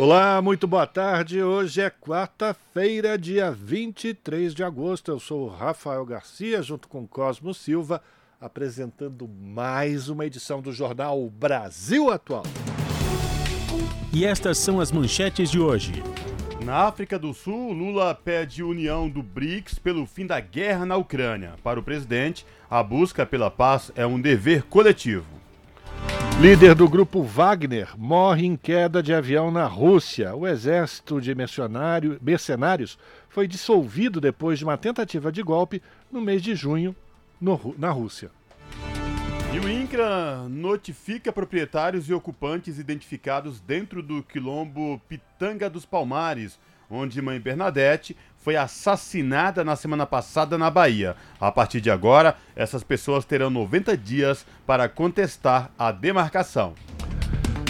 Olá, 0.00 0.40
muito 0.40 0.66
boa 0.66 0.86
tarde. 0.86 1.42
Hoje 1.42 1.82
é 1.82 1.90
quarta-feira, 1.90 3.18
dia 3.18 3.50
23 3.50 4.54
de 4.54 4.64
agosto. 4.64 5.10
Eu 5.10 5.20
sou 5.20 5.44
o 5.44 5.48
Rafael 5.48 6.06
Garcia, 6.06 6.62
junto 6.62 6.88
com 6.88 7.06
Cosmo 7.06 7.52
Silva, 7.52 8.00
apresentando 8.40 9.28
mais 9.28 10.08
uma 10.08 10.24
edição 10.24 10.62
do 10.62 10.72
jornal 10.72 11.28
Brasil 11.28 12.10
Atual. 12.10 12.44
E 14.10 14.24
estas 14.24 14.56
são 14.56 14.80
as 14.80 14.90
manchetes 14.90 15.50
de 15.50 15.60
hoje. 15.60 16.02
Na 16.64 16.84
África 16.84 17.18
do 17.18 17.34
Sul, 17.34 17.70
Lula 17.74 18.14
pede 18.14 18.62
união 18.62 19.06
do 19.06 19.22
BRICS 19.22 19.78
pelo 19.78 20.06
fim 20.06 20.26
da 20.26 20.40
guerra 20.40 20.86
na 20.86 20.96
Ucrânia. 20.96 21.56
Para 21.62 21.78
o 21.78 21.82
presidente, 21.82 22.46
a 22.70 22.82
busca 22.82 23.26
pela 23.26 23.50
paz 23.50 23.92
é 23.94 24.06
um 24.06 24.18
dever 24.18 24.62
coletivo. 24.62 25.39
Líder 26.40 26.74
do 26.74 26.88
grupo 26.88 27.22
Wagner 27.22 27.90
morre 27.98 28.46
em 28.46 28.56
queda 28.56 29.02
de 29.02 29.12
avião 29.12 29.50
na 29.50 29.66
Rússia. 29.66 30.34
O 30.34 30.48
exército 30.48 31.20
de 31.20 31.34
mercenários 31.34 32.98
foi 33.28 33.46
dissolvido 33.46 34.22
depois 34.22 34.58
de 34.58 34.64
uma 34.64 34.78
tentativa 34.78 35.30
de 35.30 35.42
golpe 35.42 35.82
no 36.10 36.18
mês 36.18 36.40
de 36.40 36.54
junho 36.54 36.96
no, 37.38 37.74
na 37.76 37.90
Rússia. 37.90 38.30
E 39.52 39.58
o 39.58 39.68
INCRA 39.68 40.48
notifica 40.48 41.30
proprietários 41.30 42.08
e 42.08 42.14
ocupantes 42.14 42.78
identificados 42.78 43.60
dentro 43.60 44.02
do 44.02 44.22
quilombo 44.22 44.98
Pitanga 45.06 45.68
dos 45.68 45.84
Palmares, 45.84 46.58
onde 46.88 47.20
mãe 47.20 47.38
Bernadette 47.38 48.16
foi 48.40 48.56
assassinada 48.56 49.62
na 49.62 49.76
semana 49.76 50.06
passada 50.06 50.58
na 50.58 50.70
Bahia. 50.70 51.14
A 51.38 51.52
partir 51.52 51.80
de 51.80 51.90
agora, 51.90 52.36
essas 52.56 52.82
pessoas 52.82 53.24
terão 53.24 53.50
90 53.50 53.96
dias 53.96 54.44
para 54.66 54.88
contestar 54.88 55.70
a 55.78 55.92
demarcação. 55.92 56.74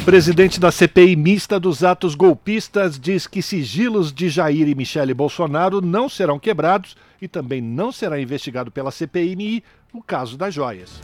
Presidente 0.05 0.59
da 0.59 0.73
CPI 0.73 1.15
mista 1.15 1.61
dos 1.61 1.85
atos 1.85 2.15
golpistas 2.15 2.99
diz 2.99 3.27
que 3.27 3.43
sigilos 3.43 4.13
de 4.13 4.31
Jair 4.31 4.67
e 4.67 4.75
Michele 4.75 5.13
Bolsonaro 5.13 5.83
não 5.83 6.09
serão 6.09 6.39
quebrados 6.39 6.97
e 7.21 7.29
também 7.29 7.61
não 7.61 7.93
será 7.93 8.19
investigado 8.19 8.71
pela 8.71 8.91
CPMI 8.91 9.63
o 9.93 10.03
caso 10.03 10.39
das 10.39 10.55
joias. 10.55 11.01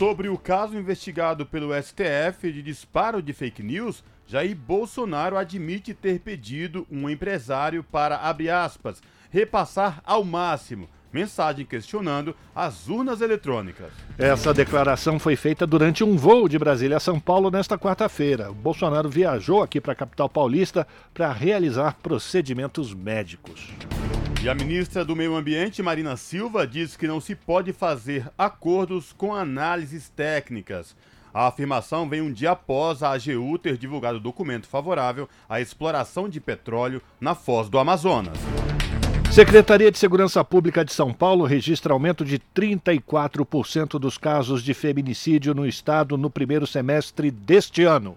Sobre 0.00 0.30
o 0.30 0.38
caso 0.38 0.78
investigado 0.78 1.44
pelo 1.44 1.74
STF 1.74 2.50
de 2.50 2.62
disparo 2.62 3.20
de 3.20 3.34
fake 3.34 3.62
news, 3.62 4.02
Jair 4.26 4.56
Bolsonaro 4.56 5.36
admite 5.36 5.92
ter 5.92 6.20
pedido 6.20 6.86
um 6.90 7.06
empresário 7.06 7.84
para, 7.84 8.16
abre 8.16 8.48
aspas, 8.48 9.02
repassar 9.30 10.00
ao 10.06 10.24
máximo 10.24 10.88
mensagem 11.12 11.66
questionando 11.66 12.34
as 12.54 12.88
urnas 12.88 13.20
eletrônicas. 13.20 13.92
Essa 14.16 14.54
declaração 14.54 15.18
foi 15.18 15.36
feita 15.36 15.66
durante 15.66 16.02
um 16.02 16.16
voo 16.16 16.48
de 16.48 16.58
Brasília 16.58 16.96
a 16.96 17.00
São 17.00 17.20
Paulo 17.20 17.50
nesta 17.50 17.76
quarta-feira. 17.76 18.50
Bolsonaro 18.50 19.10
viajou 19.10 19.62
aqui 19.62 19.82
para 19.82 19.92
a 19.92 19.96
capital 19.96 20.30
paulista 20.30 20.86
para 21.12 21.30
realizar 21.30 21.98
procedimentos 22.02 22.94
médicos. 22.94 23.70
E 24.42 24.48
a 24.48 24.54
ministra 24.54 25.04
do 25.04 25.14
Meio 25.14 25.36
Ambiente, 25.36 25.82
Marina 25.82 26.16
Silva, 26.16 26.66
diz 26.66 26.96
que 26.96 27.06
não 27.06 27.20
se 27.20 27.34
pode 27.34 27.74
fazer 27.74 28.26
acordos 28.38 29.12
com 29.12 29.34
análises 29.34 30.08
técnicas. 30.08 30.96
A 31.32 31.46
afirmação 31.46 32.08
vem 32.08 32.22
um 32.22 32.32
dia 32.32 32.52
após 32.52 33.02
a 33.02 33.12
AGU 33.12 33.58
ter 33.58 33.76
divulgado 33.76 34.18
documento 34.18 34.66
favorável 34.66 35.28
à 35.46 35.60
exploração 35.60 36.26
de 36.26 36.40
petróleo 36.40 37.02
na 37.20 37.34
foz 37.34 37.68
do 37.68 37.78
Amazonas. 37.78 38.38
Secretaria 39.30 39.92
de 39.92 39.98
Segurança 39.98 40.42
Pública 40.42 40.86
de 40.86 40.92
São 40.94 41.12
Paulo 41.12 41.44
registra 41.44 41.92
aumento 41.92 42.24
de 42.24 42.40
34% 42.56 43.98
dos 43.98 44.16
casos 44.16 44.62
de 44.62 44.72
feminicídio 44.72 45.52
no 45.52 45.66
estado 45.66 46.16
no 46.16 46.30
primeiro 46.30 46.66
semestre 46.66 47.30
deste 47.30 47.82
ano. 47.82 48.16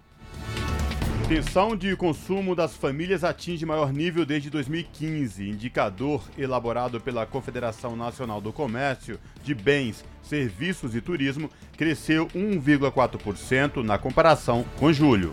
Intenção 1.24 1.74
de 1.74 1.96
consumo 1.96 2.54
das 2.54 2.76
famílias 2.76 3.24
atinge 3.24 3.64
maior 3.64 3.90
nível 3.90 4.26
desde 4.26 4.50
2015. 4.50 5.48
Indicador 5.48 6.22
elaborado 6.36 7.00
pela 7.00 7.24
Confederação 7.24 7.96
Nacional 7.96 8.42
do 8.42 8.52
Comércio 8.52 9.18
de 9.42 9.54
Bens, 9.54 10.04
Serviços 10.22 10.94
e 10.94 11.00
Turismo 11.00 11.48
cresceu 11.78 12.26
1,4% 12.26 13.82
na 13.82 13.96
comparação 13.96 14.66
com 14.78 14.92
julho. 14.92 15.32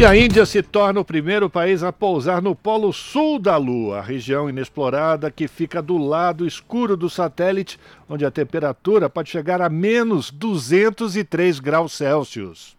E 0.00 0.04
a 0.04 0.16
Índia 0.16 0.46
se 0.46 0.62
torna 0.62 0.98
o 0.98 1.04
primeiro 1.04 1.50
país 1.50 1.82
a 1.82 1.92
pousar 1.92 2.40
no 2.40 2.56
polo 2.56 2.90
sul 2.90 3.38
da 3.38 3.58
Lua, 3.58 3.98
a 3.98 4.02
região 4.02 4.48
inexplorada 4.48 5.30
que 5.30 5.46
fica 5.46 5.82
do 5.82 5.98
lado 5.98 6.46
escuro 6.46 6.96
do 6.96 7.10
satélite, 7.10 7.78
onde 8.08 8.24
a 8.24 8.30
temperatura 8.30 9.10
pode 9.10 9.28
chegar 9.28 9.60
a 9.60 9.68
menos 9.68 10.30
203 10.30 11.60
graus 11.60 11.92
Celsius. 11.92 12.75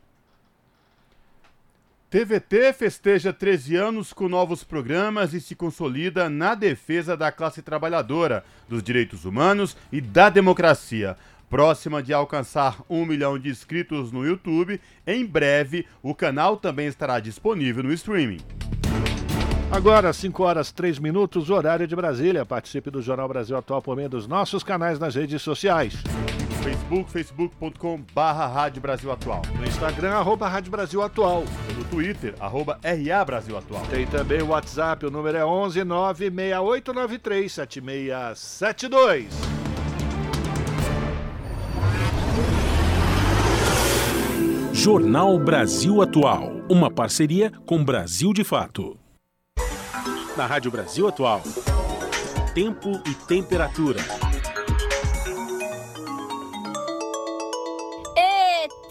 TVT 2.09 2.71
festeja 2.71 3.33
13 3.33 3.75
anos 3.75 4.13
com 4.13 4.29
novos 4.29 4.63
programas 4.63 5.33
e 5.33 5.41
se 5.41 5.53
consolida 5.55 6.29
na 6.29 6.55
defesa 6.55 7.17
da 7.17 7.33
classe 7.33 7.61
trabalhadora, 7.61 8.45
dos 8.65 8.81
direitos 8.81 9.25
humanos 9.25 9.75
e 9.91 9.99
da 9.99 10.29
democracia. 10.29 11.17
Próxima 11.49 12.01
de 12.01 12.13
alcançar 12.13 12.81
um 12.89 13.05
milhão 13.05 13.37
de 13.37 13.49
inscritos 13.49 14.09
no 14.13 14.25
YouTube, 14.25 14.79
em 15.05 15.25
breve 15.25 15.85
o 16.01 16.15
canal 16.15 16.55
também 16.55 16.87
estará 16.87 17.19
disponível 17.19 17.83
no 17.83 17.91
streaming. 17.91 18.39
Agora, 19.69 20.13
5 20.13 20.43
horas 20.43 20.71
3 20.71 20.99
minutos, 20.99 21.49
horário 21.49 21.85
de 21.85 21.95
Brasília. 21.95 22.45
Participe 22.45 22.89
do 22.89 23.01
Jornal 23.01 23.27
Brasil 23.27 23.57
Atual 23.57 23.81
por 23.81 23.97
meio 23.97 24.07
dos 24.07 24.25
nossos 24.25 24.63
canais 24.63 24.97
nas 24.97 25.15
redes 25.15 25.41
sociais. 25.41 25.93
Facebook, 26.63 27.11
facebook.com 27.11 28.01
barra 28.13 28.47
Rádio 28.47 28.81
Brasil 28.81 29.11
Atual. 29.11 29.41
No 29.57 29.65
Instagram, 29.65 30.13
arroba 30.13 30.47
Rádio 30.47 30.71
Brasil 30.71 31.01
Atual. 31.01 31.43
Twitter, 31.89 32.35
arroba 32.39 32.79
RA 32.83 33.25
Brasil 33.25 33.57
Atual. 33.57 33.85
Tem 33.87 34.05
também 34.05 34.41
o 34.41 34.47
WhatsApp, 34.47 35.05
o 35.05 35.11
número 35.11 35.37
é 35.37 35.45
11 35.45 35.83
96893 35.83 37.51
7672. 37.51 39.27
Jornal 44.73 45.39
Brasil 45.39 46.01
Atual, 46.01 46.61
uma 46.69 46.91
parceria 46.91 47.51
com 47.65 47.83
Brasil 47.83 48.31
de 48.31 48.43
Fato. 48.43 48.97
Na 50.37 50.45
Rádio 50.45 50.69
Brasil 50.69 51.07
Atual, 51.07 51.41
tempo 52.53 53.01
e 53.05 53.13
temperatura. 53.27 54.26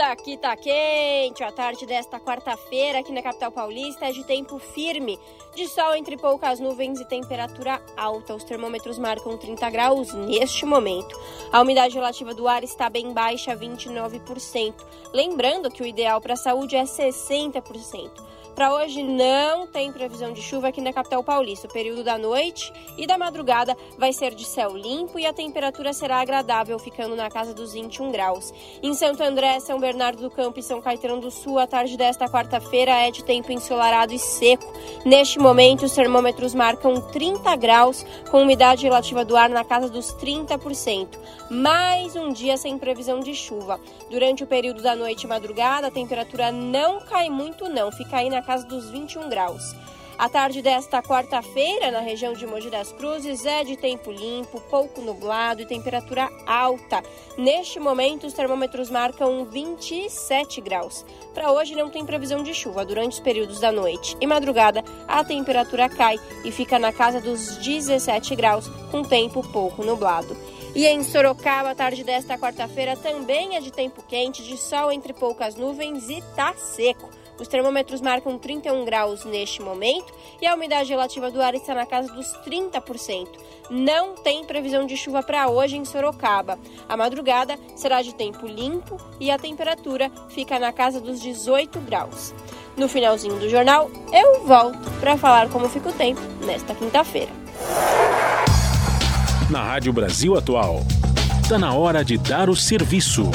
Aqui 0.05 0.37
tá 0.37 0.57
quente. 0.57 1.43
A 1.43 1.51
tarde 1.51 1.87
desta 1.87 2.21
quarta-feira 2.21 2.99
aqui 2.99 3.13
na 3.13 3.23
capital 3.23 3.51
paulista 3.51 4.07
é 4.07 4.13
de 4.13 4.25
tempo 4.25 4.59
firme, 4.59 5.19
de 5.55 5.67
sol 5.69 5.95
entre 5.95 6.17
poucas 6.17 6.61
nuvens 6.61 7.01
e 7.01 7.05
temperatura 7.05 7.83
alta. 7.97 8.35
Os 8.35 8.45
termômetros 8.45 8.99
marcam 8.99 9.37
30 9.37 9.71
graus 9.71 10.13
neste 10.13 10.65
momento. 10.67 11.19
A 11.53 11.61
umidade 11.61 11.95
relativa 11.95 12.35
do 12.35 12.47
ar 12.47 12.63
está 12.63 12.91
bem 12.91 13.13
baixa, 13.13 13.57
29%. 13.57 14.75
Lembrando 15.13 15.71
que 15.71 15.83
o 15.83 15.87
ideal 15.87 16.21
para 16.21 16.35
a 16.35 16.37
saúde 16.37 16.77
é 16.77 16.85
60%. 16.85 18.36
Para 18.57 18.73
hoje 18.73 19.03
não 19.03 19.67
tem 19.67 19.93
previsão 19.93 20.33
de 20.33 20.41
chuva 20.41 20.69
aqui 20.69 20.81
na 20.81 20.91
capital 20.91 21.23
paulista. 21.23 21.67
O 21.67 21.71
período 21.71 22.03
da 22.03 22.17
noite 22.17 22.73
e 22.97 23.07
da 23.07 23.19
madrugada 23.19 23.77
vai 23.99 24.15
ser 24.15 24.35
de 24.35 24.47
céu 24.47 24.75
limpo 24.75 25.19
e 25.19 25.27
a 25.27 25.33
temperatura 25.33 25.93
será 25.93 26.23
agradável, 26.23 26.79
ficando 26.79 27.15
na 27.15 27.29
casa 27.29 27.53
dos 27.53 27.75
21 27.75 28.11
graus. 28.11 28.55
Em 28.83 28.95
Santo 28.95 29.23
André, 29.23 29.61
São 29.61 29.79
Bernardo 29.79 30.23
do 30.23 30.31
Campo 30.31 30.59
e 30.59 30.63
São 30.63 30.81
Caetano 30.81 31.21
do 31.21 31.31
Sul, 31.31 31.59
a 31.59 31.67
tarde 31.67 31.99
desta 31.99 32.31
quarta-feira 32.31 32.93
é 32.93 33.11
de 33.11 33.23
tempo 33.23 33.53
ensolarado 33.53 34.15
e 34.15 34.19
seco. 34.19 34.65
Neste 35.05 35.39
momento, 35.39 35.85
os 35.85 35.93
termômetros 35.93 36.55
marcam 36.55 36.99
30 36.99 37.55
graus, 37.57 38.07
com 38.31 38.41
umidade 38.41 38.85
relativa 38.85 39.23
do 39.23 39.37
ar 39.37 39.51
na 39.51 39.65
casa 39.65 39.91
dos 39.91 40.15
30%. 40.15 41.09
Mais 41.49 42.17
um 42.17 42.33
dia 42.33 42.57
sem 42.57 42.77
previsão 42.77 43.21
de 43.21 43.33
chuva. 43.33 43.79
Durante 44.11 44.43
o 44.43 44.47
período 44.49 44.83
da 44.83 44.97
noite 44.97 45.23
e 45.23 45.27
madrugada, 45.29 45.87
a 45.87 45.93
temperatura 45.93 46.51
não 46.51 47.01
cai 47.01 47.31
muito 47.31 47.69
não, 47.69 47.93
fica 47.93 48.17
aí 48.17 48.29
na 48.29 48.43
casa 48.43 48.67
dos 48.67 48.91
21 48.91 49.29
graus. 49.29 49.73
A 50.19 50.29
tarde 50.29 50.61
desta 50.61 51.01
quarta-feira, 51.01 51.93
na 51.93 52.01
região 52.01 52.33
de 52.33 52.47
Mogi 52.47 52.69
das 52.69 52.91
Cruzes, 52.91 53.47
é 53.47 53.63
de 53.63 53.77
tempo 53.77 54.11
limpo, 54.11 54.61
pouco 54.63 55.01
nublado 55.01 55.63
e 55.63 55.67
temperatura 55.67 56.29
alta. 56.47 57.01
Neste 57.39 57.79
momento, 57.79 58.27
os 58.27 58.33
termômetros 58.33 58.91
marcam 58.91 59.45
27 59.45 60.61
graus. 60.61 61.05
Para 61.33 61.53
hoje, 61.53 61.77
não 61.77 61.91
tem 61.91 62.05
previsão 62.05 62.43
de 62.43 62.55
chuva 62.55 62.85
durante 62.85 63.13
os 63.13 63.21
períodos 63.21 63.61
da 63.61 63.71
noite. 63.71 64.17
Em 64.21 64.27
madrugada, 64.27 64.83
a 65.07 65.23
temperatura 65.23 65.89
cai 65.89 66.19
e 66.45 66.51
fica 66.51 66.77
na 66.77 66.93
casa 66.93 67.21
dos 67.21 67.59
17 67.59 68.35
graus, 68.35 68.67
com 68.91 69.03
tempo 69.03 69.47
pouco 69.53 69.85
nublado. 69.85 70.35
E 70.77 70.85
em 70.85 71.03
Sorocaba, 71.03 71.71
a 71.71 71.75
tarde 71.75 72.05
desta 72.05 72.37
quarta-feira 72.37 72.95
também 72.99 73.57
é 73.57 73.61
de 73.63 73.71
tempo 73.71 74.05
quente, 74.07 74.43
de 74.43 74.59
sol 74.59 74.93
entre 74.93 75.15
poucas 75.15 75.55
nuvens 75.55 76.11
e 76.11 76.23
tá 76.37 76.53
seco. 76.53 77.09
Os 77.41 77.49
termômetros 77.49 78.03
marcam 78.03 78.39
31 78.39 78.85
graus 78.85 79.25
neste 79.25 79.63
momento 79.63 80.13
e 80.39 80.47
a 80.47 80.55
umidade 80.55 80.91
relativa 80.91 81.31
do 81.31 81.41
ar 81.41 81.55
está 81.55 81.75
na 81.75 81.87
casa 81.87 82.13
dos 82.13 82.27
30%. 82.47 83.27
Não 83.71 84.17
tem 84.17 84.45
previsão 84.45 84.85
de 84.85 84.99
chuva 84.99 85.23
para 85.23 85.49
hoje 85.49 85.79
em 85.79 85.85
Sorocaba. 85.87 86.59
A 86.87 86.95
madrugada 86.95 87.59
será 87.75 88.03
de 88.03 88.15
tempo 88.15 88.47
limpo 88.47 88.99
e 89.19 89.31
a 89.31 89.39
temperatura 89.39 90.13
fica 90.29 90.59
na 90.59 90.75
casa 90.75 91.01
dos 91.01 91.23
18 91.23 91.81
graus. 91.81 92.35
No 92.77 92.87
finalzinho 92.87 93.39
do 93.39 93.49
jornal, 93.49 93.91
eu 94.13 94.47
volto 94.47 94.91
para 95.01 95.17
falar 95.17 95.49
como 95.49 95.71
fica 95.71 95.89
o 95.89 95.93
tempo 95.95 96.21
nesta 96.45 96.75
quinta-feira. 96.75 97.33
Na 99.49 99.63
Rádio 99.63 99.93
Brasil 99.93 100.37
Atual, 100.37 100.81
está 101.41 101.57
na 101.57 101.73
hora 101.73 102.05
de 102.05 102.19
dar 102.19 102.51
o 102.51 102.57
serviço. 102.57 103.31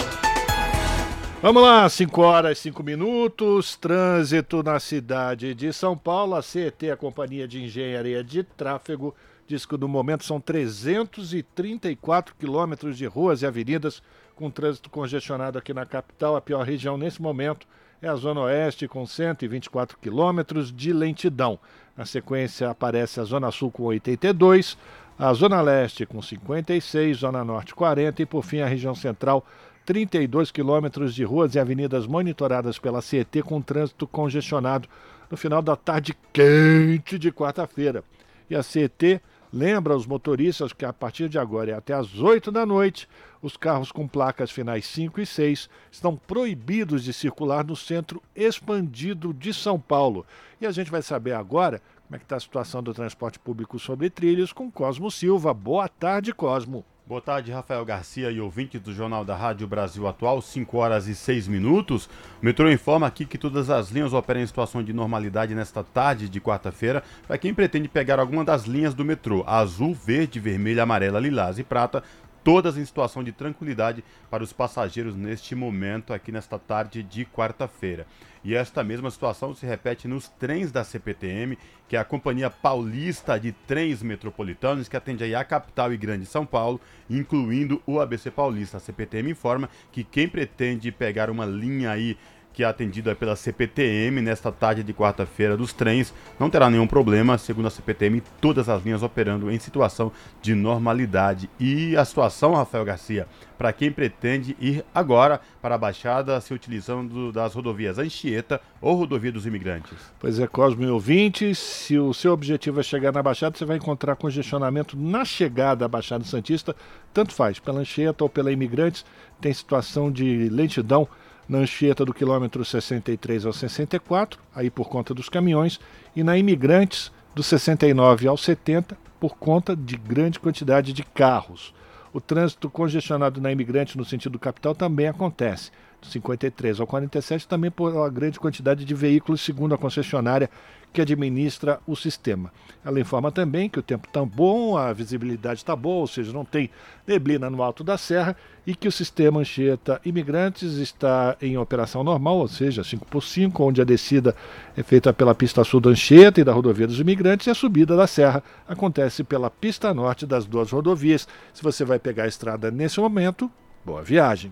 Vamos 1.42 1.64
lá, 1.64 1.88
5 1.88 2.22
horas 2.22 2.58
e 2.58 2.62
5 2.64 2.84
minutos. 2.84 3.78
Trânsito 3.78 4.62
na 4.62 4.78
cidade 4.78 5.56
de 5.56 5.72
São 5.72 5.98
Paulo. 5.98 6.36
A 6.36 6.42
CET, 6.42 6.92
a 6.92 6.98
Companhia 6.98 7.48
de 7.48 7.64
Engenharia 7.64 8.22
de 8.26 8.44
Tráfego, 8.44 9.16
diz 9.48 9.66
que 9.66 9.78
no 9.78 9.88
momento 9.88 10.26
são 10.26 10.42
334 10.42 12.36
quilômetros 12.38 12.98
de 12.98 13.06
ruas 13.06 13.42
e 13.42 13.46
avenidas 13.46 14.04
com 14.36 14.52
trânsito 14.52 14.90
congestionado 14.90 15.58
aqui 15.58 15.74
na 15.74 15.86
capital. 15.86 16.36
A 16.36 16.42
pior 16.42 16.66
região 16.66 16.98
nesse 16.98 17.22
momento 17.22 17.66
é 18.02 18.10
a 18.10 18.16
Zona 18.16 18.42
Oeste, 18.42 18.86
com 18.86 19.06
124 19.06 19.98
quilômetros 19.98 20.74
de 20.74 20.92
lentidão. 20.92 21.58
Na 21.96 22.06
sequência, 22.06 22.70
aparece 22.70 23.20
a 23.20 23.24
Zona 23.24 23.52
Sul 23.52 23.70
com 23.70 23.84
82, 23.84 24.78
a 25.22 25.32
Zona 25.36 25.62
Leste 25.62 26.04
com 26.04 26.20
56, 26.20 27.18
Zona 27.18 27.46
Norte 27.46 27.76
40 27.76 28.24
e, 28.24 28.26
por 28.26 28.44
fim, 28.44 28.62
a 28.62 28.66
região 28.66 28.96
central 28.96 29.46
32 29.86 30.50
quilômetros 30.50 31.14
de 31.14 31.24
ruas 31.24 31.54
e 31.54 31.60
avenidas 31.60 32.08
monitoradas 32.08 32.80
pela 32.80 33.04
CET 33.04 33.44
com 33.44 33.62
trânsito 33.62 34.08
congestionado 34.08 34.90
no 35.30 35.38
final 35.38 35.62
da 35.62 35.76
tarde 35.76 36.18
quente 36.34 37.20
de 37.20 37.32
quarta-feira. 37.32 38.04
E 38.50 38.56
a 38.56 38.64
CET 38.64 39.22
lembra 39.54 39.94
aos 39.94 40.08
motoristas 40.08 40.74
que 40.74 40.86
a 40.86 40.92
partir 40.92 41.30
de 41.30 41.38
agora 41.38 41.70
e 41.70 41.74
até 41.74 41.94
às 41.94 42.18
8 42.18 42.52
da 42.52 42.66
noite, 42.66 43.08
os 43.44 43.56
carros 43.56 43.92
com 43.92 44.08
placas 44.08 44.50
finais 44.50 44.88
5 44.88 45.22
e 45.22 45.26
6 45.28 45.70
estão 45.92 46.16
proibidos 46.18 47.04
de 47.04 47.14
circular 47.14 47.64
no 47.64 47.76
centro 47.76 48.24
expandido 48.36 49.36
de 49.36 49.54
São 49.54 49.80
Paulo. 49.80 50.26
E 50.60 50.66
a 50.66 50.72
gente 50.72 50.90
vai 50.90 51.04
saber 51.04 51.34
agora 51.34 51.80
como 52.12 52.18
é 52.18 52.20
que 52.20 52.26
está 52.26 52.36
a 52.36 52.42
situação 52.42 52.84
do 52.84 52.94
transporte 52.94 53.40
público 53.40 53.80
sobre 53.80 54.10
trilhos 54.10 54.52
com 54.52 54.70
Cosmo 54.70 55.10
Silva. 55.10 55.54
Boa 55.54 55.88
tarde, 55.88 56.34
Cosmo. 56.34 56.84
Boa 57.08 57.22
tarde, 57.22 57.54
Rafael 57.54 57.86
Garcia 57.86 58.30
e 58.30 58.42
ouvintes 58.42 58.82
do 58.82 58.94
Jornal 58.94 59.24
da 59.24 59.34
Rádio 59.34 59.66
Brasil 59.66 60.06
Atual, 60.06 60.42
5 60.42 60.78
horas 60.78 61.08
e 61.08 61.16
6 61.16 61.48
minutos. 61.48 62.08
O 62.42 62.46
metrô 62.46 62.70
informa 62.70 63.08
aqui 63.08 63.26
que 63.26 63.38
todas 63.38 63.70
as 63.70 63.92
linhas 63.92 64.12
operam 64.12 64.42
em 64.42 64.46
situação 64.46 64.84
de 64.84 64.92
normalidade 64.92 65.56
nesta 65.56 65.86
tarde 65.86 66.28
de 66.28 66.42
quarta-feira. 66.42 67.02
Para 67.26 67.38
quem 67.38 67.54
pretende 67.54 67.88
pegar 67.88 68.20
alguma 68.20 68.44
das 68.44 68.66
linhas 68.66 68.94
do 68.94 69.06
metrô, 69.06 69.46
azul, 69.48 69.94
verde, 69.94 70.38
vermelho, 70.38 70.84
amarela, 70.84 71.18
lilás 71.18 71.60
e 71.60 71.64
prata, 71.64 72.04
todas 72.44 72.76
em 72.76 72.84
situação 72.84 73.24
de 73.24 73.32
tranquilidade 73.32 74.04
para 74.30 74.44
os 74.44 74.52
passageiros 74.52 75.16
neste 75.16 75.56
momento, 75.56 76.12
aqui 76.12 76.30
nesta 76.30 76.60
tarde 76.60 77.04
de 77.04 77.24
quarta-feira. 77.24 78.06
E 78.44 78.56
esta 78.56 78.84
mesma 78.84 79.12
situação 79.12 79.54
se 79.54 79.66
repete 79.68 80.08
nos 80.08 80.28
trens 80.28 80.72
da 80.72 80.84
CPTM, 80.84 81.58
que 81.88 81.96
é 81.96 82.00
a 82.00 82.04
Companhia 82.04 82.50
Paulista 82.50 83.40
de 83.40 83.52
Trens 83.52 84.02
Metropolitanos, 84.02 84.90
que 84.90 84.98
atende 84.98 85.24
aí 85.24 85.36
a 85.36 85.44
capital 85.44 85.94
e 85.94 85.98
grande 85.98 86.26
São 86.26 86.44
Paulo, 86.46 86.82
incluindo 87.08 87.82
o 87.86 88.00
ABC 88.00 88.32
Paulista. 88.32 88.78
A 88.78 88.80
CPTM 88.80 89.32
informa 89.32 89.70
que 89.92 90.04
quem 90.04 90.28
pretende 90.28 90.92
pegar 90.92 91.30
uma 91.30 91.46
linha 91.46 91.92
aí 91.92 92.18
que 92.54 92.64
é 92.64 92.68
atendido 92.68 93.16
pela 93.16 93.36
CPTM 93.36 94.22
nesta 94.22 94.52
tarde 94.52 94.84
de 94.84 94.94
quarta-feira 94.94 95.56
dos 95.56 95.74
trens, 95.74 96.14
não 96.40 96.50
terá 96.50 96.70
nenhum 96.70 96.88
problema, 96.88 97.38
segundo 97.38 97.68
a 97.68 97.72
CPTM, 97.72 98.22
todas 98.40 98.68
as 98.70 98.84
linhas 98.84 99.04
operando 99.04 99.50
em 99.50 99.60
situação 99.60 100.12
de 100.42 100.54
normalidade. 100.54 101.50
E 101.60 101.96
a 101.96 102.04
situação, 102.04 102.54
Rafael 102.54 102.86
Garcia, 102.86 103.28
para 103.58 103.72
quem 103.72 103.92
pretende 103.92 104.58
ir 104.60 104.84
agora 104.94 105.40
para 105.62 105.76
a 105.76 105.78
Baixada 105.78 106.42
se 106.42 106.54
utilizando 106.54 107.32
das 107.32 107.54
rodovias 107.54 108.00
Anchieta 108.00 108.60
ou 108.82 108.96
Rodovia 108.96 109.32
dos 109.32 109.46
Imigrantes. 109.46 109.98
Pois 110.20 110.40
é, 110.40 110.48
Cosme 110.48 110.88
ouvinte, 110.88 111.54
se 111.54 111.98
o 111.98 112.14
seu 112.14 112.34
objetivo 112.34 112.80
é 112.80 112.84
chegar 112.84 113.12
na 113.12 113.22
Baixada, 113.22 113.56
você 113.56 113.64
vai 113.64 113.78
encontrar 113.78 114.16
congestionamento 114.16 114.98
na 114.98 115.24
chegada 115.24 115.86
à 115.86 115.88
Baixada 115.88 116.24
Santista, 116.24 116.76
tanto 117.14 117.34
faz, 117.34 117.60
pela 117.60 117.82
Anchieta 117.82 118.24
ou 118.24 118.30
pela 118.30 118.52
Imigrantes, 118.52 119.06
tem 119.40 119.54
situação 119.54 120.12
de 120.12 120.50
lentidão 120.50 121.08
na 121.52 121.58
Anchieta 121.58 122.06
do 122.06 122.14
quilômetro 122.14 122.64
63 122.64 123.46
ao 123.46 123.52
64, 123.52 124.40
aí 124.56 124.70
por 124.70 124.88
conta 124.88 125.14
dos 125.14 125.28
caminhões, 125.28 125.82
e 126.16 126.24
na 126.24 126.38
Imigrantes 126.38 127.12
do 127.36 127.44
69 127.44 128.26
ao 128.26 128.38
70, 128.38 128.98
por 129.20 129.36
conta 129.36 129.76
de 129.76 129.98
grande 129.98 130.40
quantidade 130.40 130.94
de 130.94 131.04
carros. 131.04 131.74
O 132.14 132.22
trânsito 132.22 132.70
congestionado 132.70 133.42
na 133.42 133.52
Imigrante 133.52 133.98
no 133.98 134.06
sentido 134.06 134.40
capital 134.40 134.74
também 134.74 135.10
acontece. 135.10 135.72
Do 136.02 136.08
53 136.08 136.80
ao 136.80 136.88
47 136.88 137.46
também 137.46 137.70
por 137.70 137.92
uma 137.92 138.10
grande 138.10 138.40
quantidade 138.40 138.86
de 138.86 138.96
veículos, 138.96 139.42
segundo 139.42 139.76
a 139.76 139.78
concessionária 139.78 140.50
que 140.92 141.02
administra 141.02 141.80
o 141.88 141.96
sistema. 141.96 142.52
Ela 142.84 143.00
informa 143.00 143.32
também 143.32 143.70
que 143.70 143.80
o 143.80 143.84
tempo 143.84 144.08
está 144.08 144.26
bom, 144.26 144.76
a 144.76 144.92
visibilidade 144.92 145.60
está 145.60 145.76
boa, 145.76 146.02
ou 146.02 146.08
seja, 146.08 146.34
não 146.34 146.44
tem 146.44 146.70
neblina 147.06 147.50
no 147.50 147.62
alto 147.62 147.84
da 147.84 147.98
serra 147.98 148.36
e 148.66 148.76
que 148.76 148.88
o 148.88 148.92
sistema 148.92 149.40
Anchieta 149.40 150.02
Imigrantes 150.04 150.74
está 150.74 151.36
em 151.42 151.58
operação 151.58 152.04
normal, 152.04 152.38
ou 152.38 152.48
seja, 152.48 152.82
5x5, 152.82 153.60
onde 153.60 153.82
a 153.82 153.86
descida 153.86 154.36
é 154.76 154.84
feita 154.84 155.14
pela 155.14 155.36
pista 155.36 155.64
sul 155.64 155.80
da 155.80 155.92
Anchieta 155.92 156.42
e 156.42 156.44
da 156.44 156.54
rodovia 156.54 156.88
dos 156.88 157.00
imigrantes 157.00 157.48
e 157.48 157.50
a 157.50 157.56
subida 157.56 157.96
da 157.96 158.08
serra 158.08 158.44
acontece 158.68 159.24
pela 159.24 159.50
pista 159.50 159.94
norte 159.94 160.26
das 160.26 160.46
duas 160.46 160.72
rodovias. 160.72 161.28
Se 161.54 161.64
você 161.64 161.86
vai 161.86 162.00
pegar 162.00 162.24
a 162.24 162.28
estrada 162.28 162.72
nesse 162.72 163.00
momento, 163.00 163.50
boa 163.86 164.02
viagem. 164.02 164.52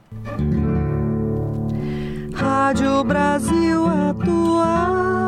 Rádio 2.34 3.04
Brasil 3.04 3.86
Atual 3.86 5.19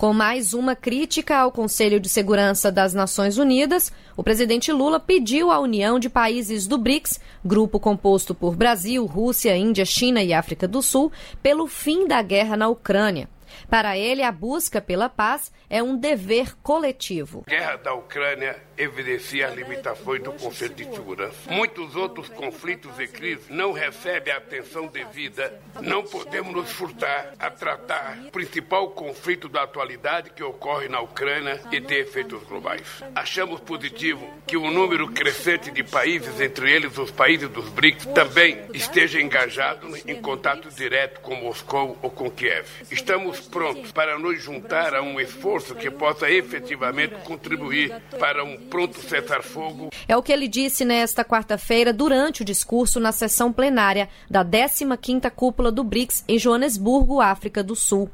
Com 0.01 0.15
mais 0.15 0.55
uma 0.55 0.75
crítica 0.75 1.37
ao 1.37 1.53
Conselho 1.53 2.01
de 2.01 2.09
Segurança 2.09 2.73
das 2.73 2.95
Nações 2.95 3.37
Unidas, 3.37 3.93
o 4.17 4.25
presidente 4.25 4.73
Lula 4.73 4.99
pediu 4.99 5.51
à 5.51 5.59
união 5.59 5.99
de 5.99 6.09
países 6.09 6.67
do 6.67 6.79
BRICS, 6.79 7.21
grupo 7.45 7.79
composto 7.79 8.35
por 8.35 8.57
Brasil, 8.57 9.05
Rússia, 9.05 9.55
Índia, 9.55 9.85
China 9.85 10.23
e 10.23 10.33
África 10.33 10.67
do 10.67 10.81
Sul, 10.81 11.13
pelo 11.43 11.67
fim 11.67 12.09
da 12.09 12.23
guerra 12.23 12.57
na 12.57 12.67
Ucrânia. 12.67 13.29
Para 13.69 13.99
ele, 13.99 14.23
a 14.23 14.33
busca 14.33 14.81
pela 14.81 15.11
paz 15.11 15.53
é 15.69 15.83
um 15.83 15.95
dever 15.99 16.57
coletivo. 16.63 17.45
Guerra 17.47 17.77
da 17.77 17.93
Ucrânia 17.93 18.57
evidencia 18.81 19.49
as 19.49 19.55
limitações 19.55 20.23
do 20.23 20.33
Conselho 20.33 20.75
de 20.75 20.85
Segurança. 20.85 21.37
Muitos 21.51 21.95
outros 21.95 22.29
conflitos 22.31 22.99
e 22.99 23.07
crises 23.07 23.49
não 23.49 23.73
recebem 23.73 24.33
a 24.33 24.39
atenção 24.39 24.87
devida. 24.87 25.61
Não 25.81 26.03
podemos 26.03 26.53
nos 26.53 26.71
furtar 26.73 27.35
a 27.39 27.51
tratar 27.51 28.19
o 28.27 28.31
principal 28.31 28.91
conflito 28.91 29.49
da 29.49 29.63
atualidade 29.63 30.31
que 30.31 30.43
ocorre 30.43 30.89
na 30.89 31.01
Ucrânia 31.01 31.61
e 31.71 31.81
tem 31.81 31.99
efeitos 31.99 32.43
globais. 32.45 32.83
Achamos 33.15 33.61
positivo 33.61 34.29
que 34.47 34.57
o 34.57 34.63
um 34.63 34.71
número 34.71 35.09
crescente 35.09 35.71
de 35.71 35.83
países, 35.85 36.41
entre 36.41 36.71
eles 36.71 36.97
os 36.97 37.11
países 37.11 37.49
dos 37.49 37.69
BRICS, 37.69 38.07
também 38.07 38.65
esteja 38.73 39.21
engajado 39.21 39.89
em 40.07 40.21
contato 40.21 40.71
direto 40.71 41.21
com 41.21 41.35
Moscou 41.35 41.99
ou 42.01 42.11
com 42.11 42.31
Kiev. 42.31 42.67
Estamos 42.91 43.41
prontos 43.41 43.93
para 43.93 44.19
nos 44.19 44.43
juntar 44.43 44.95
a 44.95 45.03
um 45.03 45.21
esforço 45.21 45.75
que 45.75 45.91
possa 45.91 46.31
efetivamente 46.31 47.15
contribuir 47.25 48.01
para 48.19 48.45
um 48.45 48.70
pronto 48.71 48.99
cessar-fogo. 49.01 49.91
É 50.07 50.17
o 50.17 50.23
que 50.23 50.33
ele 50.33 50.47
disse 50.47 50.85
nesta 50.85 51.25
quarta-feira 51.25 51.93
durante 51.93 52.43
o 52.43 52.45
discurso 52.45 53.01
na 53.01 53.11
sessão 53.13 53.53
plenária 53.53 54.09
da 54.31 54.45
15ª 54.45 55.31
Cúpula 55.31 55.73
do 55.73 55.83
BRICS 55.83 56.25
em 56.29 56.39
Joanesburgo, 56.39 57.21
África 57.21 57.63
do 57.63 57.75
Sul. 57.75 58.09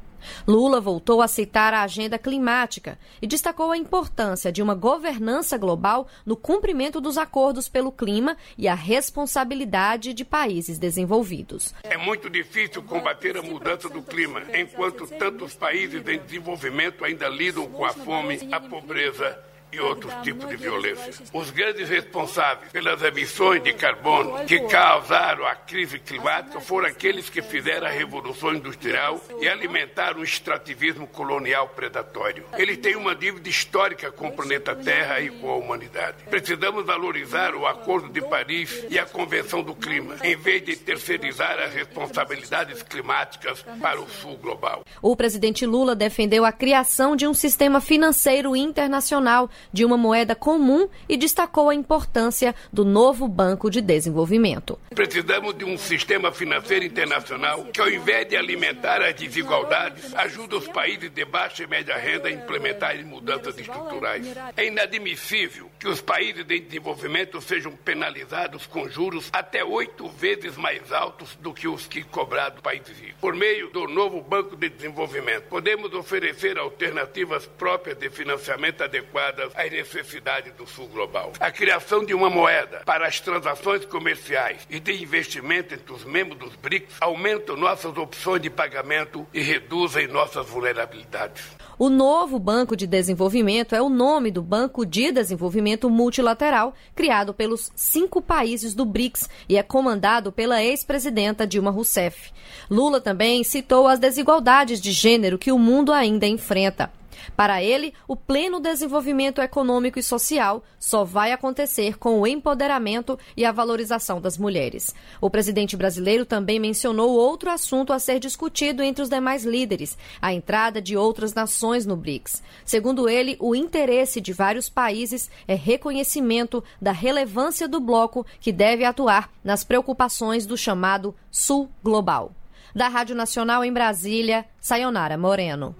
Lula 0.47 0.81
voltou 0.81 1.21
a 1.21 1.27
citar 1.27 1.73
a 1.73 1.83
agenda 1.83 2.17
climática 2.17 2.97
e 3.21 3.27
destacou 3.27 3.71
a 3.71 3.77
importância 3.77 4.51
de 4.51 4.61
uma 4.61 4.75
governança 4.75 5.57
global 5.57 6.07
no 6.25 6.35
cumprimento 6.35 6.99
dos 6.99 7.17
acordos 7.17 7.69
pelo 7.69 7.91
clima 7.91 8.35
e 8.57 8.67
a 8.67 8.73
responsabilidade 8.75 10.13
de 10.13 10.25
países 10.25 10.79
desenvolvidos. 10.79 11.73
É 11.83 11.97
muito 11.97 12.29
difícil 12.29 12.81
combater 12.83 13.37
a 13.37 13.41
mudança 13.41 13.87
do 13.89 14.01
clima 14.01 14.41
enquanto 14.53 15.07
tantos 15.07 15.53
países 15.53 16.05
em 16.07 16.19
desenvolvimento 16.19 17.05
ainda 17.05 17.29
lidam 17.29 17.67
com 17.67 17.85
a 17.85 17.93
fome, 17.93 18.49
a 18.51 18.59
pobreza 18.59 19.37
e 19.71 19.79
outros 19.79 20.13
tipos 20.23 20.47
de 20.49 20.55
violência. 20.55 21.13
Os 21.33 21.51
grandes 21.51 21.89
responsáveis 21.89 22.71
pelas 22.71 23.01
emissões 23.01 23.61
de 23.63 23.73
carbono 23.73 24.45
que 24.45 24.59
causaram 24.61 25.45
a 25.45 25.55
crise 25.55 25.99
climática 25.99 26.59
foram 26.59 26.87
aqueles 26.87 27.29
que 27.29 27.41
fizeram 27.41 27.87
a 27.87 27.89
revolução 27.89 28.53
industrial 28.53 29.21
e 29.41 29.47
alimentaram 29.47 30.21
o 30.21 30.23
extrativismo 30.23 31.07
colonial 31.07 31.67
predatório. 31.69 32.45
Eles 32.57 32.77
têm 32.77 32.95
uma 32.95 33.15
dívida 33.15 33.49
histórica 33.49 34.11
com 34.11 34.29
o 34.29 34.31
planeta 34.31 34.75
Terra 34.75 35.19
e 35.19 35.29
com 35.29 35.49
a 35.49 35.55
humanidade. 35.55 36.17
Precisamos 36.29 36.85
valorizar 36.85 37.55
o 37.55 37.67
Acordo 37.67 38.09
de 38.09 38.21
Paris 38.21 38.85
e 38.89 38.97
a 38.97 39.05
Convenção 39.05 39.61
do 39.61 39.75
Clima, 39.75 40.15
em 40.23 40.35
vez 40.35 40.63
de 40.63 40.75
terceirizar 40.75 41.59
as 41.59 41.73
responsabilidades 41.73 42.81
climáticas 42.83 43.63
para 43.81 43.99
o 43.99 44.09
sul 44.09 44.37
global. 44.37 44.83
O 45.01 45.15
presidente 45.15 45.65
Lula 45.65 45.95
defendeu 45.95 46.45
a 46.45 46.51
criação 46.51 47.15
de 47.15 47.27
um 47.27 47.33
sistema 47.33 47.81
financeiro 47.81 48.55
internacional 48.55 49.49
de 49.71 49.85
uma 49.85 49.97
moeda 49.97 50.35
comum 50.35 50.87
e 51.07 51.17
destacou 51.17 51.69
a 51.69 51.75
importância 51.75 52.55
do 52.71 52.83
novo 52.83 53.27
Banco 53.27 53.69
de 53.69 53.81
Desenvolvimento. 53.81 54.79
Precisamos 54.93 55.57
de 55.57 55.65
um 55.65 55.77
sistema 55.77 56.31
financeiro 56.31 56.85
internacional 56.85 57.65
que, 57.65 57.81
ao 57.81 57.89
invés 57.89 58.27
de 58.27 58.35
alimentar 58.35 59.01
as 59.01 59.13
desigualdades, 59.15 60.13
ajude 60.15 60.55
os 60.55 60.67
países 60.67 61.09
de 61.09 61.25
baixa 61.25 61.63
e 61.63 61.67
média 61.67 61.97
renda 61.97 62.29
a 62.29 62.31
implementarem 62.31 63.03
mudanças 63.03 63.57
estruturais. 63.57 64.25
É 64.55 64.65
inadmissível 64.65 65.69
que 65.79 65.87
os 65.87 66.01
países 66.01 66.45
em 66.49 66.61
desenvolvimento 66.61 67.41
sejam 67.41 67.71
penalizados 67.71 68.65
com 68.65 68.87
juros 68.89 69.29
até 69.31 69.63
oito 69.63 70.07
vezes 70.09 70.57
mais 70.57 70.91
altos 70.91 71.35
do 71.41 71.53
que 71.53 71.67
os 71.67 71.87
que 71.87 72.03
cobrados 72.03 72.61
países 72.61 72.97
ricos. 72.97 73.19
Por 73.19 73.35
meio 73.35 73.69
do 73.69 73.87
novo 73.87 74.21
Banco 74.21 74.55
de 74.55 74.69
Desenvolvimento, 74.69 75.43
podemos 75.49 75.93
oferecer 75.93 76.57
alternativas 76.57 77.45
próprias 77.45 77.97
de 77.97 78.09
financiamento 78.09 78.83
adequadas 78.83 79.46
às 79.55 79.71
necessidades 79.71 80.53
do 80.53 80.67
sul 80.67 80.87
global. 80.87 81.33
A 81.39 81.51
criação 81.51 82.03
de 82.05 82.13
uma 82.13 82.29
moeda 82.29 82.81
para 82.85 83.07
as 83.07 83.19
transações 83.19 83.85
comerciais 83.85 84.67
e 84.69 84.79
de 84.79 85.01
investimento 85.01 85.73
entre 85.73 85.93
os 85.93 86.03
membros 86.03 86.39
dos 86.39 86.55
BRICS 86.55 86.95
aumenta 87.01 87.55
nossas 87.55 87.97
opções 87.97 88.41
de 88.41 88.49
pagamento 88.49 89.25
e 89.33 89.41
reduzem 89.41 90.07
nossas 90.07 90.47
vulnerabilidades. 90.47 91.57
O 91.79 91.89
novo 91.89 92.39
Banco 92.39 92.75
de 92.75 92.87
Desenvolvimento 92.87 93.75
é 93.75 93.81
o 93.81 93.87
nome 93.87 94.31
do 94.31 94.41
Banco 94.41 94.83
de 94.83 95.11
Desenvolvimento 95.11 95.91
Multilateral, 95.91 96.73
criado 96.95 97.35
pelos 97.35 97.71
cinco 97.75 98.19
países 98.19 98.73
do 98.73 98.83
BRICS 98.83 99.29
e 99.47 99.57
é 99.57 99.61
comandado 99.61 100.31
pela 100.31 100.63
ex-presidenta 100.63 101.45
Dilma 101.45 101.69
Rousseff. 101.69 102.31
Lula 102.67 102.99
também 102.99 103.43
citou 103.43 103.87
as 103.87 103.99
desigualdades 103.99 104.81
de 104.81 104.91
gênero 104.91 105.37
que 105.37 105.51
o 105.51 105.59
mundo 105.59 105.93
ainda 105.93 106.25
enfrenta. 106.25 106.91
Para 107.35 107.61
ele, 107.61 107.93
o 108.07 108.15
pleno 108.15 108.59
desenvolvimento 108.59 109.41
econômico 109.41 109.99
e 109.99 110.03
social 110.03 110.63
só 110.79 111.03
vai 111.03 111.31
acontecer 111.31 111.97
com 111.97 112.19
o 112.19 112.27
empoderamento 112.27 113.17
e 113.35 113.45
a 113.45 113.51
valorização 113.51 114.19
das 114.21 114.37
mulheres. 114.37 114.93
O 115.19 115.29
presidente 115.29 115.75
brasileiro 115.75 116.25
também 116.25 116.59
mencionou 116.59 117.11
outro 117.11 117.49
assunto 117.49 117.93
a 117.93 117.99
ser 117.99 118.19
discutido 118.19 118.83
entre 118.83 119.01
os 119.01 119.09
demais 119.09 119.43
líderes: 119.43 119.97
a 120.21 120.33
entrada 120.33 120.81
de 120.81 120.95
outras 120.95 121.33
nações 121.33 121.85
no 121.85 121.95
BRICS. 121.95 122.41
Segundo 122.65 123.09
ele, 123.09 123.37
o 123.39 123.55
interesse 123.55 124.21
de 124.21 124.33
vários 124.33 124.69
países 124.69 125.29
é 125.47 125.55
reconhecimento 125.55 126.63
da 126.81 126.91
relevância 126.91 127.67
do 127.67 127.79
bloco 127.79 128.25
que 128.39 128.51
deve 128.51 128.83
atuar 128.83 129.29
nas 129.43 129.63
preocupações 129.63 130.45
do 130.45 130.57
chamado 130.57 131.15
Sul 131.31 131.69
Global. 131.83 132.31
Da 132.75 132.87
Rádio 132.87 133.15
Nacional 133.15 133.63
em 133.63 133.73
Brasília, 133.73 134.45
Sayonara 134.59 135.17
Moreno. 135.17 135.75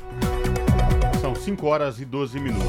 São 1.47 1.55
5 1.55 1.65
horas 1.65 2.01
e 2.01 2.03
12 2.03 2.41
minutos. 2.41 2.67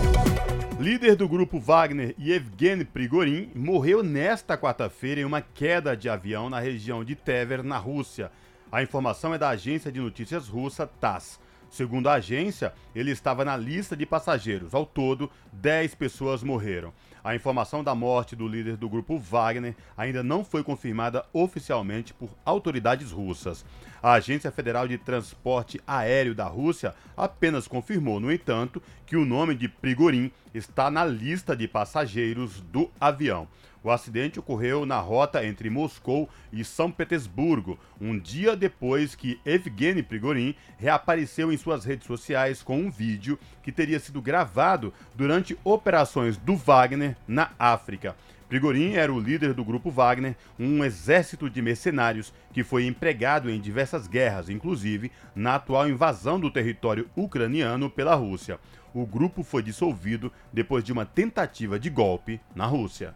Líder 0.79 1.17
do 1.17 1.29
grupo 1.29 1.59
Wagner, 1.59 2.15
Yevgeny 2.17 2.85
Prigorin, 2.85 3.51
morreu 3.53 4.05
nesta 4.05 4.57
quarta-feira 4.57 5.21
em 5.21 5.25
uma 5.25 5.41
queda 5.41 5.97
de 5.97 6.09
avião 6.09 6.49
na 6.49 6.61
região 6.61 7.03
de 7.03 7.17
Tver, 7.17 7.65
na 7.65 7.77
Rússia. 7.77 8.31
A 8.71 8.81
informação 8.81 9.35
é 9.35 9.39
da 9.39 9.49
agência 9.49 9.91
de 9.91 9.99
notícias 9.99 10.47
russa 10.47 10.87
TASS. 10.87 11.41
Segundo 11.69 12.09
a 12.09 12.15
agência, 12.15 12.73
ele 12.95 13.11
estava 13.11 13.45
na 13.45 13.57
lista 13.57 13.97
de 13.97 14.07
passageiros. 14.07 14.73
Ao 14.73 14.87
todo, 14.87 15.29
10 15.55 15.97
pessoas 15.97 16.45
morreram. 16.45 16.93
A 17.25 17.35
informação 17.35 17.83
da 17.83 17.97
morte 17.97 18.37
do 18.37 18.47
líder 18.47 18.77
do 18.77 18.89
grupo 18.89 19.19
Wagner 19.19 19.75
ainda 19.97 20.23
não 20.23 20.45
foi 20.45 20.63
confirmada 20.63 21.27
oficialmente 21.33 22.15
por 22.15 22.31
autoridades 22.45 23.11
russas. 23.11 23.65
A 24.01 24.13
Agência 24.13 24.53
Federal 24.53 24.87
de 24.87 24.97
Transporte 24.97 25.81
Aéreo 25.87 26.35
da 26.35 26.47
Rússia 26.47 26.95
apenas 27.17 27.67
confirmou, 27.67 28.21
no 28.21 28.33
entanto, 28.33 28.81
que 29.05 29.17
o 29.17 29.25
nome 29.25 29.57
de 29.57 29.69
Prigorin 29.69 30.31
está 30.55 30.89
na 30.91 31.05
lista 31.05 31.57
de 31.57 31.67
passageiros 31.67 32.61
do 32.61 32.91
avião. 33.01 33.49
O 33.83 33.91
acidente 33.91 34.39
ocorreu 34.39 34.85
na 34.85 34.99
rota 34.99 35.45
entre 35.45 35.71
Moscou 35.71 36.29
e 36.53 36.65
São 36.65 36.91
Petersburgo, 36.91 37.79
um 38.01 38.19
dia 38.19 38.57
depois 38.57 39.15
que 39.15 39.41
Evgeny 39.47 40.03
Prigorin 40.03 40.55
reapareceu 40.77 41.53
em 41.53 41.57
suas 41.57 41.85
redes 41.85 42.07
sociais 42.07 42.63
com 42.63 42.79
um 42.79 42.91
vídeo 42.91 43.39
que 43.63 43.73
teria 43.73 44.01
sido 44.01 44.21
gravado 44.21 44.93
durante 45.15 45.57
operações 45.65 46.37
do 46.37 46.57
Wagner 46.57 47.17
na 47.27 47.51
África. 47.59 48.17
Prigorin 48.49 48.95
era 48.95 49.13
o 49.13 49.21
líder 49.21 49.53
do 49.53 49.65
grupo 49.65 49.91
Wagner, 49.91 50.35
um 50.59 50.83
exército 50.83 51.51
de 51.51 51.61
mercenários 51.61 52.33
que 52.53 52.65
foi 52.65 52.87
empregado 52.87 53.51
em 53.51 53.61
diversas 53.61 54.07
guerras, 54.07 54.49
inclusive 54.49 55.13
na 55.35 55.57
atual 55.57 55.89
invasão 55.89 56.41
do 56.41 56.51
território 56.51 57.09
ucraniano 57.15 57.91
pela 57.91 58.15
Rússia. 58.15 58.59
O 58.95 59.05
grupo 59.05 59.43
foi 59.43 59.63
dissolvido 59.63 60.33
depois 60.51 60.83
de 60.83 60.93
uma 60.93 61.05
tentativa 61.05 61.79
de 61.79 61.91
golpe 61.91 62.41
na 62.55 62.65
Rússia. 62.65 63.15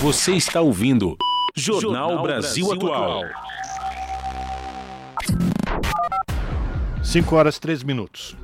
Você 0.00 0.32
está 0.32 0.62
ouvindo 0.62 1.16
Jornal, 1.54 2.10
Jornal 2.10 2.22
Brasil, 2.22 2.66
Brasil, 2.66 2.92
Atual. 2.94 3.24
5 7.02 7.36
horas 7.36 7.58
3 7.58 7.82
minutos. 7.82 8.36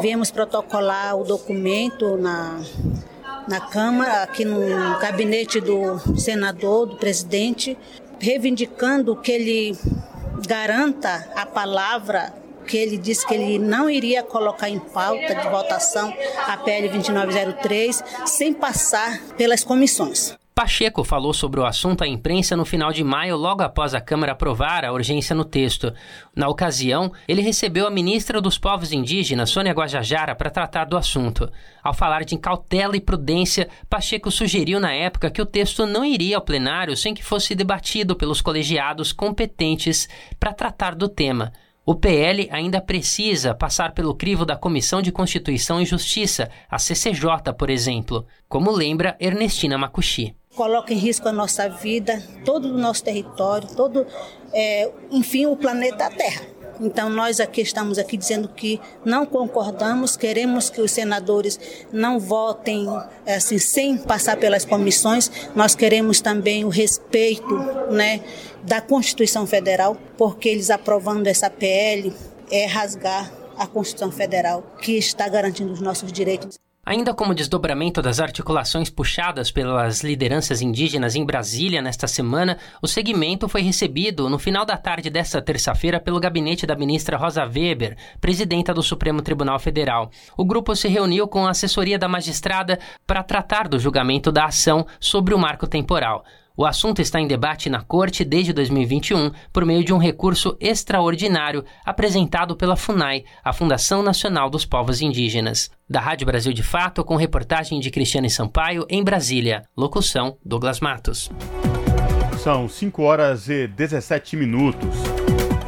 Viemos 0.01 0.31
protocolar 0.31 1.15
o 1.15 1.23
documento 1.23 2.17
na, 2.17 2.59
na 3.47 3.59
Câmara, 3.59 4.23
aqui 4.23 4.45
no 4.45 4.59
gabinete 4.99 5.59
do 5.59 5.99
senador, 6.17 6.87
do 6.87 6.95
presidente, 6.95 7.77
reivindicando 8.23 9.17
que 9.17 9.33
ele 9.33 9.77
garanta 10.47 11.29
a 11.35 11.45
palavra 11.45 12.33
que 12.65 12.77
ele 12.77 12.97
disse 12.97 13.27
que 13.27 13.33
ele 13.33 13.59
não 13.59 13.89
iria 13.89 14.23
colocar 14.23 14.69
em 14.69 14.79
pauta 14.79 15.35
de 15.35 15.49
votação 15.49 16.13
a 16.47 16.55
PL 16.55 16.87
2903 16.87 18.01
sem 18.25 18.53
passar 18.53 19.19
pelas 19.37 19.65
comissões. 19.65 20.37
Pacheco 20.55 21.03
falou 21.03 21.33
sobre 21.33 21.59
o 21.59 21.65
assunto 21.65 22.03
à 22.03 22.07
imprensa 22.07 22.55
no 22.55 22.63
final 22.63 22.93
de 22.93 23.03
maio, 23.03 23.35
logo 23.35 23.63
após 23.63 23.95
a 23.95 23.99
Câmara 23.99 24.33
aprovar 24.33 24.85
a 24.85 24.93
urgência 24.93 25.35
no 25.35 25.43
texto. 25.43 25.91
Na 26.35 26.47
ocasião, 26.47 27.11
ele 27.27 27.41
recebeu 27.41 27.87
a 27.87 27.91
ministra 27.91 28.39
dos 28.39 28.55
Povos 28.59 28.91
Indígenas, 28.91 29.49
Sônia 29.49 29.73
Guajajara, 29.73 30.35
para 30.35 30.51
tratar 30.51 30.85
do 30.85 30.95
assunto. 30.95 31.51
Ao 31.83 31.91
falar 31.91 32.23
de 32.23 32.37
cautela 32.37 32.95
e 32.95 33.01
prudência, 33.01 33.67
Pacheco 33.89 34.29
sugeriu 34.29 34.79
na 34.79 34.93
época 34.93 35.31
que 35.31 35.41
o 35.41 35.45
texto 35.45 35.87
não 35.87 36.05
iria 36.05 36.35
ao 36.35 36.43
plenário 36.43 36.95
sem 36.95 37.15
que 37.15 37.23
fosse 37.23 37.55
debatido 37.55 38.15
pelos 38.15 38.39
colegiados 38.39 39.11
competentes 39.11 40.07
para 40.39 40.53
tratar 40.53 40.93
do 40.93 41.09
tema. 41.09 41.51
O 41.83 41.95
PL 41.95 42.47
ainda 42.51 42.79
precisa 42.79 43.55
passar 43.55 43.93
pelo 43.93 44.15
crivo 44.15 44.45
da 44.45 44.55
Comissão 44.55 45.01
de 45.01 45.11
Constituição 45.11 45.81
e 45.81 45.85
Justiça, 45.85 46.49
a 46.69 46.77
CCJ, 46.77 47.53
por 47.57 47.71
exemplo, 47.71 48.25
como 48.47 48.71
lembra 48.71 49.17
Ernestina 49.19 49.79
Macuxi. 49.79 50.35
Coloca 50.55 50.93
em 50.93 50.97
risco 50.97 51.27
a 51.27 51.31
nossa 51.31 51.67
vida, 51.67 52.21
todo 52.45 52.65
o 52.65 52.77
nosso 52.77 53.03
território, 53.03 53.67
todo, 53.75 54.05
é, 54.53 54.91
enfim, 55.11 55.45
o 55.47 55.55
planeta 55.55 56.09
Terra. 56.09 56.53
Então 56.79 57.09
nós 57.09 57.39
aqui 57.39 57.61
estamos 57.61 57.97
aqui 57.97 58.17
dizendo 58.17 58.47
que 58.47 58.79
não 59.05 59.25
concordamos, 59.25 60.17
queremos 60.17 60.69
que 60.69 60.81
os 60.81 60.91
senadores 60.91 61.59
não 61.91 62.19
votem 62.19 62.87
assim 63.25 63.57
sem 63.57 63.97
passar 63.97 64.37
pelas 64.37 64.65
comissões. 64.65 65.31
Nós 65.55 65.75
queremos 65.75 66.19
também 66.19 66.65
o 66.65 66.69
respeito, 66.69 67.55
né, 67.91 68.21
da 68.63 68.81
Constituição 68.81 69.45
Federal, 69.45 69.97
porque 70.17 70.49
eles 70.49 70.69
aprovando 70.69 71.27
essa 71.27 71.49
PL 71.49 72.13
é 72.51 72.65
rasgar 72.65 73.31
a 73.57 73.67
Constituição 73.67 74.11
Federal 74.11 74.63
que 74.81 74.97
está 74.97 75.27
garantindo 75.27 75.71
os 75.71 75.81
nossos 75.81 76.11
direitos. 76.11 76.62
Ainda 76.85 77.13
como 77.13 77.33
desdobramento 77.33 78.01
das 78.01 78.19
articulações 78.19 78.89
puxadas 78.89 79.49
pelas 79.49 80.03
lideranças 80.03 80.61
indígenas 80.61 81.15
em 81.15 81.25
Brasília 81.25 81.81
nesta 81.81 82.07
semana, 82.07 82.57
o 82.81 82.89
segmento 82.89 83.47
foi 83.47 83.61
recebido 83.61 84.29
no 84.29 84.37
final 84.37 84.65
da 84.65 84.75
tarde 84.75 85.09
desta 85.09 85.41
terça-feira 85.41 85.97
pelo 85.97 86.19
gabinete 86.19 86.67
da 86.67 86.75
ministra 86.75 87.15
Rosa 87.15 87.45
Weber, 87.45 87.95
presidenta 88.19 88.73
do 88.73 88.83
Supremo 88.83 89.21
Tribunal 89.21 89.59
Federal. 89.59 90.11
O 90.35 90.43
grupo 90.43 90.75
se 90.75 90.89
reuniu 90.89 91.25
com 91.25 91.47
a 91.47 91.51
assessoria 91.51 91.97
da 91.97 92.09
magistrada 92.09 92.77
para 93.07 93.23
tratar 93.23 93.69
do 93.69 93.79
julgamento 93.79 94.29
da 94.29 94.43
ação 94.43 94.85
sobre 94.99 95.33
o 95.33 95.39
marco 95.39 95.65
temporal. 95.65 96.25
O 96.55 96.67
assunto 96.67 97.01
está 97.01 97.19
em 97.19 97.25
debate 97.25 97.67
na 97.67 97.81
Corte 97.81 98.23
desde 98.23 98.53
2021 98.53 99.31
por 99.51 99.65
meio 99.65 99.83
de 99.83 99.91
um 99.91 99.97
recurso 99.97 100.55
extraordinário 100.59 101.65
apresentado 101.83 102.55
pela 102.55 102.75
FUNAI, 102.75 103.23
a 103.43 103.51
Fundação 103.51 104.03
Nacional 104.03 104.51
dos 104.51 104.63
Povos 104.63 105.01
Indígenas. 105.01 105.71
Da 105.89 105.99
Rádio 105.99 106.27
Brasil 106.27 106.53
de 106.53 106.61
Fato, 106.61 107.03
com 107.03 107.15
reportagem 107.15 107.79
de 107.79 107.89
Cristiane 107.89 108.29
Sampaio, 108.29 108.85
em 108.87 109.03
Brasília. 109.03 109.63
Locução: 109.75 110.37
Douglas 110.45 110.79
Matos. 110.79 111.31
São 112.37 112.69
5 112.69 113.01
horas 113.01 113.49
e 113.49 113.65
17 113.65 114.35
minutos. 114.35 114.95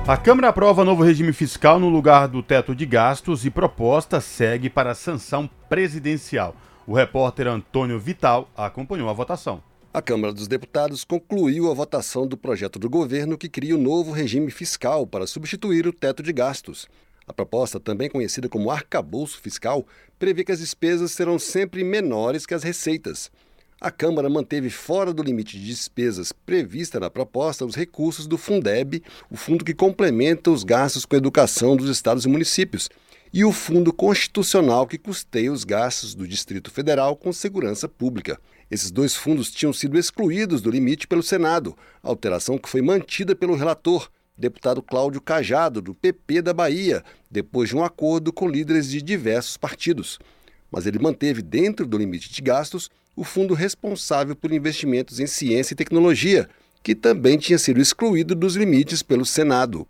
A 0.08 0.16
Câmara 0.16 0.50
aprova 0.50 0.86
novo 0.86 1.02
regime 1.02 1.34
fiscal 1.34 1.80
no 1.80 1.90
lugar 1.90 2.28
do 2.28 2.44
teto 2.44 2.76
de 2.76 2.86
gastos 2.86 3.44
e 3.44 3.50
proposta 3.50 4.22
segue 4.22 4.70
para 4.70 4.94
sanção 4.94 5.50
presidencial. 5.68 6.56
O 6.86 6.94
repórter 6.94 7.48
Antônio 7.48 8.00
Vital 8.00 8.48
acompanhou 8.56 9.10
a 9.10 9.14
votação. 9.14 9.64
A 9.96 10.02
Câmara 10.02 10.34
dos 10.34 10.50
Deputados 10.50 11.06
concluiu 11.06 11.72
a 11.72 11.74
votação 11.74 12.28
do 12.28 12.36
projeto 12.36 12.78
do 12.78 12.90
governo 12.90 13.38
que 13.38 13.48
cria 13.48 13.78
o 13.78 13.82
novo 13.82 14.12
regime 14.12 14.52
fiscal 14.52 15.08
para 15.08 15.26
substituir 15.26 15.88
o 15.88 15.94
teto 15.94 16.22
de 16.22 16.34
gastos. 16.34 16.86
A 17.26 17.32
proposta, 17.32 17.80
também 17.80 18.10
conhecida 18.10 18.50
como 18.50 18.70
arcabouço 18.70 19.40
fiscal, 19.40 19.88
prevê 20.20 20.44
que 20.44 20.52
as 20.52 20.60
despesas 20.60 21.14
serão 21.14 21.40
sempre 21.40 21.82
menores 21.82 22.46
que 22.46 22.54
as 22.54 22.62
receitas. 22.62 23.32
A 23.80 23.90
Câmara 23.90 24.30
manteve 24.30 24.70
fora 24.70 25.14
do 25.14 25.24
limite 25.24 25.58
de 25.58 25.66
despesas 25.66 26.34
prevista 26.34 27.00
na 27.00 27.10
proposta 27.10 27.66
os 27.66 27.74
recursos 27.74 28.28
do 28.28 28.38
Fundeb, 28.38 29.02
o 29.32 29.38
fundo 29.38 29.64
que 29.64 29.74
complementa 29.74 30.52
os 30.52 30.66
gastos 30.66 31.06
com 31.06 31.16
educação 31.16 31.74
dos 31.74 31.90
estados 31.90 32.26
e 32.26 32.28
municípios, 32.28 32.90
e 33.32 33.46
o 33.46 33.52
Fundo 33.54 33.94
Constitucional 33.94 34.88
que 34.88 34.98
custeia 34.98 35.54
os 35.54 35.64
gastos 35.64 36.14
do 36.14 36.28
Distrito 36.28 36.70
Federal 36.70 37.16
com 37.16 37.32
segurança 37.32 37.88
pública. 37.88 38.38
Esses 38.70 38.90
dois 38.90 39.16
fundos 39.16 39.52
tinham 39.52 39.72
sido 39.72 39.98
excluídos 39.98 40.62
do 40.62 40.72
limite 40.72 41.08
pelo 41.08 41.22
Senado, 41.22 41.78
alteração 42.02 42.58
que 42.58 42.68
foi 42.68 42.82
mantida 42.82 43.36
pelo 43.36 43.56
relator, 43.56 44.10
deputado 44.38 44.82
Cláudio 44.82 45.22
Cajado, 45.22 45.82
do 45.82 45.94
PP 45.94 46.42
da 46.42 46.54
Bahia, 46.54 47.04
depois 47.30 47.70
de 47.70 47.76
um 47.76 47.84
acordo 47.84 48.34
com 48.34 48.50
líderes 48.50 48.90
de 48.90 49.02
diversos 49.02 49.56
partidos. 49.56 50.20
Mas 50.72 50.86
ele 50.86 51.00
manteve 51.00 51.42
dentro 51.42 51.86
do 51.86 51.98
limite 51.98 52.32
de 52.32 52.42
gastos 52.42 52.90
o 53.16 53.24
fundo 53.24 53.54
responsável 53.54 54.36
por 54.36 54.52
investimentos 54.52 55.20
em 55.20 55.28
ciência 55.28 55.74
e 55.74 55.78
tecnologia, 55.78 56.50
que 56.84 56.94
também 56.94 57.38
tinha 57.38 57.58
sido 57.58 57.80
excluído 57.80 58.36
dos 58.36 58.56
limites 58.56 59.02
pelo 59.02 59.26
Senado. 59.26 59.88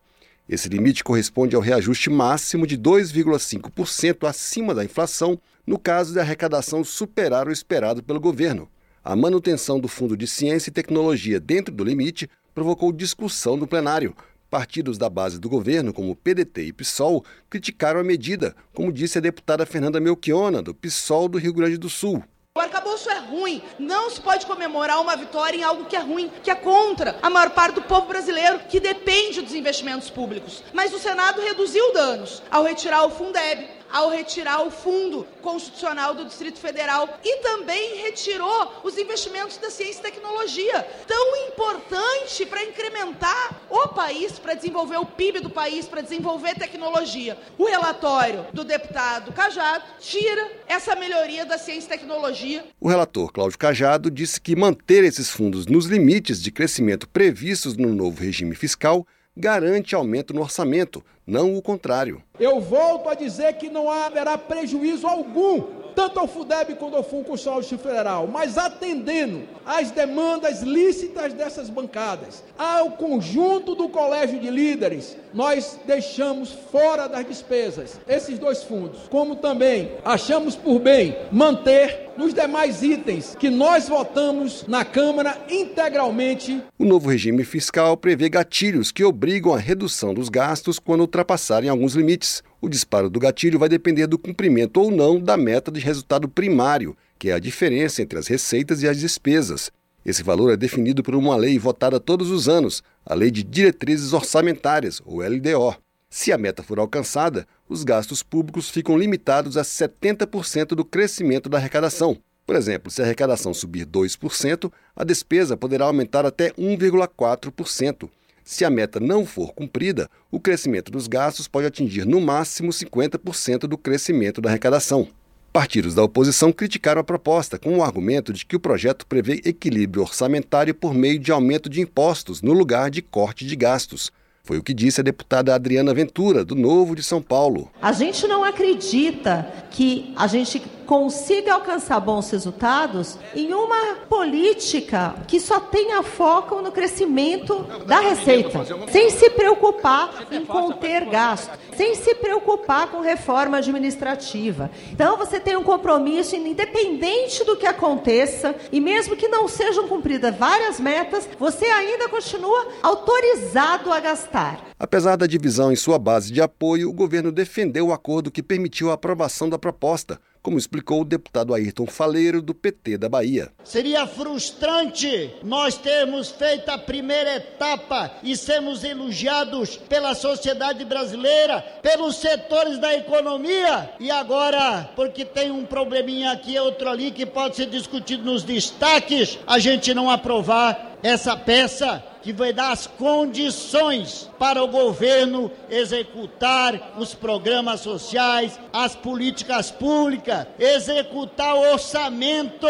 Esse 0.48 0.70
limite 0.70 1.04
corresponde 1.04 1.56
ao 1.56 1.62
reajuste 1.62 2.10
máximo 2.10 2.68
de 2.68 2.78
2,5% 2.78 4.28
acima 4.28 4.76
da 4.76 4.86
inflação 4.86 5.40
no 5.66 5.80
caso 5.80 6.14
de 6.14 6.20
arrecadação 6.20 6.84
superar 6.84 7.48
o 7.48 7.52
esperado 7.52 8.04
pelo 8.04 8.20
governo. 8.20 8.70
A 9.04 9.16
manutenção 9.16 9.80
do 9.80 9.88
Fundo 9.88 10.18
de 10.18 10.28
Ciência 10.28 10.70
e 10.70 10.74
Tecnologia 10.74 11.40
dentro 11.40 11.74
do 11.74 11.84
limite 11.84 12.30
provocou 12.54 12.92
discussão 12.92 13.58
no 13.58 13.68
plenário. 13.68 14.16
Partidos 14.50 14.98
da 14.98 15.10
base 15.10 15.40
do 15.40 15.50
governo, 15.50 15.94
como 15.94 16.16
PDT 16.16 16.64
e 16.64 16.74
PSOL, 16.74 17.26
criticaram 17.50 18.00
a 18.00 18.04
medida, 18.04 18.56
como 18.74 18.92
disse 18.92 19.18
a 19.18 19.22
deputada 19.22 19.66
Fernanda 19.66 20.00
Melchiona, 20.00 20.62
do 20.62 20.74
PSOL 20.74 21.28
do 21.28 21.38
Rio 21.38 21.54
Grande 21.54 21.78
do 21.78 21.90
Sul. 21.90 22.24
O 22.58 22.62
arcabouço 22.62 23.10
é 23.10 23.20
ruim. 23.20 23.62
Não 23.78 24.10
se 24.10 24.22
pode 24.22 24.46
comemorar 24.46 25.02
uma 25.02 25.18
vitória 25.18 25.58
em 25.58 25.64
algo 25.64 25.86
que 25.86 25.96
é 25.96 26.00
ruim, 26.00 26.32
que 26.42 26.50
é 26.50 26.56
contra 26.56 27.18
a 27.22 27.30
maior 27.30 27.50
parte 27.50 27.76
do 27.76 27.82
povo 27.82 28.08
brasileiro, 28.08 28.60
que 28.70 28.80
depende 28.80 29.42
dos 29.42 29.54
investimentos 29.54 30.10
públicos. 30.10 30.64
Mas 30.72 30.94
o 30.94 31.00
Senado 31.00 31.42
reduziu 31.42 31.92
danos 31.92 32.42
ao 32.50 32.64
retirar 32.64 33.04
o 33.04 33.10
Fundeb, 33.10 33.68
ao 33.92 34.10
retirar 34.10 34.66
o 34.66 34.72
Fundo 34.72 35.28
Constitucional 35.42 36.14
do 36.14 36.26
Distrito 36.26 36.60
Federal 36.60 37.20
e 37.24 37.38
também 37.38 37.98
retirou 38.02 38.82
os 38.84 38.98
investimentos 38.98 39.58
da 39.58 39.70
ciência 39.70 40.00
e 40.00 40.04
tecnologia, 40.04 40.88
tão 41.08 41.36
importante 41.48 42.46
para 42.46 42.64
incrementar 42.64 43.62
o 43.70 43.88
país, 43.90 44.40
para 44.40 44.54
desenvolver 44.54 44.98
o 44.98 45.06
PIB 45.06 45.40
do 45.40 45.50
país, 45.50 45.88
para 45.88 46.02
desenvolver 46.02 46.56
tecnologia. 46.56 47.38
O 47.58 47.66
relatório 47.66 48.46
do 48.54 48.64
deputado 48.64 49.32
Cajado 49.34 49.84
tira 50.00 50.52
essa 50.68 50.96
melhoria 50.96 51.46
da 51.46 51.58
ciência 51.58 51.88
e 51.88 51.98
tecnologia. 51.98 52.66
O 52.80 52.90
relator 52.90 53.32
Cláudio 53.32 53.58
Cajado 53.58 54.12
disse 54.12 54.40
que 54.40 54.56
manter 54.56 55.04
esses 55.04 55.30
fundos 55.30 55.66
nos 55.66 55.86
limites 55.86 56.42
de 56.42 56.52
crescimento 56.52 57.08
previstos 57.08 57.76
no 57.76 57.94
novo 57.94 58.22
regime 58.22 58.56
fiscal 58.56 59.06
garante 59.36 59.96
aumento 59.96 60.34
no 60.34 60.42
orçamento, 60.42 61.04
não 61.26 61.56
o 61.56 61.62
contrário. 61.62 62.22
Eu 62.40 62.62
volto 62.62 63.10
a 63.10 63.16
dizer 63.16 63.54
que 63.54 63.70
não 63.70 63.90
haverá 63.90 64.38
prejuízo 64.38 65.08
algum 65.08 65.86
tanto 65.96 66.20
ao 66.20 66.28
FUDEB 66.28 66.76
quanto 66.76 66.98
ao 66.98 67.04
Fundo 67.04 67.32
do 67.32 67.78
Federal, 67.78 68.28
mas 68.28 68.58
atendendo 68.58 69.44
às 69.66 69.92
demandas 69.92 70.62
lícitas 70.62 71.34
dessas 71.34 71.70
bancadas, 71.70 72.44
ao 72.58 72.92
conjunto 72.92 73.74
do 73.74 73.88
colégio 73.88 74.40
de 74.40 74.50
líderes, 74.50 75.16
nós 75.34 75.80
deixamos 75.86 76.52
fora 76.70 77.08
das 77.08 77.26
despesas 77.26 78.00
esses 78.08 78.38
dois 78.38 78.62
fundos, 78.64 79.08
como 79.10 79.38
também 79.38 79.94
achamos 80.04 80.56
por 80.56 80.80
bem 80.80 81.16
manter 81.32 82.05
nos 82.18 82.34
demais 82.34 82.82
itens 82.82 83.36
que 83.38 83.50
nós 83.50 83.88
votamos 83.88 84.66
na 84.68 84.86
Câmara 84.86 85.38
integralmente. 85.50 86.62
O 86.78 86.86
novo 86.86 87.10
regime 87.10 87.44
fiscal 87.44 87.98
prevê 87.98 88.30
gatilhos 88.30 88.92
que 88.92 89.04
obrigam 89.04 89.54
a 89.54 89.60
redução 89.60 90.14
dos 90.14 90.30
gastos 90.30 90.80
quando 90.80 91.02
ultrapassarem 91.02 91.70
alguns 91.70 91.94
limites. 91.94 92.44
O 92.62 92.70
disparo 92.70 93.10
do 93.10 93.20
gatilho 93.20 93.60
vai 93.60 93.70
depender 93.70 94.08
do 94.08 94.18
cumprimento 94.18 94.82
ou 94.82 94.92
não 94.92 95.20
da 95.20 95.38
meta 95.38 95.72
de 95.72 95.80
resultado 95.80 96.28
primário, 96.28 96.96
que 97.20 97.30
é 97.30 97.34
a 97.34 97.40
diferença 97.40 98.02
entre 98.02 98.18
as 98.18 98.28
receitas 98.28 98.82
e 98.82 98.88
as 98.88 99.00
despesas. 99.00 99.72
Esse 100.06 100.22
valor 100.22 100.54
é 100.54 100.58
definido 100.58 101.02
por 101.02 101.16
uma 101.16 101.36
lei 101.36 101.58
votada 101.58 102.00
todos 102.00 102.30
os 102.30 102.48
anos, 102.48 102.84
a 103.04 103.16
Lei 103.16 103.32
de 103.32 103.44
Diretrizes 103.44 104.14
Orçamentárias, 104.14 105.02
ou 105.04 105.22
LDO. 105.22 105.76
Se 106.08 106.32
a 106.32 106.38
meta 106.38 106.62
for 106.62 106.80
alcançada, 106.80 107.48
os 107.68 107.84
gastos 107.84 108.22
públicos 108.22 108.70
ficam 108.70 108.98
limitados 108.98 109.58
a 109.58 109.62
70% 109.62 110.68
do 110.70 110.86
crescimento 110.86 111.50
da 111.50 111.58
arrecadação. 111.58 112.18
Por 112.46 112.56
exemplo, 112.56 112.92
se 112.92 113.02
a 113.02 113.06
arrecadação 113.06 113.54
subir 113.54 113.86
2%, 113.86 114.72
a 114.96 115.04
despesa 115.04 115.58
poderá 115.58 115.86
aumentar 115.86 116.26
até 116.26 116.52
1,4%. 116.52 118.08
Se 118.44 118.64
a 118.64 118.70
meta 118.70 119.00
não 119.00 119.26
for 119.26 119.54
cumprida, 119.54 120.08
o 120.30 120.40
crescimento 120.40 120.92
dos 120.92 121.08
gastos 121.08 121.48
pode 121.48 121.66
atingir 121.66 122.06
no 122.06 122.22
máximo 122.22 122.70
50% 122.70 123.62
do 123.62 123.76
crescimento 123.76 124.40
da 124.40 124.50
arrecadação. 124.50 125.08
Partidos 125.52 125.96
da 125.96 126.04
oposição 126.04 126.52
criticaram 126.52 127.02
a 127.02 127.04
proposta 127.04 127.58
com 127.58 127.78
o 127.78 127.84
argumento 127.84 128.32
de 128.32 128.46
que 128.46 128.56
o 128.56 128.60
projeto 128.60 129.08
prevê 129.08 129.42
equilíbrio 129.46 130.04
orçamentário 130.04 130.76
por 130.76 130.94
meio 130.94 131.18
de 131.18 131.32
aumento 131.32 131.68
de 131.68 131.82
impostos 131.82 132.42
no 132.44 132.54
lugar 132.54 132.92
de 132.92 133.02
corte 133.02 133.46
de 133.46 133.56
gastos. 133.56 134.12
Foi 134.46 134.60
o 134.60 134.64
que 134.64 134.76
disse 134.76 135.02
a 135.02 135.04
deputada 135.04 135.56
Adriana 135.56 135.92
Ventura, 135.92 136.46
do 136.46 136.54
Novo 136.54 136.96
de 136.96 137.02
São 137.02 137.20
Paulo. 137.20 137.68
A 137.82 137.92
gente 137.92 138.28
não 138.28 138.44
acredita 138.44 139.52
que 139.72 140.14
a 140.16 140.28
gente 140.28 140.62
consiga 140.86 141.54
alcançar 141.54 142.00
bons 142.00 142.30
resultados 142.30 143.18
em 143.36 143.54
uma 143.54 143.96
política 144.08 145.16
que 145.28 145.40
só 145.40 145.60
tenha 145.60 146.02
foco 146.04 146.62
no 146.62 146.72
crescimento 146.72 147.64
da 147.86 148.00
receita, 148.00 148.66
sem 148.92 149.10
se 149.10 149.30
preocupar 149.32 150.28
em 150.32 150.46
conter 150.46 151.06
gasto, 151.06 151.58
sem 151.76 151.96
se 151.96 152.16
preocupar 152.16 152.88
com 152.88 153.02
reforma 153.02 153.58
administrativa. 153.58 154.72
Então 154.92 155.18
você 155.18 155.40
tem 155.40 155.58
um 155.58 155.64
compromisso 155.64 156.36
independente 156.36 157.44
do 157.44 157.58
que 157.58 157.66
aconteça 157.66 158.56
e 158.72 158.80
mesmo 158.80 159.16
que 159.16 159.28
não 159.28 159.48
sejam 159.48 159.88
cumpridas 159.88 160.36
várias 160.36 160.80
metas, 160.80 161.28
você 161.40 161.66
ainda 161.66 162.08
continua 162.10 162.68
autorizado 162.82 163.92
a 163.92 164.00
gastar. 164.00 164.66
Apesar 164.78 165.16
da 165.16 165.26
divisão 165.26 165.72
em 165.72 165.76
sua 165.76 165.98
base 165.98 166.32
de 166.32 166.42
apoio, 166.42 166.90
o 166.90 166.94
governo 166.94 167.32
defendeu 167.32 167.88
o 167.88 167.94
acordo 167.94 168.30
que 168.30 168.44
permitiu 168.44 168.92
a 168.92 168.94
aprovação 168.94 169.50
da 169.50 169.58
proposta, 169.58 170.20
como 170.46 170.60
explicou 170.60 171.02
o 171.02 171.06
deputado 171.06 171.56
Ayrton 171.56 171.88
Faleiro, 171.88 172.40
do 172.40 172.54
PT 172.54 173.00
da 173.00 173.10
Bahia. 173.10 173.52
Seria 173.64 174.06
frustrante 174.06 175.34
nós 175.42 175.76
termos 175.76 176.30
feito 176.30 176.70
a 176.70 176.78
primeira 176.78 177.38
etapa 177.38 178.12
e 178.22 178.38
sermos 178.38 178.84
elogiados 178.84 179.76
pela 179.76 180.14
sociedade 180.14 180.86
brasileira, 180.86 181.62
pelos 181.82 182.18
setores 182.18 182.78
da 182.78 182.94
economia, 182.94 183.90
e 184.00 184.12
agora, 184.12 184.88
porque 184.96 185.26
tem 185.26 185.50
um 185.50 185.66
probleminha 185.66 186.34
aqui, 186.34 186.60
outro 186.60 186.92
ali, 186.92 187.10
que 187.10 187.26
pode 187.26 187.56
ser 187.56 187.66
discutido 187.66 188.24
nos 188.24 188.44
destaques, 188.44 189.40
a 189.48 189.58
gente 189.58 189.96
não 189.96 190.12
aprovar 190.12 190.95
essa 191.06 191.38
peça 191.38 192.04
que 192.24 192.34
vai 192.34 192.52
dar 192.52 192.72
as 192.72 192.88
condições 192.88 194.28
para 194.40 194.64
o 194.64 194.68
governo 194.68 195.52
executar 195.70 196.96
os 196.98 197.14
programas 197.14 197.82
sociais, 197.82 198.60
as 198.74 198.96
políticas 198.96 199.70
públicas, 199.70 200.48
executar 200.58 201.54
o 201.54 201.74
orçamento. 201.74 202.66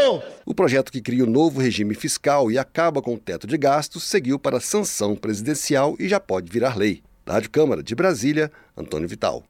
O 0.45 0.53
projeto 0.53 0.91
que 0.91 1.01
cria 1.01 1.23
o 1.23 1.29
novo 1.29 1.61
regime 1.61 1.95
fiscal 1.95 2.51
e 2.51 2.57
acaba 2.57 3.01
com 3.01 3.13
o 3.13 3.19
teto 3.19 3.47
de 3.47 3.57
gastos 3.57 4.03
seguiu 4.03 4.37
para 4.37 4.59
sanção 4.59 5.15
presidencial 5.15 5.95
e 5.97 6.09
já 6.09 6.19
pode 6.19 6.51
virar 6.51 6.77
lei. 6.77 7.01
Rádio 7.25 7.49
Câmara 7.49 7.81
de 7.81 7.95
Brasília, 7.95 8.51
Antônio 8.75 9.07
Vital. 9.07 9.45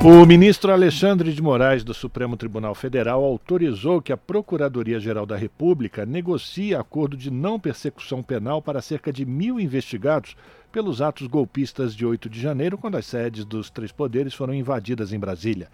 O 0.00 0.24
ministro 0.24 0.72
Alexandre 0.72 1.32
de 1.32 1.42
Moraes 1.42 1.82
do 1.82 1.92
Supremo 1.92 2.36
Tribunal 2.36 2.72
Federal 2.72 3.24
autorizou 3.24 4.00
que 4.00 4.12
a 4.12 4.16
Procuradoria-Geral 4.16 5.26
da 5.26 5.36
República 5.36 6.06
negocie 6.06 6.72
acordo 6.72 7.16
de 7.16 7.32
não 7.32 7.58
persecução 7.58 8.22
penal 8.22 8.62
para 8.62 8.80
cerca 8.80 9.12
de 9.12 9.26
mil 9.26 9.58
investigados 9.58 10.36
pelos 10.70 11.02
atos 11.02 11.26
golpistas 11.26 11.96
de 11.96 12.06
8 12.06 12.28
de 12.30 12.40
janeiro, 12.40 12.78
quando 12.78 12.96
as 12.96 13.06
sedes 13.06 13.44
dos 13.44 13.70
três 13.70 13.90
poderes 13.90 14.34
foram 14.34 14.54
invadidas 14.54 15.12
em 15.12 15.18
Brasília. 15.18 15.68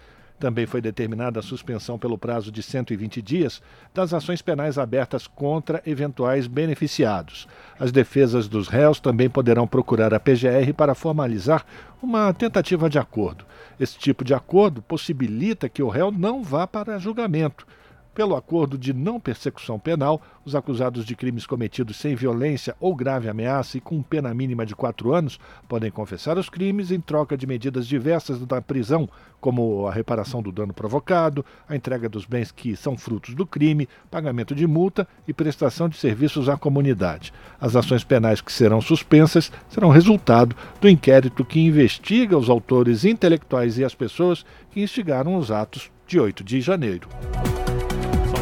Também 0.44 0.66
foi 0.66 0.83
determinada 0.83 1.40
a 1.40 1.42
suspensão 1.42 1.98
pelo 1.98 2.18
prazo 2.18 2.52
de 2.52 2.62
120 2.62 3.22
dias 3.22 3.62
das 3.94 4.12
ações 4.12 4.42
penais 4.42 4.76
abertas 4.76 5.26
contra 5.26 5.83
eventuais 5.87 6.46
beneficiados. 6.46 7.48
As 7.80 7.90
defesas 7.90 8.46
dos 8.46 8.68
réus 8.68 9.00
também 9.00 9.30
poderão 9.30 9.66
procurar 9.66 10.12
a 10.12 10.20
PGR 10.20 10.74
para 10.76 10.94
formalizar 10.94 11.64
uma 12.02 12.30
tentativa 12.35 12.90
de 12.90 12.98
acordo. 12.98 13.46
Esse 13.80 13.96
tipo 13.98 14.22
de 14.22 14.35
acordo 14.35 14.83
possibilita 14.83 15.66
que 15.66 15.83
o 15.83 15.88
réu 15.88 16.12
não 16.12 16.44
vá 16.44 16.66
para 16.66 16.98
julgamento 16.98 17.66
pelo 18.14 18.37
acordo 18.37 18.79
de 18.79 18.92
não 18.92 19.18
persecução 19.18 19.79
penal, 19.79 20.22
os 20.44 20.55
acusados 20.55 21.05
de 21.05 21.16
crimes 21.16 21.46
cometidos 21.46 21.96
sem 21.96 22.14
violência 22.14 22.77
ou 22.79 22.94
grave 22.94 23.29
ameaça 23.29 23.77
e 23.77 23.81
com 23.81 24.03
pena 24.03 24.33
mínima 24.33 24.64
de 24.64 24.74
quatro 24.74 25.12
anos 25.12 25.38
podem 25.68 25.90
confessar 25.90 26.38
os 26.38 26.48
crimes 26.48 26.90
em 26.90 27.00
troca 27.00 27.37
de 27.37 27.46
medidas 27.46 27.87
diversas 27.87 28.38
da 28.46 28.62
prisão, 28.62 29.09
como 29.40 29.87
a 29.87 29.92
reparação 29.92 30.42
do 30.42 30.53
dano 30.53 30.72
provocado, 30.72 31.44
a 31.68 31.74
entrega 31.74 32.09
dos 32.09 32.24
bens 32.24 32.53
que 32.53 32.77
são 32.77 32.96
frutos 32.96 33.35
do 33.35 33.44
crime, 33.44 33.88
pagamento 34.11 34.55
de 34.55 34.66
multa 34.66 35.07
e 35.27 35.33
prestação 35.33 35.88
de 35.88 35.96
serviços 35.96 36.48
à 36.48 36.57
comunidade. 36.57 37.33
As 37.61 37.74
ações 37.74 38.05
penais 38.05 38.40
que 38.40 38.53
serão 38.53 38.81
suspensas 38.81 39.50
serão 39.68 39.90
resultado 39.90 40.55
do 40.81 40.88
inquérito 40.88 41.44
que 41.44 41.61
investiga 41.61 42.38
os 42.38 42.48
autores 42.48 43.05
intelectuais 43.05 43.77
e 43.77 43.85
as 43.85 43.94
pessoas 43.94 44.44
que 44.70 44.83
instigaram 44.83 45.37
os 45.37 45.50
atos 45.50 45.90
de 46.07 46.20
8 46.20 46.44
de 46.44 46.61
janeiro. 46.61 47.09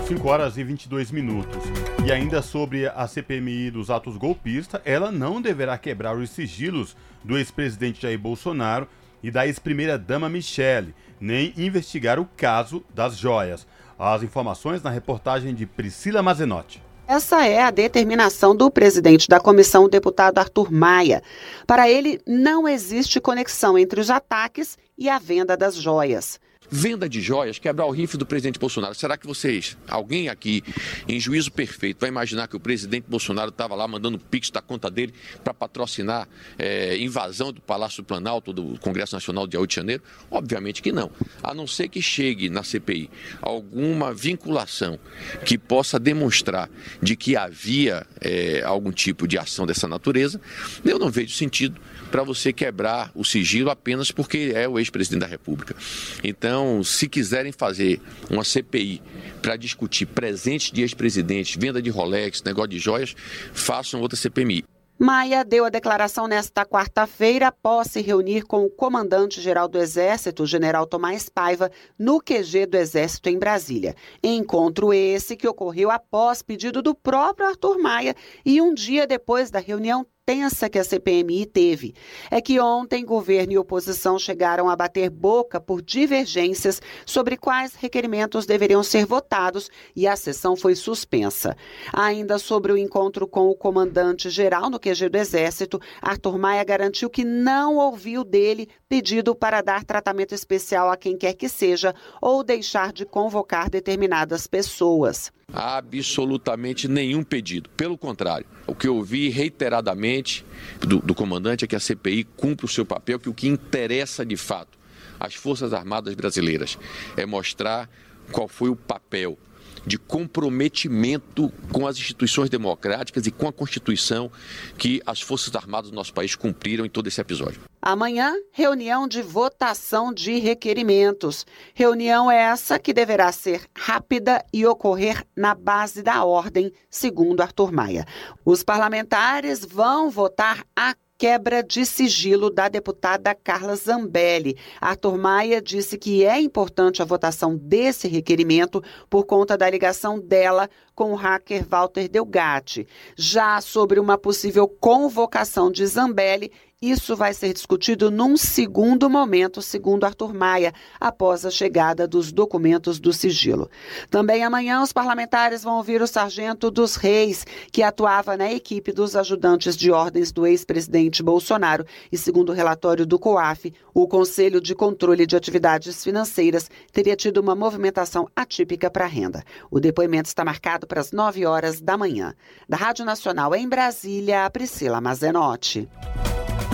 5 0.07 0.29
horas 0.29 0.59
e 0.59 0.65
22 0.65 1.11
minutos. 1.13 1.63
E 2.05 2.11
ainda 2.11 2.43
sobre 2.43 2.89
a 2.89 3.07
CPMI 3.07 3.71
dos 3.71 3.89
atos 3.89 4.17
golpistas, 4.17 4.81
ela 4.85 5.13
não 5.13 5.41
deverá 5.41 5.79
quebrar 5.79 6.17
os 6.17 6.31
sigilos 6.31 6.97
do 7.23 7.39
ex-presidente 7.39 8.03
Jair 8.03 8.19
Bolsonaro 8.19 8.89
e 9.23 9.31
da 9.31 9.47
ex-primeira-dama 9.47 10.29
Michele, 10.29 10.95
nem 11.21 11.55
investigar 11.57 12.19
o 12.19 12.29
caso 12.37 12.83
das 12.93 13.17
joias. 13.17 13.67
As 13.97 14.25
informações 14.25 14.83
na 14.83 14.91
reportagem 14.91 15.55
de 15.55 15.67
Priscila 15.67 16.23
Mazenotti. 16.23 16.83
Essa 17.07 17.47
é 17.47 17.63
a 17.63 17.71
determinação 17.71 18.57
do 18.57 18.71
presidente 18.71 19.29
da 19.29 19.39
comissão, 19.39 19.85
o 19.85 19.89
deputado 19.89 20.39
Arthur 20.39 20.73
Maia. 20.73 21.23
Para 21.67 21.89
ele, 21.89 22.21
não 22.27 22.67
existe 22.67 23.21
conexão 23.21 23.79
entre 23.79 24.01
os 24.01 24.11
ataques 24.11 24.77
e 24.99 25.09
a 25.09 25.19
venda 25.19 25.57
das 25.57 25.77
joias 25.77 26.41
venda 26.73 27.07
de 27.07 27.21
joias, 27.21 27.59
quebrar 27.59 27.85
o 27.85 27.91
rifle 27.91 28.19
do 28.19 28.25
presidente 28.25 28.59
Bolsonaro. 28.59 28.95
Será 28.95 29.19
que 29.19 29.27
vocês, 29.27 29.77
alguém 29.87 30.31
aqui, 30.31 30.65
em 31.07 31.21
juízo 31.21 31.53
perfeito, 31.53 32.01
vai 32.01 32.09
imaginar 32.09 32.49
que 32.49 32.57
o 32.57 32.61
presidente 32.61 33.05
Bolsonaro 33.07 33.51
estava 33.51 33.75
lá 33.75 33.87
mandando 33.87 34.19
pix 34.19 34.51
da 34.51 34.63
conta 34.63 34.91
dele 34.91 35.13
para 35.45 35.53
patrocinar 35.53 36.27
é, 36.59 36.97
invasão 36.97 37.53
do 37.53 37.61
Palácio 37.61 38.03
Planalto, 38.03 38.55
do 38.55 38.79
Congresso 38.81 39.15
Nacional 39.15 39.47
de 39.47 39.59
8 39.59 39.69
de 39.69 39.77
janeiro? 39.77 40.03
Obviamente 40.31 40.81
que 40.81 40.91
não. 40.91 41.11
A 41.43 41.53
não 41.53 41.67
ser 41.67 41.89
que 41.89 42.01
chegue 42.01 42.49
na 42.49 42.63
CPI 42.63 43.11
alguma 43.43 44.15
vinculação 44.15 44.99
que 45.45 45.59
possa 45.59 45.99
demonstrar 45.99 46.71
de 47.03 47.15
que 47.17 47.37
havia 47.37 48.07
é, 48.19 48.63
algum 48.65 48.91
tipo 48.91 49.29
de 49.29 49.37
ação 49.37 49.67
dessa 49.67 49.87
natureza, 49.87 50.41
eu 50.83 50.99
não 50.99 51.11
vejo 51.11 51.35
sentido 51.35 51.79
para 52.13 52.23
você 52.23 52.53
quebrar 52.53 53.11
o 53.15 53.25
sigilo 53.25 53.71
apenas 53.71 54.11
porque 54.11 54.53
é 54.55 54.69
o 54.69 54.79
ex-presidente 54.79 55.23
da 55.23 55.27
República. 55.27 55.75
Então, 56.23 56.85
se 56.85 57.09
quiserem 57.09 57.51
fazer 57.51 58.01
uma 58.31 58.45
CPI 58.45 59.03
para 59.41 59.57
discutir 59.57 60.05
presentes 60.07 60.71
de 60.71 60.83
ex-presidentes, 60.83 61.57
venda 61.59 61.81
de 61.81 61.89
Rolex, 61.89 62.43
negócio 62.43 62.69
de 62.69 62.79
joias, 62.79 63.17
façam 63.55 64.03
outra 64.03 64.17
CPMI. 64.17 64.63
Maia 64.99 65.45
deu 65.45 65.65
a 65.65 65.69
declaração 65.69 66.29
nesta 66.29 66.65
quarta-feira 66.65 67.49
após 67.49 67.89
se 67.89 68.01
reunir 68.01 68.43
com 68.43 68.65
o 68.65 68.71
comandante-geral 68.71 69.67
do 69.67 69.79
Exército, 69.79 70.47
general 70.47 70.87
Tomás 70.87 71.29
Paiva, 71.29 71.73
no 71.99 72.21
QG 72.21 72.67
do 72.67 72.77
Exército 72.77 73.29
em 73.29 73.37
Brasília. 73.37 73.97
Encontro 74.23 74.95
esse 74.95 75.35
que 75.35 75.49
ocorreu 75.49 75.91
após 75.91 76.41
pedido 76.41 76.81
do 76.81 76.95
próprio 76.95 77.49
Arthur 77.49 77.79
Maia 77.79 78.15
e 78.45 78.61
um 78.61 78.73
dia 78.73 79.05
depois 79.05 79.51
da 79.51 79.59
reunião 79.59 80.07
tensa 80.25 80.71
que 80.71 80.79
a 80.79 80.85
CPMI 80.85 81.47
teve. 81.47 81.95
É 82.31 82.41
que 82.41 82.61
ontem 82.61 83.05
governo 83.05 83.53
e 83.53 83.59
oposição 83.59 84.19
chegaram 84.19 84.69
a 84.69 84.77
bater 84.77 85.11
boca 85.11 85.61
por 85.61 85.83
divergências 85.83 86.81
sobre 87.05 87.37
quais 87.37 87.75
requerimentos 87.75 88.47
deveriam 88.47 88.83
ser 88.83 89.05
votados 89.05 89.69
e 89.97 90.07
a 90.07 90.15
sessão 90.15 90.55
foi 90.55 90.77
suspensa. 90.77 91.57
Ainda 91.93 92.39
sobre 92.39 92.73
o 92.73 92.77
encontro 92.77 93.27
com 93.27 93.49
o 93.49 93.55
comandante-geral 93.55 94.71
no 94.71 94.79
QG 94.79 95.09
do 95.09 95.19
Exército, 95.19 95.81
Arthur 96.01 96.39
Maia 96.39 96.63
garantiu 96.63 97.11
que 97.11 97.25
não 97.25 97.77
ouviu 97.77 98.23
dele 98.23 98.69
pedido 98.89 99.35
para 99.35 99.61
dar 99.61 99.85
tratamento 99.85 100.35
especial 100.35 100.91
a 100.91 100.97
quem 100.97 101.17
quer 101.17 101.35
que 101.35 101.49
seja 101.49 101.95
ou 102.21 102.45
deixar 102.45 102.93
de 102.93 103.05
convocar 103.05 103.69
determinadas 103.69 104.47
pessoas. 104.47 105.33
Absolutamente 105.53 106.89
nenhum 106.89 107.23
pedido. 107.23 107.69
Pelo 107.71 107.99
contrário, 107.99 108.47
o 108.67 108.75
que 108.75 108.89
eu 108.89 108.97
ouvi 108.97 109.29
reiteradamente 109.29 110.45
do, 110.81 110.99
do 110.99 111.15
comandante 111.15 111.65
é 111.65 111.69
que 111.69 111.77
a 111.77 111.81
CPI 111.81 112.25
cumpre 112.25 112.65
o 112.65 112.69
seu 112.69 112.87
papel, 112.87 113.19
que 113.19 113.29
o 113.29 113.35
que 113.35 113.49
interessa 113.49 114.25
de 114.25 114.37
fato 114.37 114.79
às 115.21 115.35
Forças 115.35 115.73
Armadas 115.73 116.15
brasileiras 116.15 116.79
é 117.17 117.27
mostrar 117.27 117.89
qual 118.31 118.49
foi 118.49 118.71
o 118.71 118.77
papel 118.77 119.39
de 119.87 119.99
comprometimento 119.99 121.53
com 121.71 121.87
as 121.87 121.97
instituições 121.97 122.49
democráticas 122.49 123.27
e 123.27 123.31
com 123.31 123.49
a 123.49 123.53
Constituição 123.53 124.31
que 124.79 125.03
as 125.07 125.21
Forças 125.21 125.55
Armadas 125.55 125.91
do 125.91 125.95
nosso 125.95 126.13
país 126.15 126.35
cumpriram 126.35 126.85
em 126.85 126.89
todo 126.89 127.09
esse 127.09 127.21
episódio. 127.21 127.61
Amanhã, 127.81 128.35
reunião 128.53 129.09
de 129.09 129.21
votação 129.23 130.15
de 130.15 130.39
requerimentos. 130.39 131.45
Reunião 131.75 132.31
essa 132.31 132.79
que 132.79 132.93
deverá 132.93 133.33
ser 133.33 133.67
rápida 133.77 134.45
e 134.53 134.65
ocorrer 134.65 135.27
na 135.37 135.55
base 135.55 136.01
da 136.03 136.25
ordem, 136.25 136.73
segundo 136.89 137.41
Arthur 137.41 137.73
Maia. 137.73 138.07
Os 138.45 138.63
parlamentares 138.63 139.65
vão 139.65 140.11
votar 140.11 140.65
a 140.77 140.95
quebra 141.23 141.63
de 141.63 141.87
sigilo 141.87 142.51
da 142.51 142.69
deputada 142.69 143.33
Carla 143.33 143.77
Zambelli. 143.77 144.57
Arthur 144.81 145.17
Maia 145.17 145.63
disse 145.63 145.97
que 145.97 146.25
é 146.25 146.41
importante 146.41 147.01
a 147.01 147.05
votação 147.05 147.57
desse 147.57 148.09
requerimento 148.09 148.83
por 149.09 149.25
conta 149.25 149.57
da 149.57 149.71
ligação 149.71 150.19
dela 150.19 150.69
com 150.97 151.13
o 151.13 151.15
hacker 151.15 151.65
Walter 151.65 152.09
Delgatti. 152.09 152.89
Já 153.17 153.61
sobre 153.61 154.01
uma 154.01 154.19
possível 154.19 154.67
convocação 154.67 155.71
de 155.71 155.87
Zambelli, 155.87 156.51
isso 156.83 157.15
vai 157.15 157.33
ser 157.33 157.53
discutido 157.53 158.11
num 158.11 158.37
segundo 158.37 159.09
momento, 159.09 159.63
segundo 159.63 160.03
Arthur 160.03 160.35
Maia, 160.35 160.75
após 160.99 161.47
a 161.47 161.51
chegada 161.51 162.09
dos 162.09 162.33
documentos 162.33 162.99
do 162.99 163.13
sigilo. 163.13 163.71
Também 164.11 164.43
amanhã, 164.43 164.83
os 164.83 164.93
parlamentares 164.93 165.63
vão 165.63 165.77
ouvir 165.77 166.03
o 166.03 166.07
sargento 166.09 166.73
dos 166.73 166.97
Reis, 166.97 167.47
que 167.71 167.85
atuava 167.85 168.37
na 168.37 168.53
equipe 168.53 168.91
dos 168.91 169.15
ajudantes 169.15 169.77
de 169.77 169.93
ordens 169.93 170.33
do 170.33 170.45
ex-presidente 170.45 171.23
Bolsonaro. 171.23 171.87
E 172.11 172.19
segundo 172.19 172.51
o 172.51 172.55
relatório 172.55 173.07
do 173.07 173.19
COAF, 173.19 173.73
o 173.95 174.09
Conselho 174.09 174.61
de 174.61 174.75
Controle 174.75 175.25
de 175.25 175.37
Atividades 175.37 176.03
Financeiras 176.03 176.69
teria 176.93 177.15
tido 177.15 177.39
uma 177.39 177.55
movimentação 177.55 178.29
atípica 178.35 178.91
para 178.91 179.05
a 179.05 179.09
renda. 179.09 179.45
O 179.71 179.79
depoimento 179.79 180.29
está 180.29 180.45
marcado 180.45 180.87
para 180.87 181.01
as 181.01 181.13
9 181.13 181.47
horas 181.47 181.81
da 181.81 181.97
manhã. 181.97 182.35
Da 182.69 182.77
Rádio 182.77 183.05
Nacional 183.05 183.55
em 183.55 183.69
Brasília, 183.69 184.51
Priscila 184.51 185.01
Mazenotti. 185.01 185.89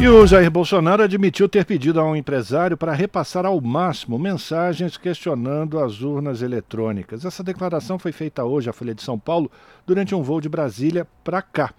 E 0.01 0.09
o 0.09 0.25
Jair 0.25 0.49
Bolsonaro 0.49 1.03
admitiu 1.03 1.49
ter 1.49 1.65
pedido 1.65 1.99
a 1.99 2.05
um 2.05 2.15
empresário 2.15 2.77
para 2.77 2.93
repassar 2.93 3.45
ao 3.45 3.61
máximo 3.61 4.17
mensagens 4.17 4.97
questionando 4.97 5.77
as 5.81 6.03
urnas 6.03 6.41
eletrônicas. 6.41 7.25
Essa 7.25 7.43
declaração 7.43 7.99
foi 7.99 8.13
feita 8.13 8.45
hoje 8.45 8.71
à 8.71 8.73
Folha 8.73 8.95
de 8.95 9.03
São 9.03 9.19
Paulo 9.19 9.51
durante 9.85 10.15
um 10.15 10.23
voo 10.23 10.41
de 10.41 10.49
Brasília 10.49 11.05
para 11.25 11.43
cá. 11.43 11.75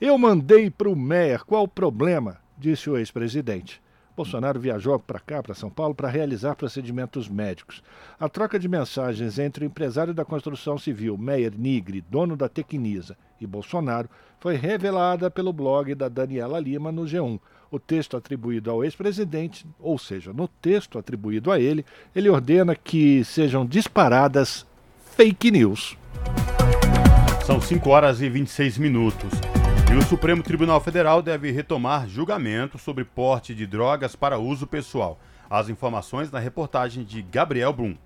Eu 0.00 0.16
mandei 0.16 0.70
para 0.70 0.88
o 0.88 0.94
Meyer, 0.94 1.44
qual 1.44 1.64
o 1.64 1.68
problema? 1.68 2.36
disse 2.56 2.88
o 2.88 2.96
ex-presidente. 2.96 3.82
Bolsonaro 4.16 4.60
viajou 4.60 4.96
para 5.00 5.18
cá, 5.18 5.42
para 5.42 5.54
São 5.54 5.68
Paulo, 5.68 5.96
para 5.96 6.08
realizar 6.08 6.54
procedimentos 6.54 7.28
médicos. 7.28 7.82
A 8.20 8.28
troca 8.28 8.56
de 8.56 8.68
mensagens 8.68 9.40
entre 9.40 9.64
o 9.64 9.66
empresário 9.66 10.14
da 10.14 10.24
construção 10.24 10.78
civil, 10.78 11.18
Meyer 11.18 11.52
Nigri, 11.58 12.00
dono 12.08 12.36
da 12.36 12.48
Tecnisa, 12.48 13.16
e 13.40 13.46
Bolsonaro 13.46 14.08
foi 14.38 14.54
revelada 14.54 15.28
pelo 15.28 15.52
blog 15.52 15.92
da 15.96 16.08
Daniela 16.08 16.60
Lima 16.60 16.92
no 16.92 17.02
G1. 17.02 17.40
O 17.74 17.78
texto 17.80 18.16
atribuído 18.16 18.70
ao 18.70 18.84
ex-presidente, 18.84 19.66
ou 19.80 19.98
seja, 19.98 20.32
no 20.32 20.46
texto 20.46 20.96
atribuído 20.96 21.50
a 21.50 21.58
ele, 21.58 21.84
ele 22.14 22.28
ordena 22.28 22.76
que 22.76 23.24
sejam 23.24 23.66
disparadas 23.66 24.64
fake 25.16 25.50
news. 25.50 25.98
São 27.44 27.60
5 27.60 27.90
horas 27.90 28.22
e 28.22 28.30
26 28.30 28.78
minutos. 28.78 29.28
E 29.92 29.96
o 29.96 30.02
Supremo 30.02 30.40
Tribunal 30.40 30.80
Federal 30.80 31.20
deve 31.20 31.50
retomar 31.50 32.08
julgamento 32.08 32.78
sobre 32.78 33.04
porte 33.04 33.52
de 33.52 33.66
drogas 33.66 34.14
para 34.14 34.38
uso 34.38 34.68
pessoal. 34.68 35.18
As 35.50 35.68
informações 35.68 36.30
na 36.30 36.38
reportagem 36.38 37.02
de 37.02 37.22
Gabriel 37.22 37.72
Brum. 37.72 37.96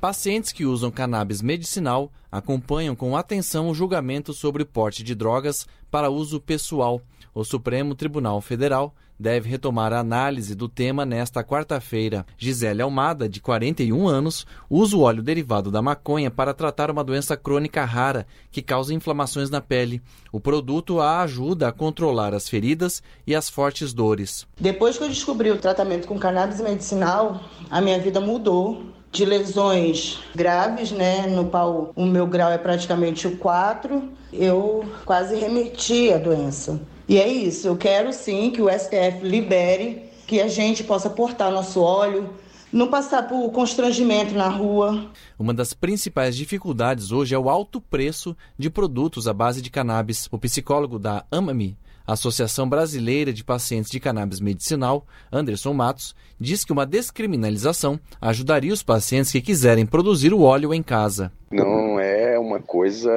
Pacientes 0.00 0.50
que 0.50 0.64
usam 0.64 0.90
cannabis 0.90 1.42
medicinal 1.42 2.10
acompanham 2.32 2.96
com 2.96 3.14
atenção 3.14 3.68
o 3.68 3.74
julgamento 3.74 4.32
sobre 4.32 4.64
porte 4.64 5.04
de 5.04 5.14
drogas 5.14 5.66
para 5.90 6.08
uso 6.08 6.40
pessoal. 6.40 7.02
O 7.34 7.44
Supremo 7.44 7.94
Tribunal 7.94 8.40
Federal 8.40 8.94
deve 9.20 9.50
retomar 9.50 9.92
a 9.92 9.98
análise 9.98 10.54
do 10.54 10.66
tema 10.66 11.04
nesta 11.04 11.44
quarta-feira. 11.44 12.24
Gisele 12.38 12.80
Almada, 12.80 13.28
de 13.28 13.38
41 13.38 14.08
anos, 14.08 14.46
usa 14.68 14.96
o 14.96 15.02
óleo 15.02 15.22
derivado 15.22 15.70
da 15.70 15.82
maconha 15.82 16.30
para 16.30 16.54
tratar 16.54 16.90
uma 16.90 17.04
doença 17.04 17.36
crônica 17.36 17.84
rara 17.84 18.26
que 18.50 18.62
causa 18.62 18.94
inflamações 18.94 19.50
na 19.50 19.60
pele. 19.60 20.00
O 20.32 20.40
produto 20.40 21.00
a 21.00 21.20
ajuda 21.20 21.68
a 21.68 21.72
controlar 21.72 22.32
as 22.32 22.48
feridas 22.48 23.02
e 23.26 23.34
as 23.34 23.50
fortes 23.50 23.92
dores. 23.92 24.46
Depois 24.58 24.96
que 24.96 25.04
eu 25.04 25.08
descobri 25.08 25.50
o 25.50 25.58
tratamento 25.58 26.08
com 26.08 26.18
cannabis 26.18 26.58
medicinal, 26.60 27.42
a 27.70 27.80
minha 27.82 27.98
vida 27.98 28.20
mudou 28.22 28.86
de 29.12 29.24
lesões 29.24 30.18
graves, 30.34 30.92
né, 30.92 31.26
no 31.26 31.46
qual 31.46 31.92
o 31.94 32.06
meu 32.06 32.26
grau 32.26 32.50
é 32.50 32.58
praticamente 32.58 33.26
o 33.26 33.36
4, 33.36 34.08
eu 34.32 34.84
quase 35.04 35.34
remeti 35.34 36.12
a 36.12 36.18
doença. 36.18 36.80
E 37.10 37.18
é 37.18 37.26
isso, 37.26 37.66
eu 37.66 37.76
quero 37.76 38.12
sim 38.12 38.52
que 38.52 38.62
o 38.62 38.70
STF 38.70 39.24
libere, 39.24 40.04
que 40.28 40.40
a 40.40 40.46
gente 40.46 40.84
possa 40.84 41.10
portar 41.10 41.50
nosso 41.50 41.80
óleo, 41.80 42.30
não 42.72 42.86
passar 42.86 43.26
por 43.26 43.50
constrangimento 43.50 44.32
na 44.32 44.46
rua. 44.46 45.10
Uma 45.36 45.52
das 45.52 45.74
principais 45.74 46.36
dificuldades 46.36 47.10
hoje 47.10 47.34
é 47.34 47.38
o 47.38 47.50
alto 47.50 47.80
preço 47.80 48.36
de 48.56 48.70
produtos 48.70 49.26
à 49.26 49.32
base 49.32 49.60
de 49.60 49.70
cannabis. 49.70 50.28
O 50.30 50.38
psicólogo 50.38 51.00
da 51.00 51.24
Amami, 51.32 51.76
Associação 52.06 52.68
Brasileira 52.68 53.32
de 53.32 53.42
Pacientes 53.42 53.90
de 53.90 53.98
Cannabis 53.98 54.38
Medicinal, 54.38 55.04
Anderson 55.32 55.74
Matos, 55.74 56.14
diz 56.38 56.64
que 56.64 56.72
uma 56.72 56.86
descriminalização 56.86 57.98
ajudaria 58.20 58.72
os 58.72 58.84
pacientes 58.84 59.32
que 59.32 59.40
quiserem 59.40 59.84
produzir 59.84 60.32
o 60.32 60.42
óleo 60.42 60.72
em 60.72 60.80
casa. 60.80 61.32
Não 61.52 61.98
é 61.98 62.38
uma 62.38 62.60
coisa 62.60 63.10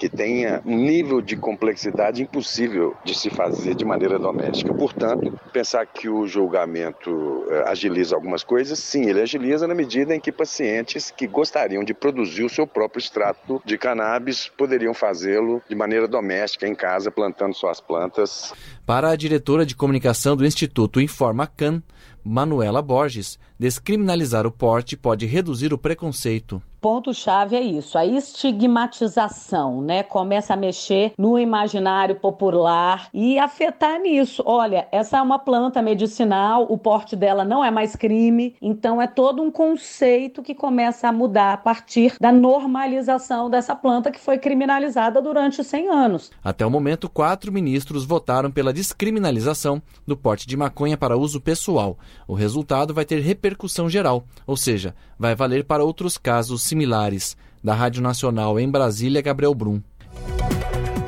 que 0.00 0.08
tenha 0.08 0.62
um 0.64 0.74
nível 0.74 1.20
de 1.20 1.36
complexidade 1.36 2.22
impossível 2.22 2.96
de 3.04 3.14
se 3.14 3.28
fazer 3.28 3.74
de 3.74 3.84
maneira 3.84 4.18
doméstica. 4.18 4.72
Portanto, 4.72 5.38
pensar 5.52 5.84
que 5.84 6.08
o 6.08 6.26
julgamento 6.26 7.44
eh, 7.50 7.64
agiliza 7.66 8.16
algumas 8.16 8.42
coisas, 8.42 8.78
sim, 8.78 9.04
ele 9.04 9.20
agiliza 9.20 9.68
na 9.68 9.74
medida 9.74 10.16
em 10.16 10.20
que 10.20 10.32
pacientes 10.32 11.10
que 11.10 11.26
gostariam 11.26 11.84
de 11.84 11.92
produzir 11.92 12.44
o 12.44 12.48
seu 12.48 12.66
próprio 12.66 13.00
extrato 13.00 13.60
de 13.66 13.76
cannabis 13.76 14.48
poderiam 14.48 14.94
fazê-lo 14.94 15.60
de 15.68 15.76
maneira 15.76 16.08
doméstica, 16.08 16.66
em 16.66 16.74
casa, 16.74 17.10
plantando 17.10 17.52
suas 17.52 17.82
plantas. 17.82 18.54
Para 18.86 19.10
a 19.10 19.16
diretora 19.16 19.66
de 19.66 19.76
comunicação 19.76 20.34
do 20.34 20.46
Instituto 20.46 21.02
Informa 21.02 21.46
Can, 21.46 21.82
Manuela 22.24 22.80
Borges, 22.80 23.38
descriminalizar 23.58 24.46
o 24.46 24.50
porte 24.50 24.96
pode 24.96 25.26
reduzir 25.26 25.74
o 25.74 25.78
preconceito 25.78 26.62
ponto-chave 26.84 27.56
é 27.56 27.62
isso, 27.62 27.96
a 27.96 28.04
estigmatização, 28.04 29.80
né? 29.80 30.02
Começa 30.02 30.52
a 30.52 30.56
mexer 30.56 31.14
no 31.16 31.38
imaginário 31.38 32.16
popular 32.16 33.08
e 33.14 33.38
afetar 33.38 33.98
nisso. 33.98 34.42
Olha, 34.44 34.86
essa 34.92 35.16
é 35.16 35.22
uma 35.22 35.38
planta 35.38 35.80
medicinal, 35.80 36.66
o 36.68 36.76
porte 36.76 37.16
dela 37.16 37.42
não 37.42 37.64
é 37.64 37.70
mais 37.70 37.96
crime, 37.96 38.54
então 38.60 39.00
é 39.00 39.06
todo 39.06 39.42
um 39.42 39.50
conceito 39.50 40.42
que 40.42 40.54
começa 40.54 41.08
a 41.08 41.12
mudar 41.12 41.54
a 41.54 41.56
partir 41.56 42.16
da 42.20 42.30
normalização 42.30 43.48
dessa 43.48 43.74
planta 43.74 44.10
que 44.10 44.20
foi 44.20 44.36
criminalizada 44.36 45.22
durante 45.22 45.64
100 45.64 45.88
anos. 45.88 46.30
Até 46.44 46.66
o 46.66 46.70
momento, 46.70 47.08
quatro 47.08 47.50
ministros 47.50 48.04
votaram 48.04 48.50
pela 48.50 48.74
descriminalização 48.74 49.80
do 50.06 50.18
porte 50.18 50.46
de 50.46 50.54
maconha 50.54 50.98
para 50.98 51.16
uso 51.16 51.40
pessoal. 51.40 51.96
O 52.28 52.34
resultado 52.34 52.92
vai 52.92 53.06
ter 53.06 53.20
repercussão 53.20 53.88
geral, 53.88 54.26
ou 54.46 54.54
seja, 54.54 54.94
vai 55.18 55.34
valer 55.34 55.64
para 55.64 55.82
outros 55.82 56.18
casos 56.18 56.73
similares. 56.74 57.36
Da 57.62 57.72
Rádio 57.72 58.02
Nacional 58.02 58.58
em 58.60 58.68
Brasília, 58.68 59.22
Gabriel 59.22 59.54
Brum. 59.54 59.80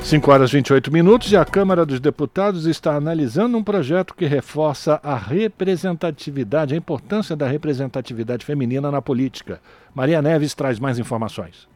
5 0.01 0.31
horas 0.31 0.49
e 0.49 0.53
28 0.53 0.91
minutos 0.91 1.31
e 1.31 1.37
a 1.37 1.43
Câmara 1.43 1.85
dos 1.85 1.99
Deputados 1.99 2.65
está 2.65 2.95
analisando 2.95 3.57
um 3.57 3.63
projeto 3.63 4.15
que 4.15 4.25
reforça 4.25 4.99
a 5.03 5.15
representatividade, 5.15 6.73
a 6.73 6.77
importância 6.77 7.35
da 7.35 7.45
representatividade 7.45 8.45
feminina 8.45 8.89
na 8.89 9.01
política. 9.01 9.59
Maria 9.93 10.21
Neves 10.21 10.55
traz 10.55 10.79
mais 10.79 10.97
informações. 10.97 11.67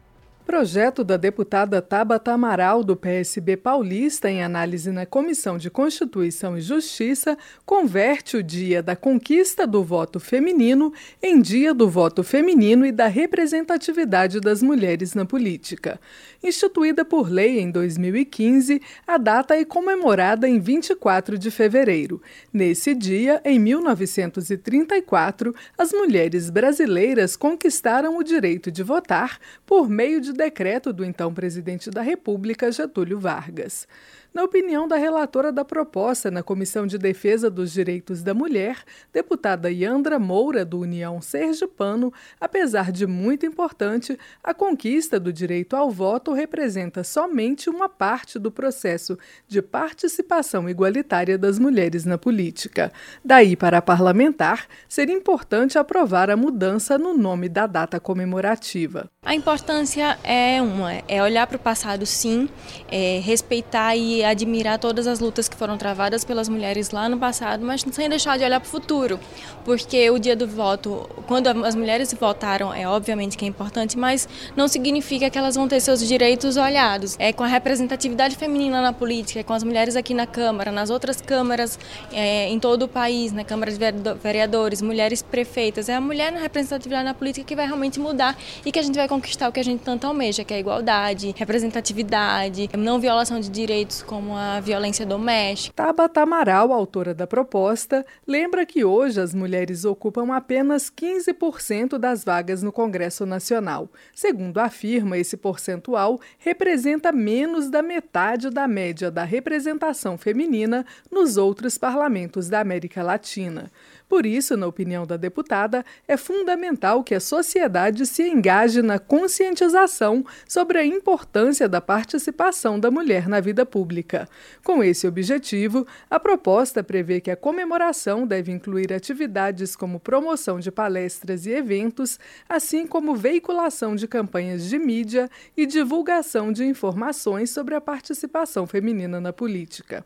Projeto 0.51 1.01
da 1.05 1.15
deputada 1.15 1.81
Tabata 1.81 2.33
Amaral, 2.33 2.83
do 2.83 2.93
PSB 2.93 3.55
paulista, 3.55 4.29
em 4.29 4.43
análise 4.43 4.91
na 4.91 5.05
Comissão 5.05 5.57
de 5.57 5.69
Constituição 5.69 6.57
e 6.57 6.61
Justiça, 6.61 7.37
converte 7.65 8.35
o 8.35 8.43
dia 8.43 8.83
da 8.83 8.93
conquista 8.93 9.65
do 9.65 9.81
voto 9.81 10.19
feminino 10.19 10.91
em 11.23 11.39
dia 11.39 11.73
do 11.73 11.89
voto 11.89 12.21
feminino 12.21 12.85
e 12.85 12.91
da 12.91 13.07
representatividade 13.07 14.41
das 14.41 14.61
mulheres 14.61 15.13
na 15.13 15.23
política. 15.23 15.97
Instituída 16.43 17.05
por 17.05 17.31
lei 17.31 17.61
em 17.61 17.71
2015, 17.71 18.81
a 19.07 19.17
data 19.17 19.55
é 19.55 19.63
comemorada 19.63 20.49
em 20.49 20.59
24 20.59 21.37
de 21.37 21.49
fevereiro. 21.49 22.21
Nesse 22.51 22.93
dia, 22.93 23.39
em 23.45 23.57
1934, 23.57 25.55
as 25.77 25.93
mulheres 25.93 26.49
brasileiras 26.49 27.37
conquistaram 27.37 28.17
o 28.17 28.23
direito 28.23 28.69
de 28.69 28.83
votar 28.83 29.39
por 29.65 29.87
meio 29.87 30.19
de 30.19 30.40
decreto 30.41 30.91
do 30.91 31.05
então 31.05 31.31
presidente 31.31 31.91
da 31.91 32.01
República, 32.01 32.71
Getúlio 32.71 33.19
Vargas. 33.19 33.87
Na 34.33 34.45
opinião 34.45 34.87
da 34.87 34.95
relatora 34.95 35.51
da 35.51 35.65
proposta 35.65 36.31
na 36.31 36.41
Comissão 36.41 36.87
de 36.87 36.97
Defesa 36.97 37.49
dos 37.49 37.69
Direitos 37.69 38.23
da 38.23 38.33
Mulher, 38.33 38.77
deputada 39.11 39.69
Yandra 39.69 40.17
Moura, 40.17 40.63
do 40.63 40.79
União 40.79 41.21
Sergipano, 41.21 42.13
apesar 42.39 42.93
de 42.93 43.05
muito 43.05 43.45
importante, 43.45 44.17
a 44.41 44.53
conquista 44.53 45.19
do 45.19 45.33
direito 45.33 45.75
ao 45.75 45.91
voto 45.91 46.31
representa 46.31 47.03
somente 47.03 47.69
uma 47.69 47.89
parte 47.89 48.39
do 48.39 48.49
processo 48.49 49.19
de 49.49 49.61
participação 49.61 50.69
igualitária 50.69 51.37
das 51.37 51.59
mulheres 51.59 52.05
na 52.05 52.17
política. 52.17 52.89
Daí, 53.25 53.57
para 53.57 53.79
a 53.79 53.81
parlamentar, 53.81 54.65
seria 54.87 55.13
importante 55.13 55.77
aprovar 55.77 56.29
a 56.29 56.37
mudança 56.37 56.97
no 56.97 57.13
nome 57.13 57.49
da 57.49 57.67
data 57.67 57.99
comemorativa. 57.99 59.09
A 59.25 59.35
importância 59.35 60.17
é 60.23 60.61
uma, 60.61 60.93
é 61.05 61.21
olhar 61.21 61.45
para 61.47 61.57
o 61.57 61.59
passado, 61.59 62.05
sim, 62.05 62.47
é 62.89 63.19
respeitar 63.19 63.93
e 63.97 64.20
admirar 64.23 64.79
todas 64.79 65.07
as 65.07 65.19
lutas 65.19 65.47
que 65.47 65.55
foram 65.55 65.77
travadas 65.77 66.23
pelas 66.23 66.49
mulheres 66.49 66.91
lá 66.91 67.07
no 67.07 67.17
passado, 67.17 67.65
mas 67.65 67.85
sem 67.91 68.09
deixar 68.09 68.37
de 68.37 68.43
olhar 68.43 68.59
para 68.59 68.67
o 68.67 68.69
futuro, 68.69 69.19
porque 69.63 70.09
o 70.09 70.19
dia 70.19 70.35
do 70.35 70.47
voto, 70.47 71.09
quando 71.27 71.47
as 71.47 71.75
mulheres 71.75 72.13
votaram, 72.13 72.73
é 72.73 72.87
obviamente 72.87 73.37
que 73.37 73.45
é 73.45 73.47
importante, 73.47 73.97
mas 73.97 74.27
não 74.55 74.67
significa 74.67 75.29
que 75.29 75.37
elas 75.37 75.55
vão 75.55 75.67
ter 75.67 75.79
seus 75.79 76.05
direitos 76.07 76.57
olhados. 76.57 77.15
É 77.19 77.31
com 77.33 77.43
a 77.43 77.47
representatividade 77.47 78.35
feminina 78.35 78.81
na 78.81 78.93
política, 78.93 79.39
é 79.39 79.43
com 79.43 79.53
as 79.53 79.63
mulheres 79.63 79.95
aqui 79.95 80.13
na 80.13 80.25
Câmara, 80.25 80.71
nas 80.71 80.89
outras 80.89 81.21
câmaras 81.21 81.79
é, 82.11 82.49
em 82.49 82.59
todo 82.59 82.83
o 82.83 82.87
país, 82.87 83.31
na 83.31 83.43
Câmara 83.43 83.71
de 83.71 83.77
Vereadores, 84.21 84.81
mulheres 84.81 85.21
prefeitas, 85.21 85.89
é 85.89 85.95
a 85.95 86.01
mulher 86.01 86.31
na 86.31 86.39
representatividade 86.39 87.05
na 87.05 87.13
política 87.13 87.45
que 87.45 87.55
vai 87.55 87.65
realmente 87.65 87.99
mudar 87.99 88.37
e 88.65 88.71
que 88.71 88.79
a 88.79 88.81
gente 88.81 88.95
vai 88.95 89.07
conquistar 89.07 89.49
o 89.49 89.51
que 89.51 89.59
a 89.59 89.63
gente 89.63 89.81
tanto 89.81 90.05
almeja, 90.07 90.43
que 90.43 90.53
é 90.53 90.59
igualdade, 90.59 91.33
representatividade, 91.37 92.69
não 92.77 92.99
violação 92.99 93.39
de 93.39 93.49
direitos 93.49 94.01
como 94.11 94.35
a 94.35 94.59
violência 94.59 95.05
doméstica. 95.05 95.73
Tabata 95.73 96.23
Amaral, 96.23 96.73
autora 96.73 97.13
da 97.13 97.25
proposta, 97.25 98.05
lembra 98.27 98.65
que 98.65 98.83
hoje 98.83 99.21
as 99.21 99.33
mulheres 99.33 99.85
ocupam 99.85 100.35
apenas 100.35 100.91
15% 100.91 101.97
das 101.97 102.21
vagas 102.21 102.61
no 102.61 102.73
Congresso 102.73 103.25
Nacional. 103.25 103.87
Segundo 104.13 104.57
afirma, 104.57 105.17
esse 105.17 105.37
percentual 105.37 106.19
representa 106.39 107.13
menos 107.13 107.69
da 107.69 107.81
metade 107.81 108.49
da 108.49 108.67
média 108.67 109.09
da 109.09 109.23
representação 109.23 110.17
feminina 110.17 110.85
nos 111.09 111.37
outros 111.37 111.77
parlamentos 111.77 112.49
da 112.49 112.59
América 112.59 113.01
Latina. 113.01 113.71
Por 114.11 114.25
isso, 114.25 114.57
na 114.57 114.67
opinião 114.67 115.07
da 115.07 115.15
deputada, 115.15 115.85
é 116.05 116.17
fundamental 116.17 117.01
que 117.01 117.15
a 117.15 117.19
sociedade 117.21 118.05
se 118.05 118.27
engaje 118.27 118.81
na 118.81 118.99
conscientização 118.99 120.25
sobre 120.45 120.79
a 120.79 120.85
importância 120.85 121.69
da 121.69 121.79
participação 121.79 122.77
da 122.77 122.91
mulher 122.91 123.29
na 123.29 123.39
vida 123.39 123.65
pública. 123.65 124.27
Com 124.65 124.83
esse 124.83 125.07
objetivo, 125.07 125.87
a 126.09 126.19
proposta 126.19 126.83
prevê 126.83 127.21
que 127.21 127.31
a 127.31 127.37
comemoração 127.37 128.27
deve 128.27 128.51
incluir 128.51 128.91
atividades 128.91 129.77
como 129.77 129.97
promoção 129.97 130.59
de 130.59 130.73
palestras 130.73 131.45
e 131.45 131.51
eventos, 131.51 132.19
assim 132.49 132.85
como 132.85 133.15
veiculação 133.15 133.95
de 133.95 134.09
campanhas 134.09 134.67
de 134.67 134.77
mídia 134.77 135.29
e 135.55 135.65
divulgação 135.65 136.51
de 136.51 136.65
informações 136.65 137.51
sobre 137.51 137.75
a 137.75 137.79
participação 137.79 138.67
feminina 138.67 139.21
na 139.21 139.31
política. 139.31 140.03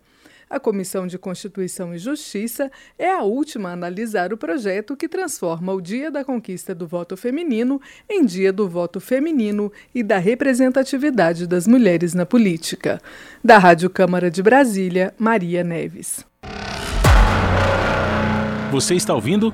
A 0.49 0.59
Comissão 0.59 1.07
de 1.07 1.17
Constituição 1.17 1.93
e 1.93 1.97
Justiça 1.97 2.71
é 2.99 3.11
a 3.11 3.23
última 3.23 3.69
a 3.69 3.73
analisar 3.73 4.31
o 4.31 4.37
projeto 4.37 4.95
que 4.95 5.09
transforma 5.09 5.73
o 5.73 5.81
Dia 5.81 6.11
da 6.11 6.23
Conquista 6.23 6.75
do 6.75 6.87
Voto 6.87 7.17
Feminino 7.17 7.81
em 8.09 8.23
Dia 8.25 8.53
do 8.53 8.69
Voto 8.69 8.99
Feminino 8.99 9.71
e 9.93 10.03
da 10.03 10.17
representatividade 10.17 11.47
das 11.47 11.65
mulheres 11.65 12.13
na 12.13 12.25
política. 12.25 13.01
Da 13.43 13.57
Rádio 13.57 13.89
Câmara 13.89 14.29
de 14.29 14.43
Brasília, 14.43 15.13
Maria 15.17 15.63
Neves. 15.63 16.25
Você 18.71 18.95
está 18.95 19.13
ouvindo? 19.13 19.53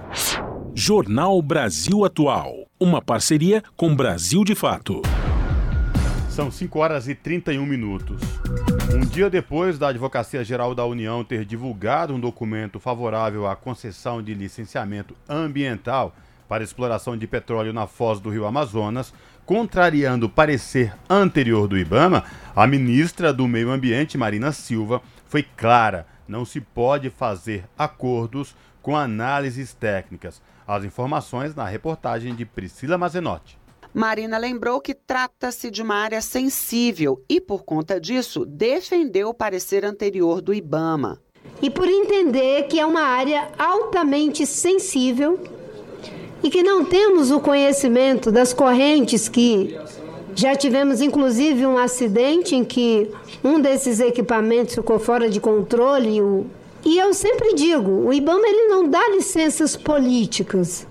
Jornal 0.73 1.41
Brasil 1.41 2.03
Atual. 2.03 2.65
Uma 2.79 3.01
parceria 3.01 3.63
com 3.77 3.95
Brasil 3.95 4.43
de 4.43 4.55
Fato. 4.55 5.01
São 6.29 6.49
5 6.49 6.79
horas 6.79 7.07
e 7.07 7.15
31 7.15 7.65
minutos. 7.65 8.21
Um 9.01 9.05
dia 9.07 9.31
depois 9.31 9.79
da 9.79 9.87
Advocacia 9.87 10.43
Geral 10.43 10.75
da 10.75 10.85
União 10.85 11.23
ter 11.23 11.43
divulgado 11.43 12.13
um 12.13 12.19
documento 12.19 12.79
favorável 12.79 13.47
à 13.47 13.55
concessão 13.55 14.21
de 14.21 14.31
licenciamento 14.35 15.17
ambiental 15.27 16.15
para 16.47 16.63
exploração 16.63 17.17
de 17.17 17.25
petróleo 17.25 17.73
na 17.73 17.87
foz 17.87 18.19
do 18.19 18.29
rio 18.29 18.45
Amazonas, 18.45 19.11
contrariando 19.43 20.27
o 20.27 20.29
parecer 20.29 20.93
anterior 21.09 21.67
do 21.67 21.79
IBAMA, 21.79 22.23
a 22.55 22.67
ministra 22.67 23.33
do 23.33 23.47
Meio 23.47 23.71
Ambiente, 23.71 24.19
Marina 24.19 24.51
Silva, 24.51 25.01
foi 25.25 25.41
clara: 25.41 26.05
não 26.27 26.45
se 26.45 26.61
pode 26.61 27.09
fazer 27.09 27.65
acordos 27.75 28.55
com 28.83 28.95
análises 28.95 29.73
técnicas. 29.73 30.39
As 30.67 30.83
informações 30.83 31.55
na 31.55 31.65
reportagem 31.65 32.35
de 32.35 32.45
Priscila 32.45 32.99
Mazenotti. 32.99 33.60
Marina 33.93 34.37
lembrou 34.37 34.79
que 34.79 34.93
trata-se 34.93 35.69
de 35.69 35.81
uma 35.81 35.95
área 35.95 36.21
sensível 36.21 37.21
e, 37.27 37.41
por 37.41 37.63
conta 37.63 37.99
disso, 37.99 38.45
defendeu 38.45 39.29
o 39.29 39.33
parecer 39.33 39.83
anterior 39.83 40.41
do 40.41 40.53
IBAMA. 40.53 41.21
E 41.61 41.69
por 41.69 41.87
entender 41.89 42.67
que 42.67 42.79
é 42.79 42.85
uma 42.85 43.01
área 43.01 43.49
altamente 43.59 44.45
sensível 44.45 45.39
e 46.41 46.49
que 46.49 46.63
não 46.63 46.85
temos 46.85 47.31
o 47.31 47.41
conhecimento 47.41 48.31
das 48.31 48.53
correntes 48.53 49.27
que 49.27 49.77
já 50.33 50.55
tivemos 50.55 51.01
inclusive 51.01 51.65
um 51.65 51.77
acidente 51.77 52.55
em 52.55 52.63
que 52.63 53.11
um 53.43 53.59
desses 53.59 53.99
equipamentos 53.99 54.73
ficou 54.73 54.99
fora 54.99 55.29
de 55.29 55.41
controle. 55.41 56.47
E 56.85 56.97
eu 56.97 57.13
sempre 57.13 57.53
digo, 57.55 57.91
o 58.07 58.13
IBAMA 58.13 58.47
ele 58.47 58.67
não 58.69 58.87
dá 58.87 59.09
licenças 59.09 59.75
políticas. 59.75 60.87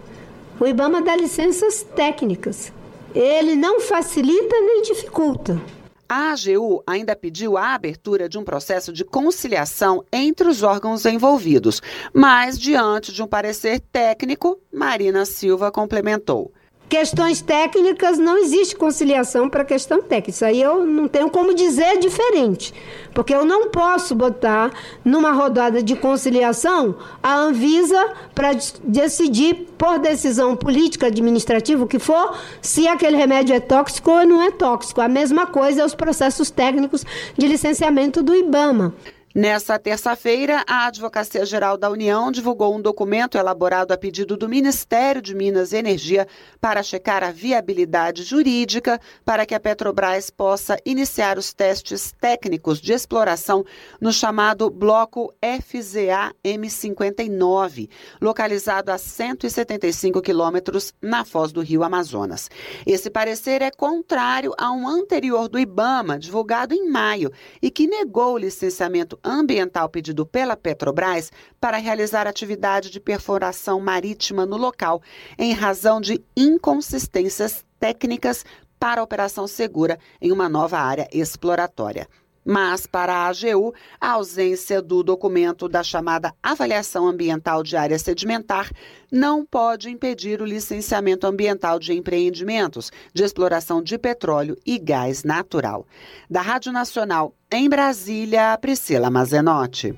O 0.60 0.66
IBAMA 0.66 1.00
dá 1.00 1.16
licenças 1.16 1.82
técnicas. 1.82 2.70
Ele 3.14 3.56
não 3.56 3.80
facilita 3.80 4.60
nem 4.60 4.82
dificulta. 4.82 5.60
A 6.08 6.32
AGU 6.32 6.82
ainda 6.86 7.14
pediu 7.14 7.56
a 7.56 7.74
abertura 7.74 8.28
de 8.28 8.36
um 8.36 8.42
processo 8.42 8.92
de 8.92 9.04
conciliação 9.04 10.04
entre 10.12 10.48
os 10.48 10.62
órgãos 10.62 11.06
envolvidos, 11.06 11.80
mas, 12.12 12.58
diante 12.58 13.12
de 13.12 13.22
um 13.22 13.28
parecer 13.28 13.80
técnico, 13.92 14.58
Marina 14.72 15.24
Silva 15.24 15.70
complementou. 15.70 16.52
Questões 16.90 17.40
técnicas, 17.40 18.18
não 18.18 18.36
existe 18.36 18.74
conciliação 18.74 19.48
para 19.48 19.64
questão 19.64 20.02
técnica. 20.02 20.30
Isso 20.30 20.44
aí 20.44 20.60
eu 20.60 20.84
não 20.84 21.06
tenho 21.06 21.30
como 21.30 21.54
dizer 21.54 22.00
diferente. 22.00 22.74
Porque 23.14 23.32
eu 23.32 23.44
não 23.44 23.68
posso 23.68 24.12
botar 24.12 24.72
numa 25.04 25.30
rodada 25.30 25.84
de 25.84 25.94
conciliação 25.94 26.96
a 27.22 27.36
Anvisa 27.36 28.12
para 28.34 28.50
decidir, 28.82 29.68
por 29.78 30.00
decisão 30.00 30.56
política, 30.56 31.06
administrativa, 31.06 31.84
o 31.84 31.86
que 31.86 32.00
for, 32.00 32.36
se 32.60 32.88
aquele 32.88 33.16
remédio 33.16 33.54
é 33.54 33.60
tóxico 33.60 34.10
ou 34.10 34.26
não 34.26 34.42
é 34.42 34.50
tóxico. 34.50 35.00
A 35.00 35.08
mesma 35.08 35.46
coisa 35.46 35.82
é 35.82 35.84
os 35.84 35.94
processos 35.94 36.50
técnicos 36.50 37.06
de 37.38 37.46
licenciamento 37.46 38.20
do 38.20 38.34
IBAMA. 38.34 38.92
Nessa 39.32 39.78
terça-feira, 39.78 40.64
a 40.66 40.88
Advocacia 40.88 41.46
Geral 41.46 41.78
da 41.78 41.88
União 41.88 42.32
divulgou 42.32 42.74
um 42.74 42.82
documento 42.82 43.38
elaborado 43.38 43.92
a 43.92 43.96
pedido 43.96 44.36
do 44.36 44.48
Ministério 44.48 45.22
de 45.22 45.36
Minas 45.36 45.72
e 45.72 45.76
Energia 45.76 46.26
para 46.60 46.82
checar 46.82 47.22
a 47.22 47.30
viabilidade 47.30 48.24
jurídica 48.24 49.00
para 49.24 49.46
que 49.46 49.54
a 49.54 49.60
Petrobras 49.60 50.30
possa 50.30 50.76
iniciar 50.84 51.38
os 51.38 51.52
testes 51.52 52.12
técnicos 52.20 52.80
de 52.80 52.92
exploração 52.92 53.64
no 54.00 54.12
chamado 54.12 54.68
Bloco 54.68 55.32
FZA 55.40 56.34
M59, 56.44 57.88
localizado 58.20 58.90
a 58.90 58.98
175 58.98 60.20
quilômetros 60.20 60.92
na 61.00 61.24
foz 61.24 61.52
do 61.52 61.60
Rio 61.60 61.84
Amazonas. 61.84 62.50
Esse 62.84 63.08
parecer 63.08 63.62
é 63.62 63.70
contrário 63.70 64.52
a 64.58 64.72
um 64.72 64.88
anterior 64.88 65.48
do 65.48 65.56
IBAMA, 65.56 66.18
divulgado 66.18 66.74
em 66.74 66.90
maio, 66.90 67.30
e 67.62 67.70
que 67.70 67.86
negou 67.86 68.34
o 68.34 68.38
licenciamento 68.38 69.19
ambiental 69.24 69.88
pedido 69.88 70.24
pela 70.26 70.56
Petrobras 70.56 71.30
para 71.60 71.76
realizar 71.76 72.26
atividade 72.26 72.90
de 72.90 73.00
perfuração 73.00 73.80
marítima 73.80 74.46
no 74.46 74.56
local, 74.56 75.02
em 75.38 75.52
razão 75.52 76.00
de 76.00 76.24
inconsistências 76.36 77.64
técnicas 77.78 78.44
para 78.78 79.00
a 79.00 79.04
operação 79.04 79.46
segura 79.46 79.98
em 80.20 80.32
uma 80.32 80.48
nova 80.48 80.78
área 80.78 81.08
exploratória. 81.12 82.08
Mas, 82.44 82.86
para 82.86 83.14
a 83.14 83.28
AGU, 83.28 83.74
a 84.00 84.12
ausência 84.12 84.80
do 84.80 85.02
documento 85.02 85.68
da 85.68 85.82
chamada 85.82 86.34
Avaliação 86.42 87.06
Ambiental 87.06 87.62
de 87.62 87.76
Área 87.76 87.98
Sedimentar 87.98 88.70
não 89.12 89.44
pode 89.44 89.90
impedir 89.90 90.40
o 90.40 90.46
licenciamento 90.46 91.26
ambiental 91.26 91.78
de 91.78 91.92
empreendimentos 91.92 92.90
de 93.12 93.22
exploração 93.22 93.82
de 93.82 93.98
petróleo 93.98 94.56
e 94.64 94.78
gás 94.78 95.24
natural. 95.24 95.86
Da 96.28 96.40
Rádio 96.40 96.72
Nacional, 96.72 97.34
em 97.52 97.68
Brasília, 97.68 98.56
Priscila 98.58 99.10
Mazenotti. 99.10 99.94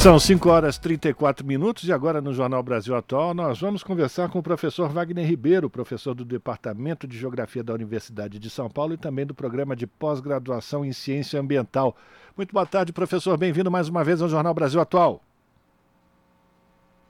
São 0.00 0.18
5 0.18 0.48
horas 0.48 0.76
e 0.76 0.80
34 0.80 1.46
minutos 1.46 1.86
e 1.86 1.92
agora 1.92 2.22
no 2.22 2.32
Jornal 2.32 2.62
Brasil 2.62 2.96
Atual 2.96 3.34
nós 3.34 3.60
vamos 3.60 3.82
conversar 3.82 4.30
com 4.30 4.38
o 4.38 4.42
professor 4.42 4.88
Wagner 4.88 5.26
Ribeiro, 5.26 5.68
professor 5.68 6.14
do 6.14 6.24
Departamento 6.24 7.06
de 7.06 7.18
Geografia 7.18 7.62
da 7.62 7.74
Universidade 7.74 8.38
de 8.38 8.48
São 8.48 8.70
Paulo 8.70 8.94
e 8.94 8.96
também 8.96 9.26
do 9.26 9.34
Programa 9.34 9.76
de 9.76 9.86
Pós-Graduação 9.86 10.86
em 10.86 10.92
Ciência 10.94 11.38
Ambiental. 11.38 11.94
Muito 12.34 12.50
boa 12.50 12.64
tarde, 12.64 12.94
professor. 12.94 13.36
Bem-vindo 13.36 13.70
mais 13.70 13.90
uma 13.90 14.02
vez 14.02 14.22
ao 14.22 14.28
Jornal 14.30 14.54
Brasil 14.54 14.80
Atual. 14.80 15.22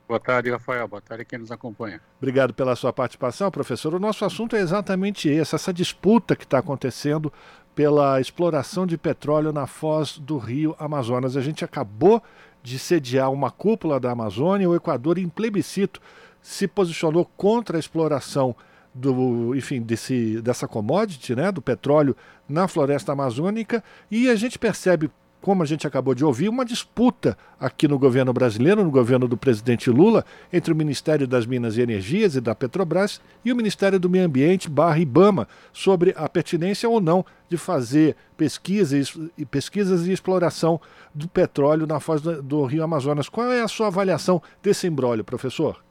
Boa 0.09 0.19
tarde, 0.19 0.51
Rafael. 0.51 0.89
Boa 0.89 1.01
tarde 1.01 1.25
quem 1.25 1.39
nos 1.39 1.53
acompanha. 1.53 2.01
Obrigado 2.19 2.53
pela 2.53 2.75
sua 2.75 2.93
participação, 2.93 3.53
professor. 3.53 3.95
O 3.95 4.01
nosso 4.01 4.25
assunto 4.25 4.57
é 4.57 4.59
exatamente 4.59 5.29
esse, 5.29 5.55
essa 5.55 5.73
disputa 5.73 6.35
que 6.35 6.43
está 6.43 6.59
acontecendo 6.59 7.33
pela 7.73 8.21
exploração 8.21 8.85
de 8.85 8.99
petróleo 8.99 9.53
na 9.53 9.69
foz 9.69 10.19
do 10.19 10.39
rio 10.39 10.75
Amazonas. 10.77 11.37
A 11.37 11.41
gente 11.41 11.65
acabou 11.65 12.21
de 12.63 12.79
sediar 12.79 13.31
uma 13.31 13.51
cúpula 13.51 13.99
da 13.99 14.11
Amazônia, 14.11 14.69
o 14.69 14.75
Equador, 14.75 15.19
em 15.19 15.29
plebiscito, 15.29 16.01
se 16.43 16.67
posicionou 16.67 17.25
contra 17.37 17.77
a 17.77 17.81
exploração 17.81 18.55
do, 18.95 19.55
enfim, 19.55 19.81
desse, 19.81 20.41
dessa 20.41 20.67
commodity, 20.67 21.35
né, 21.35 21.53
do 21.53 21.63
petróleo 21.63 22.17
na 22.49 22.67
floresta 22.67 23.13
amazônica, 23.13 23.83
e 24.11 24.29
a 24.29 24.35
gente 24.35 24.59
percebe 24.59 25.11
como 25.41 25.63
a 25.63 25.67
gente 25.67 25.87
acabou 25.87 26.15
de 26.15 26.25
ouvir, 26.25 26.49
uma 26.49 26.65
disputa 26.65 27.37
aqui 27.59 27.89
no 27.89 27.99
governo 27.99 28.33
brasileiro, 28.33 28.85
no 28.85 28.91
governo 28.91 29.27
do 29.27 29.37
presidente 29.37 29.91
Lula, 29.91 30.25
entre 30.53 30.73
o 30.73 30.77
Ministério 30.77 31.27
das 31.27 31.47
Minas 31.47 31.77
e 31.77 31.81
Energias 31.81 32.37
e 32.37 32.41
da 32.41 32.55
Petrobras 32.55 33.21
e 33.45 33.53
o 33.53 33.57
Ministério 33.57 33.99
do 33.99 34.11
Meio 34.11 34.27
Ambiente 34.27 34.69
barra 34.69 34.99
Ibama 34.99 35.49
sobre 35.73 36.15
a 36.17 36.29
pertinência 36.29 36.89
ou 36.89 37.01
não 37.01 37.25
de 37.49 37.57
fazer 37.57 38.17
pesquisas 38.37 39.19
e, 39.37 39.47
pesquisas 39.47 40.07
e 40.07 40.13
exploração 40.13 40.81
do 41.15 41.27
petróleo 41.29 41.87
na 41.87 41.99
foz 42.01 42.21
do, 42.21 42.43
do 42.43 42.65
Rio 42.65 42.85
Amazonas. 42.85 43.29
Qual 43.29 43.51
é 43.51 43.63
a 43.63 43.69
sua 43.69 43.89
avaliação 43.89 44.43
desse 44.63 44.87
embrólio, 44.87 45.25
professor? 45.25 45.83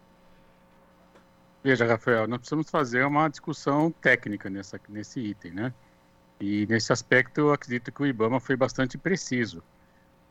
Veja, 1.64 1.86
Rafael, 1.86 2.28
nós 2.28 2.40
precisamos 2.40 2.70
fazer 2.70 3.06
uma 3.06 3.28
discussão 3.28 3.92
técnica 3.92 4.50
nessa, 4.50 4.80
nesse 4.88 5.20
item, 5.20 5.52
né? 5.52 5.74
E 6.40 6.66
nesse 6.68 6.94
aspecto, 6.94 7.40
eu 7.40 7.54
acredito 7.54 7.92
que 7.92 8.02
o 8.02 8.06
IBAMA 8.06 8.40
foi 8.40 8.56
bastante 8.56 8.98
preciso. 8.98 9.62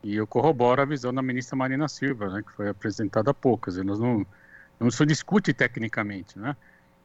E 0.03 0.17
eu 0.17 0.27
corroboro 0.27 0.81
a 0.81 0.85
visão 0.85 1.13
da 1.13 1.21
ministra 1.21 1.57
Marina 1.57 1.89
Silva, 1.89 2.29
né, 2.29 2.43
que 2.43 2.53
foi 2.53 2.69
apresentada 2.69 3.31
há. 3.31 3.67
Dizer, 3.67 3.85
nós 3.85 3.99
não, 3.99 4.27
não 4.79 4.91
se 4.91 5.05
discute 5.05 5.53
tecnicamente, 5.53 6.39
né? 6.39 6.57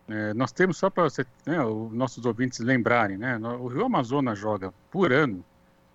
É, 0.08 0.34
nós 0.34 0.52
temos, 0.52 0.78
só 0.78 0.90
para 0.90 1.08
né, 1.46 1.64
os 1.64 1.92
nossos 1.94 2.26
ouvintes 2.26 2.60
lembrarem, 2.60 3.18
né, 3.18 3.38
o 3.38 3.68
Rio 3.68 3.86
Amazonas 3.86 4.38
joga 4.38 4.74
por 4.92 5.14
ano, 5.14 5.46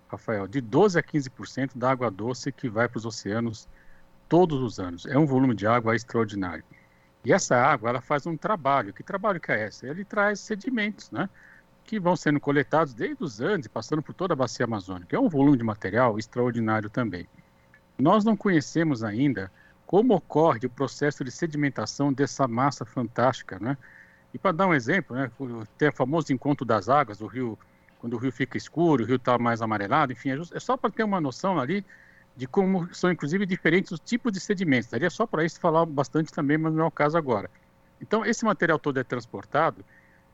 Rafael, 0.07 0.47
de 0.47 0.59
12 0.61 0.97
a 0.97 1.03
15% 1.03 1.77
da 1.77 1.91
água 1.91 2.09
doce 2.09 2.51
que 2.51 2.67
vai 2.67 2.89
para 2.89 2.97
os 2.97 3.05
oceanos 3.05 3.69
todos 4.27 4.59
os 4.61 4.79
anos. 4.79 5.05
É 5.05 5.17
um 5.17 5.25
volume 5.25 5.53
de 5.53 5.67
água 5.67 5.95
extraordinário. 5.95 6.63
E 7.23 7.31
essa 7.31 7.55
água, 7.55 7.89
ela 7.89 8.01
faz 8.01 8.25
um 8.25 8.35
trabalho. 8.35 8.93
Que 8.93 9.03
trabalho 9.03 9.39
que 9.39 9.51
é 9.51 9.67
esse? 9.67 9.85
Ele 9.85 10.03
traz 10.03 10.39
sedimentos, 10.39 11.11
né? 11.11 11.29
Que 11.89 11.99
vão 11.99 12.15
sendo 12.15 12.39
coletados 12.39 12.93
desde 12.93 13.23
os 13.23 13.41
Andes, 13.41 13.67
passando 13.67 14.03
por 14.03 14.13
toda 14.13 14.33
a 14.33 14.35
bacia 14.35 14.63
amazônica. 14.63 15.15
É 15.15 15.19
um 15.19 15.27
volume 15.27 15.57
de 15.57 15.63
material 15.63 16.19
extraordinário 16.19 16.87
também. 16.87 17.27
Nós 17.97 18.23
não 18.23 18.37
conhecemos 18.37 19.03
ainda 19.03 19.51
como 19.87 20.13
ocorre 20.13 20.67
o 20.67 20.69
processo 20.69 21.23
de 21.23 21.31
sedimentação 21.31 22.13
dessa 22.13 22.47
massa 22.47 22.85
fantástica, 22.85 23.57
né? 23.59 23.75
E 24.31 24.37
para 24.37 24.51
dar 24.51 24.67
um 24.67 24.73
exemplo, 24.75 25.15
né, 25.15 25.31
tem 25.79 25.89
o 25.89 25.91
famoso 25.91 26.31
encontro 26.31 26.63
das 26.63 26.89
águas, 26.89 27.17
do 27.17 27.25
rio, 27.25 27.57
quando 27.97 28.13
o 28.13 28.17
rio 28.17 28.31
fica 28.31 28.55
escuro, 28.55 29.03
o 29.03 29.07
rio 29.07 29.15
está 29.15 29.39
mais 29.39 29.59
amarelado, 29.59 30.13
enfim, 30.13 30.29
é, 30.29 30.39
é 30.53 30.59
só 30.59 30.77
para 30.77 30.91
ter 30.91 31.03
uma 31.03 31.19
noção 31.19 31.59
ali 31.59 31.83
de 32.37 32.45
como 32.45 32.87
são, 32.93 33.11
inclusive, 33.11 33.47
diferentes 33.47 33.91
os 33.91 33.99
tipos 33.99 34.31
de 34.31 34.39
sedimentos. 34.39 34.91
Daria 34.91 35.09
só 35.09 35.25
para 35.25 35.43
isso 35.43 35.59
falar 35.59 35.87
bastante 35.87 36.31
também, 36.31 36.55
mas 36.55 36.71
não 36.71 36.83
é 36.83 36.87
o 36.87 36.91
caso 36.91 37.17
agora. 37.17 37.49
Então, 37.99 38.23
esse 38.23 38.45
material 38.45 38.77
todo 38.77 38.99
é 38.99 39.03
transportado 39.03 39.83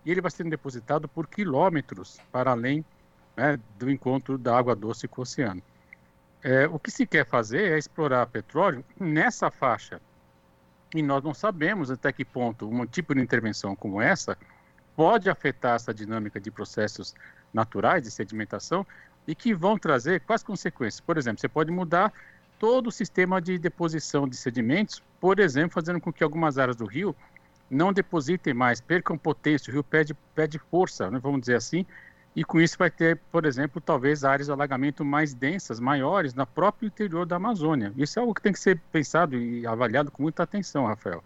e 0.06 0.12
ele 0.12 0.22
vai 0.22 0.32
sendo 0.32 0.50
depositado 0.50 1.08
por 1.08 1.28
quilômetros 1.28 2.20
para 2.32 2.52
além 2.52 2.86
né, 3.36 3.60
do 3.78 3.90
encontro 3.90 4.38
da 4.38 4.58
água 4.58 4.76
doce 4.76 5.08
com 5.08 5.22
o 5.22 5.24
oceano. 5.24 5.62
É, 6.44 6.68
o 6.68 6.78
que 6.78 6.92
se 6.92 7.08
quer 7.08 7.26
fazer 7.26 7.72
é 7.72 7.78
explorar 7.78 8.28
petróleo 8.28 8.86
nessa 9.00 9.50
faixa. 9.50 10.00
E 10.94 11.02
nós 11.02 11.24
não 11.24 11.34
sabemos 11.34 11.90
até 11.90 12.12
que 12.12 12.24
ponto 12.24 12.70
um 12.70 12.86
tipo 12.86 13.16
de 13.16 13.22
intervenção 13.22 13.76
como 13.76 14.02
essa 14.02 14.38
pode 14.96 15.30
afetar 15.30 15.76
essa 15.76 15.94
dinâmica 15.94 16.40
de 16.40 16.52
processos 16.52 17.16
naturais 17.54 18.04
de 18.04 18.12
sedimentação 18.12 18.86
e 19.28 19.34
que 19.34 19.54
vão 19.54 19.78
trazer 19.78 20.22
quais 20.22 20.44
consequências. 20.44 21.00
Por 21.00 21.18
exemplo, 21.18 21.42
você 21.42 21.50
pode 21.50 21.72
mudar 21.72 22.14
todo 22.60 22.88
o 22.88 22.92
sistema 22.92 23.42
de 23.42 23.58
deposição 23.58 24.28
de 24.28 24.38
sedimentos, 24.38 25.02
por 25.20 25.40
exemplo, 25.40 25.72
fazendo 25.72 26.00
com 26.00 26.14
que 26.14 26.24
algumas 26.24 26.58
áreas 26.58 26.78
do 26.78 26.86
rio 26.86 27.16
não 27.70 27.92
depositem 27.92 28.54
mais, 28.54 28.80
percam 28.80 29.18
potência, 29.18 29.72
o 29.72 29.74
rio 29.74 29.84
pede, 29.84 30.14
pede 30.34 30.60
força, 30.60 31.10
né, 31.10 31.20
vamos 31.20 31.42
dizer 31.42 31.56
assim, 31.56 31.86
e 32.36 32.44
com 32.44 32.60
isso 32.60 32.78
vai 32.78 32.92
ter, 32.92 33.18
por 33.32 33.46
exemplo, 33.46 33.82
talvez 33.82 34.26
áreas 34.26 34.48
de 34.48 34.52
alagamento 34.52 35.06
mais 35.06 35.34
densas, 35.34 35.80
maiores, 35.80 36.34
na 36.34 36.46
próprio 36.46 36.88
interior 36.88 37.26
da 37.26 37.38
Amazônia. 37.38 37.94
Isso 37.96 38.20
é 38.20 38.22
algo 38.22 38.34
que 38.34 38.42
tem 38.42 38.52
que 38.52 38.60
ser 38.60 38.78
pensado 38.92 39.38
e 39.38 39.66
avaliado 39.66 40.12
com 40.12 40.22
muita 40.22 40.44
atenção, 40.44 40.86
Rafael. 40.86 41.24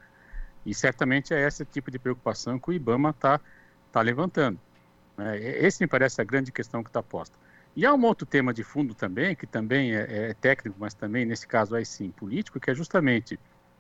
E 0.64 0.74
certamente 0.74 1.34
é 1.34 1.48
esse 1.48 1.66
tipo 1.66 1.90
de 1.90 1.98
preocupação 1.98 2.60
que 2.60 2.70
o 2.70 2.74
IBAMA 2.74 3.10
está 3.10 3.40
tá 3.92 4.02
levantando. 4.02 4.60
Né? 5.18 5.40
Esse 5.40 5.82
me 5.82 5.88
parece 5.88 6.22
a 6.22 6.24
grande 6.24 6.52
questão 6.52 6.84
que 6.84 6.90
está 6.90 7.02
posta. 7.02 7.36
E 7.76 7.88
há 7.88 7.94
um 7.94 8.04
outro 8.04 8.28
tema 8.28 8.54
de 8.54 8.64
fundo 8.64 8.94
também, 8.94 9.36
que 9.36 9.48
também 9.48 9.96
é, 9.96 10.30
é 10.30 10.34
técnico, 10.36 10.78
mas 10.80 10.94
também, 10.94 11.26
nesse 11.26 11.48
caso 11.48 11.76
aí 11.76 11.86
sim, 11.86 12.12
político, 12.12 12.60
que 12.60 12.70
é 12.70 12.76
justamente 12.76 13.40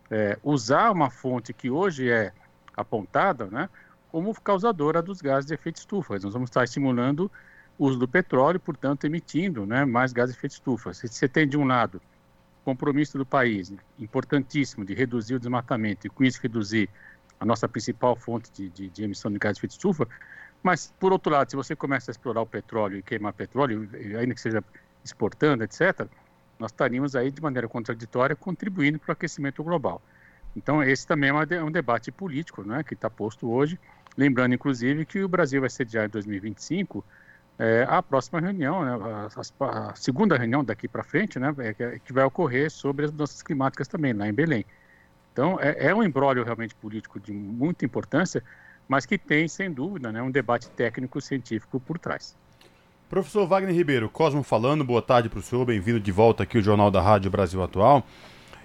é, 0.09 0.39
usar 0.41 0.89
uma 0.91 1.11
fonte 1.11 1.53
que 1.53 1.69
hoje 1.69 2.09
é 2.09 2.31
apontada, 2.81 3.45
né, 3.45 3.69
como 4.11 4.33
causadora 4.41 5.01
dos 5.01 5.21
gases 5.21 5.47
de 5.47 5.53
efeito 5.53 5.77
estufa. 5.77 6.17
Nós 6.19 6.33
vamos 6.33 6.49
estar 6.49 6.63
estimulando 6.63 7.31
o 7.77 7.87
uso 7.87 7.99
do 7.99 8.07
petróleo, 8.07 8.59
portanto, 8.59 9.05
emitindo 9.05 9.65
né, 9.65 9.85
mais 9.85 10.11
gases 10.11 10.33
de 10.33 10.39
efeito 10.39 10.53
estufa. 10.53 10.93
Se 10.93 11.07
você 11.07 11.27
tem, 11.27 11.47
de 11.47 11.57
um 11.57 11.65
lado, 11.65 12.01
compromisso 12.65 13.17
do 13.17 13.25
país, 13.25 13.71
importantíssimo, 13.97 14.85
de 14.85 14.93
reduzir 14.93 15.35
o 15.35 15.39
desmatamento 15.39 16.07
e, 16.07 16.09
com 16.09 16.23
isso, 16.23 16.39
reduzir 16.41 16.89
a 17.39 17.45
nossa 17.45 17.67
principal 17.67 18.15
fonte 18.15 18.51
de, 18.51 18.69
de, 18.69 18.89
de 18.89 19.03
emissão 19.03 19.31
de 19.31 19.37
gases 19.37 19.55
de 19.55 19.59
efeito 19.59 19.71
estufa, 19.71 20.07
mas, 20.61 20.93
por 20.99 21.13
outro 21.13 21.31
lado, 21.31 21.49
se 21.49 21.55
você 21.55 21.75
começa 21.75 22.11
a 22.11 22.13
explorar 22.13 22.41
o 22.41 22.45
petróleo 22.45 22.97
e 22.97 23.03
queimar 23.03 23.33
petróleo, 23.33 23.89
ainda 24.19 24.33
que 24.33 24.41
seja 24.41 24.63
exportando, 25.03 25.63
etc., 25.63 26.05
nós 26.59 26.71
estaríamos 26.71 27.15
aí, 27.15 27.31
de 27.31 27.41
maneira 27.41 27.69
contraditória, 27.69 28.35
contribuindo 28.35 28.99
para 28.99 29.11
o 29.11 29.13
aquecimento 29.13 29.63
global. 29.63 30.01
Então, 30.55 30.83
esse 30.83 31.05
também 31.05 31.29
é 31.29 31.63
um 31.63 31.71
debate 31.71 32.11
político 32.11 32.63
né, 32.63 32.83
que 32.83 32.93
está 32.93 33.09
posto 33.09 33.49
hoje. 33.49 33.79
Lembrando, 34.17 34.53
inclusive, 34.53 35.05
que 35.05 35.23
o 35.23 35.29
Brasil 35.29 35.61
vai 35.61 35.69
sediar 35.69 36.05
em 36.05 36.09
2025 36.09 37.05
é, 37.59 37.85
a 37.89 38.01
próxima 38.01 38.39
reunião, 38.39 38.83
né, 38.83 39.27
a, 39.61 39.89
a, 39.91 39.95
segunda 39.95 40.37
reunião 40.37 40.63
daqui 40.63 40.87
para 40.87 41.03
frente, 41.03 41.37
né, 41.37 41.53
é, 41.59 41.99
que 41.99 42.13
vai 42.13 42.23
ocorrer 42.23 42.71
sobre 42.71 43.05
as 43.05 43.11
mudanças 43.11 43.41
climáticas 43.41 43.87
também, 43.87 44.13
lá 44.13 44.27
em 44.27 44.33
Belém. 44.33 44.65
Então, 45.33 45.59
é, 45.61 45.87
é 45.87 45.95
um 45.95 46.01
embrólio 46.01 46.43
realmente 46.43 46.73
político 46.75 47.19
de 47.19 47.33
muita 47.33 47.85
importância, 47.85 48.43
mas 48.87 49.05
que 49.05 49.17
tem, 49.17 49.47
sem 49.47 49.71
dúvida, 49.71 50.11
né, 50.11 50.21
um 50.21 50.31
debate 50.31 50.69
técnico-científico 50.69 51.79
por 51.81 51.99
trás. 51.99 52.35
Professor 53.09 53.45
Wagner 53.45 53.75
Ribeiro, 53.75 54.09
Cosmo 54.09 54.41
falando, 54.43 54.83
boa 54.83 55.01
tarde 55.01 55.29
para 55.29 55.39
o 55.39 55.41
senhor, 55.41 55.65
bem-vindo 55.65 55.99
de 55.99 56.11
volta 56.11 56.43
aqui 56.43 56.57
ao 56.57 56.63
Jornal 56.63 56.89
da 56.89 57.01
Rádio 57.01 57.29
Brasil 57.29 57.61
Atual. 57.61 58.05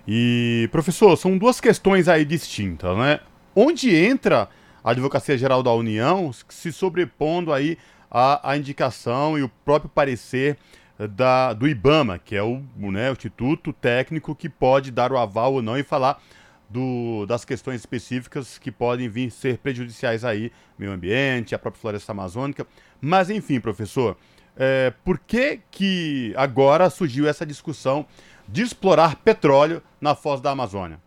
E, 0.07 0.69
professor, 0.71 1.17
são 1.17 1.39
duas 1.39 1.61
questões 1.61 2.09
aí 2.09 2.25
distintas, 2.25 2.97
né? 2.99 3.21
Onde 3.55 3.95
entra 3.95 4.49
a 4.83 4.91
Advocacia 4.91 5.39
Geral 5.39 5.63
da 5.63 5.73
União 5.73 6.31
se 6.49 6.73
sobrepondo 6.73 7.53
aí 7.53 7.79
à, 8.11 8.51
à 8.51 8.57
indicação 8.57 9.39
e 9.39 9.43
o 9.43 9.49
próprio 9.65 9.91
parecer 9.91 10.59
da, 10.99 11.53
do 11.53 11.67
IBAMA, 11.67 12.19
que 12.19 12.37
é 12.37 12.43
o, 12.43 12.63
né, 12.77 13.11
o 13.11 13.13
Instituto 13.13 13.73
Técnico 13.73 14.35
que 14.35 14.49
pode 14.49 14.91
dar 14.91 15.13
o 15.13 15.19
aval 15.19 15.55
ou 15.55 15.63
não 15.63 15.77
e 15.77 15.83
falar 15.83 16.23
do, 16.69 17.27
das 17.27 17.45
questões 17.45 17.81
específicas 17.81 18.59
que 18.59 18.71
podem 18.71 19.09
vir 19.09 19.31
ser 19.31 19.59
prejudiciais 19.59 20.25
aí, 20.25 20.53
meio 20.79 20.93
ambiente, 20.93 21.55
a 21.55 21.59
própria 21.59 21.81
floresta 21.81 22.13
amazônica. 22.13 22.67
Mas 23.01 23.31
enfim, 23.31 23.61
professor, 23.61 24.17
é, 24.57 24.93
por 25.05 25.19
que 25.19 25.61
que 25.71 26.33
agora 26.37 26.89
surgiu 26.91 27.29
essa 27.29 27.45
discussão 27.45 28.07
de 28.49 28.63
explorar 28.63 29.17
petróleo 29.17 29.83
na 30.01 30.15
foz 30.15 30.41
da 30.41 30.51
Amazônia? 30.51 30.99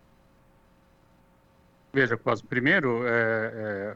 Veja, 1.93 2.15
Cosmo, 2.15 2.47
primeiro, 2.47 3.07
é, 3.07 3.11
é, 3.11 3.95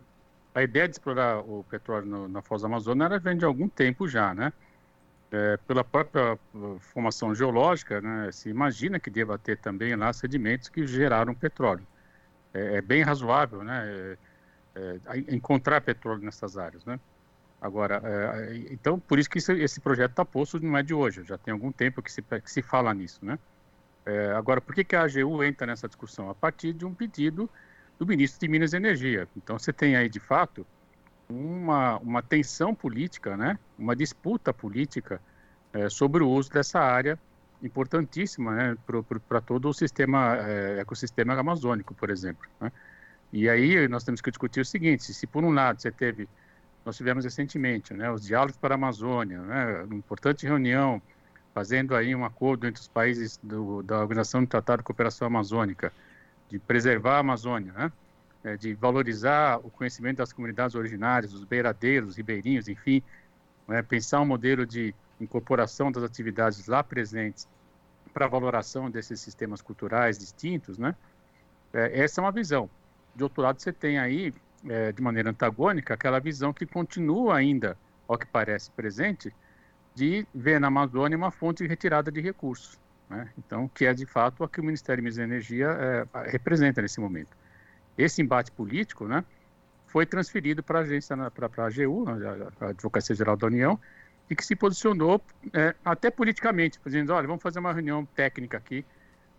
a 0.56 0.64
ideia 0.64 0.88
de 0.88 0.96
explorar 0.96 1.40
o 1.40 1.64
petróleo 1.70 2.08
no, 2.08 2.28
na 2.28 2.42
Foz 2.42 2.62
do 2.62 2.66
Amazonas 2.66 3.06
era 3.06 3.20
vem 3.20 3.38
de 3.38 3.46
algum 3.46 3.70
tempo 3.70 4.08
já, 4.08 4.34
né? 4.34 4.52
É, 5.32 5.58
pela 5.68 5.84
própria 5.84 6.38
uh, 6.54 6.80
formação 6.80 7.34
geológica, 7.34 8.02
né, 8.02 8.32
se 8.34 8.50
imagina 8.50 9.00
que 9.00 9.10
deva 9.10 9.38
ter 9.38 9.58
também 9.58 9.96
lá 9.96 10.12
sedimentos 10.12 10.68
que 10.68 10.86
geraram 10.86 11.34
petróleo. 11.34 11.88
É, 12.54 12.78
é 12.78 12.82
bem 12.82 13.02
razoável, 13.02 13.64
né, 13.64 14.18
é, 14.76 15.00
é 15.06 15.34
encontrar 15.34 15.80
petróleo 15.82 16.22
nessas 16.22 16.58
áreas, 16.58 16.84
né. 16.84 17.00
Agora, 17.62 18.02
é, 18.04 18.58
então, 18.72 19.00
por 19.00 19.20
isso 19.20 19.30
que 19.30 19.38
esse, 19.38 19.54
esse 19.54 19.80
projeto 19.80 20.12
está 20.12 20.26
posto, 20.26 20.60
não 20.60 20.76
é 20.76 20.82
de 20.82 20.94
hoje, 20.94 21.24
já 21.24 21.38
tem 21.38 21.52
algum 21.52 21.72
tempo 21.72 22.02
que 22.02 22.12
se, 22.12 22.22
que 22.22 22.52
se 22.52 22.62
fala 22.62 22.94
nisso, 22.94 23.24
né. 23.24 23.38
É, 24.04 24.32
agora, 24.32 24.60
por 24.60 24.74
que, 24.74 24.84
que 24.84 24.96
a 24.96 25.04
AGU 25.04 25.44
entra 25.44 25.68
nessa 25.68 25.88
discussão? 25.88 26.30
A 26.30 26.34
partir 26.34 26.74
de 26.74 26.86
um 26.86 26.94
pedido 26.94 27.48
do 28.00 28.08
ministro 28.08 28.40
de 28.40 28.48
Minas 28.48 28.74
e 28.74 28.78
Energia. 28.78 29.28
Então, 29.38 29.60
você 29.60 29.72
tem 29.72 29.96
aí, 29.96 30.10
de 30.10 30.20
fato, 30.20 30.66
uma, 31.30 31.98
uma 32.00 32.24
tensão 32.24 32.74
política, 32.74 33.38
né? 33.38 33.60
uma 33.78 33.96
disputa 33.96 34.52
política 34.52 35.22
é, 35.72 35.88
sobre 35.88 36.24
o 36.24 36.30
uso 36.30 36.52
dessa 36.52 36.80
área 36.80 37.18
importantíssima 37.62 38.56
né? 38.56 38.78
para 39.30 39.40
todo 39.40 39.70
o 39.70 39.74
sistema, 39.74 40.36
é, 40.38 40.80
ecossistema 40.80 41.34
amazônico, 41.34 41.94
por 41.94 42.10
exemplo. 42.10 42.48
Né? 42.60 42.72
E 43.32 43.48
aí 43.48 43.88
nós 43.88 44.04
temos 44.04 44.20
que 44.20 44.32
discutir 44.32 44.62
o 44.62 44.66
seguinte, 44.66 45.14
se 45.14 45.28
por 45.28 45.44
um 45.44 45.52
lado 45.52 45.80
você 45.80 45.92
teve, 45.92 46.28
nós 46.86 46.98
tivemos 46.98 47.24
recentemente, 47.24 47.94
né, 47.94 48.12
os 48.12 48.26
diálogos 48.26 48.58
para 48.58 48.74
a 48.74 48.78
Amazônia, 48.78 49.40
né, 49.42 49.84
uma 49.84 49.96
importante 49.96 50.46
reunião 50.46 51.02
fazendo 51.54 51.96
aí 51.96 52.16
um 52.16 52.26
acordo 52.26 52.66
entre 52.68 52.82
os 52.82 52.88
países 52.88 53.40
do, 53.44 53.84
da 53.84 54.00
Organização 54.00 54.42
do 54.42 54.48
Tratado 54.48 54.80
de 54.80 54.86
Cooperação 54.86 55.28
Amazônica, 55.28 55.92
de 56.50 56.60
preservar 56.60 57.16
a 57.16 57.20
Amazônia, 57.20 57.72
né? 57.74 57.92
É, 58.44 58.58
de 58.58 58.74
valorizar 58.74 59.60
o 59.60 59.70
conhecimento 59.70 60.18
das 60.18 60.34
comunidades 60.34 60.76
originárias, 60.76 61.32
dos 61.32 61.44
beiradeiros, 61.44 62.18
ribeirinhos, 62.18 62.68
enfim, 62.68 63.04
né? 63.68 63.84
pensar 63.84 64.20
um 64.20 64.26
modelo 64.26 64.66
de 64.66 64.96
incorporação 65.20 65.92
das 65.92 66.04
atividades 66.04 66.66
lá 66.66 66.84
presentes 66.84 67.48
para 68.12 68.28
valoração 68.28 68.90
desses 68.90 69.22
sistemas 69.22 69.62
culturais 69.62 70.18
distintos, 70.18 70.80
né? 70.80 70.96
É, 71.72 72.02
essa 72.02 72.20
é 72.20 72.24
uma 72.24 72.32
visão. 72.32 72.70
De 73.16 73.24
outro 73.24 73.44
lado, 73.44 73.62
você 73.62 73.72
tem 73.72 74.00
aí, 74.00 74.34
é, 74.68 74.92
de 74.92 75.02
maneira 75.02 75.30
antagônica, 75.30 75.94
aquela 75.94 76.20
visão 76.20 76.54
que 76.54 76.66
continua 76.66 77.36
ainda, 77.36 77.78
ao 78.08 78.18
que 78.18 78.26
parece 78.26 78.72
presente, 78.72 79.34
de 79.94 80.26
ver 80.34 80.60
na 80.60 80.68
Amazônia 80.68 81.18
uma 81.18 81.32
fonte 81.32 81.64
de 81.64 81.70
retirada 81.70 82.12
de 82.12 82.22
recursos. 82.22 82.80
Né? 83.10 83.30
Então, 83.38 83.68
que 83.68 83.86
é 83.86 83.94
de 83.94 84.06
fato 84.06 84.44
o 84.44 84.48
que 84.48 84.60
o 84.60 84.64
Ministério 84.64 85.04
de 85.04 85.22
Energia 85.22 85.68
é, 85.68 86.30
representa 86.30 86.82
nesse 86.82 87.00
momento. 87.00 87.36
Esse 87.98 88.22
embate 88.22 88.52
político, 88.52 89.06
né, 89.06 89.24
foi 89.88 90.06
transferido 90.06 90.64
para 90.64 90.80
a 90.80 90.82
agência, 90.84 91.16
para 91.32 91.50
a 91.64 91.68
AGU, 91.68 92.06
a 92.62 92.68
Advocacia 92.68 93.14
Geral 93.14 93.36
da 93.36 93.48
União, 93.48 93.78
e 94.30 94.36
que 94.36 94.46
se 94.46 94.56
posicionou 94.56 95.22
é, 95.54 95.76
até 95.84 96.10
politicamente, 96.10 96.80
dizendo, 96.86 97.14
olha, 97.14 97.28
vamos 97.28 97.44
fazer 97.44 97.60
uma 97.60 97.74
reunião 97.74 98.06
técnica 98.06 98.58
aqui, 98.58 98.86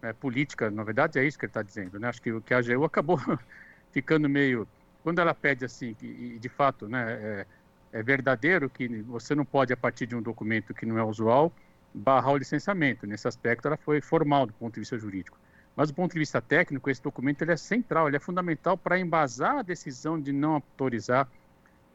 é, 0.03 0.13
política, 0.13 0.71
na 0.71 0.85
verdade 0.85 1.19
é 1.19 1.25
isso 1.25 1.39
que 1.39 1.47
ele 1.47 1.51
está 1.51 1.63
dizendo, 1.63 1.99
né? 1.99 2.09
Acho 2.09 2.21
que, 2.21 2.41
que 2.43 2.53
a 2.53 2.59
AGU 2.59 2.85
acabou 2.85 3.19
ficando 3.91 4.29
meio, 4.29 4.69
quando 5.03 5.19
ela 5.19 5.35
pede 5.35 5.65
assim, 5.65 5.97
e 6.01 6.39
de 6.39 6.49
fato, 6.49 6.89
né, 6.89 7.13
é, 7.13 7.47
é 7.93 8.03
verdadeiro 8.03 8.71
que 8.71 8.89
você 9.03 9.35
não 9.35 9.45
pode, 9.45 9.73
a 9.73 9.77
partir 9.77 10.07
de 10.07 10.15
um 10.15 10.23
documento 10.23 10.73
que 10.73 10.87
não 10.87 10.99
é 10.99 11.05
usual, 11.05 11.53
barrar 11.93 12.33
o 12.33 12.37
licenciamento. 12.37 13.07
Nesse 13.07 13.29
aspecto, 13.29 13.67
ela 13.67 13.77
foi 13.77 14.01
formal 14.01 14.47
do 14.47 14.53
ponto 14.53 14.75
de 14.75 14.81
vista 14.81 14.97
jurídico. 14.97 15.39
Mas 15.75 15.91
do 15.91 15.95
ponto 15.95 16.13
de 16.13 16.19
vista 16.19 16.41
técnico, 16.41 16.91
esse 16.91 17.03
documento 17.03 17.43
ele 17.43 17.53
é 17.53 17.57
central, 17.57 18.09
ele 18.09 18.17
é 18.17 18.21
fundamental 18.21 18.77
para 18.77 18.99
embasar 18.99 19.59
a 19.59 19.63
decisão 19.63 20.21
de 20.21 20.33
não 20.33 20.55
autorizar 20.55 21.27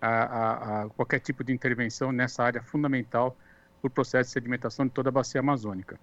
a, 0.01 0.09
a, 0.09 0.83
a 0.83 0.89
qualquer 0.89 1.19
tipo 1.19 1.43
de 1.43 1.53
intervenção 1.53 2.11
nessa 2.11 2.43
área 2.43 2.61
fundamental 2.61 3.37
para 3.81 3.87
o 3.87 3.91
processo 3.91 4.29
de 4.29 4.33
sedimentação 4.33 4.85
de 4.85 4.91
toda 4.91 5.09
a 5.09 5.11
bacia 5.11 5.39
amazônica. 5.39 5.99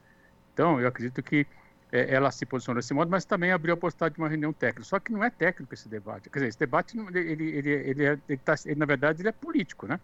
Então, 0.53 0.81
eu 0.81 0.87
acredito 0.87 1.23
que 1.23 1.47
é, 1.95 2.13
ela 2.13 2.29
se 2.33 2.45
posicionou 2.45 2.83
desse 2.83 2.93
modo, 2.93 3.09
mas 3.09 3.25
também 3.25 3.53
abriu 3.53 3.75
a 3.75 3.77
possibilidade 3.77 4.17
de 4.17 4.21
uma 4.21 4.29
reunião 4.29 4.53
técnica. 4.53 4.83
Só 4.83 4.99
que 4.99 5.13
não 5.13 5.23
é 5.23 5.31
técnico 5.31 5.73
esse 5.73 5.89
debate. 5.89 6.29
Quer 6.29 6.41
dizer, 6.41 6.49
esse 6.49 6.59
debate, 6.59 6.99
ele, 6.99 7.21
ele, 7.21 7.71
ele, 7.71 8.05
é, 8.05 8.19
ele, 8.29 8.39
tá, 8.39 8.57
ele 8.65 8.75
na 8.75 8.85
verdade, 8.85 9.23
ele 9.23 9.29
é 9.29 9.33
político, 9.33 9.87
né? 9.87 10.01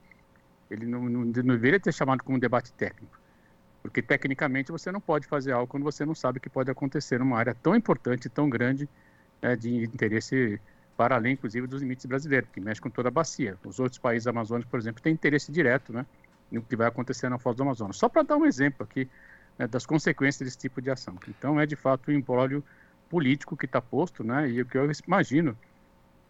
Ele 0.71 0.87
não, 0.87 1.03
não, 1.03 1.25
não 1.25 1.33
deveria 1.33 1.81
ter 1.81 1.93
chamado 1.93 2.23
como 2.23 2.39
debate 2.39 2.73
técnico. 2.75 3.19
Porque 3.83 4.01
tecnicamente 4.01 4.71
você 4.71 4.93
não 4.93 5.01
pode 5.01 5.27
fazer 5.27 5.51
algo 5.51 5.67
quando 5.67 5.83
você 5.83 6.07
não 6.07 6.15
sabe 6.15 6.39
o 6.39 6.41
que 6.41 6.49
pode 6.49 6.71
acontecer 6.71 7.19
numa 7.19 7.37
área 7.37 7.57
tão 7.61 7.75
importante, 7.75 8.29
tão 8.29 8.49
grande, 8.49 8.89
né, 9.43 9.57
de 9.57 9.83
interesse 9.83 10.61
para 10.97 11.17
além, 11.17 11.33
inclusive, 11.33 11.67
dos 11.67 11.83
limites 11.83 12.07
brasileiros, 12.07 12.49
que 12.53 12.61
mexe 12.61 12.81
com 12.81 12.91
toda 12.91 13.09
a 13.09 13.11
bacia. 13.11 13.57
Os 13.65 13.81
outros 13.81 13.99
países 13.99 14.29
amazônicos, 14.29 14.71
por 14.71 14.79
exemplo, 14.79 15.03
têm 15.03 15.13
interesse 15.13 15.51
direto 15.51 15.93
né, 15.93 16.07
no 16.53 16.63
que 16.63 16.77
vai 16.77 16.87
acontecer 16.87 17.29
na 17.29 17.39
Foz 17.39 17.57
do 17.57 17.65
Amazonas. 17.65 17.97
Só 17.97 18.09
para 18.09 18.23
dar 18.23 18.37
um 18.37 18.47
exemplo 18.47 18.87
aqui 18.89 19.09
né, 19.61 19.67
das 19.67 19.85
consequências 19.85 20.49
desse 20.49 20.57
tipo 20.57 20.81
de 20.81 20.91
ação. 20.91 21.15
Então, 21.29 21.61
é 21.61 21.67
de 21.67 21.77
fato 21.77 22.11
um 22.11 22.15
embrólio 22.15 22.65
político 23.11 23.57
que 23.57 23.67
está 23.67 23.81
posto, 23.81 24.25
né, 24.25 24.49
e 24.49 24.63
o 24.63 24.67
que 24.67 24.79
eu 24.79 24.91
imagino 25.07 25.57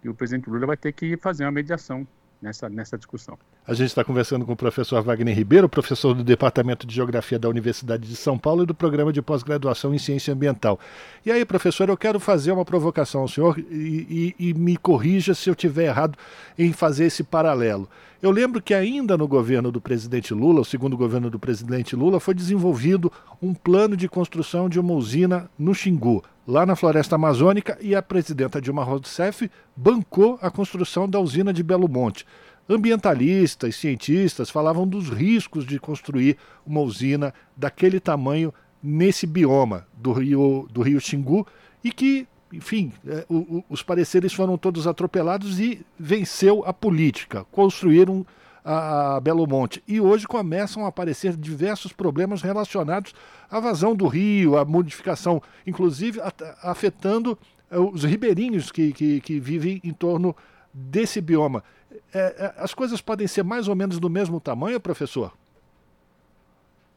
que 0.03 0.09
o 0.09 0.15
presidente 0.15 0.51
Lula 0.51 0.67
vai 0.67 0.77
ter 0.77 0.93
que 0.93 1.17
fazer 1.17 1.45
uma 1.45 1.53
mediação 1.53 2.07
nessa, 2.43 2.69
nessa 2.69 2.99
discussão. 2.99 3.39
A 3.71 3.73
gente 3.73 3.87
está 3.87 4.03
conversando 4.03 4.45
com 4.45 4.53
o 4.53 4.57
professor 4.57 5.01
Wagner 5.01 5.33
Ribeiro, 5.33 5.69
professor 5.69 6.13
do 6.13 6.25
Departamento 6.25 6.85
de 6.85 6.93
Geografia 6.93 7.39
da 7.39 7.49
Universidade 7.49 8.09
de 8.09 8.17
São 8.17 8.37
Paulo 8.37 8.65
e 8.65 8.67
do 8.67 8.75
Programa 8.75 9.13
de 9.13 9.23
Pós-Graduação 9.23 9.95
em 9.95 9.99
Ciência 9.99 10.35
Ambiental. 10.35 10.77
E 11.25 11.31
aí, 11.31 11.45
professor, 11.45 11.89
eu 11.89 11.97
quero 11.97 12.19
fazer 12.19 12.51
uma 12.51 12.65
provocação 12.65 13.21
ao 13.21 13.29
senhor 13.29 13.57
e, 13.61 14.35
e, 14.41 14.49
e 14.49 14.55
me 14.55 14.77
corrija 14.77 15.35
se 15.35 15.49
eu 15.49 15.55
tiver 15.55 15.85
errado 15.85 16.19
em 16.59 16.73
fazer 16.73 17.05
esse 17.05 17.23
paralelo. 17.23 17.89
Eu 18.21 18.33
lembro 18.33 18.61
que 18.61 18.75
ainda 18.75 19.17
no 19.17 19.29
governo 19.29 19.71
do 19.71 19.81
presidente 19.81 20.35
Lula, 20.35 20.63
o 20.63 20.65
segundo 20.65 20.97
governo 20.97 21.31
do 21.31 21.39
presidente 21.39 21.95
Lula, 21.95 22.19
foi 22.19 22.35
desenvolvido 22.35 23.13
um 23.41 23.55
plano 23.55 23.97
de 23.97 24.09
construção 24.09 24.69
de 24.69 24.81
uma 24.81 24.95
usina 24.95 25.49
no 25.57 25.73
Xingu, 25.77 26.25
lá 26.45 26.67
na 26.67 26.75
floresta 26.75 27.15
amazônica, 27.15 27.79
e 27.81 27.95
a 27.95 28.03
presidenta 28.03 28.61
Dilma 28.61 28.83
Rousseff 28.83 29.49
bancou 29.77 30.41
a 30.43 30.51
construção 30.51 31.09
da 31.09 31.21
usina 31.21 31.53
de 31.53 31.63
Belo 31.63 31.89
Monte. 31.89 32.27
Ambientalistas, 32.73 33.75
cientistas 33.75 34.49
falavam 34.49 34.87
dos 34.87 35.09
riscos 35.09 35.67
de 35.67 35.77
construir 35.81 36.37
uma 36.65 36.81
usina 36.81 37.35
daquele 37.57 37.99
tamanho 37.99 38.55
nesse 38.81 39.27
bioma 39.27 39.89
do 39.93 40.13
rio, 40.13 40.69
do 40.71 40.81
rio 40.81 41.01
Xingu 41.01 41.45
e 41.83 41.91
que, 41.91 42.29
enfim, 42.53 42.93
é, 43.05 43.27
o, 43.29 43.39
o, 43.39 43.65
os 43.69 43.83
pareceres 43.83 44.33
foram 44.33 44.57
todos 44.57 44.87
atropelados 44.87 45.59
e 45.59 45.85
venceu 45.99 46.63
a 46.65 46.73
política. 46.73 47.45
Construíram 47.51 48.25
a, 48.65 49.17
a 49.17 49.21
Belo 49.21 49.49
Monte. 49.49 49.83
E 49.89 50.01
hoje 50.01 50.29
começam 50.29 50.85
a 50.85 50.91
aparecer 50.91 51.37
diversos 51.37 51.93
problemas 51.93 52.41
relacionados 52.41 53.13
à 53.51 53.59
vazão 53.59 53.97
do 53.97 54.07
rio, 54.07 54.57
à 54.57 54.65
modificação, 54.65 55.43
inclusive 55.67 56.21
afetando 56.63 57.37
é, 57.69 57.77
os 57.81 58.05
ribeirinhos 58.05 58.71
que, 58.71 58.93
que, 58.93 59.21
que 59.21 59.41
vivem 59.41 59.81
em 59.83 59.93
torno 59.93 60.37
desse 60.73 61.21
bioma. 61.21 61.65
É, 62.13 62.19
é, 62.19 62.55
as 62.59 62.73
coisas 62.73 63.01
podem 63.01 63.27
ser 63.27 63.43
mais 63.43 63.69
ou 63.69 63.75
menos 63.75 63.99
do 63.99 64.09
mesmo 64.09 64.41
tamanho, 64.41 64.81
professor? 64.81 65.37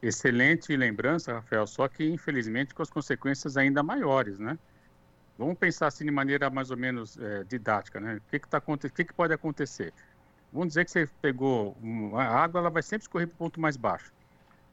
Excelente 0.00 0.76
lembrança, 0.76 1.32
Rafael, 1.32 1.66
só 1.66 1.88
que 1.88 2.04
infelizmente 2.04 2.74
com 2.74 2.82
as 2.82 2.90
consequências 2.90 3.56
ainda 3.56 3.82
maiores, 3.82 4.38
né? 4.38 4.58
Vamos 5.36 5.58
pensar 5.58 5.88
assim 5.88 6.04
de 6.04 6.10
maneira 6.10 6.48
mais 6.48 6.70
ou 6.70 6.76
menos 6.76 7.18
é, 7.18 7.42
didática, 7.44 7.98
né? 7.98 8.16
O 8.16 8.30
que, 8.30 8.38
que, 8.38 8.48
tá, 8.48 8.62
o 8.64 8.78
que, 8.78 9.04
que 9.04 9.12
pode 9.12 9.32
acontecer? 9.32 9.92
Vamos 10.52 10.68
dizer 10.68 10.84
que 10.84 10.92
você 10.92 11.08
pegou 11.20 11.76
um, 11.82 12.16
a 12.16 12.24
água, 12.24 12.60
ela 12.60 12.70
vai 12.70 12.82
sempre 12.82 13.04
escorrer 13.04 13.26
para 13.26 13.34
o 13.34 13.38
ponto 13.38 13.60
mais 13.60 13.76
baixo. 13.76 14.12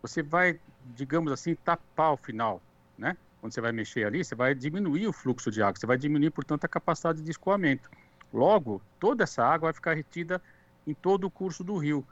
Você 0.04 0.22
vai, 0.22 0.60
digamos 0.96 1.32
assim, 1.32 1.56
tapar 1.56 2.14
o 2.14 2.18
final, 2.18 2.62
né? 2.98 3.18
Quando 3.40 3.54
você 3.54 3.62
vai 3.62 3.72
mexer 3.72 4.06
ali, 4.06 4.24
você 4.24 4.36
vai 4.36 4.54
diminuir 4.54 5.08
o 5.08 5.14
fluxo 5.14 5.50
de 5.50 5.64
água, 5.64 5.80
você 5.80 5.88
vai 5.88 5.98
diminuir, 5.98 6.30
portanto, 6.30 6.66
a 6.66 6.68
capacidade 6.68 7.24
de 7.24 7.32
escoamento. 7.32 7.90
Logo, 8.34 8.82
toda 9.00 9.24
essa 9.24 9.44
água 9.44 9.68
vai 9.68 9.74
ficar 9.74 9.94
retida 9.94 10.42
em 10.86 10.94
todo 10.94 11.26
o 11.26 11.32
curso 11.32 11.64
do 11.64 11.78
rio. 11.78 12.06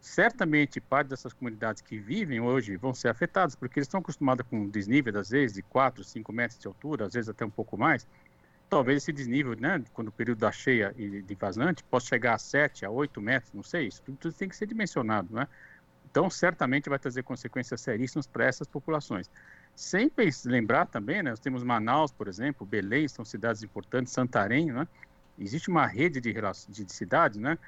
Certamente, 0.00 0.80
parte 0.80 1.08
dessas 1.08 1.32
comunidades 1.32 1.82
que 1.82 1.98
vivem 1.98 2.40
hoje 2.40 2.76
vão 2.76 2.94
ser 2.94 3.08
afetadas, 3.08 3.56
porque 3.56 3.78
eles 3.78 3.86
estão 3.86 4.00
acostumados 4.00 4.46
com 4.48 4.68
desnível, 4.68 5.18
às 5.18 5.30
vezes, 5.30 5.56
de 5.56 5.62
4, 5.62 6.04
5 6.04 6.32
metros 6.32 6.58
de 6.58 6.66
altura, 6.66 7.06
às 7.06 7.14
vezes 7.14 7.28
até 7.28 7.44
um 7.44 7.50
pouco 7.50 7.76
mais. 7.76 8.06
Talvez 8.68 9.02
esse 9.02 9.12
desnível, 9.12 9.56
né, 9.58 9.82
quando 9.92 10.08
o 10.08 10.12
período 10.12 10.38
da 10.38 10.50
cheia 10.52 10.92
e 10.96 11.22
de 11.22 11.34
vazante, 11.34 11.84
possa 11.84 12.06
chegar 12.06 12.34
a 12.34 12.38
7, 12.38 12.84
a 12.84 12.90
8 12.90 13.20
metros, 13.20 13.52
não 13.52 13.62
sei, 13.62 13.86
isso 13.86 14.02
tudo, 14.02 14.18
tudo 14.18 14.34
tem 14.34 14.48
que 14.48 14.56
ser 14.56 14.66
dimensionado, 14.66 15.34
né? 15.34 15.46
Então, 16.08 16.30
certamente 16.30 16.88
vai 16.88 16.98
trazer 16.98 17.22
consequências 17.22 17.80
seríssimas 17.80 18.26
para 18.26 18.44
essas 18.44 18.66
populações. 18.66 19.30
Sem 19.74 20.10
lembrar 20.46 20.86
também, 20.86 21.22
né, 21.22 21.30
nós 21.30 21.40
temos 21.40 21.62
Manaus, 21.62 22.10
por 22.10 22.26
exemplo, 22.28 22.66
Belém, 22.66 23.06
são 23.06 23.24
cidades 23.24 23.62
importantes, 23.62 24.12
Santarém, 24.12 24.72
né? 24.72 24.86
Existe 25.38 25.68
uma 25.68 25.86
rede 25.86 26.20
de, 26.20 26.32
de 26.32 26.92
cidades, 26.92 27.38
né, 27.38 27.58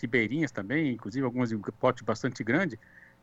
ribeirinhas 0.00 0.50
também, 0.50 0.92
inclusive 0.92 1.24
algumas 1.24 1.50
de 1.50 1.58
porte 1.80 2.04
bastante 2.04 2.42
grande, 2.44 2.78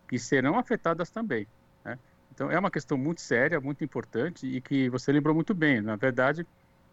que 0.08 0.18
serão 0.18 0.58
afetadas 0.58 1.10
também. 1.10 1.48
Né? 1.84 1.98
Então 2.34 2.50
é 2.50 2.58
uma 2.58 2.72
questão 2.72 2.98
muito 2.98 3.22
séria, 3.22 3.60
muito 3.60 3.84
importante 3.84 4.48
e 4.48 4.62
que 4.62 4.90
você 4.90 5.12
lembrou 5.12 5.36
muito 5.36 5.54
bem. 5.54 5.82
Na 5.82 5.96
verdade, 5.96 6.46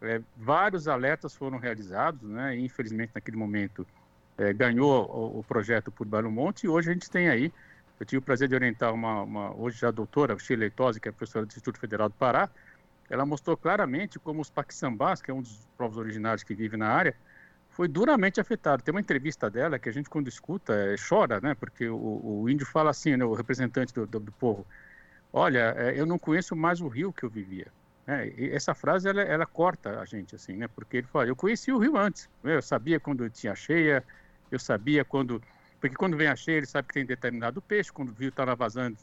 é, 0.03 0.21
vários 0.37 0.87
alertas 0.87 1.35
foram 1.35 1.59
realizados, 1.59 2.23
né? 2.29 2.57
E, 2.57 2.65
infelizmente 2.65 3.13
naquele 3.15 3.37
momento 3.37 3.87
é, 4.37 4.53
ganhou 4.53 5.05
o, 5.11 5.41
o, 5.41 5.45
projeto 5.45 5.91
por 5.91 6.07
Belo 6.07 6.31
Monte 6.31 6.65
e 6.65 6.69
hoje 6.69 6.91
a 6.91 6.93
gente 6.93 7.11
tem 7.11 7.29
aí, 7.29 7.53
eu 7.99 8.07
tive 8.07 8.19
o 8.19 8.23
prazer 8.23 8.49
de 8.49 8.55
orientar 8.55 8.95
uma, 8.95 9.23
uma 9.23 9.57
hoje 9.57 9.79
já 9.79 9.91
doutora, 9.91 10.39
Sheila 10.39 10.61
Leitosi, 10.61 11.01
que 11.01 11.09
é 11.09 11.13
professora 11.13 11.45
do 11.45 11.49
Instituto 11.49 11.81
Federal 11.81 12.09
do 12.09 12.15
Pará, 12.15 12.49
ela 13.11 13.25
mostrou 13.25 13.57
claramente 13.57 14.19
como 14.19 14.41
os 14.41 14.51
paquissambás, 14.51 15.23
que 15.23 15.31
é 15.31 15.35
um 15.35 15.43
dos 15.43 15.67
povos 15.77 15.97
originários 15.97 16.43
que 16.43 16.55
vive 16.55 16.77
na 16.77 16.89
área, 16.89 17.15
foi 17.71 17.89
duramente 17.89 18.41
afetado. 18.41 18.83
Tem 18.83 18.93
uma 18.93 19.01
entrevista 19.01 19.49
dela 19.49 19.79
que 19.79 19.89
a 19.89 19.93
gente, 19.93 20.11
quando 20.11 20.29
escuta, 20.29 20.75
é, 20.75 20.97
chora, 20.97 21.41
né? 21.41 21.55
Porque 21.55 21.89
o, 21.89 22.41
o, 22.43 22.51
índio 22.51 22.67
fala 22.67 22.91
assim, 22.91 23.17
né, 23.17 23.25
o 23.25 23.35
representante 23.35 23.95
do, 23.95 24.07
do, 24.07 24.21
do 24.21 24.33
povo, 24.33 24.67
olha, 25.33 25.75
é, 25.77 25.99
eu 25.99 26.05
não 26.05 26.19
conheço 26.19 26.57
mais 26.57 26.81
o 26.81 26.89
rio 26.89 27.13
que 27.13 27.25
eu 27.25 27.31
vivia. 27.31 27.69
É, 28.07 28.55
essa 28.55 28.75
frase 28.75 29.09
ela, 29.09 29.21
ela, 29.23 29.47
corta 29.47 30.01
a 30.01 30.05
gente 30.05 30.35
assim, 30.35 30.57
né? 30.57 30.67
Porque 30.69 30.99
ele 30.99 31.07
fala: 31.07 31.27
eu 31.27 31.37
conheci 31.37 31.71
o 31.71 31.79
rio 31.79 31.97
antes, 31.97 32.29
né? 32.43 32.57
eu 32.57 32.63
sabia 32.63 32.99
quando 32.99 33.29
tinha 33.31 33.55
cheia, 33.55 34.03
eu 34.51 34.59
sabia 34.59 35.05
quando, 35.05 35.43
porque 35.81 35.95
quando 35.95 36.17
vem 36.17 36.27
a 36.27 36.35
cheia 36.35 36.57
ele 36.57 36.67
sabe 36.67 36.89
que 36.89 36.95
tem 36.95 37.05
determinado 37.05 37.61
peixe, 37.61 37.93
quando 37.93 38.11
o 38.11 38.15
rio 38.15 38.31
está 38.31 38.45
vazando 38.55 38.97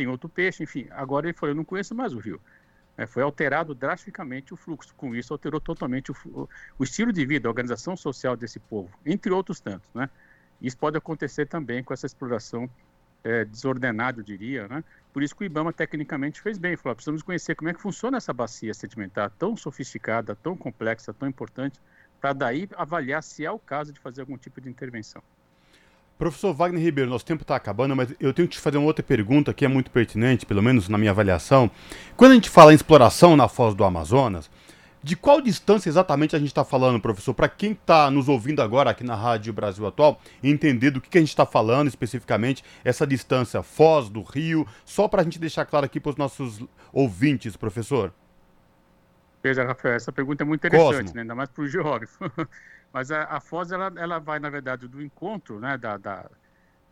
tem 0.00 0.06
outro 0.06 0.28
peixe, 0.28 0.62
enfim. 0.62 0.86
Agora 0.90 1.26
ele 1.26 1.36
falou: 1.36 1.50
eu 1.50 1.56
não 1.56 1.64
conheço 1.64 1.94
mais 1.94 2.14
o 2.14 2.18
rio. 2.18 2.40
É, 3.00 3.06
foi 3.06 3.22
alterado 3.22 3.74
drasticamente 3.74 4.52
o 4.52 4.58
fluxo. 4.58 4.94
Com 4.94 5.14
isso 5.14 5.32
alterou 5.32 5.58
totalmente 5.58 6.12
o, 6.12 6.46
o, 6.78 6.84
estilo 6.84 7.10
de 7.10 7.24
vida, 7.24 7.48
a 7.48 7.50
organização 7.50 7.96
social 7.96 8.36
desse 8.36 8.60
povo, 8.60 8.90
entre 9.06 9.32
outros 9.32 9.58
tantos, 9.58 9.88
né? 9.94 10.10
Isso 10.60 10.76
pode 10.76 10.98
acontecer 10.98 11.46
também 11.46 11.82
com 11.82 11.94
essa 11.94 12.04
exploração 12.04 12.68
é, 13.24 13.46
desordenada, 13.46 14.20
eu 14.20 14.22
diria, 14.22 14.68
né? 14.68 14.84
Por 15.14 15.22
isso 15.22 15.34
que 15.34 15.42
o 15.42 15.46
IBAMA 15.46 15.72
tecnicamente 15.72 16.42
fez 16.42 16.58
bem, 16.58 16.76
falou, 16.76 16.94
precisamos 16.94 17.22
conhecer 17.22 17.54
como 17.54 17.70
é 17.70 17.72
que 17.72 17.80
funciona 17.80 18.18
essa 18.18 18.34
bacia 18.34 18.74
sedimentar 18.74 19.30
tão 19.30 19.56
sofisticada, 19.56 20.36
tão 20.36 20.54
complexa, 20.54 21.14
tão 21.14 21.26
importante, 21.26 21.80
para 22.20 22.34
daí 22.34 22.68
avaliar 22.76 23.22
se 23.22 23.46
é 23.46 23.50
o 23.50 23.58
caso 23.58 23.94
de 23.94 23.98
fazer 23.98 24.20
algum 24.20 24.36
tipo 24.36 24.60
de 24.60 24.68
intervenção. 24.68 25.22
Professor 26.20 26.52
Wagner 26.52 26.82
Ribeiro, 26.82 27.08
nosso 27.08 27.24
tempo 27.24 27.40
está 27.40 27.56
acabando, 27.56 27.96
mas 27.96 28.12
eu 28.20 28.34
tenho 28.34 28.46
que 28.46 28.54
te 28.54 28.60
fazer 28.60 28.76
uma 28.76 28.86
outra 28.86 29.02
pergunta 29.02 29.54
que 29.54 29.64
é 29.64 29.68
muito 29.68 29.90
pertinente, 29.90 30.44
pelo 30.44 30.62
menos 30.62 30.86
na 30.86 30.98
minha 30.98 31.12
avaliação. 31.12 31.70
Quando 32.14 32.32
a 32.32 32.34
gente 32.34 32.50
fala 32.50 32.72
em 32.72 32.76
exploração 32.76 33.38
na 33.38 33.48
foz 33.48 33.74
do 33.74 33.82
Amazonas, 33.84 34.50
de 35.02 35.16
qual 35.16 35.40
distância 35.40 35.88
exatamente 35.88 36.36
a 36.36 36.38
gente 36.38 36.48
está 36.48 36.62
falando, 36.62 37.00
professor? 37.00 37.32
Para 37.32 37.48
quem 37.48 37.72
está 37.72 38.10
nos 38.10 38.28
ouvindo 38.28 38.60
agora 38.60 38.90
aqui 38.90 39.02
na 39.02 39.14
Rádio 39.14 39.50
Brasil 39.50 39.86
Atual, 39.86 40.20
entender 40.42 40.90
do 40.90 41.00
que, 41.00 41.08
que 41.08 41.16
a 41.16 41.22
gente 41.22 41.30
está 41.30 41.46
falando 41.46 41.88
especificamente, 41.88 42.62
essa 42.84 43.06
distância 43.06 43.62
Foz 43.62 44.10
do 44.10 44.20
Rio, 44.20 44.66
só 44.84 45.08
para 45.08 45.22
a 45.22 45.24
gente 45.24 45.38
deixar 45.38 45.64
claro 45.64 45.86
aqui 45.86 45.98
para 45.98 46.10
os 46.10 46.16
nossos 46.16 46.62
ouvintes, 46.92 47.56
professor. 47.56 48.12
Veja, 49.42 49.64
Rafael, 49.64 49.94
essa 49.94 50.12
pergunta 50.12 50.42
é 50.42 50.46
muito 50.46 50.66
interessante, 50.66 51.14
né? 51.14 51.22
ainda 51.22 51.34
mais 51.34 51.48
para 51.48 51.62
o 51.62 51.66
geógrafo. 51.66 52.18
Mas 52.92 53.10
a, 53.10 53.24
a, 53.24 53.40
Foz, 53.40 53.72
ela, 53.72 53.92
ela 53.96 54.18
vai, 54.18 54.38
na 54.38 54.50
verdade, 54.50 54.86
do 54.86 55.00
encontro 55.02 55.60
né, 55.60 55.78
da, 55.78 55.96
da, 55.96 56.30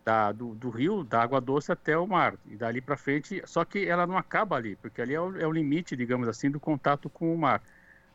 da 0.04 0.32
do, 0.32 0.54
do, 0.54 0.70
rio, 0.70 1.04
da 1.04 1.22
água 1.22 1.40
doce 1.40 1.72
até 1.72 1.98
o 1.98 2.06
mar, 2.06 2.34
e 2.46 2.56
dali 2.56 2.80
para 2.80 2.96
frente, 2.96 3.42
só 3.44 3.64
que 3.64 3.86
ela 3.86 4.06
não 4.06 4.16
acaba 4.16 4.56
ali, 4.56 4.76
porque 4.76 5.02
ali 5.02 5.14
é 5.14 5.20
o, 5.20 5.36
é 5.36 5.46
o 5.46 5.52
limite, 5.52 5.96
digamos 5.96 6.28
assim, 6.28 6.50
do 6.50 6.60
contato 6.60 7.10
com 7.10 7.34
o 7.34 7.38
mar. 7.38 7.60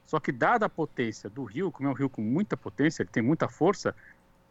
Só 0.05 0.19
que 0.19 0.31
dada 0.31 0.65
a 0.65 0.69
potência 0.69 1.29
do 1.29 1.43
rio, 1.43 1.71
como 1.71 1.89
é 1.89 1.91
um 1.91 1.95
rio 1.95 2.09
com 2.09 2.21
muita 2.21 2.57
potência, 2.57 3.03
ele 3.03 3.09
tem 3.11 3.23
muita 3.23 3.47
força, 3.47 3.93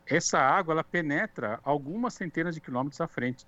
essa 0.06 0.38
água 0.38 0.72
ela 0.74 0.84
penetra 0.84 1.58
algumas 1.62 2.14
centenas 2.14 2.54
de 2.54 2.60
quilômetros 2.60 3.00
à 3.00 3.08
frente. 3.08 3.46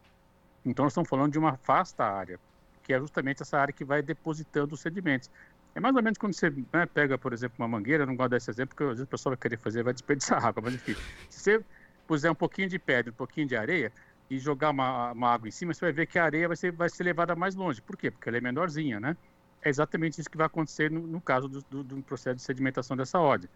Então 0.65 0.85
nós 0.85 0.93
estamos 0.93 1.09
falando 1.09 1.33
de 1.33 1.39
uma 1.39 1.59
vasta 1.67 2.05
área, 2.05 2.39
que 2.83 2.93
é 2.93 2.99
justamente 2.99 3.43
essa 3.43 3.59
área 3.59 3.73
que 3.73 3.85
vai 3.85 4.03
depositando 4.03 4.75
os 4.75 4.81
sedimentos. 4.81 5.31
É 5.75 5.81
mais 5.81 5.95
ou 5.97 6.03
menos 6.03 6.19
quando 6.19 6.35
você 6.35 6.51
né, 6.51 6.87
pega, 6.87 7.19
por 7.19 7.33
exemplo, 7.33 7.57
uma 7.59 7.69
mangueira, 7.69 8.07
não 8.07 8.15
gosto 8.15 8.31
desse 8.31 8.51
exemplo, 8.51 8.77
porque 8.77 8.85
às 8.85 8.91
vezes 8.91 9.05
o 9.05 9.09
pessoal 9.09 9.33
vai 9.33 9.39
querer 9.39 9.59
fazer, 9.59 9.83
vai 9.83 9.93
desperdiçar 9.93 10.45
água, 10.45 10.63
mas 10.63 10.75
enfim, 10.75 10.95
se 11.29 11.41
você 11.41 11.65
puser 12.07 12.31
um 12.31 12.35
pouquinho 12.35 12.69
de 12.69 12.79
pedra, 12.79 13.11
um 13.11 13.17
pouquinho 13.17 13.47
de 13.47 13.57
areia 13.57 13.93
e 14.31 14.39
jogar 14.39 14.71
uma, 14.71 15.13
uma 15.13 15.35
água 15.35 15.49
em 15.49 15.51
cima, 15.51 15.75
você 15.75 15.81
vai 15.81 15.93
ver 15.93 16.07
que 16.07 16.19
a 16.19 16.25
areia 16.25 16.47
vai 16.47 16.57
ser, 16.57 16.71
vai 16.71 16.89
ser 16.89 17.03
levada 17.03 17.35
mais 17.35 17.55
longe. 17.55 17.83
Por 17.83 17.97
quê? 17.97 18.11
Porque 18.11 18.29
ela 18.29 18.39
é 18.39 18.41
menorzinha, 18.41 19.01
né? 19.01 19.17
é 19.65 19.71
exatamente 19.71 20.21
isso 20.21 20.31
que 20.31 20.37
vai 20.37 20.47
acontecer 20.47 20.91
no, 20.91 21.01
no 21.07 21.21
caso 21.21 21.49
do, 21.49 21.63
do, 21.63 21.83
do, 21.83 22.03
processo 22.03 22.37
de 22.37 22.43
sedimentação 22.43 22.97
dessa 22.97 23.19
ordem. 23.19 23.49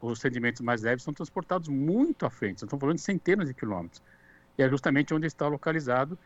Os 0.00 0.20
sedimentos 0.20 0.60
mais 0.60 0.82
leves 0.82 1.02
são 1.02 1.14
transportados 1.14 1.68
muito 1.68 2.26
à 2.26 2.30
frente, 2.30 2.58
estamos 2.58 2.78
falando 2.78 2.96
de 2.96 3.02
centenas 3.02 3.48
de 3.48 3.54
quilômetros. 3.54 4.02
E 4.58 4.62
é 4.62 4.68
justamente 4.68 5.14
onde 5.14 5.26
está 5.26 5.48
localizado, 5.48 6.18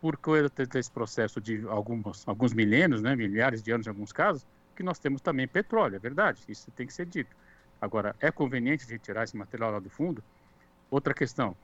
por 0.00 0.18
causa 0.18 0.50
desse 0.70 0.90
processo 0.90 1.40
de 1.40 1.64
alguns, 1.68 2.28
alguns 2.28 2.52
milênios, 2.52 3.00
né, 3.00 3.16
milhares 3.16 3.62
de 3.62 3.72
anos 3.72 3.86
em 3.86 3.90
alguns 3.90 4.12
casos, 4.12 4.46
que 4.72 4.82
nós 4.82 4.98
temos 4.98 5.20
também 5.20 5.46
petróleo, 5.46 5.96
é 5.96 5.98
verdade, 5.98 6.42
isso 6.48 6.70
tem 6.72 6.86
que 6.86 6.92
ser 6.92 7.06
dito. 7.06 7.34
Agora, 7.80 8.14
é 8.20 8.30
conveniente 8.30 8.86
retirar 8.86 9.24
esse 9.24 9.36
material 9.36 9.72
lá 9.72 9.80
do 9.80 9.90
fundo? 9.90 10.22
Outra 10.90 11.12
questão, 11.12 11.56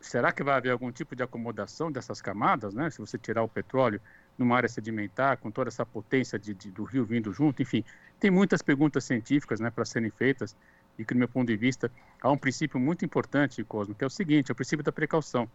será 0.00 0.32
que 0.32 0.42
vai 0.42 0.56
haver 0.56 0.70
algum 0.70 0.90
tipo 0.90 1.14
de 1.14 1.22
acomodação 1.22 1.90
dessas 1.90 2.20
camadas, 2.20 2.74
né? 2.74 2.90
Se 2.90 2.98
você 2.98 3.16
tirar 3.16 3.42
o 3.42 3.48
petróleo 3.48 4.00
numa 4.36 4.56
área 4.56 4.68
sedimentar, 4.68 5.38
com 5.38 5.50
toda 5.50 5.68
essa 5.68 5.86
potência 5.86 6.38
de, 6.38 6.52
de, 6.54 6.70
do 6.70 6.84
rio 6.84 7.04
vindo 7.04 7.32
junto, 7.32 7.62
enfim, 7.62 7.84
tem 8.18 8.30
muitas 8.30 8.62
perguntas 8.62 9.04
científicas, 9.04 9.60
né, 9.60 9.70
para 9.70 9.84
serem 9.84 10.10
feitas 10.10 10.56
e 10.98 11.04
que, 11.04 11.14
do 11.14 11.18
meu 11.18 11.28
ponto 11.28 11.46
de 11.46 11.56
vista, 11.56 11.90
há 12.20 12.30
um 12.30 12.36
princípio 12.36 12.78
muito 12.78 13.04
importante, 13.04 13.62
Cosmo, 13.64 13.94
que 13.94 14.04
é 14.04 14.06
o 14.06 14.10
seguinte, 14.10 14.50
é 14.50 14.52
o 14.52 14.56
princípio 14.56 14.84
da 14.84 14.92
precaução. 14.92 15.48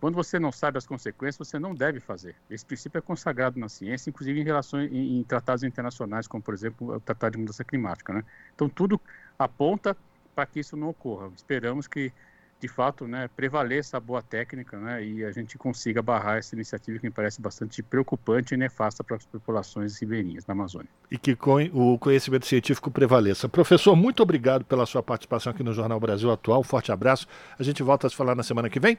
Quando 0.00 0.14
você 0.14 0.38
não 0.38 0.50
sabe 0.50 0.78
as 0.78 0.86
consequências, 0.86 1.48
você 1.48 1.58
não 1.58 1.74
deve 1.74 2.00
fazer. 2.00 2.34
Esse 2.48 2.64
princípio 2.64 2.98
é 2.98 3.02
consagrado 3.02 3.60
na 3.60 3.68
ciência, 3.68 4.08
inclusive 4.08 4.40
em 4.40 4.46
em, 4.90 5.18
em 5.20 5.24
tratados 5.24 5.62
internacionais, 5.62 6.26
como 6.26 6.42
por 6.42 6.54
exemplo 6.54 6.94
o 6.94 7.00
Tratado 7.00 7.32
de 7.32 7.38
Mudança 7.38 7.62
Climática, 7.62 8.12
né? 8.12 8.24
Então 8.54 8.68
tudo 8.68 9.00
aponta 9.38 9.96
para 10.34 10.46
que 10.46 10.60
isso 10.60 10.76
não 10.76 10.88
ocorra. 10.88 11.30
Esperamos 11.36 11.86
que 11.86 12.12
de 12.60 12.68
fato, 12.68 13.08
né, 13.08 13.28
prevaleça 13.34 13.96
a 13.96 14.00
boa 14.00 14.20
técnica 14.20 14.78
né, 14.78 15.02
e 15.02 15.24
a 15.24 15.32
gente 15.32 15.56
consiga 15.56 16.02
barrar 16.02 16.36
essa 16.36 16.54
iniciativa 16.54 16.98
que 16.98 17.06
me 17.06 17.10
parece 17.10 17.40
bastante 17.40 17.82
preocupante 17.82 18.52
e 18.52 18.56
nefasta 18.56 19.02
para 19.02 19.16
as 19.16 19.24
populações 19.24 19.98
ribeirinhas 19.98 20.44
da 20.44 20.52
Amazônia. 20.52 20.88
E 21.10 21.16
que 21.16 21.36
o 21.72 21.98
conhecimento 21.98 22.46
científico 22.46 22.90
prevaleça. 22.90 23.48
Professor, 23.48 23.96
muito 23.96 24.22
obrigado 24.22 24.64
pela 24.64 24.84
sua 24.84 25.02
participação 25.02 25.52
aqui 25.52 25.62
no 25.62 25.72
Jornal 25.72 25.98
Brasil 25.98 26.30
Atual. 26.30 26.62
forte 26.62 26.92
abraço. 26.92 27.26
A 27.58 27.62
gente 27.62 27.82
volta 27.82 28.06
a 28.06 28.10
se 28.10 28.16
falar 28.16 28.34
na 28.34 28.42
semana 28.42 28.68
que 28.68 28.78
vem? 28.78 28.98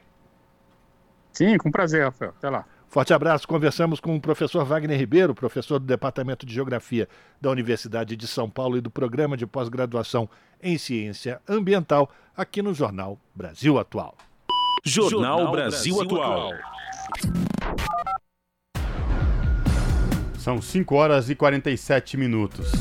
Sim, 1.32 1.58
com 1.58 1.72
prazer, 1.72 2.04
Rafael. 2.04 2.34
Até 2.38 2.50
lá. 2.50 2.66
Forte 2.88 3.14
abraço. 3.14 3.48
Conversamos 3.48 4.02
com 4.02 4.16
o 4.16 4.22
professor 4.22 4.66
Wagner 4.66 5.00
Ribeiro, 5.00 5.34
professor 5.34 5.80
do 5.80 5.86
Departamento 5.86 6.46
de 6.46 6.54
Geografia 6.54 7.08
da 7.40 7.50
Universidade 7.50 8.18
de 8.18 8.28
São 8.28 8.50
Paulo 8.50 8.78
e 8.78 8.82
do 8.82 8.92
Programa 8.92 9.38
de 9.38 9.48
Pós-Graduação 9.48 10.30
em 10.62 10.78
Ciência 10.78 11.40
Ambiental, 11.48 12.10
aqui 12.36 12.62
no 12.62 12.74
Jornal 12.74 13.18
Brasil 13.34 13.80
Atual. 13.80 14.18
Jornal 14.84 15.52
Brasil, 15.52 15.96
Brasil 15.96 16.22
Atual. 16.22 16.52
São 20.38 20.62
5 20.62 20.96
horas 20.96 21.30
e 21.30 21.36
47 21.36 22.18
minutos. 22.18 22.72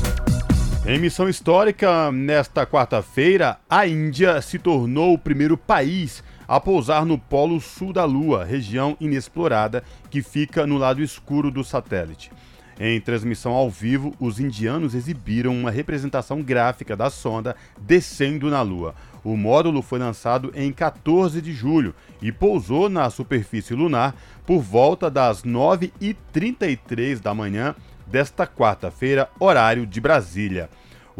Em 0.85 0.99
missão 0.99 1.29
histórica, 1.29 2.11
nesta 2.11 2.65
quarta-feira, 2.65 3.59
a 3.69 3.85
Índia 3.87 4.41
se 4.41 4.57
tornou 4.57 5.13
o 5.13 5.17
primeiro 5.17 5.55
país 5.55 6.23
a 6.51 6.59
pousar 6.59 7.05
no 7.05 7.17
polo 7.17 7.61
sul 7.61 7.93
da 7.93 8.03
Lua, 8.03 8.43
região 8.43 8.97
inexplorada 8.99 9.85
que 10.09 10.21
fica 10.21 10.67
no 10.67 10.77
lado 10.77 11.01
escuro 11.01 11.49
do 11.49 11.63
satélite. 11.63 12.29
Em 12.77 12.99
transmissão 12.99 13.53
ao 13.53 13.69
vivo, 13.69 14.13
os 14.19 14.37
indianos 14.37 14.93
exibiram 14.93 15.57
uma 15.57 15.71
representação 15.71 16.41
gráfica 16.41 16.93
da 16.93 17.09
sonda 17.09 17.55
descendo 17.79 18.49
na 18.49 18.61
Lua. 18.61 18.93
O 19.23 19.37
módulo 19.37 19.81
foi 19.81 19.99
lançado 19.99 20.51
em 20.53 20.73
14 20.73 21.41
de 21.41 21.53
julho 21.53 21.95
e 22.21 22.33
pousou 22.33 22.89
na 22.89 23.09
superfície 23.09 23.73
lunar 23.73 24.13
por 24.45 24.59
volta 24.59 25.09
das 25.09 25.43
9h33 25.43 27.21
da 27.21 27.33
manhã 27.33 27.73
desta 28.05 28.45
quarta-feira, 28.45 29.29
horário 29.39 29.87
de 29.87 30.01
Brasília. 30.01 30.69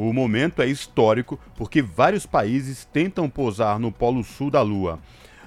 O 0.04 0.12
momento 0.12 0.64
é 0.64 0.66
histórico 0.66 1.39
porque 1.56 1.80
vários 1.80 2.26
países 2.26 2.86
tentam 2.91 3.30
pousar 3.30 3.78
no 3.78 3.91
polo 3.91 4.24
sul 4.24 4.49
da 4.49 4.60
Lua. 4.60 4.97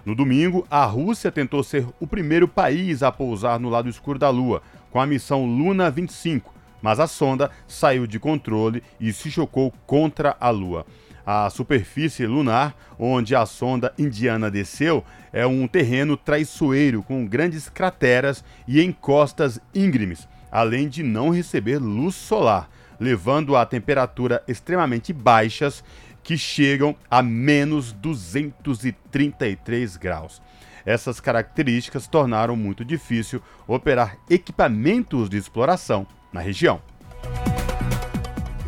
No 0.07 0.15
domingo, 0.15 0.65
a 0.71 0.85
Rússia 0.85 1.33
tentou 1.33 1.65
ser 1.65 1.85
o 1.99 2.07
primeiro 2.07 2.47
país 2.47 3.03
a 3.03 3.11
pousar 3.11 3.59
no 3.59 3.69
lado 3.69 3.89
escuro 3.89 4.17
da 4.17 4.31
Lua, 4.31 4.63
com 4.93 5.01
a 5.01 5.07
missão 5.07 5.45
Luna 5.45 5.91
25, 5.91 6.55
mas 6.81 7.01
a 7.01 7.09
sonda 7.09 7.51
saiu 7.67 8.07
de 8.07 8.21
controle 8.21 8.81
e 9.01 9.13
se 9.13 9.29
chocou 9.29 9.75
contra 9.89 10.37
a 10.39 10.51
Lua. 10.51 10.87
A 11.27 11.51
superfície 11.51 12.25
lunar, 12.25 12.77
onde 12.97 13.35
a 13.35 13.45
sonda 13.47 13.93
indiana 13.99 14.53
desceu, 14.53 15.03
é 15.33 15.45
um 15.45 15.67
terreno 15.67 16.17
traiçoeiro 16.17 17.03
com 17.03 17.27
grandes 17.27 17.69
crateras 17.69 18.45
e 18.69 18.81
encostas 18.81 19.59
íngremes, 19.75 20.29
além 20.49 20.89
de 20.89 21.03
não 21.03 21.31
receber 21.31 21.79
luz 21.79 22.15
solar, 22.15 22.71
levando 22.99 23.57
a 23.57 23.67
temperaturas 23.67 24.41
extremamente 24.47 25.13
baixas 25.13 25.85
que 26.23 26.39
chegam 26.39 26.97
a 27.11 27.23
menos 27.23 27.93
233 27.93 29.97
graus. 29.97 30.41
Essas 30.87 31.21
características 31.21 32.07
tornaram 32.07 32.57
muito 32.57 32.85
difícil 32.85 33.43
operar 33.67 34.17
equipamentos 34.29 35.29
de 35.29 35.37
exploração 35.37 36.07
na 36.33 36.41
região. 36.41 36.81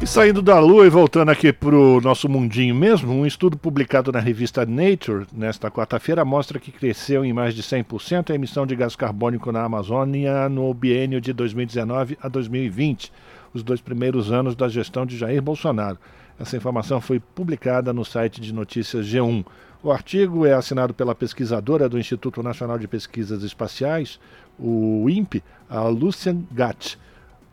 E 0.01 0.07
saindo 0.07 0.43
da 0.43 0.59
Lua 0.59 0.87
e 0.87 0.91
voltando 0.91 1.31
aqui 1.31 1.55
para 1.55 1.75
o 1.75 2.03
nosso 2.03 2.29
mundinho 2.29 2.75
mesmo, 2.75 3.13
um 3.13 3.25
estudo 3.25 3.57
publicado 3.57 4.13
na 4.13 4.21
revista 4.21 4.67
Nature 4.67 5.27
nesta 5.33 5.71
quarta-feira 5.71 6.23
mostra 6.23 6.59
que 6.59 6.71
cresceu 6.71 7.25
em 7.25 7.33
mais 7.33 7.55
de 7.55 7.63
100% 7.63 8.31
a 8.31 8.35
emissão 8.35 8.67
de 8.67 8.77
gás 8.77 8.95
carbônico 8.95 9.51
na 9.51 9.65
Amazônia 9.65 10.51
no 10.51 10.73
biênio 10.75 11.19
de 11.19 11.33
2019 11.33 12.19
a 12.21 12.29
2020, 12.29 13.11
os 13.57 13.63
dois 13.63 13.81
primeiros 13.81 14.31
anos 14.31 14.55
da 14.55 14.69
gestão 14.69 15.05
de 15.05 15.17
Jair 15.17 15.43
Bolsonaro. 15.43 15.99
Essa 16.39 16.57
informação 16.57 17.01
foi 17.01 17.19
publicada 17.19 17.93
no 17.93 18.05
site 18.05 18.41
de 18.41 18.53
notícias 18.53 19.07
G1. 19.07 19.45
O 19.83 19.91
artigo 19.91 20.47
é 20.47 20.53
assinado 20.53 20.93
pela 20.95 21.15
pesquisadora 21.15 21.89
do 21.89 21.99
Instituto 21.99 22.43
Nacional 22.43 22.79
de 22.79 22.87
Pesquisas 22.87 23.43
Espaciais, 23.43 24.21
o 24.59 25.09
INPE, 25.09 25.43
a 25.69 25.83
Lucian 25.85 26.43
Gatt 26.53 26.99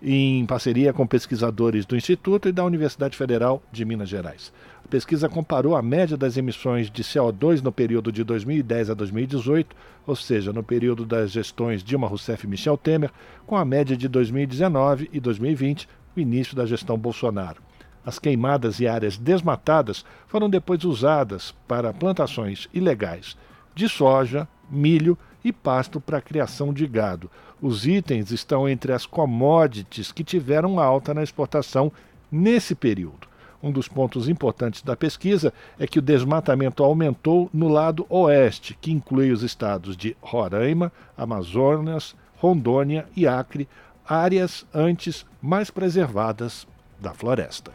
em 0.01 0.45
parceria 0.45 0.91
com 0.91 1.07
pesquisadores 1.07 1.85
do 1.85 1.95
Instituto 1.95 2.49
e 2.49 2.51
da 2.51 2.65
Universidade 2.65 3.15
Federal 3.15 3.63
de 3.71 3.85
Minas 3.85 4.09
Gerais. 4.09 4.51
Pesquisa 4.93 5.27
comparou 5.27 5.75
a 5.75 5.81
média 5.81 6.15
das 6.15 6.37
emissões 6.37 6.91
de 6.91 7.03
CO2 7.03 7.63
no 7.63 7.71
período 7.71 8.11
de 8.11 8.23
2010 8.23 8.91
a 8.91 8.93
2018, 8.93 9.75
ou 10.05 10.15
seja, 10.15 10.53
no 10.53 10.61
período 10.61 11.03
das 11.03 11.31
gestões 11.31 11.83
Dilma 11.83 12.07
Rousseff 12.07 12.45
e 12.45 12.47
Michel 12.47 12.77
Temer, 12.77 13.09
com 13.47 13.57
a 13.57 13.65
média 13.65 13.97
de 13.97 14.07
2019 14.07 15.09
e 15.11 15.19
2020, 15.19 15.89
o 16.15 16.19
início 16.19 16.55
da 16.55 16.67
gestão 16.67 16.95
Bolsonaro. 16.95 17.59
As 18.05 18.19
queimadas 18.19 18.79
e 18.79 18.87
áreas 18.87 19.17
desmatadas 19.17 20.05
foram 20.27 20.47
depois 20.47 20.83
usadas 20.83 21.55
para 21.67 21.91
plantações 21.91 22.69
ilegais 22.71 23.35
de 23.73 23.89
soja, 23.89 24.47
milho 24.69 25.17
e 25.43 25.51
pasto 25.51 25.99
para 25.99 26.19
a 26.19 26.21
criação 26.21 26.71
de 26.71 26.85
gado. 26.85 27.31
Os 27.59 27.87
itens 27.87 28.29
estão 28.29 28.69
entre 28.69 28.93
as 28.93 29.07
commodities 29.07 30.11
que 30.11 30.23
tiveram 30.23 30.79
alta 30.79 31.15
na 31.15 31.23
exportação 31.23 31.91
nesse 32.31 32.75
período. 32.75 33.32
Um 33.63 33.71
dos 33.71 33.87
pontos 33.87 34.27
importantes 34.27 34.81
da 34.81 34.93
pesquisa 34.93 35.53
é 35.79 35.87
que 35.87 35.97
o 35.97 36.01
desmatamento 36.01 36.83
aumentou 36.83 37.49
no 37.53 37.69
lado 37.69 38.05
oeste, 38.09 38.77
que 38.81 38.91
inclui 38.91 39.31
os 39.31 39.41
estados 39.41 39.95
de 39.95 40.17
Roraima, 40.21 40.91
Amazonas, 41.17 42.13
Rondônia 42.35 43.05
e 43.15 43.25
Acre, 43.25 43.69
áreas 44.05 44.65
antes 44.73 45.25
mais 45.41 45.71
preservadas 45.71 46.67
da 46.99 47.13
floresta. 47.13 47.71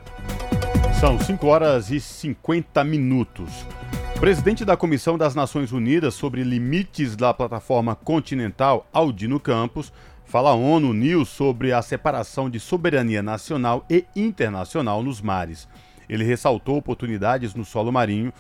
São 1.01 1.19
5 1.19 1.47
horas 1.47 1.91
e 1.91 1.99
50 1.99 2.85
minutos. 2.85 3.65
Presidente 4.21 4.67
da 4.67 4.77
Comissão 4.77 5.17
das 5.17 5.35
Nações 5.35 5.73
Unidas 5.73 6.13
sobre 6.13 6.43
Limites 6.43 7.17
da 7.17 7.33
Plataforma 7.33 7.95
Continental, 7.95 8.87
Aldino 8.93 9.41
Campos, 9.41 9.91
fala 10.29 10.53
ONU 10.53 10.93
News 10.93 11.31
sobre 11.31 11.73
a 11.73 11.81
separação 11.81 12.51
de 12.51 12.61
soberania 12.61 13.23
nacional 13.23 13.85
e 13.89 14.05
internacional 14.15 15.03
nos 15.03 15.23
mares. 15.23 15.67
Ele 16.07 16.23
ressaltou 16.23 16.77
oportunidades 16.77 17.55
no 17.55 17.65
solo 17.65 17.91
marinho, 17.91 18.31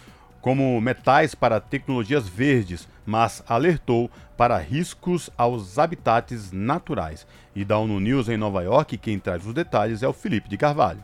como 0.43 0.79
metais 0.83 1.35
para 1.35 1.59
tecnologias 1.59 2.29
verdes, 2.29 2.87
mas 3.07 3.43
alertou 3.49 4.11
para 4.37 4.59
riscos 4.59 5.31
aos 5.37 5.79
habitats 5.79 6.53
naturais. 6.53 7.27
E 7.57 7.65
da 7.65 7.79
ONU 7.79 7.99
News 7.99 8.29
em 8.29 8.37
Nova 8.37 8.63
York, 8.63 8.99
quem 8.99 9.19
traz 9.19 9.47
os 9.47 9.55
detalhes 9.55 10.03
é 10.03 10.09
o 10.09 10.13
Felipe 10.13 10.49
de 10.49 10.59
Carvalho. 10.59 11.03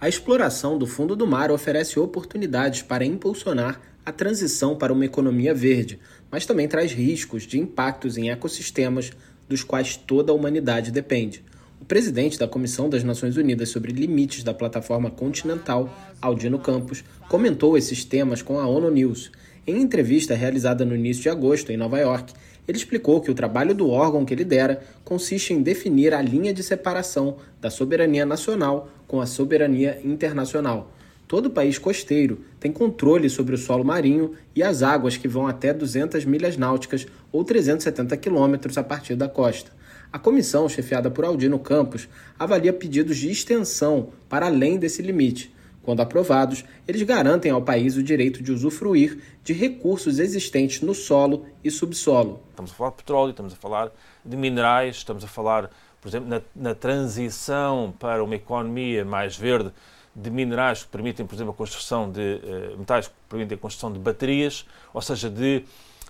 A 0.00 0.08
exploração 0.08 0.76
do 0.76 0.86
fundo 0.86 1.14
do 1.14 1.28
mar 1.28 1.52
oferece 1.52 1.98
oportunidades 1.98 2.82
para 2.82 3.04
impulsionar 3.04 3.80
a 4.04 4.10
transição 4.10 4.76
para 4.76 4.92
uma 4.92 5.04
economia 5.04 5.54
verde, 5.54 5.98
mas 6.28 6.44
também 6.44 6.66
traz 6.66 6.92
riscos 6.92 7.44
de 7.44 7.58
impactos 7.58 8.18
em 8.18 8.30
ecossistemas 8.30 9.12
dos 9.48 9.62
quais 9.62 9.96
toda 9.96 10.32
a 10.32 10.34
humanidade 10.34 10.90
depende. 10.90 11.44
O 11.80 11.84
presidente 11.84 12.38
da 12.38 12.48
Comissão 12.48 12.88
das 12.88 13.04
Nações 13.04 13.36
Unidas 13.36 13.68
sobre 13.68 13.92
Limites 13.92 14.42
da 14.42 14.54
Plataforma 14.54 15.10
Continental, 15.10 15.94
Aldino 16.20 16.58
Campos, 16.58 17.04
comentou 17.28 17.76
esses 17.76 18.04
temas 18.04 18.40
com 18.40 18.58
a 18.58 18.66
ONU 18.66 18.90
News. 18.90 19.30
Em 19.66 19.80
entrevista 19.80 20.34
realizada 20.34 20.84
no 20.84 20.94
início 20.94 21.22
de 21.24 21.28
agosto 21.28 21.70
em 21.70 21.76
Nova 21.76 21.98
York, 21.98 22.32
ele 22.66 22.78
explicou 22.78 23.20
que 23.20 23.30
o 23.30 23.34
trabalho 23.34 23.74
do 23.74 23.90
órgão 23.90 24.24
que 24.24 24.34
lidera 24.34 24.82
consiste 25.04 25.52
em 25.52 25.62
definir 25.62 26.14
a 26.14 26.22
linha 26.22 26.54
de 26.54 26.62
separação 26.62 27.36
da 27.60 27.68
soberania 27.68 28.24
nacional 28.24 28.88
com 29.06 29.20
a 29.20 29.26
soberania 29.26 30.00
internacional 30.02 30.90
Todo 31.26 31.50
país 31.50 31.78
costeiro 31.78 32.44
tem 32.60 32.70
controle 32.70 33.30
sobre 33.30 33.54
o 33.54 33.58
solo 33.58 33.84
marinho 33.84 34.34
e 34.54 34.62
as 34.62 34.82
águas 34.82 35.16
que 35.16 35.26
vão 35.26 35.46
até 35.46 35.72
200 35.72 36.24
milhas 36.26 36.56
náuticas 36.56 37.06
ou 37.32 37.42
370 37.42 38.16
quilômetros 38.18 38.76
a 38.76 38.84
partir 38.84 39.16
da 39.16 39.28
costa. 39.28 39.72
A 40.12 40.18
comissão, 40.18 40.68
chefiada 40.68 41.10
por 41.10 41.24
Aldino 41.24 41.58
Campos, 41.58 42.08
avalia 42.38 42.72
pedidos 42.72 43.16
de 43.16 43.30
extensão 43.30 44.10
para 44.28 44.46
além 44.46 44.78
desse 44.78 45.00
limite. 45.02 45.52
Quando 45.82 46.00
aprovados, 46.00 46.64
eles 46.86 47.02
garantem 47.02 47.50
ao 47.50 47.60
país 47.60 47.96
o 47.96 48.02
direito 48.02 48.42
de 48.42 48.52
usufruir 48.52 49.18
de 49.42 49.52
recursos 49.52 50.18
existentes 50.18 50.82
no 50.82 50.94
solo 50.94 51.46
e 51.62 51.70
subsolo. 51.70 52.40
Estamos 52.50 52.70
a 52.70 52.74
falar 52.74 52.90
de 52.90 52.96
petróleo, 52.96 53.30
estamos 53.30 53.52
a 53.52 53.56
falar 53.56 53.92
de 54.24 54.36
minerais, 54.36 54.96
estamos 54.96 55.24
a 55.24 55.26
falar, 55.26 55.70
por 56.00 56.08
exemplo, 56.08 56.28
na, 56.28 56.40
na 56.54 56.74
transição 56.74 57.94
para 57.98 58.22
uma 58.22 58.36
economia 58.36 59.04
mais 59.04 59.36
verde 59.36 59.72
de 60.14 60.30
minerais 60.30 60.82
que 60.84 60.88
permitem, 60.88 61.26
por 61.26 61.34
exemplo, 61.34 61.52
a 61.52 61.56
construção 61.56 62.10
de 62.10 62.20
uh, 62.20 62.78
metais 62.78 63.08
que 63.08 63.14
permitem 63.28 63.56
a 63.56 63.58
construção 63.58 63.92
de 63.92 63.98
baterias, 63.98 64.64
ou 64.92 65.02
seja, 65.02 65.28
de, 65.28 65.64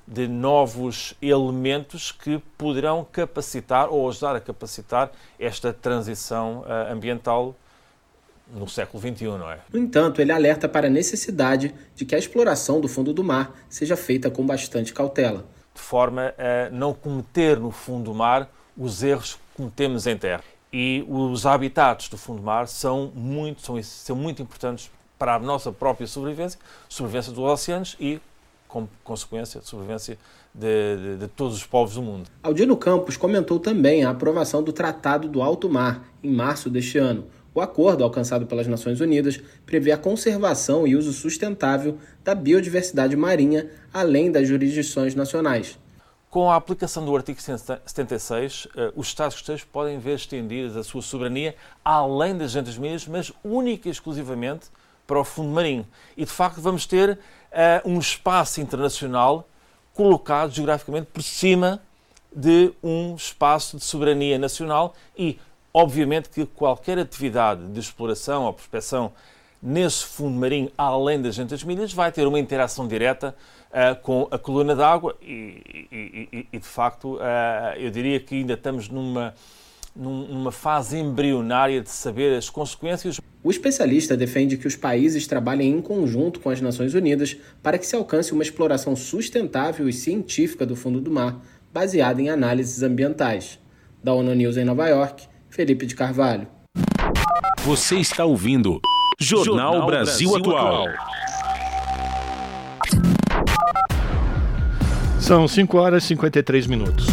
de 0.07 0.29
novos 0.29 1.15
elementos 1.23 2.13
que 2.13 2.39
poderão 2.59 3.07
capacitar 3.11 3.89
ou 3.89 4.09
ajudar 4.09 4.37
a 4.37 4.41
capacitar 4.41 5.11
esta 5.39 5.73
transição 5.73 6.61
uh, 6.61 6.93
ambiental 6.93 7.57
no 8.53 8.69
século 8.69 9.03
XXI, 9.03 9.25
não 9.25 9.51
é? 9.51 9.61
No 9.73 9.79
entanto, 9.79 10.21
ele 10.21 10.31
alerta 10.31 10.69
para 10.69 10.87
a 10.87 10.91
necessidade 10.91 11.75
de 11.95 12.05
que 12.05 12.15
a 12.15 12.19
exploração 12.19 12.79
do 12.79 12.87
fundo 12.87 13.15
do 13.15 13.25
mar 13.25 13.57
seja 13.71 13.97
feita 13.97 14.31
com 14.31 14.45
bastante 14.45 14.93
cautela. 14.93 15.47
De 15.75 15.81
forma 15.81 16.35
a 16.37 16.71
não 16.71 16.93
cometer 16.93 17.59
no 17.59 17.71
fundo 17.71 18.05
do 18.05 18.15
mar 18.15 18.49
os 18.77 19.03
erros 19.03 19.35
que 19.35 19.41
cometemos 19.57 20.07
em 20.07 20.17
terra 20.17 20.45
e 20.77 21.07
os 21.09 21.47
habitats 21.47 22.09
do 22.09 22.19
fundo 22.19 22.41
do 22.41 22.45
mar 22.45 22.67
são 22.67 23.13
muito, 23.15 23.63
são, 23.63 23.81
são 23.81 24.17
muito 24.17 24.43
importantes 24.43 24.91
para 25.17 25.37
a 25.37 25.39
nossa 25.39 25.71
própria 25.71 26.05
sobrevivência, 26.05 26.59
sobrevivência 26.89 27.33
dos 27.33 27.45
oceanos 27.45 27.97
e, 28.01 28.21
como 28.67 28.91
consequência, 29.05 29.63
sobrevivência 29.63 30.19
de, 30.53 30.97
de, 30.97 31.17
de, 31.19 31.29
todos 31.29 31.55
os 31.59 31.65
povos 31.65 31.95
do 31.95 32.03
mundo. 32.03 32.29
Aldino 32.43 32.77
Campos 32.77 33.17
comentou 33.17 33.61
também 33.61 34.03
a 34.03 34.11
aprovação 34.11 34.65
do 34.65 34.73
Tratado 34.73 35.29
do 35.29 35.43
Alto 35.43 35.71
Mar, 35.71 36.09
em 36.21 36.33
março 36.33 36.69
deste 36.69 36.99
ano. 36.99 37.25
O 37.55 37.61
acordo 37.61 38.03
alcançado 38.03 38.45
pelas 38.45 38.67
Nações 38.67 39.01
Unidas 39.01 39.41
prevê 39.65 39.93
a 39.93 39.97
conservação 39.97 40.89
e 40.89 40.97
uso 40.97 41.13
sustentável 41.13 41.99
da 42.25 42.35
biodiversidade 42.35 43.15
marinha, 43.15 43.71
além 43.93 44.33
das 44.33 44.49
jurisdições 44.49 45.15
nacionais. 45.15 45.79
Com 46.35 46.51
a 46.51 46.57
aplicação 46.57 47.05
do 47.05 47.15
artigo 47.15 47.41
76, 47.41 48.65
uh, 48.65 48.69
os 48.97 49.07
Estados 49.07 49.37
costeiros 49.37 49.63
podem 49.63 50.01
ver 50.01 50.17
estendida 50.17 50.81
a 50.81 50.83
sua 50.83 51.01
soberania 51.01 51.55
além 51.85 52.37
das 52.37 52.55
200 52.55 52.77
milhas, 52.77 53.07
mas 53.07 53.33
única 53.45 53.87
e 53.87 53.93
exclusivamente 53.93 54.67
para 55.07 55.21
o 55.21 55.23
fundo 55.23 55.51
marinho. 55.51 55.87
E, 56.17 56.25
de 56.25 56.31
facto, 56.33 56.61
vamos 56.61 56.87
ter 56.87 57.11
uh, 57.11 57.89
um 57.89 58.01
espaço 58.01 58.61
internacional 58.61 59.47
colocado 59.95 60.51
geograficamente 60.51 61.07
por 61.13 61.23
cima 61.23 61.81
de 62.35 62.73
um 62.83 63.15
espaço 63.15 63.77
de 63.77 63.85
soberania 63.85 64.37
nacional 64.37 64.93
e, 65.17 65.39
obviamente, 65.73 66.31
que 66.31 66.45
qualquer 66.47 66.99
atividade 66.99 67.65
de 67.69 67.79
exploração 67.79 68.43
ou 68.47 68.53
prospecção 68.53 69.13
nesse 69.63 70.05
fundo 70.05 70.37
marinho, 70.37 70.69
além 70.77 71.23
das 71.23 71.37
200 71.37 71.63
milhas, 71.63 71.93
vai 71.93 72.11
ter 72.11 72.27
uma 72.27 72.41
interação 72.41 72.89
direta 72.89 73.37
uh, 73.75 74.01
com 74.01 74.29
a 74.31 74.39
coluna 74.39 74.75
d'água 74.77 75.17
e, 75.21 75.89
e, 75.91 76.47
e, 76.53 76.59
de 76.59 76.67
facto, 76.67 77.17
uh, 77.17 77.77
eu 77.77 77.91
diria 77.91 78.21
que 78.21 78.37
ainda 78.37 78.55
estamos 78.55 78.89
numa, 78.89 79.35
numa 79.95 80.53
fase 80.53 80.97
embrionária 80.99 81.81
de 81.81 81.91
saber 81.91 82.37
as 82.39 82.49
consequências. 82.49 83.21
O 83.43 83.51
especialista 83.51 84.17
defende 84.17 84.57
que 84.57 84.67
os 84.67 84.77
países 84.77 85.27
trabalhem 85.27 85.73
em 85.73 85.83
conjunto 85.83 86.41
com 86.41 86.49
as 86.49 86.61
Nações 86.61 86.95
Unidas 86.95 87.37
para 87.63 87.77
que 87.77 87.87
se 87.87 87.97
alcance 87.97 88.33
uma 88.33 88.43
exploração 88.43 88.95
sustentável 88.95 89.89
e 89.89 89.93
científica 89.93 90.65
do 90.65 90.77
fundo 90.77 91.01
do 91.01 91.11
mar, 91.11 91.41
baseada 91.73 92.23
em 92.23 92.31
análises 92.31 92.83
ambientais. 92.83 93.59
Da 94.03 94.13
ONU 94.13 94.35
News 94.35 94.57
em 94.57 94.65
Nova 94.65 94.87
York, 94.87 95.27
Felipe 95.49 95.87
de 95.87 95.95
Carvalho. 95.95 96.47
Você 97.65 97.97
está 97.97 98.25
ouvindo 98.25 98.81
Jornal, 99.19 99.73
Jornal 99.73 99.87
Brasil, 99.87 100.31
Brasil 100.31 100.53
Atual. 100.53 100.89
Atual. 100.89 101.34
São 105.25 105.49
5 105.49 105.79
horas 105.79 106.05
e 106.05 106.09
53 106.09 106.67
minutos. 106.67 107.07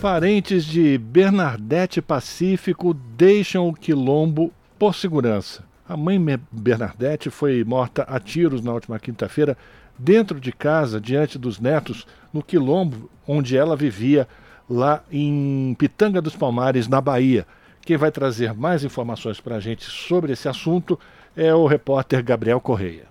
Parentes 0.00 0.64
de 0.64 0.96
Bernadette 0.96 2.00
Pacífico 2.00 2.94
deixam 2.94 3.68
o 3.68 3.74
quilombo 3.74 4.50
por 4.78 4.94
segurança. 4.94 5.62
A 5.86 5.98
mãe 5.98 6.18
Bernadette 6.50 7.28
foi 7.28 7.62
morta 7.62 8.04
a 8.04 8.18
tiros 8.18 8.62
na 8.62 8.72
última 8.72 8.98
quinta-feira 8.98 9.54
dentro 9.98 10.40
de 10.40 10.50
casa, 10.50 10.98
diante 10.98 11.36
dos 11.36 11.60
netos, 11.60 12.06
no 12.32 12.42
quilombo 12.42 13.10
onde 13.28 13.54
ela 13.54 13.76
vivia, 13.76 14.26
lá 14.66 15.04
em 15.12 15.76
Pitanga 15.78 16.22
dos 16.22 16.34
Palmares, 16.34 16.88
na 16.88 17.02
Bahia. 17.02 17.46
Quem 17.82 17.98
vai 17.98 18.10
trazer 18.10 18.54
mais 18.54 18.82
informações 18.82 19.42
para 19.42 19.56
a 19.56 19.60
gente 19.60 19.84
sobre 19.84 20.32
esse 20.32 20.48
assunto 20.48 20.98
é 21.36 21.54
o 21.54 21.66
repórter 21.66 22.24
Gabriel 22.24 22.62
Correia. 22.62 23.09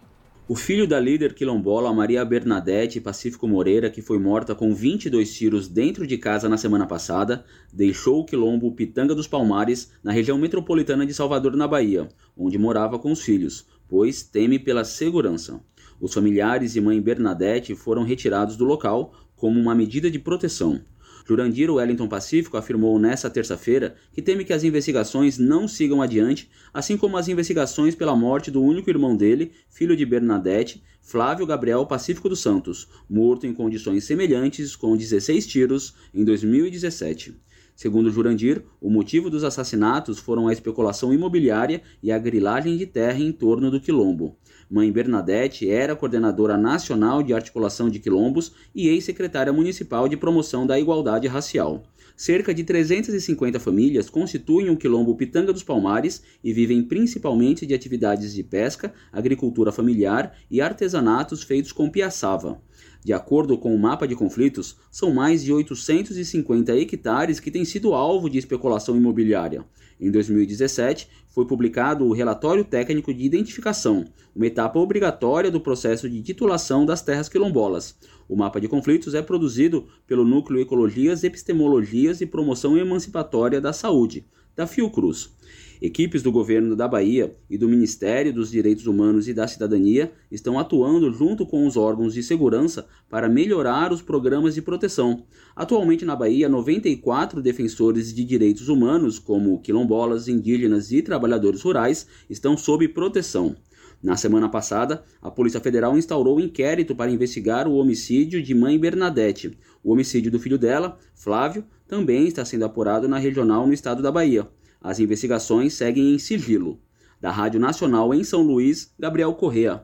O 0.51 0.55
filho 0.55 0.87
da 0.87 0.99
líder 0.99 1.35
quilombola 1.35 1.93
Maria 1.93 2.25
Bernadette 2.25 2.99
Pacífico 2.99 3.47
Moreira, 3.47 3.87
que 3.87 4.01
foi 4.01 4.17
morta 4.17 4.55
com 4.55 4.73
22 4.73 5.31
tiros 5.31 5.67
dentro 5.67 6.07
de 6.07 6.17
casa 6.17 6.49
na 6.49 6.57
semana 6.57 6.87
passada, 6.87 7.45
deixou 7.71 8.21
o 8.21 8.25
quilombo 8.25 8.71
Pitanga 8.71 9.13
dos 9.13 9.27
Palmares, 9.27 9.91
na 10.03 10.11
região 10.11 10.39
metropolitana 10.39 11.05
de 11.05 11.13
Salvador, 11.13 11.55
na 11.55 11.67
Bahia, 11.67 12.09
onde 12.35 12.57
morava 12.57 12.97
com 12.97 13.11
os 13.11 13.21
filhos, 13.21 13.67
pois 13.87 14.23
teme 14.23 14.57
pela 14.57 14.83
segurança. 14.83 15.61
Os 16.01 16.15
familiares 16.15 16.75
e 16.75 16.81
mãe 16.81 16.99
Bernadette 16.99 17.75
foram 17.75 18.01
retirados 18.01 18.57
do 18.57 18.65
local 18.65 19.13
como 19.35 19.59
uma 19.59 19.75
medida 19.75 20.09
de 20.09 20.17
proteção. 20.17 20.81
Jurandir 21.29 21.71
Wellington 21.71 22.07
Pacífico 22.07 22.57
afirmou 22.57 22.97
nesta 22.97 23.29
terça-feira 23.29 23.93
que 24.11 24.19
teme 24.19 24.43
que 24.43 24.51
as 24.51 24.63
investigações 24.63 25.37
não 25.37 25.67
sigam 25.67 26.01
adiante, 26.01 26.49
assim 26.73 26.97
como 26.97 27.17
as 27.17 27.27
investigações 27.27 27.93
pela 27.93 28.15
morte 28.15 28.49
do 28.49 28.63
único 28.63 28.89
irmão 28.89 29.15
dele, 29.15 29.51
filho 29.69 29.95
de 29.95 30.07
Bernadette, 30.07 30.83
Flávio 31.03 31.45
Gabriel 31.45 31.85
Pacífico 31.85 32.29
dos 32.29 32.39
Santos, 32.39 32.87
morto 33.07 33.45
em 33.45 33.53
condições 33.53 34.05
semelhantes 34.05 34.75
com 34.75 34.97
16 34.97 35.45
tiros 35.45 35.93
em 36.15 36.25
2017. 36.25 37.35
Segundo 37.75 38.09
Jurandir, 38.09 38.63
o 38.81 38.89
motivo 38.89 39.29
dos 39.29 39.43
assassinatos 39.43 40.17
foram 40.17 40.47
a 40.47 40.51
especulação 40.51 41.13
imobiliária 41.13 41.83
e 42.01 42.11
a 42.11 42.17
grilagem 42.17 42.75
de 42.75 42.87
terra 42.87 43.19
em 43.19 43.31
torno 43.31 43.69
do 43.69 43.79
quilombo. 43.79 44.35
Mãe 44.69 44.91
Bernadette 44.91 45.67
era 45.67 45.95
coordenadora 45.95 46.55
nacional 46.55 47.23
de 47.23 47.33
articulação 47.33 47.89
de 47.89 47.97
quilombos 47.97 48.51
e 48.75 48.87
ex-secretária 48.87 49.51
municipal 49.51 50.07
de 50.07 50.15
promoção 50.15 50.67
da 50.67 50.79
igualdade 50.79 51.27
racial. 51.27 51.81
Cerca 52.15 52.53
de 52.53 52.63
350 52.63 53.59
famílias 53.59 54.11
constituem 54.11 54.69
o 54.69 54.77
quilombo 54.77 55.15
Pitanga 55.15 55.51
dos 55.51 55.63
Palmares 55.63 56.21
e 56.43 56.53
vivem 56.53 56.83
principalmente 56.83 57.65
de 57.65 57.73
atividades 57.73 58.31
de 58.31 58.43
pesca, 58.43 58.93
agricultura 59.11 59.71
familiar 59.71 60.37
e 60.51 60.61
artesanatos 60.61 61.41
feitos 61.41 61.71
com 61.71 61.89
piaçava. 61.89 62.61
De 63.03 63.13
acordo 63.13 63.57
com 63.57 63.73
o 63.73 63.79
mapa 63.79 64.07
de 64.07 64.15
conflitos, 64.15 64.77
são 64.91 65.13
mais 65.13 65.43
de 65.43 65.51
850 65.51 66.77
hectares 66.77 67.39
que 67.39 67.49
têm 67.49 67.65
sido 67.65 67.93
alvo 67.93 68.29
de 68.29 68.37
especulação 68.37 68.95
imobiliária. 68.95 69.65
Em 69.99 70.09
2017, 70.09 71.09
foi 71.27 71.45
publicado 71.45 72.05
o 72.05 72.13
Relatório 72.13 72.63
Técnico 72.63 73.13
de 73.13 73.23
Identificação, 73.23 74.05
uma 74.33 74.47
etapa 74.47 74.79
obrigatória 74.79 75.51
do 75.51 75.59
processo 75.59 76.09
de 76.09 76.21
titulação 76.21 76.85
das 76.85 77.01
terras 77.01 77.27
quilombolas. 77.27 77.97
O 78.27 78.35
mapa 78.35 78.61
de 78.61 78.67
conflitos 78.69 79.13
é 79.13 79.21
produzido 79.21 79.87
pelo 80.07 80.23
Núcleo 80.23 80.61
Ecologias, 80.61 81.23
Epistemologias 81.23 82.21
e 82.21 82.25
Promoção 82.25 82.77
Emancipatória 82.77 83.59
da 83.59 83.73
Saúde, 83.73 84.25
da 84.55 84.65
Fiocruz. 84.65 85.35
Equipes 85.81 86.21
do 86.21 86.29
governo 86.29 86.75
da 86.75 86.89
Bahia 86.89 87.37
e 87.49 87.57
do 87.57 87.69
Ministério 87.69 88.33
dos 88.33 88.51
Direitos 88.51 88.85
Humanos 88.85 89.29
e 89.29 89.33
da 89.33 89.47
Cidadania 89.47 90.11
estão 90.29 90.59
atuando 90.59 91.09
junto 91.13 91.45
com 91.45 91.65
os 91.65 91.77
órgãos 91.77 92.13
de 92.13 92.21
segurança 92.21 92.85
para 93.09 93.29
melhorar 93.29 93.93
os 93.93 94.01
programas 94.01 94.55
de 94.55 94.61
proteção. 94.61 95.23
Atualmente 95.55 96.03
na 96.03 96.17
Bahia, 96.17 96.49
94 96.49 97.41
defensores 97.41 98.13
de 98.13 98.25
direitos 98.25 98.67
humanos, 98.67 99.19
como 99.19 99.61
quilombolas, 99.61 100.27
indígenas 100.27 100.91
e 100.91 101.01
trabalhadores 101.01 101.61
rurais, 101.61 102.05
estão 102.29 102.57
sob 102.57 102.85
proteção. 102.89 103.55
Na 104.03 104.17
semana 104.17 104.49
passada, 104.49 105.03
a 105.21 105.31
Polícia 105.31 105.61
Federal 105.61 105.97
instaurou 105.97 106.37
um 106.37 106.41
inquérito 106.41 106.93
para 106.93 107.11
investigar 107.11 107.69
o 107.69 107.75
homicídio 107.75 108.43
de 108.43 108.53
mãe 108.53 108.77
Bernadette. 108.77 109.57
O 109.81 109.93
homicídio 109.93 110.29
do 110.29 110.39
filho 110.39 110.57
dela, 110.57 110.97
Flávio, 111.15 111.63
também 111.87 112.27
está 112.27 112.43
sendo 112.43 112.65
apurado 112.65 113.07
na 113.07 113.17
regional 113.17 113.65
no 113.65 113.73
estado 113.73 114.03
da 114.03 114.11
Bahia. 114.11 114.47
As 114.81 114.99
investigações 114.99 115.73
seguem 115.73 116.13
em 116.13 116.19
sigilo. 116.19 116.79
Da 117.19 117.31
Rádio 117.31 117.59
Nacional 117.59 118.13
em 118.13 118.23
São 118.23 118.41
Luís, 118.41 118.93
Gabriel 118.97 119.33
Correa. 119.33 119.83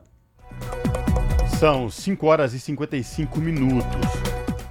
São 1.58 1.90
5 1.90 2.26
horas 2.26 2.54
e 2.54 2.60
55 2.60 3.38
minutos. 3.38 3.86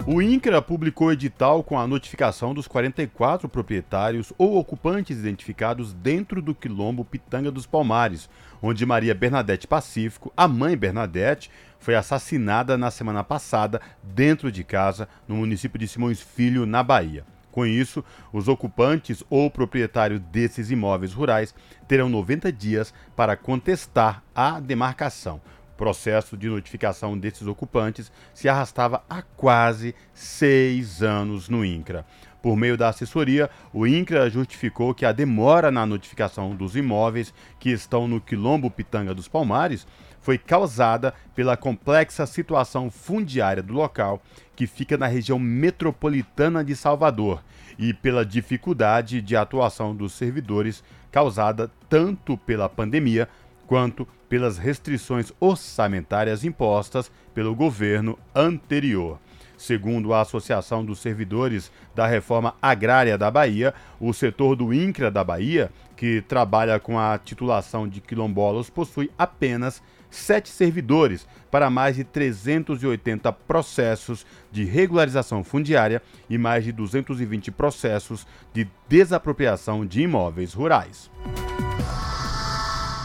O 0.07 0.21
INCRA 0.21 0.61
publicou 0.61 1.11
edital 1.11 1.63
com 1.63 1.79
a 1.79 1.87
notificação 1.87 2.53
dos 2.53 2.67
44 2.67 3.49
proprietários 3.49 4.31
ou 4.37 4.57
ocupantes 4.57 5.17
identificados 5.17 5.93
dentro 5.93 6.43
do 6.43 6.53
quilombo 6.53 7.03
Pitanga 7.03 7.51
dos 7.51 7.65
Palmares, 7.65 8.29
onde 8.61 8.85
Maria 8.85 9.15
Bernadette 9.15 9.67
Pacífico, 9.67 10.31
a 10.37 10.47
mãe 10.47 10.77
Bernadette, 10.77 11.49
foi 11.79 11.95
assassinada 11.95 12.77
na 12.77 12.91
semana 12.91 13.23
passada 13.23 13.81
dentro 14.03 14.51
de 14.51 14.63
casa 14.63 15.07
no 15.27 15.35
município 15.35 15.79
de 15.79 15.87
Simões 15.87 16.21
Filho, 16.21 16.67
na 16.67 16.83
Bahia. 16.83 17.25
Com 17.55 17.65
isso, 17.65 18.03
os 18.33 18.49
ocupantes 18.49 19.23
ou 19.29 19.49
proprietários 19.49 20.19
desses 20.19 20.71
imóveis 20.71 21.13
rurais 21.13 21.55
terão 21.87 22.09
90 22.09 22.51
dias 22.51 22.93
para 23.15 23.37
contestar 23.37 24.21
a 24.35 24.59
demarcação. 24.59 25.39
O 25.73 25.77
processo 25.77 26.35
de 26.35 26.49
notificação 26.49 27.17
desses 27.17 27.47
ocupantes 27.47 28.11
se 28.33 28.49
arrastava 28.49 29.05
há 29.09 29.21
quase 29.21 29.95
seis 30.13 31.01
anos 31.01 31.47
no 31.47 31.63
INCRA. 31.63 32.05
Por 32.45 32.55
meio 32.55 32.77
da 32.77 32.89
assessoria, 32.89 33.49
o 33.73 33.87
INCRA 33.87 34.29
justificou 34.29 34.93
que 34.93 35.03
a 35.03 35.11
demora 35.11 35.71
na 35.71 35.83
notificação 35.83 36.55
dos 36.55 36.75
imóveis 36.75 37.33
que 37.59 37.71
estão 37.71 38.07
no 38.07 38.21
Quilombo 38.21 38.69
Pitanga 38.69 39.15
dos 39.15 39.27
Palmares 39.27 39.87
foi 40.21 40.37
causada 40.37 41.11
pela 41.33 41.57
complexa 41.57 42.23
situação 42.27 42.91
fundiária 42.91 43.63
do 43.63 43.73
local, 43.73 44.21
que 44.55 44.67
fica 44.67 44.95
na 44.95 45.07
região 45.07 45.39
metropolitana 45.39 46.63
de 46.63 46.75
Salvador, 46.75 47.43
e 47.79 47.95
pela 47.95 48.23
dificuldade 48.23 49.23
de 49.23 49.35
atuação 49.35 49.95
dos 49.95 50.13
servidores 50.13 50.83
causada 51.11 51.71
tanto 51.89 52.37
pela 52.37 52.69
pandemia 52.69 53.27
quanto 53.65 54.07
pelas 54.29 54.59
restrições 54.59 55.33
orçamentárias 55.39 56.43
impostas 56.43 57.11
pelo 57.33 57.55
governo 57.55 58.19
anterior. 58.35 59.19
Segundo 59.57 60.13
a 60.13 60.21
Associação 60.21 60.83
dos 60.83 60.99
Servidores 60.99 61.71
da 61.93 62.05
Reforma 62.05 62.55
Agrária 62.61 63.17
da 63.17 63.31
Bahia, 63.31 63.73
o 63.99 64.13
setor 64.13 64.55
do 64.55 64.73
INCRA 64.73 65.09
da 65.09 65.23
Bahia, 65.23 65.71
que 65.95 66.21
trabalha 66.21 66.79
com 66.79 66.99
a 66.99 67.17
titulação 67.17 67.87
de 67.87 68.01
quilombolas, 68.01 68.69
possui 68.69 69.09
apenas 69.17 69.81
sete 70.09 70.49
servidores 70.49 71.27
para 71.51 71.69
mais 71.69 71.95
de 71.95 72.03
380 72.03 73.31
processos 73.31 74.25
de 74.51 74.63
regularização 74.63 75.43
fundiária 75.43 76.01
e 76.29 76.37
mais 76.37 76.63
de 76.63 76.71
220 76.71 77.51
processos 77.51 78.25
de 78.53 78.67
desapropriação 78.87 79.85
de 79.85 80.01
imóveis 80.01 80.53
rurais. 80.53 81.09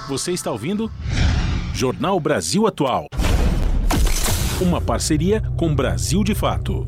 Você 0.09 0.32
está 0.32 0.51
ouvindo? 0.51 0.90
Jornal 1.72 2.18
Brasil 2.18 2.66
Atual. 2.66 3.07
Uma 4.61 4.79
parceria 4.79 5.43
com 5.57 5.75
Brasil 5.75 6.23
de 6.23 6.35
Fato. 6.35 6.87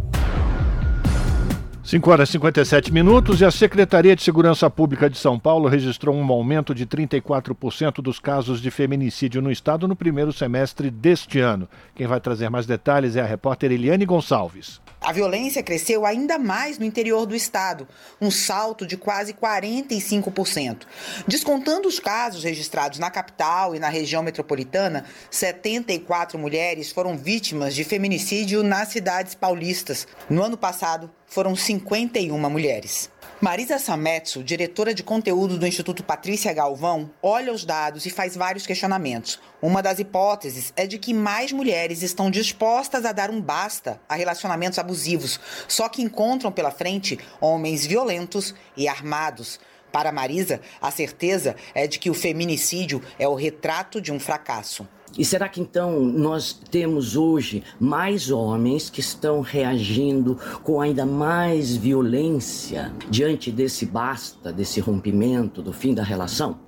5 1.82 2.10
horas 2.10 2.28
e 2.28 2.32
57 2.32 2.92
minutos 2.92 3.40
e 3.40 3.46
a 3.46 3.50
Secretaria 3.50 4.14
de 4.14 4.22
Segurança 4.22 4.68
Pública 4.68 5.08
de 5.08 5.16
São 5.16 5.38
Paulo 5.38 5.70
registrou 5.70 6.14
um 6.14 6.30
aumento 6.30 6.74
de 6.74 6.86
34% 6.86 8.02
dos 8.02 8.18
casos 8.18 8.60
de 8.60 8.70
feminicídio 8.70 9.40
no 9.40 9.50
estado 9.50 9.88
no 9.88 9.96
primeiro 9.96 10.34
semestre 10.34 10.90
deste 10.90 11.40
ano. 11.40 11.66
Quem 11.94 12.06
vai 12.06 12.20
trazer 12.20 12.50
mais 12.50 12.66
detalhes 12.66 13.16
é 13.16 13.22
a 13.22 13.26
repórter 13.26 13.72
Eliane 13.72 14.04
Gonçalves. 14.04 14.78
A 15.04 15.10
violência 15.10 15.64
cresceu 15.64 16.06
ainda 16.06 16.38
mais 16.38 16.78
no 16.78 16.84
interior 16.84 17.26
do 17.26 17.34
estado, 17.34 17.88
um 18.20 18.30
salto 18.30 18.86
de 18.86 18.96
quase 18.96 19.34
45%. 19.34 20.86
Descontando 21.26 21.88
os 21.88 21.98
casos 21.98 22.44
registrados 22.44 23.00
na 23.00 23.10
capital 23.10 23.74
e 23.74 23.80
na 23.80 23.88
região 23.88 24.22
metropolitana, 24.22 25.04
74 25.28 26.38
mulheres 26.38 26.92
foram 26.92 27.16
vítimas 27.16 27.74
de 27.74 27.82
feminicídio 27.82 28.62
nas 28.62 28.90
cidades 28.90 29.34
paulistas. 29.34 30.06
No 30.30 30.40
ano 30.40 30.56
passado, 30.56 31.10
foram 31.26 31.56
51 31.56 32.38
mulheres. 32.48 33.10
Marisa 33.44 33.76
Sametsu, 33.76 34.44
diretora 34.44 34.94
de 34.94 35.02
conteúdo 35.02 35.58
do 35.58 35.66
Instituto 35.66 36.04
Patrícia 36.04 36.52
Galvão, 36.52 37.10
olha 37.20 37.52
os 37.52 37.64
dados 37.64 38.06
e 38.06 38.10
faz 38.10 38.36
vários 38.36 38.64
questionamentos. 38.64 39.40
Uma 39.60 39.82
das 39.82 39.98
hipóteses 39.98 40.72
é 40.76 40.86
de 40.86 40.96
que 40.96 41.12
mais 41.12 41.50
mulheres 41.50 42.02
estão 42.02 42.30
dispostas 42.30 43.04
a 43.04 43.10
dar 43.10 43.30
um 43.30 43.40
basta 43.40 44.00
a 44.08 44.14
relacionamentos 44.14 44.78
abusivos, 44.78 45.40
só 45.66 45.88
que 45.88 46.02
encontram 46.02 46.52
pela 46.52 46.70
frente 46.70 47.18
homens 47.40 47.84
violentos 47.84 48.54
e 48.76 48.86
armados. 48.86 49.58
Para 49.90 50.12
Marisa, 50.12 50.60
a 50.80 50.92
certeza 50.92 51.56
é 51.74 51.88
de 51.88 51.98
que 51.98 52.10
o 52.10 52.14
feminicídio 52.14 53.02
é 53.18 53.26
o 53.26 53.34
retrato 53.34 54.00
de 54.00 54.12
um 54.12 54.20
fracasso. 54.20 54.86
E 55.18 55.24
será 55.24 55.48
que 55.48 55.60
então 55.60 56.00
nós 56.00 56.52
temos 56.70 57.16
hoje 57.16 57.62
mais 57.78 58.30
homens 58.30 58.88
que 58.88 59.00
estão 59.00 59.42
reagindo 59.42 60.38
com 60.62 60.80
ainda 60.80 61.04
mais 61.04 61.76
violência 61.76 62.92
diante 63.10 63.50
desse 63.50 63.84
basta, 63.84 64.52
desse 64.52 64.80
rompimento, 64.80 65.60
do 65.60 65.72
fim 65.72 65.92
da 65.92 66.02
relação? 66.02 66.58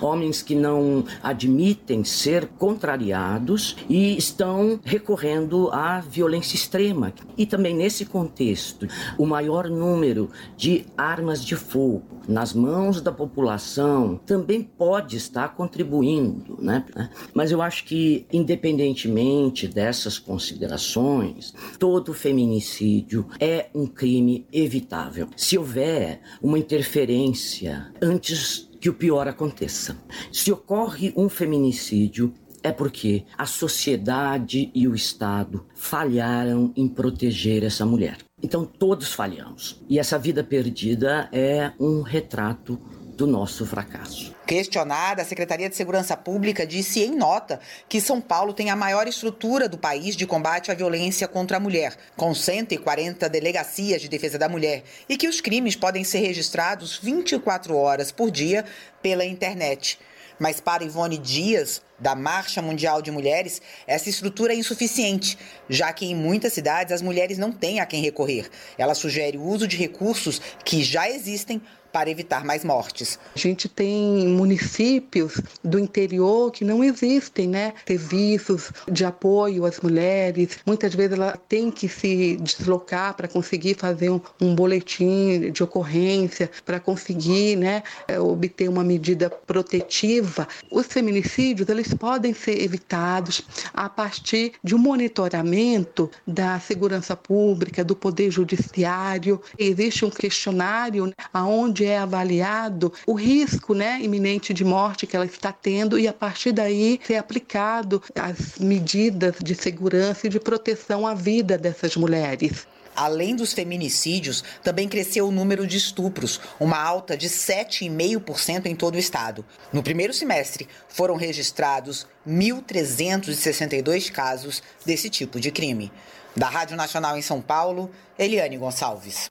Homens 0.00 0.42
que 0.42 0.54
não 0.54 1.04
admitem 1.22 2.04
ser 2.04 2.46
contrariados 2.58 3.76
e 3.88 4.16
estão 4.16 4.78
recorrendo 4.84 5.68
à 5.72 6.00
violência 6.00 6.54
extrema. 6.54 7.12
E 7.36 7.44
também 7.44 7.74
nesse 7.74 8.04
contexto, 8.04 8.86
o 9.16 9.26
maior 9.26 9.68
número 9.68 10.30
de 10.56 10.86
armas 10.96 11.44
de 11.44 11.56
fogo 11.56 12.18
nas 12.28 12.52
mãos 12.52 13.00
da 13.00 13.10
população 13.10 14.20
também 14.26 14.62
pode 14.62 15.16
estar 15.16 15.48
contribuindo, 15.54 16.58
né? 16.60 16.84
Mas 17.32 17.50
eu 17.50 17.62
acho 17.62 17.84
que, 17.88 18.26
independentemente 18.30 19.66
dessas 19.66 20.18
considerações, 20.18 21.54
todo 21.78 22.12
feminicídio 22.12 23.26
é 23.40 23.70
um 23.74 23.86
crime 23.86 24.46
evitável. 24.52 25.26
Se 25.34 25.56
houver 25.56 26.20
uma 26.42 26.58
interferência 26.58 27.90
antes 28.02 28.68
que 28.78 28.90
o 28.90 28.94
pior 28.94 29.26
aconteça. 29.26 29.96
Se 30.30 30.52
ocorre 30.52 31.14
um 31.16 31.30
feminicídio, 31.30 32.34
é 32.62 32.70
porque 32.70 33.24
a 33.38 33.46
sociedade 33.46 34.70
e 34.74 34.86
o 34.86 34.94
Estado 34.94 35.64
falharam 35.74 36.70
em 36.76 36.86
proteger 36.86 37.64
essa 37.64 37.86
mulher. 37.86 38.18
Então 38.42 38.66
todos 38.66 39.14
falhamos. 39.14 39.80
E 39.88 39.98
essa 39.98 40.18
vida 40.18 40.44
perdida 40.44 41.30
é 41.32 41.72
um 41.80 42.02
retrato 42.02 42.78
do 43.16 43.26
nosso 43.26 43.64
fracasso. 43.64 44.37
Questionada, 44.48 45.20
a 45.20 45.26
Secretaria 45.26 45.68
de 45.68 45.76
Segurança 45.76 46.16
Pública 46.16 46.66
disse 46.66 47.04
em 47.04 47.14
nota 47.14 47.60
que 47.86 48.00
São 48.00 48.18
Paulo 48.18 48.54
tem 48.54 48.70
a 48.70 48.76
maior 48.76 49.06
estrutura 49.06 49.68
do 49.68 49.76
país 49.76 50.16
de 50.16 50.26
combate 50.26 50.70
à 50.70 50.74
violência 50.74 51.28
contra 51.28 51.58
a 51.58 51.60
mulher, 51.60 51.94
com 52.16 52.34
140 52.34 53.28
delegacias 53.28 54.00
de 54.00 54.08
defesa 54.08 54.38
da 54.38 54.48
mulher, 54.48 54.84
e 55.06 55.18
que 55.18 55.28
os 55.28 55.42
crimes 55.42 55.76
podem 55.76 56.02
ser 56.02 56.20
registrados 56.20 56.96
24 56.96 57.76
horas 57.76 58.10
por 58.10 58.30
dia 58.30 58.64
pela 59.02 59.22
internet. 59.22 59.98
Mas 60.38 60.60
para 60.60 60.82
Ivone 60.82 61.18
Dias, 61.18 61.82
da 61.98 62.14
Marcha 62.14 62.62
Mundial 62.62 63.02
de 63.02 63.10
Mulheres, 63.10 63.60
essa 63.86 64.08
estrutura 64.08 64.54
é 64.54 64.56
insuficiente, 64.56 65.36
já 65.68 65.92
que 65.92 66.06
em 66.06 66.14
muitas 66.14 66.54
cidades 66.54 66.94
as 66.94 67.02
mulheres 67.02 67.36
não 67.36 67.52
têm 67.52 67.80
a 67.80 67.86
quem 67.86 68.00
recorrer. 68.00 68.48
Ela 68.78 68.94
sugere 68.94 69.36
o 69.36 69.42
uso 69.42 69.68
de 69.68 69.76
recursos 69.76 70.40
que 70.64 70.82
já 70.82 71.10
existem 71.10 71.60
para 71.98 72.10
evitar 72.10 72.44
mais 72.44 72.64
mortes. 72.64 73.18
A 73.34 73.38
gente 73.38 73.68
tem 73.68 74.28
municípios 74.28 75.40
do 75.64 75.80
interior 75.80 76.52
que 76.52 76.64
não 76.64 76.84
existem, 76.84 77.48
né? 77.48 77.74
Serviços 77.84 78.70
de 78.88 79.04
apoio 79.04 79.64
às 79.64 79.80
mulheres. 79.80 80.60
Muitas 80.64 80.94
vezes 80.94 81.14
ela 81.14 81.36
tem 81.48 81.72
que 81.72 81.88
se 81.88 82.36
deslocar 82.36 83.14
para 83.14 83.26
conseguir 83.26 83.74
fazer 83.74 84.10
um, 84.10 84.20
um, 84.40 84.54
boletim 84.54 85.50
de 85.50 85.60
ocorrência, 85.60 86.48
para 86.64 86.78
conseguir, 86.78 87.56
né, 87.56 87.82
é, 88.06 88.20
obter 88.20 88.68
uma 88.68 88.84
medida 88.84 89.28
protetiva. 89.28 90.46
Os 90.70 90.86
feminicídios 90.86 91.68
eles 91.68 91.92
podem 91.94 92.32
ser 92.32 92.62
evitados 92.62 93.42
a 93.74 93.88
partir 93.88 94.52
de 94.62 94.72
um 94.72 94.78
monitoramento 94.78 96.08
da 96.24 96.60
segurança 96.60 97.16
pública, 97.16 97.82
do 97.82 97.96
poder 97.96 98.30
judiciário. 98.30 99.42
Existe 99.58 100.04
um 100.04 100.10
questionário 100.10 101.06
né, 101.06 101.12
aonde 101.32 101.87
é 101.88 101.98
avaliado 101.98 102.92
o 103.06 103.14
risco 103.14 103.74
né, 103.74 103.98
iminente 104.00 104.54
de 104.54 104.64
morte 104.64 105.06
que 105.06 105.16
ela 105.16 105.26
está 105.26 105.52
tendo 105.52 105.98
e 105.98 106.06
a 106.06 106.12
partir 106.12 106.52
daí 106.52 107.00
ser 107.04 107.16
aplicado 107.16 108.02
as 108.14 108.58
medidas 108.58 109.36
de 109.42 109.54
segurança 109.54 110.26
e 110.26 110.30
de 110.30 110.38
proteção 110.38 111.06
à 111.06 111.14
vida 111.14 111.58
dessas 111.58 111.96
mulheres. 111.96 112.66
Além 112.98 113.36
dos 113.36 113.52
feminicídios, 113.52 114.42
também 114.60 114.88
cresceu 114.88 115.28
o 115.28 115.30
número 115.30 115.68
de 115.68 115.76
estupros, 115.76 116.40
uma 116.58 116.82
alta 116.82 117.16
de 117.16 117.28
7,5% 117.28 118.66
em 118.66 118.74
todo 118.74 118.96
o 118.96 118.98
estado. 118.98 119.44
No 119.72 119.84
primeiro 119.84 120.12
semestre, 120.12 120.68
foram 120.88 121.14
registrados 121.14 122.08
1.362 122.26 124.10
casos 124.10 124.60
desse 124.84 125.08
tipo 125.08 125.38
de 125.38 125.52
crime. 125.52 125.92
Da 126.36 126.48
Rádio 126.48 126.76
Nacional 126.76 127.16
em 127.16 127.22
São 127.22 127.40
Paulo, 127.40 127.88
Eliane 128.18 128.56
Gonçalves. 128.56 129.30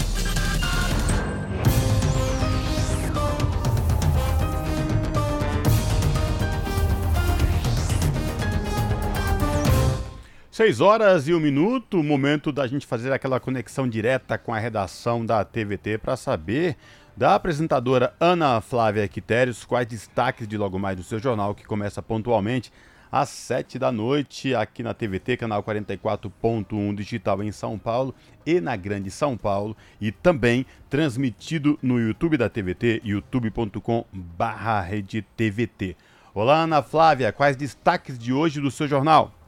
6 10.61 10.79
horas 10.79 11.27
e 11.27 11.33
um 11.33 11.39
minuto, 11.39 12.03
momento 12.03 12.51
da 12.51 12.67
gente 12.67 12.85
fazer 12.85 13.11
aquela 13.11 13.39
conexão 13.39 13.89
direta 13.89 14.37
com 14.37 14.53
a 14.53 14.59
redação 14.59 15.25
da 15.25 15.43
TVT 15.43 15.97
para 15.97 16.15
saber 16.15 16.77
da 17.17 17.33
apresentadora 17.33 18.13
Ana 18.19 18.61
Flávia 18.61 19.07
Quitérios 19.07 19.65
quais 19.65 19.87
destaques 19.87 20.47
de 20.47 20.59
logo 20.59 20.77
mais 20.77 20.95
do 20.95 21.01
seu 21.01 21.17
jornal, 21.17 21.55
que 21.55 21.65
começa 21.65 21.99
pontualmente 21.99 22.71
às 23.11 23.29
7 23.29 23.79
da 23.79 23.91
noite 23.91 24.53
aqui 24.53 24.83
na 24.83 24.93
TVT, 24.93 25.37
canal 25.37 25.63
44.1 25.63 26.93
digital 26.93 27.41
em 27.41 27.51
São 27.51 27.79
Paulo 27.79 28.13
e 28.45 28.61
na 28.61 28.75
Grande 28.75 29.09
São 29.09 29.35
Paulo 29.35 29.75
e 29.99 30.11
também 30.11 30.63
transmitido 30.91 31.79
no 31.81 31.99
YouTube 31.99 32.37
da 32.37 32.47
TVT, 32.47 33.01
youtube.com/redetvt. 33.03 35.97
Olá, 36.35 36.61
Ana 36.61 36.83
Flávia, 36.83 37.33
quais 37.33 37.55
destaques 37.55 38.19
de 38.19 38.31
hoje 38.31 38.61
do 38.61 38.69
seu 38.69 38.87
jornal? 38.87 39.40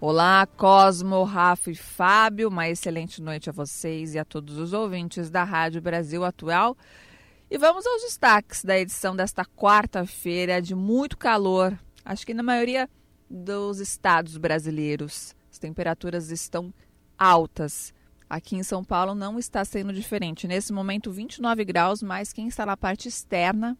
Olá, 0.00 0.46
Cosmo, 0.46 1.24
Rafa 1.24 1.72
e 1.72 1.74
Fábio. 1.74 2.48
Uma 2.48 2.68
excelente 2.68 3.20
noite 3.20 3.50
a 3.50 3.52
vocês 3.52 4.14
e 4.14 4.18
a 4.18 4.24
todos 4.24 4.56
os 4.56 4.72
ouvintes 4.72 5.28
da 5.28 5.42
Rádio 5.42 5.82
Brasil 5.82 6.24
Atual. 6.24 6.76
E 7.50 7.58
vamos 7.58 7.84
aos 7.84 8.02
destaques 8.02 8.64
da 8.64 8.78
edição 8.78 9.16
desta 9.16 9.44
quarta-feira 9.44 10.62
de 10.62 10.72
muito 10.72 11.18
calor, 11.18 11.76
acho 12.04 12.24
que 12.24 12.32
na 12.32 12.44
maioria 12.44 12.88
dos 13.28 13.80
estados 13.80 14.36
brasileiros. 14.36 15.34
As 15.50 15.58
temperaturas 15.58 16.30
estão 16.30 16.72
altas. 17.18 17.92
Aqui 18.30 18.54
em 18.54 18.62
São 18.62 18.84
Paulo 18.84 19.16
não 19.16 19.36
está 19.36 19.64
sendo 19.64 19.92
diferente. 19.92 20.46
Nesse 20.46 20.72
momento, 20.72 21.10
29 21.10 21.64
graus, 21.64 22.04
mas 22.04 22.32
quem 22.32 22.46
está 22.46 22.64
na 22.64 22.76
parte 22.76 23.08
externa 23.08 23.76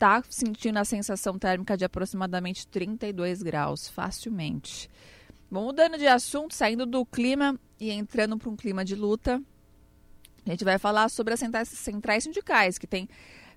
está 0.00 0.24
sentindo 0.30 0.78
a 0.78 0.84
sensação 0.84 1.38
térmica 1.38 1.76
de 1.76 1.84
aproximadamente 1.84 2.66
32 2.66 3.42
graus, 3.42 3.86
facilmente. 3.86 4.88
Bom, 5.50 5.64
mudando 5.64 5.98
de 5.98 6.06
assunto, 6.06 6.54
saindo 6.54 6.86
do 6.86 7.04
clima 7.04 7.60
e 7.78 7.90
entrando 7.90 8.38
para 8.38 8.48
um 8.48 8.56
clima 8.56 8.82
de 8.82 8.94
luta, 8.94 9.42
a 10.46 10.50
gente 10.50 10.64
vai 10.64 10.78
falar 10.78 11.10
sobre 11.10 11.34
as 11.34 11.40
centrais 11.40 12.24
sindicais, 12.24 12.78
que 12.78 12.86
têm 12.86 13.06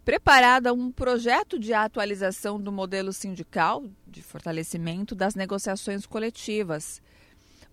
preparado 0.03 0.73
um 0.73 0.91
projeto 0.91 1.57
de 1.57 1.73
atualização 1.73 2.59
do 2.59 2.73
modelo 2.73 3.13
sindical, 3.13 3.85
de 4.05 4.21
fortalecimento 4.21 5.15
das 5.15 5.35
negociações 5.35 6.05
coletivas. 6.05 7.01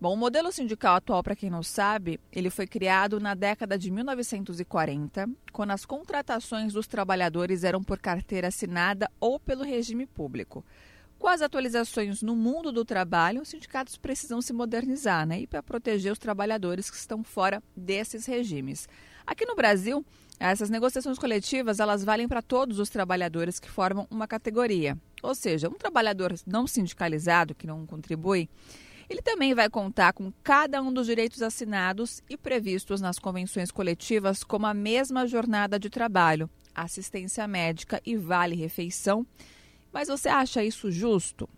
Bom, 0.01 0.15
o 0.15 0.17
modelo 0.17 0.51
sindical 0.51 0.95
atual, 0.95 1.21
para 1.21 1.35
quem 1.35 1.47
não 1.47 1.61
sabe, 1.61 2.19
ele 2.31 2.49
foi 2.49 2.65
criado 2.65 3.19
na 3.19 3.35
década 3.35 3.77
de 3.77 3.91
1940, 3.91 5.29
quando 5.51 5.69
as 5.69 5.85
contratações 5.85 6.73
dos 6.73 6.87
trabalhadores 6.87 7.63
eram 7.63 7.83
por 7.83 7.99
carteira 7.99 8.47
assinada 8.47 9.07
ou 9.19 9.39
pelo 9.39 9.63
regime 9.63 10.07
público. 10.07 10.65
Com 11.19 11.27
as 11.27 11.43
atualizações 11.43 12.23
no 12.23 12.35
mundo 12.35 12.71
do 12.71 12.83
trabalho, 12.83 13.43
os 13.43 13.49
sindicatos 13.49 13.95
precisam 13.95 14.41
se 14.41 14.51
modernizar, 14.51 15.23
né? 15.27 15.41
E 15.41 15.45
para 15.45 15.61
proteger 15.61 16.11
os 16.11 16.17
trabalhadores 16.17 16.89
que 16.89 16.97
estão 16.97 17.23
fora 17.23 17.61
desses 17.77 18.25
regimes. 18.25 18.89
Aqui 19.23 19.45
no 19.45 19.55
Brasil, 19.55 20.03
essas 20.39 20.71
negociações 20.71 21.19
coletivas, 21.19 21.79
elas 21.79 22.03
valem 22.03 22.27
para 22.27 22.41
todos 22.41 22.79
os 22.79 22.89
trabalhadores 22.89 23.59
que 23.59 23.69
formam 23.69 24.07
uma 24.09 24.27
categoria. 24.27 24.97
Ou 25.21 25.35
seja, 25.35 25.69
um 25.69 25.75
trabalhador 25.75 26.33
não 26.43 26.65
sindicalizado, 26.65 27.53
que 27.53 27.67
não 27.67 27.85
contribui, 27.85 28.49
ele 29.11 29.21
também 29.21 29.53
vai 29.53 29.69
contar 29.69 30.13
com 30.13 30.31
cada 30.41 30.81
um 30.81 30.91
dos 30.91 31.05
direitos 31.05 31.41
assinados 31.41 32.23
e 32.29 32.37
previstos 32.37 33.01
nas 33.01 33.19
convenções 33.19 33.69
coletivas, 33.69 34.41
como 34.41 34.65
a 34.65 34.73
mesma 34.73 35.27
jornada 35.27 35.77
de 35.77 35.89
trabalho, 35.89 36.49
assistência 36.73 37.45
médica 37.45 38.01
e 38.05 38.15
vale-refeição. 38.15 39.27
Mas 39.91 40.07
você 40.07 40.29
acha 40.29 40.63
isso 40.63 40.89
justo? 40.89 41.49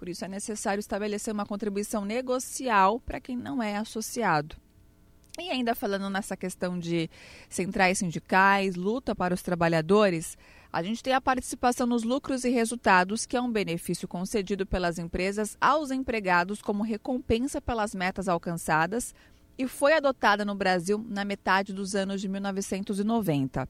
Por 0.00 0.08
isso 0.08 0.24
é 0.24 0.28
necessário 0.28 0.80
estabelecer 0.80 1.32
uma 1.32 1.46
contribuição 1.46 2.04
negocial 2.04 2.98
para 2.98 3.20
quem 3.20 3.36
não 3.36 3.62
é 3.62 3.76
associado. 3.76 4.56
E 5.38 5.48
ainda 5.48 5.76
falando 5.76 6.10
nessa 6.10 6.36
questão 6.36 6.76
de 6.76 7.08
centrais 7.48 7.98
sindicais, 7.98 8.74
luta 8.74 9.14
para 9.14 9.32
os 9.32 9.42
trabalhadores, 9.42 10.36
a 10.72 10.82
gente 10.82 11.02
tem 11.02 11.12
a 11.12 11.20
participação 11.20 11.86
nos 11.86 12.04
lucros 12.04 12.44
e 12.44 12.50
resultados, 12.50 13.26
que 13.26 13.36
é 13.36 13.40
um 13.40 13.50
benefício 13.50 14.06
concedido 14.06 14.64
pelas 14.64 14.98
empresas 14.98 15.56
aos 15.60 15.90
empregados 15.90 16.62
como 16.62 16.82
recompensa 16.82 17.60
pelas 17.60 17.94
metas 17.94 18.28
alcançadas 18.28 19.14
e 19.58 19.66
foi 19.66 19.94
adotada 19.94 20.44
no 20.44 20.54
Brasil 20.54 21.04
na 21.08 21.24
metade 21.24 21.72
dos 21.72 21.94
anos 21.94 22.20
de 22.20 22.28
1990. 22.28 23.68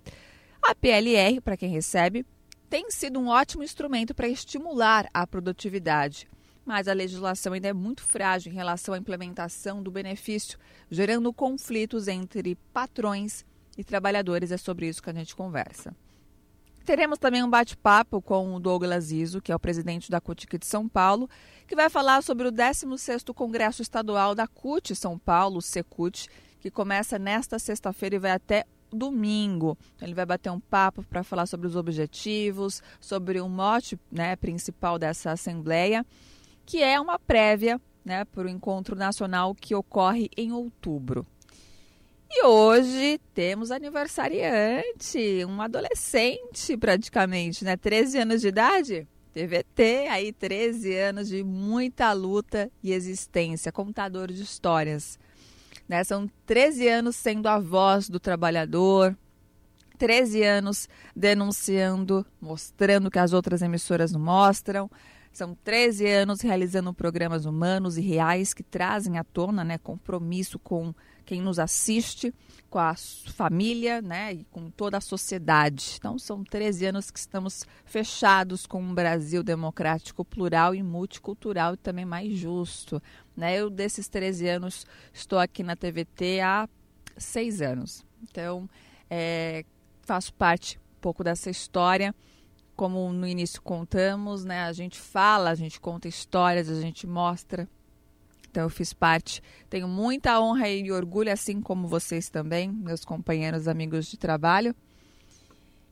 A 0.62 0.74
PLR, 0.74 1.40
para 1.40 1.56
quem 1.56 1.70
recebe, 1.70 2.24
tem 2.68 2.90
sido 2.90 3.18
um 3.18 3.28
ótimo 3.28 3.64
instrumento 3.64 4.14
para 4.14 4.28
estimular 4.28 5.08
a 5.12 5.26
produtividade 5.26 6.28
mas 6.70 6.86
a 6.86 6.92
legislação 6.92 7.52
ainda 7.52 7.66
é 7.66 7.72
muito 7.72 8.00
frágil 8.00 8.52
em 8.52 8.54
relação 8.54 8.94
à 8.94 8.98
implementação 8.98 9.82
do 9.82 9.90
benefício, 9.90 10.56
gerando 10.88 11.32
conflitos 11.32 12.06
entre 12.06 12.54
patrões 12.72 13.44
e 13.76 13.82
trabalhadores. 13.82 14.52
É 14.52 14.56
sobre 14.56 14.86
isso 14.86 15.02
que 15.02 15.10
a 15.10 15.12
gente 15.12 15.34
conversa. 15.34 15.92
Teremos 16.90 17.20
também 17.20 17.44
um 17.44 17.48
bate-papo 17.48 18.20
com 18.20 18.52
o 18.52 18.58
Douglas 18.58 19.12
Iso, 19.12 19.40
que 19.40 19.52
é 19.52 19.54
o 19.54 19.60
presidente 19.60 20.10
da 20.10 20.20
CUT 20.20 20.44
de 20.58 20.66
São 20.66 20.88
Paulo, 20.88 21.30
que 21.68 21.76
vai 21.76 21.88
falar 21.88 22.20
sobre 22.20 22.48
o 22.48 22.50
16º 22.50 23.32
Congresso 23.32 23.80
Estadual 23.80 24.34
da 24.34 24.48
CUT 24.48 24.96
São 24.96 25.16
Paulo, 25.16 25.58
o 25.58 25.62
Secult, 25.62 26.26
que 26.58 26.68
começa 26.68 27.16
nesta 27.16 27.60
sexta-feira 27.60 28.16
e 28.16 28.18
vai 28.18 28.32
até 28.32 28.64
domingo. 28.92 29.78
Então, 29.94 30.08
ele 30.08 30.16
vai 30.16 30.26
bater 30.26 30.50
um 30.50 30.58
papo 30.58 31.04
para 31.04 31.22
falar 31.22 31.46
sobre 31.46 31.68
os 31.68 31.76
objetivos, 31.76 32.82
sobre 33.00 33.40
o 33.40 33.48
mote 33.48 33.96
né, 34.10 34.34
principal 34.34 34.98
dessa 34.98 35.30
assembleia 35.30 36.04
que 36.66 36.82
é 36.82 37.00
uma 37.00 37.20
prévia 37.20 37.80
né, 38.04 38.24
para 38.24 38.46
o 38.46 38.50
encontro 38.50 38.96
nacional 38.96 39.54
que 39.54 39.76
ocorre 39.76 40.28
em 40.36 40.50
outubro. 40.50 41.24
E 42.32 42.44
hoje 42.44 43.18
temos 43.34 43.72
aniversariante, 43.72 45.44
um 45.44 45.60
adolescente 45.60 46.76
praticamente, 46.76 47.64
né? 47.64 47.76
13 47.76 48.18
anos 48.18 48.40
de 48.40 48.48
idade. 48.48 49.08
TVT, 49.32 50.06
aí 50.08 50.32
13 50.32 50.94
anos 50.96 51.28
de 51.28 51.42
muita 51.42 52.12
luta 52.12 52.70
e 52.82 52.92
existência, 52.92 53.72
contador 53.72 54.28
de 54.28 54.42
histórias. 54.42 55.18
Né? 55.88 56.04
São 56.04 56.28
13 56.46 56.88
anos 56.88 57.16
sendo 57.16 57.48
a 57.48 57.58
voz 57.58 58.08
do 58.08 58.20
trabalhador, 58.20 59.16
13 59.98 60.42
anos 60.44 60.88
denunciando, 61.14 62.24
mostrando 62.40 63.10
que 63.10 63.18
as 63.18 63.32
outras 63.32 63.60
emissoras 63.60 64.12
não 64.12 64.20
mostram, 64.20 64.88
são 65.32 65.56
13 65.64 66.08
anos 66.08 66.40
realizando 66.40 66.92
programas 66.94 67.44
humanos 67.44 67.96
e 67.96 68.00
reais 68.00 68.52
que 68.52 68.62
trazem 68.62 69.18
à 69.18 69.24
tona 69.24 69.62
né, 69.62 69.78
compromisso 69.78 70.58
com 70.58 70.92
quem 71.30 71.40
nos 71.40 71.60
assiste, 71.60 72.34
com 72.68 72.80
a 72.80 72.92
família 73.36 74.02
né, 74.02 74.32
e 74.34 74.44
com 74.50 74.68
toda 74.68 74.96
a 74.96 75.00
sociedade. 75.00 75.94
Então, 75.96 76.18
são 76.18 76.42
13 76.42 76.86
anos 76.86 77.08
que 77.08 77.20
estamos 77.20 77.64
fechados 77.84 78.66
com 78.66 78.82
um 78.82 78.92
Brasil 78.92 79.40
democrático, 79.44 80.24
plural 80.24 80.74
e 80.74 80.82
multicultural 80.82 81.74
e 81.74 81.76
também 81.76 82.04
mais 82.04 82.36
justo. 82.36 83.00
Né? 83.36 83.60
Eu, 83.60 83.70
desses 83.70 84.08
13 84.08 84.48
anos, 84.48 84.84
estou 85.14 85.38
aqui 85.38 85.62
na 85.62 85.76
TVT 85.76 86.40
há 86.40 86.68
seis 87.16 87.62
anos. 87.62 88.04
Então, 88.24 88.68
é, 89.08 89.64
faço 90.02 90.34
parte 90.34 90.80
um 90.98 91.00
pouco 91.00 91.22
dessa 91.22 91.48
história 91.48 92.12
como 92.74 93.12
no 93.12 93.28
início 93.28 93.62
contamos, 93.62 94.44
né? 94.44 94.62
A 94.62 94.72
gente 94.72 94.98
fala, 94.98 95.50
a 95.50 95.54
gente 95.54 95.78
conta 95.78 96.08
histórias, 96.08 96.68
a 96.68 96.80
gente 96.80 97.06
mostra. 97.06 97.68
Então 98.50 98.64
eu 98.64 98.70
fiz 98.70 98.92
parte. 98.92 99.42
Tenho 99.68 99.86
muita 99.86 100.40
honra 100.40 100.68
e 100.68 100.90
orgulho, 100.90 101.32
assim 101.32 101.60
como 101.60 101.86
vocês 101.86 102.28
também, 102.28 102.70
meus 102.70 103.04
companheiros, 103.04 103.68
amigos 103.68 104.06
de 104.06 104.16
trabalho. 104.16 104.74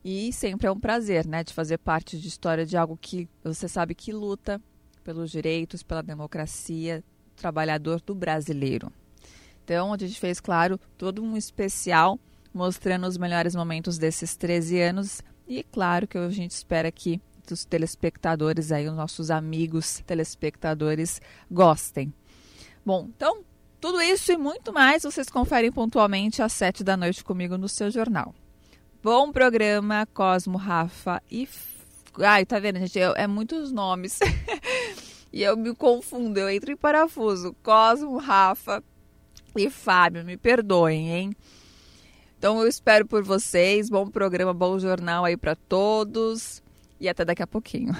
E 0.04 0.32
sempre 0.32 0.66
é 0.66 0.70
um 0.70 0.78
prazer, 0.78 1.26
né, 1.26 1.44
de 1.44 1.52
fazer 1.52 1.78
parte 1.78 2.18
de 2.18 2.28
história 2.28 2.64
de 2.64 2.76
algo 2.76 2.98
que 3.00 3.28
você 3.42 3.68
sabe 3.68 3.94
que 3.94 4.12
luta 4.12 4.60
pelos 5.04 5.30
direitos, 5.30 5.82
pela 5.82 6.02
democracia, 6.02 7.02
trabalhador 7.36 8.00
do 8.00 8.14
brasileiro. 8.14 8.92
Então, 9.64 9.92
a 9.92 9.98
gente 9.98 10.18
fez, 10.18 10.40
claro, 10.40 10.80
todo 10.96 11.22
um 11.22 11.36
especial 11.36 12.18
mostrando 12.54 13.06
os 13.06 13.18
melhores 13.18 13.54
momentos 13.54 13.98
desses 13.98 14.36
13 14.36 14.80
anos 14.80 15.22
e 15.46 15.62
claro 15.62 16.06
que 16.06 16.18
a 16.18 16.28
gente 16.30 16.52
espera 16.52 16.90
que 16.90 17.20
os 17.50 17.64
telespectadores 17.64 18.72
aí, 18.72 18.88
os 18.88 18.94
nossos 18.94 19.30
amigos 19.30 20.02
telespectadores 20.06 21.20
gostem. 21.50 22.12
Bom, 22.88 23.06
então 23.14 23.44
tudo 23.78 24.00
isso 24.00 24.32
e 24.32 24.38
muito 24.38 24.72
mais 24.72 25.02
vocês 25.02 25.28
conferem 25.28 25.70
pontualmente 25.70 26.40
às 26.40 26.54
sete 26.54 26.82
da 26.82 26.96
noite 26.96 27.22
comigo 27.22 27.58
no 27.58 27.68
seu 27.68 27.90
jornal. 27.90 28.34
Bom 29.02 29.30
programa, 29.30 30.08
Cosmo, 30.14 30.56
Rafa 30.56 31.22
e. 31.30 31.46
Ai, 32.18 32.46
tá 32.46 32.58
vendo, 32.58 32.78
gente? 32.78 32.98
É 32.98 33.26
muitos 33.26 33.70
nomes. 33.70 34.18
e 35.30 35.42
eu 35.42 35.54
me 35.54 35.74
confundo, 35.74 36.40
eu 36.40 36.48
entro 36.48 36.72
em 36.72 36.78
parafuso. 36.78 37.54
Cosmo, 37.62 38.16
Rafa 38.16 38.82
e 39.54 39.68
Fábio, 39.68 40.24
me 40.24 40.38
perdoem, 40.38 41.10
hein? 41.10 41.36
Então 42.38 42.58
eu 42.58 42.66
espero 42.66 43.06
por 43.06 43.22
vocês. 43.22 43.90
Bom 43.90 44.08
programa, 44.08 44.54
bom 44.54 44.78
jornal 44.78 45.26
aí 45.26 45.36
para 45.36 45.54
todos 45.54 46.62
e 46.98 47.06
até 47.06 47.22
daqui 47.22 47.42
a 47.42 47.46
pouquinho. 47.46 47.94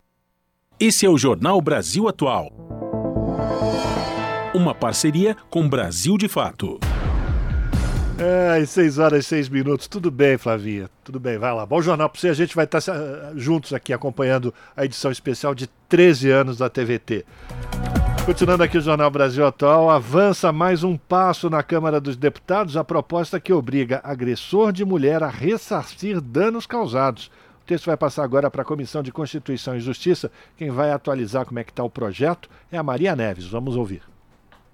Esse 0.78 1.06
é 1.06 1.08
o 1.08 1.16
Jornal 1.16 1.58
Brasil 1.62 2.06
Atual. 2.06 2.89
Uma 4.52 4.74
parceria 4.74 5.36
com 5.48 5.68
Brasil 5.68 6.18
de 6.18 6.26
Fato. 6.26 6.80
É, 8.18 8.66
6 8.66 8.98
horas 8.98 9.24
e 9.24 9.28
6 9.28 9.48
minutos. 9.48 9.86
Tudo 9.86 10.10
bem, 10.10 10.36
Flavinha. 10.36 10.90
Tudo 11.04 11.20
bem, 11.20 11.38
vai 11.38 11.54
lá. 11.54 11.64
Bom 11.64 11.80
jornal 11.80 12.10
para 12.10 12.20
você. 12.20 12.30
A 12.30 12.34
gente 12.34 12.56
vai 12.56 12.64
estar 12.64 12.82
tá 12.82 12.94
juntos 13.36 13.72
aqui 13.72 13.92
acompanhando 13.92 14.52
a 14.76 14.84
edição 14.84 15.12
especial 15.12 15.54
de 15.54 15.68
13 15.88 16.32
anos 16.32 16.58
da 16.58 16.68
TVT. 16.68 17.24
Continuando 18.26 18.64
aqui 18.64 18.76
o 18.76 18.80
Jornal 18.80 19.08
Brasil 19.08 19.46
Atual, 19.46 19.88
avança 19.88 20.52
mais 20.52 20.82
um 20.82 20.96
passo 20.96 21.48
na 21.48 21.62
Câmara 21.62 22.00
dos 22.00 22.16
Deputados 22.16 22.76
a 22.76 22.82
proposta 22.82 23.38
que 23.38 23.52
obriga 23.52 24.00
agressor 24.02 24.72
de 24.72 24.84
mulher 24.84 25.22
a 25.22 25.28
ressarcir 25.28 26.20
danos 26.20 26.66
causados. 26.66 27.30
O 27.62 27.66
texto 27.66 27.86
vai 27.86 27.96
passar 27.96 28.24
agora 28.24 28.50
para 28.50 28.62
a 28.62 28.64
Comissão 28.64 29.00
de 29.00 29.12
Constituição 29.12 29.76
e 29.76 29.80
Justiça. 29.80 30.30
Quem 30.56 30.70
vai 30.70 30.90
atualizar 30.90 31.46
como 31.46 31.60
é 31.60 31.64
que 31.64 31.70
está 31.70 31.84
o 31.84 31.90
projeto 31.90 32.50
é 32.72 32.76
a 32.76 32.82
Maria 32.82 33.14
Neves. 33.14 33.46
Vamos 33.46 33.76
ouvir. 33.76 34.02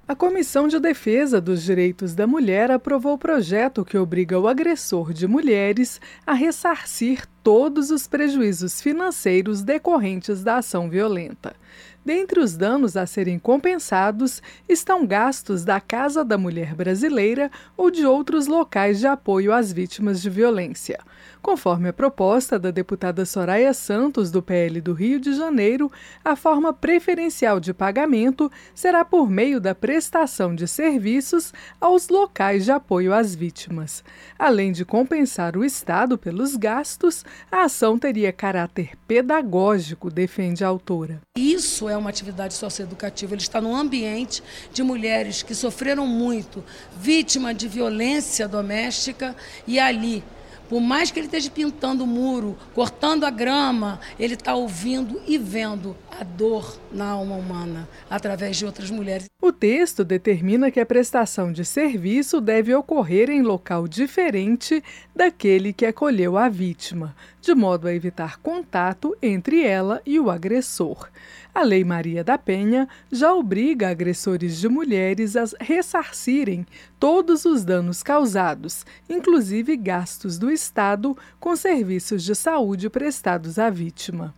A 0.09 0.15
Comissão 0.15 0.69
de 0.69 0.79
Defesa 0.79 1.41
dos 1.41 1.65
Direitos 1.65 2.15
da 2.15 2.29
Mulher 2.29 2.71
aprovou 2.71 3.15
o 3.15 3.19
projeto 3.19 3.85
que 3.85 3.99
obriga 3.99 4.39
o 4.39 4.47
agressor 4.47 5.13
de 5.13 5.27
mulheres 5.27 6.01
a 6.25 6.33
ressarcir 6.33 7.27
todos 7.43 7.91
os 7.91 8.07
prejuízos 8.07 8.81
financeiros 8.81 9.63
decorrentes 9.63 10.45
da 10.45 10.59
ação 10.59 10.89
violenta. 10.89 11.57
Dentre 12.05 12.39
os 12.39 12.57
danos 12.57 12.97
a 12.97 13.05
serem 13.05 13.37
compensados 13.37 14.41
estão 14.69 15.05
gastos 15.05 15.65
da 15.65 15.81
Casa 15.81 16.25
da 16.25 16.39
Mulher 16.39 16.73
Brasileira 16.77 17.51
ou 17.77 17.91
de 17.91 18.07
outros 18.07 18.47
locais 18.47 19.01
de 19.01 19.09
apoio 19.09 19.53
às 19.53 19.73
vítimas 19.73 20.23
de 20.23 20.31
violência. 20.31 21.01
Conforme 21.43 21.89
a 21.89 21.93
proposta 21.93 22.59
da 22.59 22.71
deputada 22.71 23.25
Soraya 23.25 23.73
Santos, 23.73 24.31
do 24.31 24.43
PL 24.43 24.81
do 24.81 24.93
Rio 24.93 25.21
de 25.21 25.35
Janeiro, 25.35 25.91
a 26.25 26.35
forma 26.35 26.73
preferencial 26.73 27.61
de 27.61 27.73
pagamento 27.73 28.51
será 28.75 29.05
por 29.05 29.31
meio 29.31 29.61
da 29.61 29.75
prestação 29.75 30.55
de 30.55 30.67
serviços 30.67 31.53
aos 31.81 32.09
locais 32.09 32.65
de 32.65 32.73
apoio 32.73 33.15
às 33.15 33.35
vítimas. 33.35 34.03
Além 34.39 34.73
de 34.73 34.85
compensar 34.85 35.57
o 35.57 35.65
Estado 35.65 36.19
pelos 36.19 36.57
gastos, 36.57 37.25
a 37.51 37.63
ação 37.63 37.99
teria 37.99 38.33
caráter 38.33 38.91
pedagógico, 39.07 40.11
defende 40.11 40.65
a 40.65 40.69
autora. 40.69 41.21
Isso 41.37 41.89
é 41.89 41.97
uma 41.97 42.11
atividade 42.11 42.55
socioeducativa, 42.55 43.35
ele 43.35 43.43
está 43.43 43.61
num 43.61 43.77
ambiente 43.77 44.43
de 44.73 44.83
mulheres 44.83 45.43
que 45.43 45.55
sofreram 45.55 46.07
muito, 46.07 46.65
vítima 46.99 47.55
de 47.55 47.69
violência 47.69 48.49
doméstica, 48.49 49.37
e 49.67 49.79
ali 49.79 50.25
por 50.69 50.81
mais 50.81 51.11
que 51.11 51.19
ele 51.19 51.27
esteja 51.27 51.51
pintando 51.51 52.05
o 52.05 52.07
muro, 52.07 52.57
cortando 52.75 53.25
a 53.25 53.31
grama, 53.31 54.01
ele 54.19 54.35
está 54.35 54.55
ouvindo 54.55 55.21
e 55.27 55.39
vendo 55.39 55.97
a 56.11 56.25
dor 56.25 56.79
na 56.91 57.11
alma 57.11 57.37
humana 57.37 57.89
através 58.09 58.57
de 58.57 58.65
outras 58.65 58.91
mulheres. 58.91 59.27
O 59.41 59.53
texto 59.53 60.05
determina 60.05 60.71
que 60.71 60.81
a 60.81 60.87
prestação 60.87 61.53
de 61.53 61.65
serviço 61.65 62.41
deve 62.41 62.75
ocorrer 62.75 63.31
em 63.31 63.43
local 63.43 63.87
diferente 63.87 64.83
daquele 65.15 65.73
que 65.73 65.87
acolheu 65.87 66.37
a 66.37 66.49
vítima, 66.49 67.15
de 67.41 67.55
modo 67.55 67.87
a 67.87 67.95
evitar 67.95 68.39
contato 68.39 69.17
entre 69.23 69.63
ela 69.63 70.01
e 70.05 70.19
o 70.19 70.31
agressor. 70.31 71.09
A 71.57 71.63
Lei 71.63 71.85
Maria 71.85 72.23
da 72.23 72.37
Penha 72.37 72.87
já 73.11 73.33
obriga 73.33 73.89
agressores 73.89 74.59
de 74.59 74.69
mulheres 74.69 75.37
a 75.37 75.45
ressarcirem 75.59 76.67
todos 77.01 77.47
os 77.47 77.65
danos 77.65 78.03
causados, 78.03 78.85
inclusive 79.09 79.75
gastos 79.75 80.37
do 80.37 80.51
Estado 80.51 81.17
com 81.41 81.57
serviços 81.57 82.23
de 82.23 82.35
saúde 82.35 82.91
prestados 82.91 83.59
à 83.59 83.71
vítima. 83.71 84.35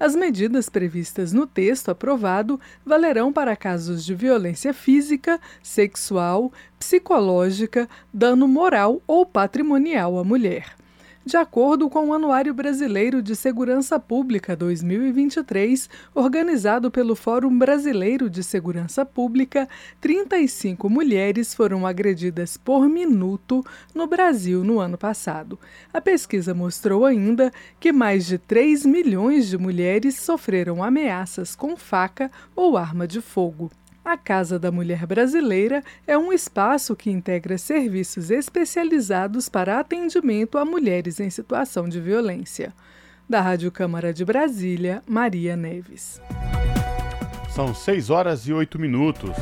As 0.00 0.16
medidas 0.16 0.70
previstas 0.70 1.30
no 1.30 1.46
texto 1.46 1.90
aprovado 1.90 2.58
valerão 2.86 3.30
para 3.30 3.54
casos 3.54 4.02
de 4.02 4.14
violência 4.14 4.72
física, 4.72 5.38
sexual, 5.62 6.50
psicológica, 6.78 7.86
dano 8.10 8.48
moral 8.48 9.02
ou 9.06 9.26
patrimonial 9.26 10.18
à 10.18 10.24
mulher. 10.24 10.74
De 11.24 11.36
acordo 11.36 11.88
com 11.88 12.08
o 12.08 12.12
Anuário 12.12 12.52
Brasileiro 12.52 13.22
de 13.22 13.36
Segurança 13.36 13.96
Pública 14.00 14.56
2023, 14.56 15.88
organizado 16.12 16.90
pelo 16.90 17.14
Fórum 17.14 17.56
Brasileiro 17.56 18.28
de 18.28 18.42
Segurança 18.42 19.06
Pública, 19.06 19.68
35 20.00 20.90
mulheres 20.90 21.54
foram 21.54 21.86
agredidas 21.86 22.56
por 22.56 22.88
minuto 22.88 23.64
no 23.94 24.08
Brasil 24.08 24.64
no 24.64 24.80
ano 24.80 24.98
passado. 24.98 25.56
A 25.94 26.00
pesquisa 26.00 26.54
mostrou 26.54 27.06
ainda 27.06 27.52
que 27.78 27.92
mais 27.92 28.26
de 28.26 28.36
3 28.36 28.84
milhões 28.84 29.46
de 29.46 29.56
mulheres 29.56 30.16
sofreram 30.16 30.82
ameaças 30.82 31.54
com 31.54 31.76
faca 31.76 32.32
ou 32.56 32.76
arma 32.76 33.06
de 33.06 33.20
fogo. 33.20 33.70
A 34.04 34.16
Casa 34.16 34.58
da 34.58 34.72
Mulher 34.72 35.06
Brasileira 35.06 35.80
é 36.08 36.18
um 36.18 36.32
espaço 36.32 36.96
que 36.96 37.08
integra 37.08 37.56
serviços 37.56 38.32
especializados 38.32 39.48
para 39.48 39.78
atendimento 39.78 40.58
a 40.58 40.64
mulheres 40.64 41.20
em 41.20 41.30
situação 41.30 41.88
de 41.88 42.00
violência. 42.00 42.74
Da 43.28 43.40
Rádio 43.40 43.70
Câmara 43.70 44.12
de 44.12 44.24
Brasília, 44.24 45.04
Maria 45.06 45.56
Neves. 45.56 46.20
São 47.50 47.72
6 47.72 48.10
horas 48.10 48.48
e 48.48 48.52
8 48.52 48.76
minutos. 48.76 49.36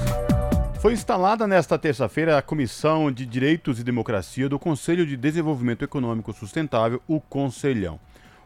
Foi 0.82 0.92
instalada 0.92 1.46
nesta 1.46 1.78
terça-feira 1.78 2.36
a 2.36 2.42
Comissão 2.42 3.10
de 3.10 3.24
Direitos 3.24 3.80
e 3.80 3.84
Democracia 3.84 4.46
do 4.46 4.58
Conselho 4.58 5.06
de 5.06 5.16
Desenvolvimento 5.16 5.84
Econômico 5.84 6.34
Sustentável, 6.34 7.00
o 7.08 7.18
Conselhão. 7.18 7.98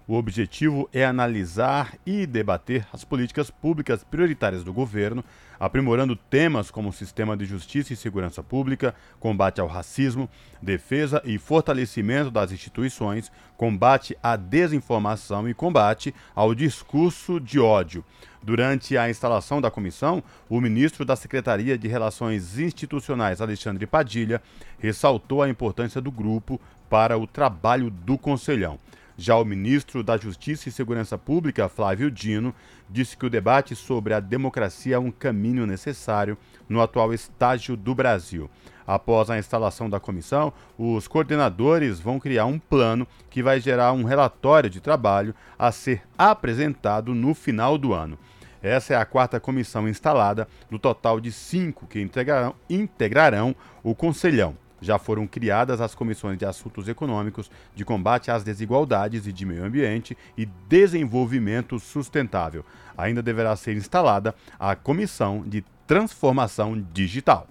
O 0.07 0.17
objetivo 0.17 0.87
é 0.93 1.03
analisar 1.03 1.95
e 2.05 2.27
debater 2.27 2.87
as 2.93 3.03
políticas 3.05 3.51
públicas 3.51 4.05
prioritárias 4.05 4.63
do 4.63 4.71
governo, 4.71 5.25
aprimorando 5.59 6.15
temas 6.15 6.71
como 6.71 6.93
sistema 6.93 7.35
de 7.35 7.47
justiça 7.47 7.95
e 7.95 7.97
segurança 7.97 8.43
pública, 8.43 8.95
combate 9.19 9.63
ao 9.63 9.67
racismo, 9.67 10.29
defesa 10.61 11.23
e 11.25 11.39
fortalecimento 11.39 12.31
das 12.31 12.53
instituições, 12.53 13.33
combate 13.57 14.15
à 14.23 14.37
desinformação 14.37 15.49
e 15.49 15.55
combate 15.55 16.15
ao 16.35 16.55
discurso 16.55 17.41
de 17.41 17.59
ódio. 17.59 18.05
Durante 18.43 18.99
a 18.99 19.09
instalação 19.09 19.59
da 19.59 19.71
comissão, 19.71 20.23
o 20.51 20.61
ministro 20.61 21.07
da 21.07 21.17
Secretaria 21.17 21.79
de 21.79 21.89
Relações 21.89 22.59
Institucionais, 22.59 23.41
Alexandre 23.41 23.87
Padilha, 23.87 24.43
ressaltou 24.79 25.43
a 25.43 25.49
importância 25.49 25.99
do 25.99 26.13
grupo 26.13 26.61
para 26.91 27.17
o 27.17 27.27
trabalho 27.27 27.89
do 27.89 28.19
Conselhão. 28.19 28.79
Já 29.17 29.37
o 29.37 29.45
ministro 29.45 30.03
da 30.03 30.17
Justiça 30.17 30.69
e 30.69 30.73
Segurança 30.73 31.17
Pública, 31.17 31.69
Flávio 31.69 32.11
Dino, 32.11 32.53
disse 32.91 33.17
que 33.17 33.25
o 33.25 33.31
debate 33.31 33.77
sobre 33.77 34.13
a 34.13 34.19
democracia 34.19 34.97
é 34.97 34.99
um 34.99 35.11
caminho 35.11 35.67
necessário 35.67 36.37
no 36.69 36.83
atual 36.83 37.15
estágio 37.15 37.77
do 37.77 37.95
Brasil. 37.95 38.51
Após 38.85 39.31
a 39.31 39.39
instalação 39.39 39.89
da 39.89 40.01
comissão, 40.01 40.53
os 40.77 41.07
coordenadores 41.07 42.01
vão 42.01 42.19
criar 42.19 42.47
um 42.47 42.59
plano 42.59 43.07
que 43.31 43.43
vai 43.43 43.61
gerar 43.61 43.93
um 43.93 44.03
relatório 44.03 44.69
de 44.69 44.81
trabalho 44.81 45.33
a 45.57 45.71
ser 45.71 46.03
apresentado 46.19 47.15
no 47.15 47.35
final 47.35 47.79
do 47.79 47.95
ano. 47.95 48.19
Essa 48.61 48.95
é 48.95 48.97
a 48.97 49.05
quarta 49.05 49.39
comissão 49.39 49.89
instalada, 49.89 50.49
no 50.69 50.79
total 50.79 51.21
de 51.21 51.31
cinco 51.31 51.87
que 51.87 52.01
integrarão, 52.01 52.55
integrarão 52.69 53.55
o 53.83 53.95
Conselhão 53.95 54.57
já 54.81 54.99
foram 54.99 55.27
criadas 55.27 55.81
as 55.81 55.95
comissões 55.95 56.39
de 56.39 56.45
assuntos 56.45 56.89
econômicos, 56.89 57.51
de 57.75 57.85
combate 57.85 58.31
às 58.31 58.45
desigualdades 58.45 59.27
e 59.27 59.33
de 59.33 59.47
meio 59.47 59.65
ambiente 59.65 60.17
e 60.37 60.47
desenvolvimento 60.69 61.79
sustentável. 61.79 62.65
Ainda 62.97 63.23
deverá 63.23 63.57
ser 63.57 63.77
instalada 63.77 64.35
a 64.59 64.77
comissão 64.77 65.43
de 65.47 65.65
transformação 65.87 66.81
digital. 66.93 67.47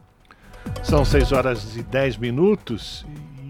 São 0.83 1.03
6 1.03 1.31
horas 1.31 1.75
e 1.75 1.83
10 1.83 2.17
minutos. 2.17 3.05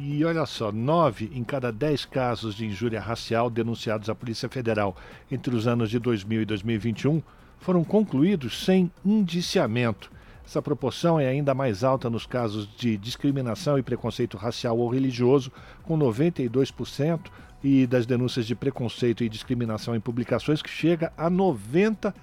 E 0.06 0.24
olha 0.26 0.46
só, 0.46 0.72
nove 0.72 1.32
em 1.34 1.44
cada 1.44 1.72
dez 1.72 2.04
casos 2.04 2.56
de 2.56 2.66
injúria 2.66 3.00
racial 3.00 3.50
denunciados 3.50 4.10
à 4.10 4.16
Polícia 4.16 4.50
Federal 4.50 4.96
entre 5.32 5.56
os 5.56 5.66
anos 5.66 5.90
de 5.90 5.98
2000 5.98 6.42
e 6.42 6.46
2021 6.46 7.22
foram 7.58 7.84
concluídos 7.84 8.66
sem 8.66 8.92
indiciamento. 9.06 10.12
Essa 10.46 10.62
proporção 10.62 11.20
é 11.20 11.28
ainda 11.28 11.54
mais 11.54 11.84
alta 11.84 12.10
nos 12.10 12.26
casos 12.26 12.68
de 12.76 12.98
discriminação 12.98 13.78
e 13.78 13.84
preconceito 13.84 14.38
racial 14.38 14.78
ou 14.78 14.90
religioso, 14.90 15.52
com 15.84 15.98
92%, 15.98 17.32
e 17.64 17.88
das 17.88 18.06
denúncias 18.06 18.46
de 18.46 18.54
preconceito 18.54 19.24
e 19.24 19.30
discriminação 19.30 19.96
em 19.96 20.00
publicações, 20.02 20.62
que 20.62 20.70
chega 20.70 21.14
a 21.18 21.32
94% 21.32 22.14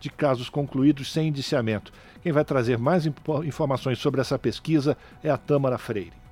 de 0.00 0.10
casos 0.10 0.50
concluídos 0.50 1.12
sem 1.12 1.28
indiciamento. 1.28 1.92
Quem 2.20 2.32
vai 2.32 2.44
trazer 2.44 2.76
mais 2.78 3.06
informações 3.46 4.00
sobre 4.00 4.20
essa 4.20 4.36
pesquisa 4.38 4.98
é 5.22 5.30
a 5.30 5.38
Tâmara 5.38 5.78
Freire. 5.78 6.24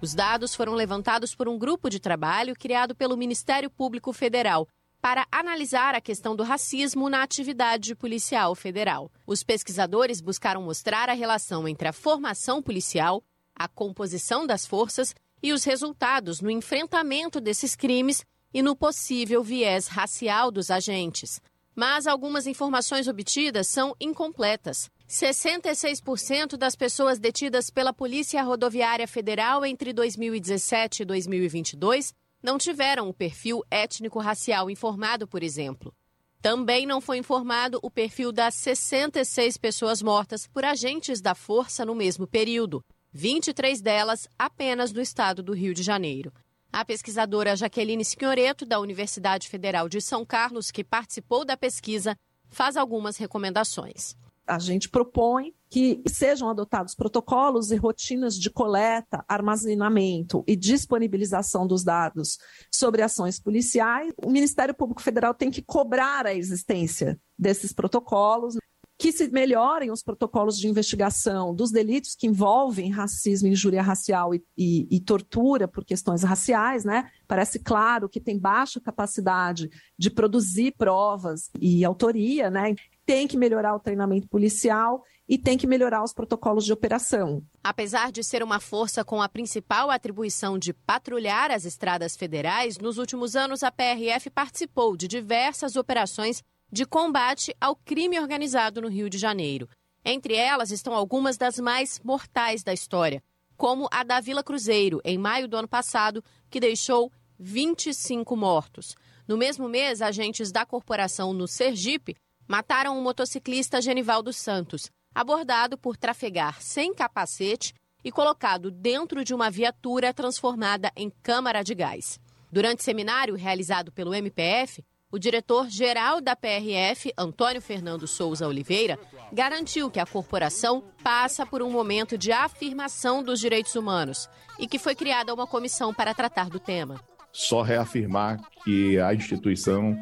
Os 0.00 0.14
dados 0.14 0.54
foram 0.54 0.74
levantados 0.74 1.34
por 1.34 1.48
um 1.48 1.58
grupo 1.58 1.88
de 1.88 1.98
trabalho 1.98 2.54
criado 2.54 2.94
pelo 2.94 3.16
Ministério 3.16 3.70
Público 3.70 4.12
Federal 4.12 4.68
para 5.02 5.26
analisar 5.32 5.96
a 5.96 6.00
questão 6.00 6.36
do 6.36 6.44
racismo 6.44 7.10
na 7.10 7.24
atividade 7.24 7.92
policial 7.92 8.54
federal. 8.54 9.10
Os 9.26 9.42
pesquisadores 9.42 10.20
buscaram 10.20 10.62
mostrar 10.62 11.08
a 11.08 11.12
relação 11.12 11.66
entre 11.66 11.88
a 11.88 11.92
formação 11.92 12.62
policial, 12.62 13.20
a 13.52 13.66
composição 13.66 14.46
das 14.46 14.64
forças 14.64 15.12
e 15.42 15.52
os 15.52 15.64
resultados 15.64 16.40
no 16.40 16.48
enfrentamento 16.48 17.40
desses 17.40 17.74
crimes 17.74 18.24
e 18.54 18.62
no 18.62 18.76
possível 18.76 19.42
viés 19.42 19.88
racial 19.88 20.52
dos 20.52 20.70
agentes. 20.70 21.40
Mas 21.74 22.06
algumas 22.06 22.46
informações 22.46 23.08
obtidas 23.08 23.66
são 23.66 23.96
incompletas. 24.00 24.88
66% 25.08 26.56
das 26.56 26.76
pessoas 26.76 27.18
detidas 27.18 27.70
pela 27.70 27.92
Polícia 27.92 28.40
Rodoviária 28.42 29.08
Federal 29.08 29.66
entre 29.66 29.92
2017 29.92 31.02
e 31.02 31.04
2022 31.04 32.14
não 32.42 32.58
tiveram 32.58 33.08
o 33.08 33.14
perfil 33.14 33.62
étnico-racial 33.70 34.70
informado, 34.70 35.26
por 35.26 35.42
exemplo. 35.42 35.94
Também 36.40 36.86
não 36.86 37.00
foi 37.00 37.18
informado 37.18 37.78
o 37.82 37.90
perfil 37.90 38.32
das 38.32 38.54
66 38.56 39.56
pessoas 39.56 40.02
mortas 40.02 40.46
por 40.46 40.64
agentes 40.64 41.20
da 41.20 41.34
força 41.34 41.84
no 41.84 41.94
mesmo 41.94 42.26
período, 42.26 42.84
23 43.12 43.80
delas 43.80 44.26
apenas 44.38 44.92
no 44.92 45.00
estado 45.00 45.42
do 45.42 45.52
Rio 45.52 45.72
de 45.72 45.82
Janeiro. 45.82 46.32
A 46.72 46.84
pesquisadora 46.84 47.54
Jaqueline 47.54 48.04
Signoreto, 48.04 48.66
da 48.66 48.80
Universidade 48.80 49.48
Federal 49.48 49.88
de 49.88 50.00
São 50.00 50.24
Carlos, 50.24 50.70
que 50.70 50.82
participou 50.82 51.44
da 51.44 51.56
pesquisa, 51.56 52.16
faz 52.48 52.76
algumas 52.76 53.16
recomendações 53.18 54.16
a 54.46 54.58
gente 54.58 54.88
propõe 54.88 55.54
que 55.72 56.02
sejam 56.06 56.50
adotados 56.50 56.94
protocolos 56.94 57.72
e 57.72 57.76
rotinas 57.76 58.34
de 58.34 58.50
coleta, 58.50 59.24
armazenamento 59.26 60.44
e 60.46 60.54
disponibilização 60.54 61.66
dos 61.66 61.82
dados 61.82 62.36
sobre 62.70 63.00
ações 63.00 63.40
policiais. 63.40 64.12
O 64.22 64.30
Ministério 64.30 64.74
Público 64.74 65.00
Federal 65.00 65.32
tem 65.32 65.50
que 65.50 65.62
cobrar 65.62 66.26
a 66.26 66.34
existência 66.34 67.18
desses 67.38 67.72
protocolos, 67.72 68.58
que 68.98 69.10
se 69.12 69.26
melhorem 69.28 69.90
os 69.90 70.02
protocolos 70.02 70.58
de 70.58 70.68
investigação 70.68 71.54
dos 71.54 71.70
delitos 71.70 72.14
que 72.14 72.26
envolvem 72.26 72.90
racismo, 72.90 73.48
injúria 73.48 73.80
racial 73.80 74.34
e, 74.34 74.44
e, 74.54 74.86
e 74.94 75.00
tortura 75.00 75.66
por 75.66 75.86
questões 75.86 76.22
raciais, 76.22 76.84
né? 76.84 77.10
Parece 77.26 77.58
claro 77.58 78.10
que 78.10 78.20
tem 78.20 78.38
baixa 78.38 78.78
capacidade 78.78 79.70
de 79.98 80.10
produzir 80.10 80.74
provas 80.76 81.48
e 81.58 81.82
autoria, 81.82 82.50
né? 82.50 82.74
tem 83.04 83.26
que 83.26 83.36
melhorar 83.36 83.74
o 83.74 83.80
treinamento 83.80 84.28
policial 84.28 85.02
e 85.32 85.38
tem 85.38 85.56
que 85.56 85.66
melhorar 85.66 86.04
os 86.04 86.12
protocolos 86.12 86.62
de 86.62 86.74
operação. 86.74 87.42
Apesar 87.64 88.12
de 88.12 88.22
ser 88.22 88.42
uma 88.42 88.60
força 88.60 89.02
com 89.02 89.22
a 89.22 89.30
principal 89.30 89.90
atribuição 89.90 90.58
de 90.58 90.74
patrulhar 90.74 91.50
as 91.50 91.64
estradas 91.64 92.14
federais, 92.14 92.76
nos 92.76 92.98
últimos 92.98 93.34
anos 93.34 93.62
a 93.62 93.72
PRF 93.72 94.28
participou 94.28 94.94
de 94.94 95.08
diversas 95.08 95.74
operações 95.74 96.42
de 96.70 96.84
combate 96.84 97.56
ao 97.58 97.74
crime 97.74 98.20
organizado 98.20 98.82
no 98.82 98.88
Rio 98.88 99.08
de 99.08 99.16
Janeiro. 99.16 99.66
Entre 100.04 100.34
elas 100.34 100.70
estão 100.70 100.92
algumas 100.92 101.38
das 101.38 101.58
mais 101.58 101.98
mortais 102.04 102.62
da 102.62 102.74
história, 102.74 103.22
como 103.56 103.88
a 103.90 104.04
da 104.04 104.20
Vila 104.20 104.44
Cruzeiro, 104.44 105.00
em 105.02 105.16
maio 105.16 105.48
do 105.48 105.56
ano 105.56 105.68
passado, 105.68 106.22
que 106.50 106.60
deixou 106.60 107.10
25 107.38 108.36
mortos. 108.36 108.94
No 109.26 109.38
mesmo 109.38 109.66
mês, 109.66 110.02
agentes 110.02 110.52
da 110.52 110.66
corporação 110.66 111.32
no 111.32 111.48
Sergipe 111.48 112.16
mataram 112.46 112.98
o 112.98 113.02
motociclista 113.02 113.80
Genivaldo 113.80 114.30
Santos, 114.30 114.90
abordado 115.14 115.76
por 115.76 115.96
trafegar 115.96 116.60
sem 116.60 116.94
capacete 116.94 117.74
e 118.04 118.10
colocado 118.10 118.70
dentro 118.70 119.24
de 119.24 119.34
uma 119.34 119.50
viatura 119.50 120.12
transformada 120.12 120.90
em 120.96 121.10
câmara 121.22 121.62
de 121.62 121.74
gás. 121.74 122.20
Durante 122.50 122.82
seminário 122.82 123.34
realizado 123.34 123.92
pelo 123.92 124.14
MPF, 124.14 124.84
o 125.10 125.18
diretor-geral 125.18 126.20
da 126.22 126.34
PRF, 126.34 127.12
Antônio 127.18 127.60
Fernando 127.60 128.06
Souza 128.06 128.48
Oliveira, 128.48 128.98
garantiu 129.30 129.90
que 129.90 130.00
a 130.00 130.06
corporação 130.06 130.82
passa 131.02 131.44
por 131.44 131.62
um 131.62 131.70
momento 131.70 132.16
de 132.16 132.32
afirmação 132.32 133.22
dos 133.22 133.38
direitos 133.38 133.74
humanos 133.74 134.28
e 134.58 134.66
que 134.66 134.78
foi 134.78 134.94
criada 134.94 135.32
uma 135.34 135.46
comissão 135.46 135.92
para 135.92 136.14
tratar 136.14 136.48
do 136.48 136.58
tema. 136.58 137.00
só 137.30 137.62
reafirmar 137.62 138.40
que 138.64 138.98
a 138.98 139.14
instituição 139.14 139.96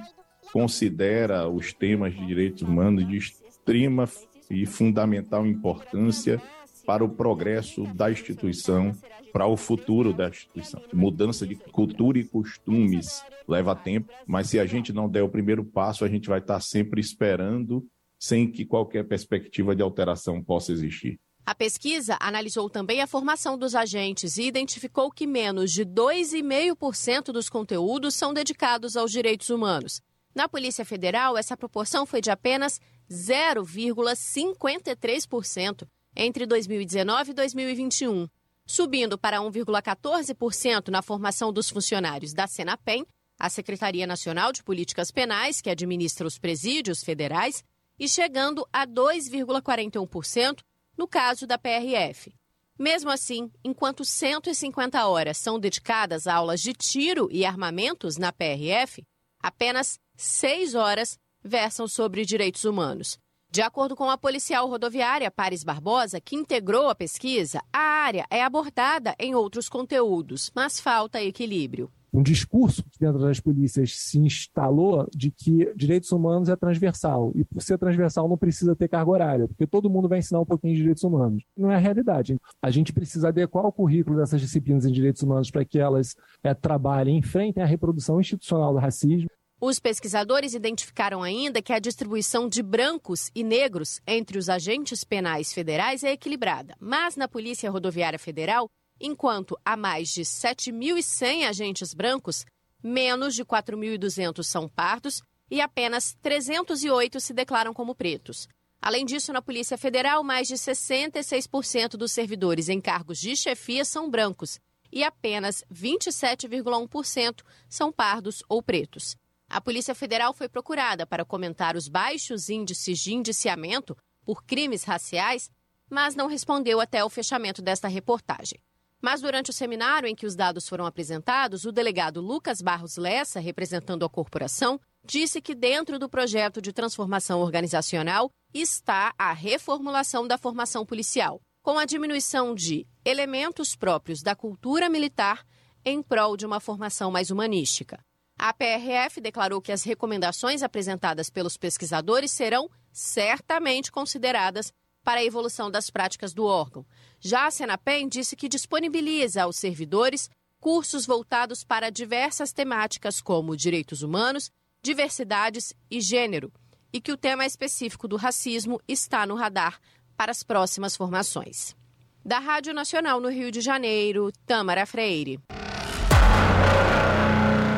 considera 0.53 1.49
os 1.49 1.73
temas 1.73 2.12
de 2.12 2.27
direitos 2.27 2.62
humanos 2.62 3.07
de 3.07 3.16
extrema 3.16 4.07
e 4.51 4.66
fundamental 4.66 5.47
importância 5.47 6.43
para 6.85 7.05
o 7.05 7.09
progresso 7.09 7.85
da 7.94 8.10
instituição, 8.10 8.93
para 9.32 9.47
o 9.47 9.56
futuro 9.56 10.12
da 10.12 10.28
instituição. 10.28 10.82
Mudança 10.93 11.47
de 11.47 11.55
cultura 11.55 12.18
e 12.18 12.24
costumes 12.24 13.22
leva 13.47 13.77
tempo, 13.77 14.12
mas 14.27 14.48
se 14.48 14.59
a 14.59 14.66
gente 14.66 14.93
não 14.93 15.09
der 15.09 15.22
o 15.22 15.28
primeiro 15.28 15.64
passo, 15.64 16.05
a 16.05 16.09
gente 16.09 16.28
vai 16.28 16.40
estar 16.40 16.60
sempre 16.60 17.01
esperando, 17.01 17.86
sem 18.18 18.51
que 18.51 18.64
qualquer 18.64 19.05
perspectiva 19.06 19.74
de 19.74 19.82
alteração 19.82 20.43
possa 20.43 20.72
existir. 20.72 21.18
A 21.47 21.55
pesquisa 21.55 22.16
analisou 22.20 22.68
também 22.68 23.01
a 23.01 23.06
formação 23.06 23.59
dos 23.59 23.74
agentes 23.74 24.36
e 24.36 24.43
identificou 24.43 25.10
que 25.10 25.27
menos 25.27 25.72
de 25.72 25.85
2,5% 25.85 27.32
dos 27.32 27.48
conteúdos 27.48 28.14
são 28.14 28.32
dedicados 28.32 28.97
aos 28.97 29.10
direitos 29.10 29.48
humanos. 29.48 30.02
Na 30.35 30.48
Polícia 30.48 30.85
Federal, 30.85 31.36
essa 31.36 31.57
proporção 31.57 32.05
foi 32.07 32.20
de 32.20 32.31
apenas 32.31 32.81
0,53% 33.11 35.89
entre 36.15 36.47
2019 36.47 37.31
e 37.31 37.35
2021, 37.35 38.28
subindo 38.65 39.19
para 39.19 39.39
1,14% 39.39 40.89
na 40.89 41.02
formação 41.02 41.52
dos 41.52 41.69
funcionários 41.69 42.32
da 42.32 42.47
Senapen, 42.47 43.05
a 43.39 43.48
Secretaria 43.48 44.07
Nacional 44.07 44.52
de 44.52 44.62
Políticas 44.62 45.11
Penais, 45.11 45.61
que 45.61 45.70
administra 45.70 46.27
os 46.27 46.39
presídios 46.39 47.02
federais, 47.02 47.65
e 47.98 48.09
chegando 48.09 48.66
a 48.73 48.86
2,41% 48.86 50.61
no 50.97 51.09
caso 51.09 51.47
da 51.47 51.59
PRF. 51.59 52.32
Mesmo 52.78 53.11
assim, 53.11 53.51
enquanto 53.65 54.05
150 54.05 55.07
horas 55.07 55.36
são 55.36 55.59
dedicadas 55.59 56.27
a 56.27 56.35
aulas 56.35 56.61
de 56.61 56.73
tiro 56.73 57.28
e 57.31 57.44
armamentos 57.44 58.16
na 58.16 58.32
PRF, 58.32 59.05
apenas 59.43 59.98
6 60.23 60.75
horas 60.75 61.19
versam 61.43 61.89
sobre 61.89 62.27
direitos 62.27 62.65
humanos. 62.65 63.19
De 63.51 63.63
acordo 63.63 63.97
com 63.97 64.11
a 64.11 64.19
policial 64.19 64.69
rodoviária 64.69 65.31
Paris 65.31 65.65
Barbosa, 65.65 66.21
que 66.21 66.37
integrou 66.37 66.91
a 66.91 66.95
pesquisa, 66.95 67.63
a 67.73 67.79
área 67.79 68.27
é 68.31 68.43
abordada 68.43 69.15
em 69.19 69.35
outros 69.35 69.67
conteúdos, 69.67 70.53
mas 70.55 70.79
falta 70.79 71.23
equilíbrio 71.23 71.91
um 72.13 72.23
discurso 72.23 72.83
que 72.91 72.99
dentro 72.99 73.21
das 73.21 73.39
polícias 73.39 73.97
se 73.97 74.19
instalou 74.19 75.07
de 75.15 75.31
que 75.31 75.73
direitos 75.77 76.11
humanos 76.11 76.49
é 76.49 76.57
transversal. 76.57 77.33
E 77.35 77.45
por 77.45 77.63
ser 77.63 77.79
transversal 77.79 78.29
não 78.29 78.37
precisa 78.37 78.75
ter 78.75 78.89
carga 78.89 79.11
horária, 79.11 79.49
porque 79.49 79.67
todo 79.67 79.89
mundo 79.89 80.09
vai 80.09 80.19
ensinar 80.19 80.41
um 80.41 80.45
pouquinho 80.45 80.75
de 80.75 80.81
direitos 80.81 81.05
humanos. 81.05 81.45
Não 81.57 81.71
é 81.71 81.77
a 81.77 81.79
realidade. 81.79 82.37
A 82.61 82.71
gente 82.71 82.93
precisa 82.93 83.29
adequar 83.29 83.65
o 83.65 83.73
currículo 83.73 84.17
dessas 84.17 84.41
disciplinas 84.41 84.85
em 84.85 84.93
direitos 84.93 85.23
humanos 85.23 85.51
para 85.51 85.65
que 85.65 85.79
elas 85.79 86.17
é, 86.43 86.53
trabalhem, 86.53 87.19
enfrentem 87.19 87.63
a 87.63 87.67
reprodução 87.67 88.21
institucional 88.21 88.73
do 88.73 88.81
racismo. 88.81 89.31
Os 89.61 89.78
pesquisadores 89.78 90.55
identificaram 90.55 91.23
ainda 91.23 91.61
que 91.61 91.73
a 91.73 91.78
distribuição 91.78 92.49
de 92.49 92.62
brancos 92.62 93.31
e 93.35 93.45
negros 93.45 94.01
entre 94.07 94.39
os 94.39 94.49
agentes 94.49 95.05
penais 95.05 95.53
federais 95.53 96.03
é 96.03 96.12
equilibrada, 96.12 96.74
mas 96.81 97.15
na 97.15 97.28
Polícia 97.28 97.70
Rodoviária 97.70 98.19
Federal 98.19 98.70
enquanto 99.01 99.59
há 99.65 99.77
mais 99.77 100.11
de 100.11 100.23
7.100 100.23 101.49
agentes 101.49 101.95
brancos, 101.95 102.45
menos 102.82 103.35
de 103.35 103.45
4.200 103.45 104.45
são 104.45 104.69
pardos 104.69 105.23
e 105.51 105.61
apenas 105.61 106.15
308 106.20 107.19
se 107.19 107.32
declaram 107.32 107.73
como 107.73 107.95
pretos. 107.95 108.47
Além 108.81 109.05
disso, 109.05 109.32
na 109.32 109.43
Polícia 109.43 109.77
Federal, 109.77 110.23
mais 110.23 110.49
de 110.49 110.55
66% 110.55 111.97
dos 111.97 112.12
servidores 112.12 112.69
em 112.69 112.81
cargos 112.81 113.19
de 113.19 113.37
chefia 113.37 113.85
são 113.85 114.11
brancos 114.11 114.59
e 114.93 115.05
apenas 115.05 115.65
27,1% 115.73 117.43
são 117.69 117.93
pardos 117.93 118.43
ou 118.49 118.62
pretos. 118.62 119.16
A 119.51 119.60
Polícia 119.60 119.97
Federal 119.97 120.32
foi 120.32 120.48
procurada 120.48 121.05
para 121.05 121.24
comentar 121.24 121.77
os 121.77 121.89
baixos 121.89 122.48
índices 122.48 123.01
de 123.01 123.12
indiciamento 123.12 123.97
por 124.24 124.44
crimes 124.44 124.85
raciais, 124.85 125.51
mas 125.90 126.14
não 126.14 126.28
respondeu 126.28 126.81
até 126.81 127.05
o 127.05 127.10
fechamento 127.10 127.60
desta 127.60 127.89
reportagem. 127.89 128.60
Mas 129.02 129.20
durante 129.20 129.51
o 129.51 129.52
seminário 129.52 130.09
em 130.09 130.14
que 130.14 130.24
os 130.24 130.36
dados 130.36 130.68
foram 130.68 130.86
apresentados, 130.86 131.64
o 131.64 131.72
delegado 131.72 132.20
Lucas 132.20 132.62
Barros 132.62 132.97
Lessa, 132.97 133.40
representando 133.40 134.05
a 134.05 134.09
corporação, 134.09 134.81
disse 135.05 135.40
que 135.40 135.55
dentro 135.55 135.98
do 135.98 136.09
projeto 136.09 136.62
de 136.62 136.72
transformação 136.72 137.40
organizacional 137.40 138.31
está 138.55 139.12
a 139.18 139.32
reformulação 139.32 140.28
da 140.28 140.39
formação 140.39 140.86
policial, 140.86 141.40
com 141.60 141.77
a 141.77 141.85
diminuição 141.85 142.55
de 142.55 142.86
elementos 143.05 143.74
próprios 143.74 144.22
da 144.22 144.36
cultura 144.36 144.89
militar 144.89 145.44
em 145.85 146.01
prol 146.01 146.36
de 146.36 146.47
uma 146.47 146.60
formação 146.60 147.10
mais 147.10 147.32
humanística. 147.32 147.98
A 148.43 148.55
PRF 148.55 149.21
declarou 149.21 149.61
que 149.61 149.71
as 149.71 149.83
recomendações 149.83 150.62
apresentadas 150.62 151.29
pelos 151.29 151.59
pesquisadores 151.59 152.31
serão 152.31 152.71
certamente 152.91 153.93
consideradas 153.93 154.73
para 155.05 155.21
a 155.21 155.25
evolução 155.25 155.71
das 155.71 155.91
práticas 155.91 156.33
do 156.33 156.47
órgão. 156.47 156.87
Já 157.21 157.47
a 157.47 157.51
Senapen 157.51 158.09
disse 158.09 158.35
que 158.35 158.49
disponibiliza 158.49 159.43
aos 159.43 159.57
servidores 159.57 160.31
cursos 160.59 161.05
voltados 161.05 161.62
para 161.62 161.91
diversas 161.91 162.51
temáticas 162.51 163.21
como 163.21 163.55
direitos 163.55 164.03
humanos, 164.03 164.51
diversidades 164.83 165.75
e 165.91 166.01
gênero, 166.01 166.51
e 166.91 166.99
que 166.99 167.12
o 167.12 167.19
tema 167.19 167.45
específico 167.45 168.09
do 168.09 168.17
racismo 168.17 168.81
está 168.89 169.27
no 169.27 169.35
radar 169.35 169.79
para 170.17 170.33
as 170.33 170.43
próximas 170.43 170.97
formações. 170.97 171.77
Da 172.25 172.39
Rádio 172.39 172.73
Nacional 172.73 173.21
no 173.21 173.29
Rio 173.29 173.51
de 173.53 173.61
Janeiro, 173.61 174.33
Tamara 174.47 174.87
Freire. 174.87 175.39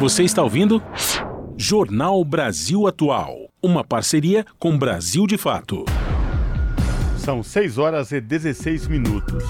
Você 0.03 0.25
está 0.25 0.43
ouvindo? 0.43 0.83
Jornal 1.57 2.25
Brasil 2.25 2.89
Atual, 2.89 3.49
uma 3.63 3.85
parceria 3.85 4.45
com 4.59 4.77
Brasil 4.77 5.29
de 5.29 5.39
Fato. 5.39 5.85
São 7.17 7.41
6 7.41 7.79
horas 7.79 8.11
e 8.11 8.21
16 8.21 8.89
minutos. 8.89 9.45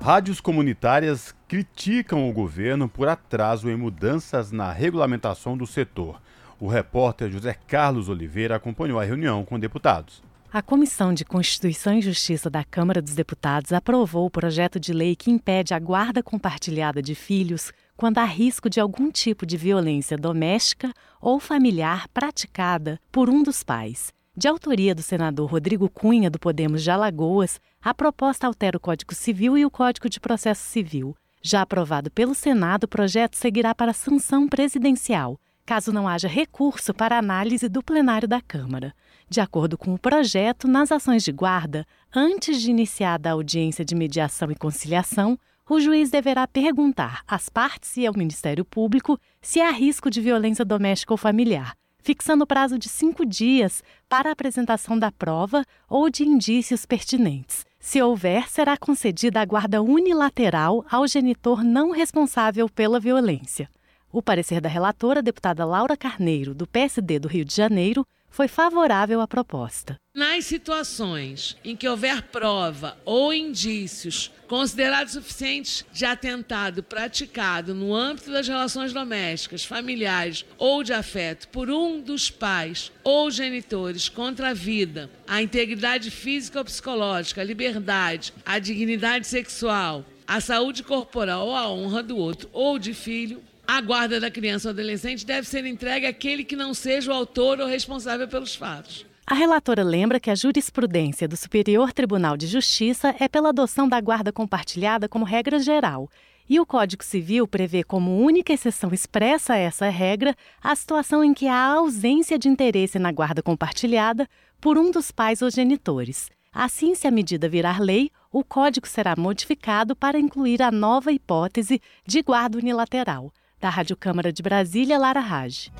Rádios 0.00 0.40
comunitárias 0.40 1.34
criticam 1.46 2.26
o 2.26 2.32
governo 2.32 2.88
por 2.88 3.08
atraso 3.08 3.68
em 3.68 3.76
mudanças 3.76 4.50
na 4.50 4.72
regulamentação 4.72 5.54
do 5.54 5.66
setor. 5.66 6.18
O 6.58 6.66
repórter 6.66 7.30
José 7.30 7.54
Carlos 7.68 8.08
Oliveira 8.08 8.56
acompanhou 8.56 8.98
a 8.98 9.04
reunião 9.04 9.44
com 9.44 9.60
deputados. 9.60 10.22
A 10.50 10.62
Comissão 10.62 11.12
de 11.12 11.26
Constituição 11.26 11.98
e 11.98 12.00
Justiça 12.00 12.48
da 12.48 12.64
Câmara 12.64 13.02
dos 13.02 13.14
Deputados 13.14 13.70
aprovou 13.70 14.24
o 14.24 14.30
projeto 14.30 14.80
de 14.80 14.94
lei 14.94 15.14
que 15.14 15.30
impede 15.30 15.74
a 15.74 15.78
guarda 15.78 16.22
compartilhada 16.22 17.02
de 17.02 17.14
filhos 17.14 17.70
quando 17.96 18.18
há 18.18 18.24
risco 18.24 18.68
de 18.68 18.80
algum 18.80 19.10
tipo 19.10 19.46
de 19.46 19.56
violência 19.56 20.16
doméstica 20.16 20.92
ou 21.20 21.38
familiar 21.38 22.08
praticada 22.08 23.00
por 23.10 23.28
um 23.30 23.42
dos 23.42 23.62
pais. 23.62 24.12
De 24.36 24.48
autoria 24.48 24.94
do 24.94 25.02
senador 25.02 25.48
Rodrigo 25.48 25.88
Cunha, 25.88 26.28
do 26.28 26.40
Podemos 26.40 26.82
de 26.82 26.90
Alagoas, 26.90 27.60
a 27.80 27.94
proposta 27.94 28.46
altera 28.46 28.76
o 28.76 28.80
Código 28.80 29.14
Civil 29.14 29.56
e 29.56 29.64
o 29.64 29.70
Código 29.70 30.08
de 30.08 30.18
Processo 30.18 30.62
Civil. 30.64 31.16
Já 31.40 31.62
aprovado 31.62 32.10
pelo 32.10 32.34
Senado, 32.34 32.84
o 32.84 32.88
projeto 32.88 33.36
seguirá 33.36 33.74
para 33.74 33.92
sanção 33.92 34.48
presidencial, 34.48 35.38
caso 35.64 35.92
não 35.92 36.08
haja 36.08 36.26
recurso 36.26 36.92
para 36.92 37.18
análise 37.18 37.68
do 37.68 37.82
plenário 37.82 38.26
da 38.26 38.40
Câmara. 38.40 38.92
De 39.28 39.40
acordo 39.40 39.78
com 39.78 39.94
o 39.94 39.98
projeto, 39.98 40.66
nas 40.66 40.90
ações 40.90 41.22
de 41.22 41.30
guarda, 41.30 41.86
antes 42.14 42.60
de 42.60 42.70
iniciada 42.70 43.28
a 43.28 43.32
audiência 43.32 43.84
de 43.84 43.94
mediação 43.94 44.50
e 44.50 44.54
conciliação, 44.54 45.38
o 45.68 45.80
juiz 45.80 46.10
deverá 46.10 46.46
perguntar 46.46 47.22
às 47.26 47.48
partes 47.48 47.96
e 47.96 48.06
ao 48.06 48.14
Ministério 48.14 48.64
Público 48.64 49.18
se 49.40 49.60
há 49.60 49.70
risco 49.70 50.10
de 50.10 50.20
violência 50.20 50.64
doméstica 50.64 51.12
ou 51.12 51.18
familiar 51.18 51.74
fixando 52.04 52.44
o 52.44 52.46
prazo 52.46 52.78
de 52.78 52.86
cinco 52.86 53.24
dias 53.24 53.82
para 54.10 54.28
a 54.28 54.32
apresentação 54.32 54.98
da 54.98 55.10
prova 55.10 55.64
ou 55.88 56.10
de 56.10 56.22
indícios 56.22 56.84
pertinentes. 56.84 57.64
Se 57.80 58.00
houver, 58.00 58.46
será 58.48 58.76
concedida 58.76 59.40
a 59.40 59.44
guarda 59.44 59.82
unilateral 59.82 60.84
ao 60.90 61.08
genitor 61.08 61.64
não 61.64 61.90
responsável 61.90 62.68
pela 62.68 63.00
violência. 63.00 63.70
O 64.12 64.22
parecer 64.22 64.60
da 64.60 64.68
relatora, 64.68 65.22
deputada 65.22 65.64
Laura 65.64 65.96
Carneiro, 65.96 66.54
do 66.54 66.66
PSD 66.66 67.18
do 67.18 67.26
Rio 67.26 67.44
de 67.44 67.56
Janeiro, 67.56 68.06
foi 68.34 68.48
favorável 68.48 69.20
à 69.20 69.28
proposta. 69.28 69.96
Nas 70.12 70.44
situações 70.44 71.56
em 71.64 71.76
que 71.76 71.88
houver 71.88 72.20
prova 72.20 72.98
ou 73.04 73.32
indícios 73.32 74.32
considerados 74.48 75.12
suficientes 75.12 75.84
de 75.92 76.04
atentado 76.04 76.82
praticado 76.82 77.72
no 77.72 77.94
âmbito 77.94 78.32
das 78.32 78.48
relações 78.48 78.92
domésticas, 78.92 79.64
familiares 79.64 80.44
ou 80.58 80.82
de 80.82 80.92
afeto 80.92 81.46
por 81.46 81.70
um 81.70 82.00
dos 82.00 82.28
pais 82.28 82.90
ou 83.04 83.30
genitores 83.30 84.08
contra 84.08 84.48
a 84.48 84.54
vida, 84.54 85.08
a 85.28 85.40
integridade 85.40 86.10
física 86.10 86.58
ou 86.58 86.64
psicológica, 86.64 87.40
a 87.40 87.44
liberdade, 87.44 88.34
a 88.44 88.58
dignidade 88.58 89.28
sexual, 89.28 90.04
a 90.26 90.40
saúde 90.40 90.82
corporal 90.82 91.46
ou 91.46 91.54
a 91.54 91.68
honra 91.70 92.02
do 92.02 92.16
outro 92.16 92.50
ou 92.52 92.80
de 92.80 92.94
filho, 92.94 93.40
a 93.66 93.80
guarda 93.80 94.20
da 94.20 94.30
criança 94.30 94.68
ou 94.68 94.72
adolescente 94.72 95.24
deve 95.24 95.46
ser 95.46 95.64
entregue 95.64 96.06
àquele 96.06 96.44
que 96.44 96.56
não 96.56 96.74
seja 96.74 97.10
o 97.10 97.14
autor 97.14 97.60
ou 97.60 97.66
responsável 97.66 98.28
pelos 98.28 98.54
fatos. 98.54 99.06
A 99.26 99.34
relatora 99.34 99.82
lembra 99.82 100.20
que 100.20 100.30
a 100.30 100.34
jurisprudência 100.34 101.26
do 101.26 101.34
Superior 101.36 101.92
Tribunal 101.94 102.36
de 102.36 102.46
Justiça 102.46 103.14
é 103.18 103.26
pela 103.26 103.48
adoção 103.48 103.88
da 103.88 103.98
guarda 103.98 104.30
compartilhada 104.30 105.08
como 105.08 105.24
regra 105.24 105.58
geral 105.58 106.10
E 106.46 106.60
o 106.60 106.66
Código 106.66 107.02
Civil 107.02 107.48
prevê 107.48 107.82
como 107.82 108.22
única 108.22 108.52
exceção 108.52 108.90
expressa 108.92 109.54
a 109.54 109.56
essa 109.56 109.88
regra 109.88 110.36
a 110.62 110.76
situação 110.76 111.24
em 111.24 111.32
que 111.32 111.48
há 111.48 111.56
ausência 111.56 112.38
de 112.38 112.50
interesse 112.50 112.98
na 112.98 113.10
guarda 113.10 113.42
compartilhada 113.42 114.28
por 114.60 114.76
um 114.76 114.90
dos 114.90 115.10
pais 115.10 115.40
ou 115.40 115.50
genitores. 115.50 116.30
Assim, 116.52 116.94
se 116.94 117.06
a 117.06 117.10
medida 117.10 117.48
virar 117.48 117.80
lei, 117.80 118.10
o 118.30 118.44
Código 118.44 118.86
será 118.86 119.14
modificado 119.16 119.96
para 119.96 120.18
incluir 120.18 120.60
a 120.60 120.70
nova 120.70 121.10
hipótese 121.12 121.80
de 122.06 122.22
guarda 122.22 122.58
unilateral. 122.58 123.32
Da 123.64 123.70
Rádio 123.70 123.96
Câmara 123.96 124.30
de 124.30 124.42
Brasília, 124.42 124.98
Lara 124.98 125.20
Rage. 125.20 125.72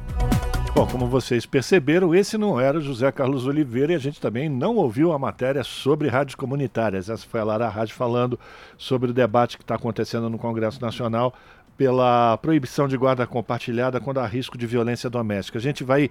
Bom, 0.74 0.86
como 0.86 1.06
vocês 1.06 1.44
perceberam, 1.44 2.14
esse 2.14 2.38
não 2.38 2.58
era 2.58 2.80
José 2.80 3.12
Carlos 3.12 3.46
Oliveira 3.46 3.92
e 3.92 3.94
a 3.94 3.98
gente 3.98 4.18
também 4.18 4.48
não 4.48 4.76
ouviu 4.76 5.12
a 5.12 5.18
matéria 5.18 5.62
sobre 5.62 6.08
rádios 6.08 6.34
comunitárias. 6.34 7.10
Essa 7.10 7.26
foi 7.26 7.40
a 7.40 7.44
Lara 7.44 7.68
Rádio 7.68 7.94
falando 7.94 8.40
sobre 8.78 9.10
o 9.10 9.12
debate 9.12 9.58
que 9.58 9.62
está 9.62 9.74
acontecendo 9.74 10.30
no 10.30 10.38
Congresso 10.38 10.80
Nacional 10.80 11.34
pela 11.76 12.38
proibição 12.38 12.88
de 12.88 12.96
guarda 12.96 13.26
compartilhada 13.26 14.00
quando 14.00 14.18
há 14.18 14.26
risco 14.26 14.56
de 14.56 14.66
violência 14.66 15.10
doméstica. 15.10 15.58
A 15.58 15.60
gente 15.60 15.84
vai 15.84 16.08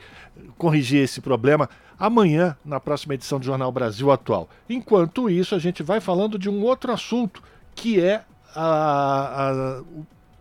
corrigir 0.59 1.01
esse 1.01 1.21
problema 1.21 1.67
amanhã, 1.97 2.55
na 2.63 2.79
próxima 2.79 3.15
edição 3.15 3.39
do 3.39 3.45
Jornal 3.47 3.71
Brasil 3.71 4.11
Atual. 4.11 4.47
Enquanto 4.69 5.27
isso, 5.27 5.55
a 5.55 5.59
gente 5.59 5.81
vai 5.81 5.99
falando 5.99 6.37
de 6.37 6.51
um 6.51 6.61
outro 6.61 6.91
assunto, 6.91 7.41
que 7.73 7.99
é 7.99 8.23
a, 8.55 9.49
a 9.49 9.83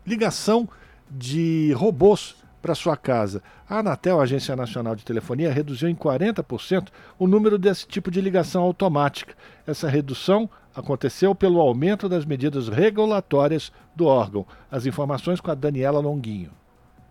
ligação 0.06 0.68
de 1.14 1.72
robôs 1.72 2.36
para 2.60 2.74
sua 2.74 2.97
casa. 2.97 3.43
A 3.68 3.80
Anatel, 3.80 4.20
a 4.20 4.22
Agência 4.22 4.55
Nacional 4.55 4.94
de 4.94 5.05
Telefonia, 5.05 5.52
reduziu 5.52 5.89
em 5.89 5.94
40% 5.94 6.89
o 7.18 7.26
número 7.26 7.59
desse 7.59 7.86
tipo 7.86 8.10
de 8.10 8.20
ligação 8.20 8.62
automática. 8.62 9.34
Essa 9.66 9.89
redução 9.89 10.48
aconteceu 10.74 11.34
pelo 11.34 11.60
aumento 11.60 12.09
das 12.09 12.24
medidas 12.24 12.68
regulatórias 12.68 13.72
do 13.94 14.06
órgão. 14.06 14.47
As 14.70 14.86
informações 14.86 15.40
com 15.40 15.51
a 15.51 15.55
Daniela 15.55 16.01
Longuinho. 16.01 16.51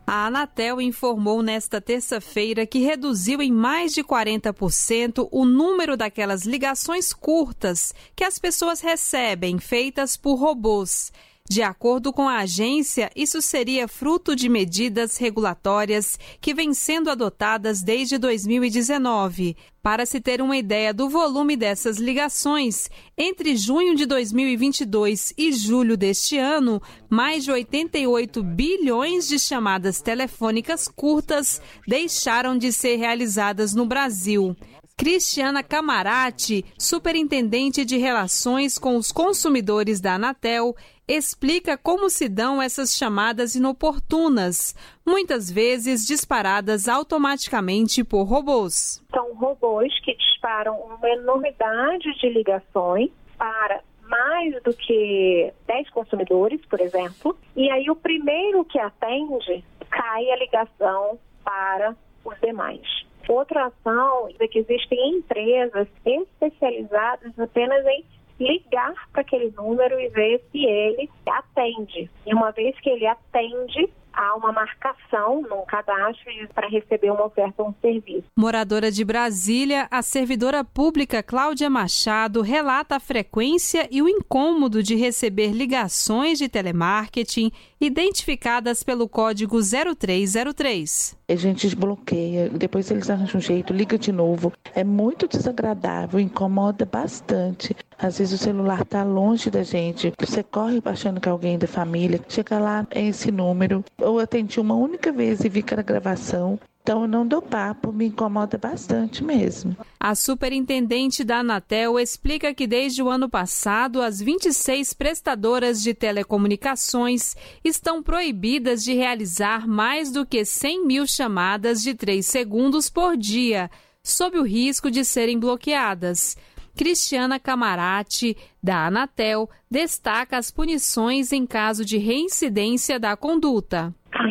A 0.07 0.26
Anatel 0.26 0.82
informou 0.82 1.41
nesta 1.41 1.80
terça-feira 1.80 2.65
que 2.65 2.80
reduziu 2.80 3.41
em 3.41 3.52
mais 3.52 3.94
de 3.94 4.03
40% 4.03 5.30
o 5.32 5.45
número 5.45 5.95
daquelas 5.95 6.44
ligações 6.44 7.14
curtas 7.14 7.94
que 8.15 8.23
as 8.23 8.40
pessoas 8.40 8.82
recebem 8.82 9.60
feitas 9.60 10.18
por 10.18 10.36
robôs. 10.36 11.14
De 11.49 11.61
acordo 11.61 12.13
com 12.13 12.30
a 12.30 12.39
agência, 12.39 13.09
isso 13.15 13.41
seria 13.41 13.88
fruto 13.88 14.35
de 14.35 14.47
medidas 14.47 15.18
regulatórias 15.18 16.18
que 16.39 16.53
vêm 16.53 16.73
sendo 16.73 17.09
adotadas 17.09 17.81
desde 17.81 18.18
2019. 18.18 19.57
Para 19.84 20.05
se 20.05 20.22
ter 20.22 20.41
uma 20.41 20.55
ideia 20.55 20.93
do 20.93 21.09
volume 21.09 21.57
dessas 21.57 21.97
ligações, 21.97 22.89
entre 23.18 23.57
junho 23.57 23.95
de 23.95 24.05
2022 24.05 25.34
e 25.38 25.51
julho 25.51 25.97
deste 25.97 26.38
ano, 26.38 26.81
mais 27.09 27.43
de 27.43 27.51
88 27.51 28.43
bilhões 28.43 29.27
de 29.27 29.38
chamadas 29.38 29.99
telefônicas 29.99 30.88
curtas 30.88 31.61
deixaram 31.85 32.57
de 32.57 32.72
ser 32.72 32.95
realizadas 32.95 33.73
no 33.73 33.85
Brasil. 33.85 34.55
Cristiana 35.01 35.63
Camarati, 35.63 36.63
superintendente 36.77 37.84
de 37.84 37.97
relações 37.97 38.77
com 38.77 38.97
os 38.97 39.11
consumidores 39.11 39.99
da 39.99 40.13
Anatel, 40.13 40.76
explica 41.15 41.77
como 41.77 42.09
se 42.09 42.29
dão 42.29 42.61
essas 42.61 42.95
chamadas 42.95 43.55
inoportunas, 43.55 44.75
muitas 45.05 45.51
vezes 45.51 46.05
disparadas 46.05 46.88
automaticamente 46.88 48.03
por 48.03 48.23
robôs. 48.23 49.03
São 49.13 49.33
robôs 49.35 49.93
que 50.01 50.15
disparam 50.15 50.79
uma 50.79 51.09
enormidade 51.09 52.13
de 52.19 52.29
ligações 52.29 53.09
para 53.38 53.81
mais 54.07 54.61
do 54.63 54.73
que 54.73 55.51
10 55.67 55.89
consumidores, 55.89 56.59
por 56.65 56.79
exemplo, 56.79 57.38
e 57.55 57.69
aí 57.71 57.89
o 57.89 57.95
primeiro 57.95 58.63
que 58.65 58.79
atende 58.79 59.63
cai 59.89 60.29
a 60.31 60.38
ligação 60.38 61.19
para 61.43 61.95
os 62.23 62.39
demais. 62.39 62.81
Outra 63.27 63.67
ação 63.67 64.29
é 64.39 64.47
que 64.47 64.59
existem 64.59 65.17
empresas 65.17 65.88
especializadas 66.05 67.38
apenas 67.39 67.85
em 67.85 68.05
ligar 68.41 68.93
para 69.11 69.22
aquele 69.22 69.51
número 69.51 69.99
e 69.99 70.09
ver 70.09 70.41
se 70.51 70.65
ele 70.65 71.09
atende. 71.27 72.09
E 72.26 72.34
uma 72.34 72.51
vez 72.51 72.77
que 72.80 72.89
ele 72.89 73.05
atende, 73.05 73.89
há 74.13 74.35
uma 74.35 74.51
marcação 74.51 75.41
no 75.41 75.65
cadastro 75.65 76.31
para 76.53 76.68
receber 76.68 77.11
uma 77.11 77.26
oferta 77.26 77.63
ou 77.63 77.69
um 77.69 77.73
serviço. 77.81 78.26
Moradora 78.35 78.91
de 78.91 79.03
Brasília, 79.05 79.88
a 79.89 80.01
servidora 80.01 80.63
pública 80.63 81.23
Cláudia 81.23 81.69
Machado 81.69 82.41
relata 82.41 82.95
a 82.95 82.99
frequência 82.99 83.88
e 83.91 84.01
o 84.01 84.09
incômodo 84.09 84.84
de 84.84 84.95
receber 84.95 85.51
ligações 85.51 86.38
de 86.38 86.49
telemarketing 86.49 87.51
identificadas 87.82 88.84
pelo 88.84 89.10
código 89.10 89.58
0303. 89.60 91.18
A 91.28 91.36
gente 91.36 91.68
desbloqueia, 91.68 92.49
depois 92.49 92.91
eles 92.91 93.10
arranjam 93.10 93.40
um 93.40 93.41
jeito, 93.41 93.74
liga 93.74 93.98
de 93.98 94.12
novo. 94.12 94.53
É 94.76 94.84
muito 94.84 95.28
desagradável, 95.28 96.20
incomoda 96.20 96.86
bastante. 96.86 97.76
Às 97.98 98.20
vezes 98.20 98.40
o 98.40 98.44
celular 98.44 98.82
está 98.82 99.03
longe 99.03 99.49
da 99.49 99.64
gente, 99.64 100.14
você 100.20 100.44
corre 100.44 100.82
achando 100.86 101.20
que 101.20 101.28
é 101.28 101.32
alguém 101.32 101.58
da 101.58 101.68
família, 101.68 102.20
chega 102.28 102.60
lá, 102.60 102.86
é 102.91 103.02
esse 103.08 103.32
número. 103.32 103.84
Eu 103.98 104.20
atendi 104.20 104.60
uma 104.60 104.76
única 104.76 105.12
vez 105.12 105.41
e 105.41 105.49
vi 105.49 105.64
que 105.64 105.74
era 105.74 105.82
gravação. 105.82 106.60
Então 106.82 107.03
eu 107.03 107.08
não 107.08 107.28
dou 107.28 107.41
papo, 107.41 107.91
me 107.94 108.08
incomoda 108.08 108.58
bastante 108.58 109.24
mesmo. 109.24 109.78
A 109.99 110.16
superintendente 110.16 111.24
da 111.24 111.38
Anatel 111.38 111.99
explica 111.99 112.53
que 112.56 112.66
desde 112.66 113.03
o 113.03 113.10
ano 113.10 113.30
passado 113.30 114.02
as 114.02 114.20
26 114.20 114.94
prestadoras 114.94 115.82
de 115.84 115.94
telecomunicações 115.94 117.36
estão 117.64 118.02
proibidas 118.02 118.84
de 118.84 118.94
realizar 118.94 119.68
mais 119.68 120.12
do 120.12 120.26
que 120.26 120.44
100 120.44 120.88
mil 120.88 121.06
chamadas 121.06 121.84
de 121.84 121.94
3 121.94 122.26
segundos 122.26 122.90
por 122.90 123.16
dia, 123.16 123.70
sob 124.03 124.40
o 124.40 124.44
risco 124.44 124.90
de 124.90 125.06
serem 125.06 125.40
bloqueadas. 125.40 126.36
Cristiana 126.76 127.40
Camarati, 127.40 128.36
da 128.64 128.88
Anatel, 128.88 129.48
destaca 129.70 130.38
as 130.38 130.49
punições 130.49 131.32
em 131.32 131.45
caso 131.45 131.86
de 131.86 131.98
reincidência 131.98 132.99
da 132.99 133.16
conduta. 133.16 133.94
A 134.12 134.28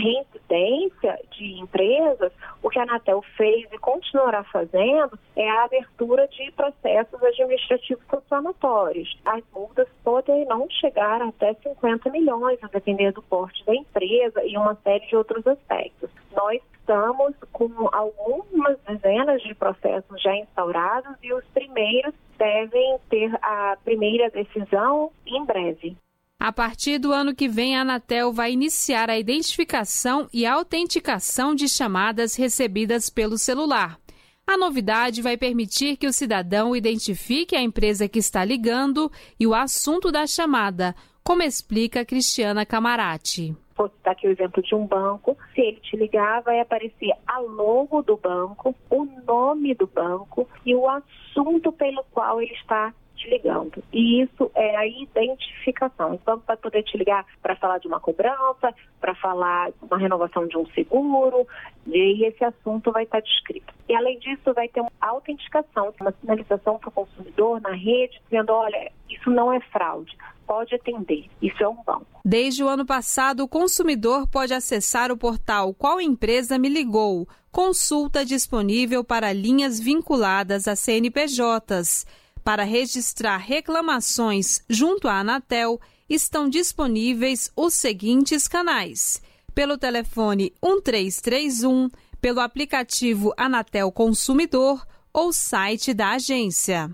de 0.50 1.60
empresas, 1.60 2.32
o 2.62 2.68
que 2.68 2.78
a 2.78 2.82
Anatel 2.82 3.22
fez 3.36 3.68
e 3.72 3.78
continuará 3.78 4.42
fazendo 4.44 5.18
é 5.36 5.48
a 5.48 5.64
abertura 5.64 6.26
de 6.28 6.50
processos 6.52 7.22
administrativos 7.22 8.04
sancionatórios. 8.10 9.16
As 9.24 9.42
multas 9.54 9.88
podem 10.02 10.44
não 10.46 10.68
chegar 10.68 11.22
até 11.22 11.54
50 11.54 12.10
milhões, 12.10 12.58
a 12.62 12.68
depender 12.68 13.12
do 13.12 13.22
porte 13.22 13.64
da 13.64 13.74
empresa 13.74 14.44
e 14.44 14.56
uma 14.56 14.74
série 14.76 15.06
de 15.06 15.16
outros 15.16 15.46
aspectos. 15.46 16.10
Nós 16.32 16.60
estamos 16.72 17.34
com 17.52 17.70
algumas 17.92 18.78
dezenas 18.80 19.40
de 19.42 19.54
processos 19.54 20.20
já 20.20 20.34
instaurados 20.36 21.16
e 21.22 21.32
os 21.32 21.44
primeiros 21.46 22.14
devem 22.36 22.98
ter 23.08 23.32
a 23.42 23.76
primeira 23.84 24.28
decisão 24.30 25.12
em 25.26 25.44
breve. 25.44 25.96
A 26.40 26.50
partir 26.50 26.96
do 26.96 27.12
ano 27.12 27.34
que 27.34 27.46
vem, 27.46 27.76
a 27.76 27.82
Anatel 27.82 28.32
vai 28.32 28.50
iniciar 28.50 29.10
a 29.10 29.18
identificação 29.18 30.26
e 30.32 30.46
autenticação 30.46 31.54
de 31.54 31.68
chamadas 31.68 32.34
recebidas 32.34 33.10
pelo 33.10 33.36
celular. 33.36 33.98
A 34.46 34.56
novidade 34.56 35.20
vai 35.20 35.36
permitir 35.36 35.98
que 35.98 36.06
o 36.06 36.12
cidadão 36.14 36.74
identifique 36.74 37.54
a 37.54 37.60
empresa 37.60 38.08
que 38.08 38.18
está 38.18 38.42
ligando 38.42 39.12
e 39.38 39.46
o 39.46 39.54
assunto 39.54 40.10
da 40.10 40.26
chamada, 40.26 40.94
como 41.22 41.42
explica 41.42 42.06
Cristiana 42.06 42.64
Camarati. 42.64 43.54
Vou 43.76 43.90
citar 43.90 44.14
aqui 44.14 44.26
o 44.26 44.30
exemplo 44.30 44.62
de 44.62 44.74
um 44.74 44.86
banco. 44.86 45.36
Se 45.54 45.60
ele 45.60 45.80
te 45.80 45.94
ligar, 45.94 46.40
vai 46.40 46.58
aparecer 46.58 47.12
a 47.26 47.38
logo 47.38 48.00
do 48.00 48.16
banco, 48.16 48.74
o 48.88 49.04
nome 49.26 49.74
do 49.74 49.86
banco 49.86 50.48
e 50.64 50.74
o 50.74 50.88
assunto 50.88 51.70
pelo 51.70 52.02
qual 52.10 52.40
ele 52.40 52.54
está 52.54 52.94
te 53.20 53.28
ligando. 53.28 53.82
E 53.92 54.22
isso 54.22 54.50
é 54.54 54.76
a 54.76 54.86
identificação. 54.86 56.14
Então, 56.14 56.42
vai 56.46 56.56
poder 56.56 56.82
te 56.82 56.96
ligar 56.96 57.26
para 57.42 57.54
falar 57.56 57.78
de 57.78 57.86
uma 57.86 58.00
cobrança, 58.00 58.74
para 59.00 59.14
falar 59.14 59.70
de 59.70 59.76
uma 59.82 59.98
renovação 59.98 60.46
de 60.46 60.56
um 60.56 60.66
seguro, 60.68 61.46
e 61.86 62.24
esse 62.24 62.42
assunto 62.44 62.90
vai 62.90 63.04
estar 63.04 63.20
descrito. 63.20 63.72
E 63.88 63.94
além 63.94 64.18
disso, 64.18 64.52
vai 64.54 64.68
ter 64.68 64.80
uma 64.80 64.92
autenticação, 65.00 65.92
uma 66.00 66.12
sinalização 66.20 66.78
para 66.78 66.88
o 66.88 66.92
consumidor 66.92 67.60
na 67.60 67.72
rede, 67.72 68.20
dizendo: 68.24 68.52
olha, 68.52 68.90
isso 69.08 69.30
não 69.30 69.52
é 69.52 69.60
fraude 69.60 70.16
pode 70.50 70.74
atender. 70.74 71.26
Isso 71.40 71.62
é 71.62 71.68
um 71.68 71.80
banco. 71.84 72.06
Desde 72.24 72.64
o 72.64 72.68
ano 72.68 72.84
passado, 72.84 73.44
o 73.44 73.48
consumidor 73.48 74.26
pode 74.26 74.52
acessar 74.52 75.12
o 75.12 75.16
portal 75.16 75.72
Qual 75.72 76.00
Empresa 76.00 76.58
Me 76.58 76.68
Ligou, 76.68 77.28
consulta 77.52 78.24
disponível 78.24 79.04
para 79.04 79.32
linhas 79.32 79.78
vinculadas 79.78 80.66
a 80.66 80.74
CNPJs. 80.74 82.04
Para 82.50 82.64
registrar 82.64 83.36
reclamações 83.36 84.60
junto 84.68 85.06
à 85.06 85.20
Anatel, 85.20 85.80
estão 86.08 86.48
disponíveis 86.48 87.48
os 87.54 87.74
seguintes 87.74 88.48
canais: 88.48 89.22
pelo 89.54 89.78
telefone 89.78 90.52
1331, 90.60 91.88
pelo 92.20 92.40
aplicativo 92.40 93.32
Anatel 93.36 93.92
Consumidor 93.92 94.84
ou 95.12 95.32
site 95.32 95.94
da 95.94 96.10
agência. 96.10 96.90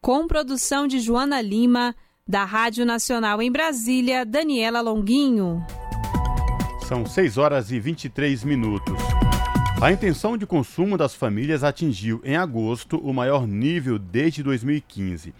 Com 0.00 0.26
produção 0.26 0.86
de 0.86 0.98
Joana 0.98 1.42
Lima, 1.42 1.94
Da 2.26 2.46
Rádio 2.46 2.86
Nacional 2.86 3.42
em 3.42 3.52
Brasília, 3.52 4.24
Daniela 4.24 4.80
Longuinho. 4.80 5.62
São 6.88 7.04
6 7.04 7.36
horas 7.36 7.70
e 7.70 7.78
23 7.78 8.44
minutos. 8.44 8.96
A 9.78 9.92
intenção 9.92 10.38
de 10.38 10.46
consumo 10.46 10.96
das 10.96 11.14
famílias 11.14 11.62
atingiu 11.62 12.22
em 12.24 12.34
agosto 12.34 12.96
o 12.96 13.12
maior 13.12 13.46
nível 13.46 13.98
desde 13.98 14.42
2015. 14.42 15.34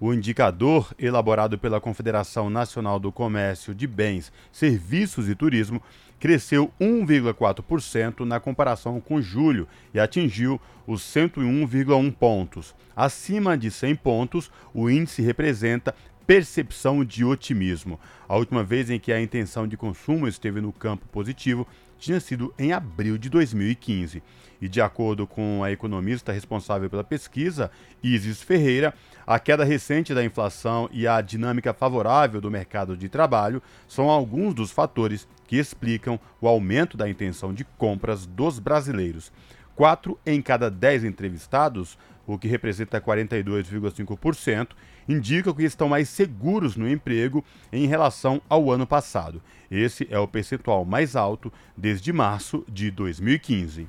O 0.00 0.14
indicador, 0.14 0.94
elaborado 0.98 1.58
pela 1.58 1.78
Confederação 1.78 2.48
Nacional 2.48 2.98
do 2.98 3.12
Comércio 3.12 3.74
de 3.74 3.86
Bens, 3.86 4.32
Serviços 4.50 5.28
e 5.28 5.34
Turismo, 5.34 5.80
cresceu 6.18 6.72
1,4% 6.80 8.20
na 8.20 8.40
comparação 8.40 8.98
com 8.98 9.20
julho 9.20 9.68
e 9.92 10.00
atingiu 10.00 10.58
os 10.86 11.02
101,1 11.02 12.12
pontos. 12.14 12.74
Acima 12.96 13.58
de 13.58 13.70
100 13.70 13.96
pontos, 13.96 14.50
o 14.72 14.88
índice 14.88 15.20
representa 15.20 15.94
percepção 16.26 17.04
de 17.04 17.24
otimismo. 17.24 18.00
A 18.28 18.36
última 18.36 18.64
vez 18.64 18.88
em 18.88 18.98
que 18.98 19.12
a 19.12 19.20
intenção 19.20 19.68
de 19.68 19.76
consumo 19.76 20.26
esteve 20.26 20.60
no 20.60 20.72
campo 20.72 21.06
positivo 21.08 21.66
tinha 22.02 22.18
sido 22.18 22.52
em 22.58 22.72
abril 22.72 23.16
de 23.16 23.30
2015. 23.30 24.20
E 24.60 24.68
de 24.68 24.80
acordo 24.80 25.24
com 25.24 25.62
a 25.62 25.70
economista 25.70 26.32
responsável 26.32 26.90
pela 26.90 27.04
pesquisa, 27.04 27.70
Isis 28.02 28.42
Ferreira, 28.42 28.92
a 29.24 29.38
queda 29.38 29.62
recente 29.62 30.12
da 30.12 30.24
inflação 30.24 30.88
e 30.92 31.06
a 31.06 31.20
dinâmica 31.20 31.72
favorável 31.72 32.40
do 32.40 32.50
mercado 32.50 32.96
de 32.96 33.08
trabalho 33.08 33.62
são 33.86 34.10
alguns 34.10 34.52
dos 34.52 34.72
fatores 34.72 35.28
que 35.46 35.56
explicam 35.56 36.18
o 36.40 36.48
aumento 36.48 36.96
da 36.96 37.08
intenção 37.08 37.54
de 37.54 37.64
compras 37.64 38.26
dos 38.26 38.58
brasileiros. 38.58 39.32
Quatro 39.76 40.18
em 40.26 40.42
cada 40.42 40.68
dez 40.68 41.04
entrevistados, 41.04 41.96
o 42.26 42.36
que 42.36 42.48
representa 42.48 43.00
42,5%, 43.00 44.70
indicam 45.12 45.54
que 45.54 45.62
estão 45.62 45.88
mais 45.88 46.08
seguros 46.08 46.76
no 46.76 46.88
emprego 46.88 47.44
em 47.72 47.86
relação 47.86 48.40
ao 48.48 48.70
ano 48.70 48.86
passado. 48.86 49.42
Esse 49.70 50.06
é 50.10 50.18
o 50.18 50.28
percentual 50.28 50.84
mais 50.84 51.16
alto 51.16 51.52
desde 51.76 52.12
março 52.12 52.64
de 52.68 52.90
2015. 52.90 53.86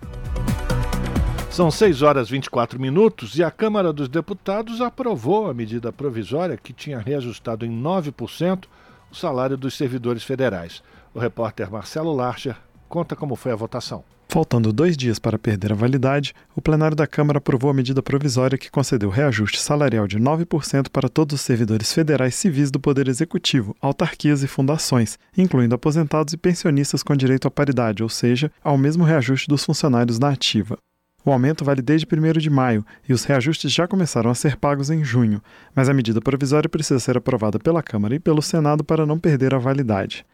São 1.49 1.69
6 1.69 2.01
horas 2.01 2.29
e 2.29 2.31
24 2.31 2.79
minutos 2.79 3.37
e 3.37 3.43
a 3.43 3.51
Câmara 3.51 3.93
dos 3.93 4.09
Deputados 4.09 4.81
aprovou 4.81 5.49
a 5.49 5.53
medida 5.53 5.93
provisória 5.93 6.57
que 6.57 6.73
tinha 6.73 6.97
reajustado 6.97 7.65
em 7.65 7.71
9% 7.71 8.65
o 9.11 9.15
salário 9.15 9.55
dos 9.55 9.75
servidores 9.75 10.23
federais. 10.23 10.81
O 11.13 11.19
repórter 11.19 11.71
Marcelo 11.71 12.11
Larcher 12.11 12.57
conta 12.89 13.15
como 13.15 13.35
foi 13.35 13.51
a 13.51 13.55
votação. 13.55 14.03
Faltando 14.33 14.73
dois 14.73 14.97
dias 14.97 15.19
para 15.19 15.37
perder 15.37 15.71
a 15.71 15.75
validade, 15.75 16.33
o 16.55 16.61
plenário 16.61 16.97
da 16.97 17.05
Câmara 17.05 17.37
aprovou 17.37 17.69
a 17.69 17.73
medida 17.73 18.01
provisória 18.01 18.57
que 18.57 18.71
concedeu 18.71 19.11
reajuste 19.11 19.61
salarial 19.61 20.07
de 20.07 20.17
9% 20.17 20.89
para 20.89 21.07
todos 21.07 21.35
os 21.35 21.41
servidores 21.41 21.93
federais 21.93 22.33
civis 22.33 22.71
do 22.71 22.79
Poder 22.79 23.07
Executivo, 23.07 23.75
autarquias 23.79 24.41
e 24.41 24.47
fundações, 24.47 25.19
incluindo 25.37 25.75
aposentados 25.75 26.33
e 26.33 26.37
pensionistas 26.37 27.03
com 27.03 27.15
direito 27.15 27.47
à 27.47 27.51
paridade, 27.51 28.01
ou 28.01 28.09
seja, 28.09 28.51
ao 28.63 28.75
mesmo 28.75 29.03
reajuste 29.03 29.47
dos 29.47 29.63
funcionários 29.63 30.17
na 30.17 30.29
ativa. 30.29 30.79
O 31.23 31.31
aumento 31.31 31.63
vale 31.63 31.83
desde 31.83 32.07
1 32.11 32.39
de 32.39 32.49
maio 32.49 32.83
e 33.07 33.13
os 33.13 33.25
reajustes 33.25 33.71
já 33.71 33.87
começaram 33.87 34.31
a 34.31 34.35
ser 34.35 34.55
pagos 34.55 34.89
em 34.89 35.03
junho, 35.03 35.43
mas 35.75 35.87
a 35.87 35.93
medida 35.93 36.19
provisória 36.19 36.67
precisa 36.67 36.99
ser 36.99 37.15
aprovada 37.15 37.59
pela 37.59 37.83
Câmara 37.83 38.15
e 38.15 38.19
pelo 38.19 38.41
Senado 38.41 38.83
para 38.83 39.05
não 39.05 39.19
perder 39.19 39.53
a 39.53 39.59
validade. 39.59 40.25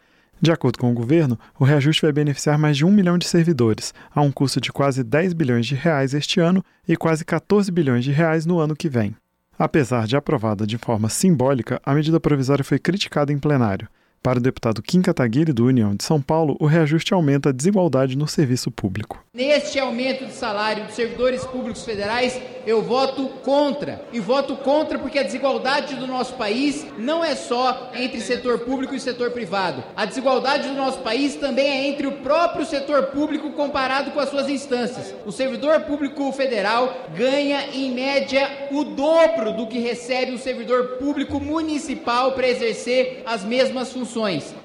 De 0.42 0.50
acordo 0.50 0.78
com 0.78 0.90
o 0.90 0.94
governo, 0.94 1.38
o 1.58 1.64
reajuste 1.64 2.00
vai 2.00 2.12
beneficiar 2.12 2.58
mais 2.58 2.76
de 2.76 2.84
um 2.86 2.90
milhão 2.90 3.18
de 3.18 3.26
servidores, 3.26 3.92
a 4.14 4.22
um 4.22 4.32
custo 4.32 4.58
de 4.58 4.72
quase 4.72 5.04
10 5.04 5.34
bilhões 5.34 5.66
de 5.66 5.74
reais 5.74 6.14
este 6.14 6.40
ano 6.40 6.64
e 6.88 6.96
quase 6.96 7.26
14 7.26 7.70
bilhões 7.70 8.04
de 8.04 8.10
reais 8.10 8.46
no 8.46 8.58
ano 8.58 8.74
que 8.74 8.88
vem. 8.88 9.14
Apesar 9.58 10.06
de 10.06 10.16
aprovada 10.16 10.66
de 10.66 10.78
forma 10.78 11.10
simbólica, 11.10 11.78
a 11.84 11.92
medida 11.92 12.18
provisória 12.18 12.64
foi 12.64 12.78
criticada 12.78 13.30
em 13.30 13.38
plenário. 13.38 13.86
Para 14.22 14.38
o 14.38 14.42
deputado 14.42 14.82
Kim 14.82 15.00
Kataguiri, 15.00 15.50
do 15.50 15.64
União 15.64 15.94
de 15.94 16.04
São 16.04 16.20
Paulo, 16.20 16.54
o 16.60 16.66
reajuste 16.66 17.14
aumenta 17.14 17.48
a 17.48 17.52
desigualdade 17.52 18.18
no 18.18 18.28
serviço 18.28 18.70
público. 18.70 19.24
Neste 19.32 19.78
aumento 19.78 20.26
de 20.26 20.32
salário 20.32 20.84
dos 20.84 20.94
servidores 20.94 21.42
públicos 21.46 21.82
federais, 21.86 22.38
eu 22.66 22.82
voto 22.82 23.28
contra. 23.42 24.04
E 24.12 24.20
voto 24.20 24.56
contra 24.56 24.98
porque 24.98 25.18
a 25.18 25.22
desigualdade 25.22 25.96
do 25.96 26.06
nosso 26.06 26.34
país 26.34 26.84
não 26.98 27.24
é 27.24 27.34
só 27.34 27.92
entre 27.94 28.20
setor 28.20 28.58
público 28.58 28.94
e 28.94 29.00
setor 29.00 29.30
privado. 29.30 29.82
A 29.96 30.04
desigualdade 30.04 30.68
do 30.68 30.74
nosso 30.74 30.98
país 30.98 31.36
também 31.36 31.66
é 31.66 31.88
entre 31.88 32.06
o 32.06 32.18
próprio 32.18 32.66
setor 32.66 33.04
público 33.04 33.52
comparado 33.52 34.10
com 34.10 34.20
as 34.20 34.28
suas 34.28 34.50
instâncias. 34.50 35.14
O 35.24 35.32
servidor 35.32 35.80
público 35.84 36.30
federal 36.32 37.06
ganha, 37.16 37.70
em 37.72 37.94
média, 37.94 38.68
o 38.70 38.84
dobro 38.84 39.54
do 39.54 39.66
que 39.66 39.78
recebe 39.78 40.32
o 40.32 40.38
servidor 40.38 40.98
público 40.98 41.40
municipal 41.40 42.32
para 42.32 42.46
exercer 42.46 43.22
as 43.24 43.42
mesmas 43.42 43.90
funções 43.90 44.09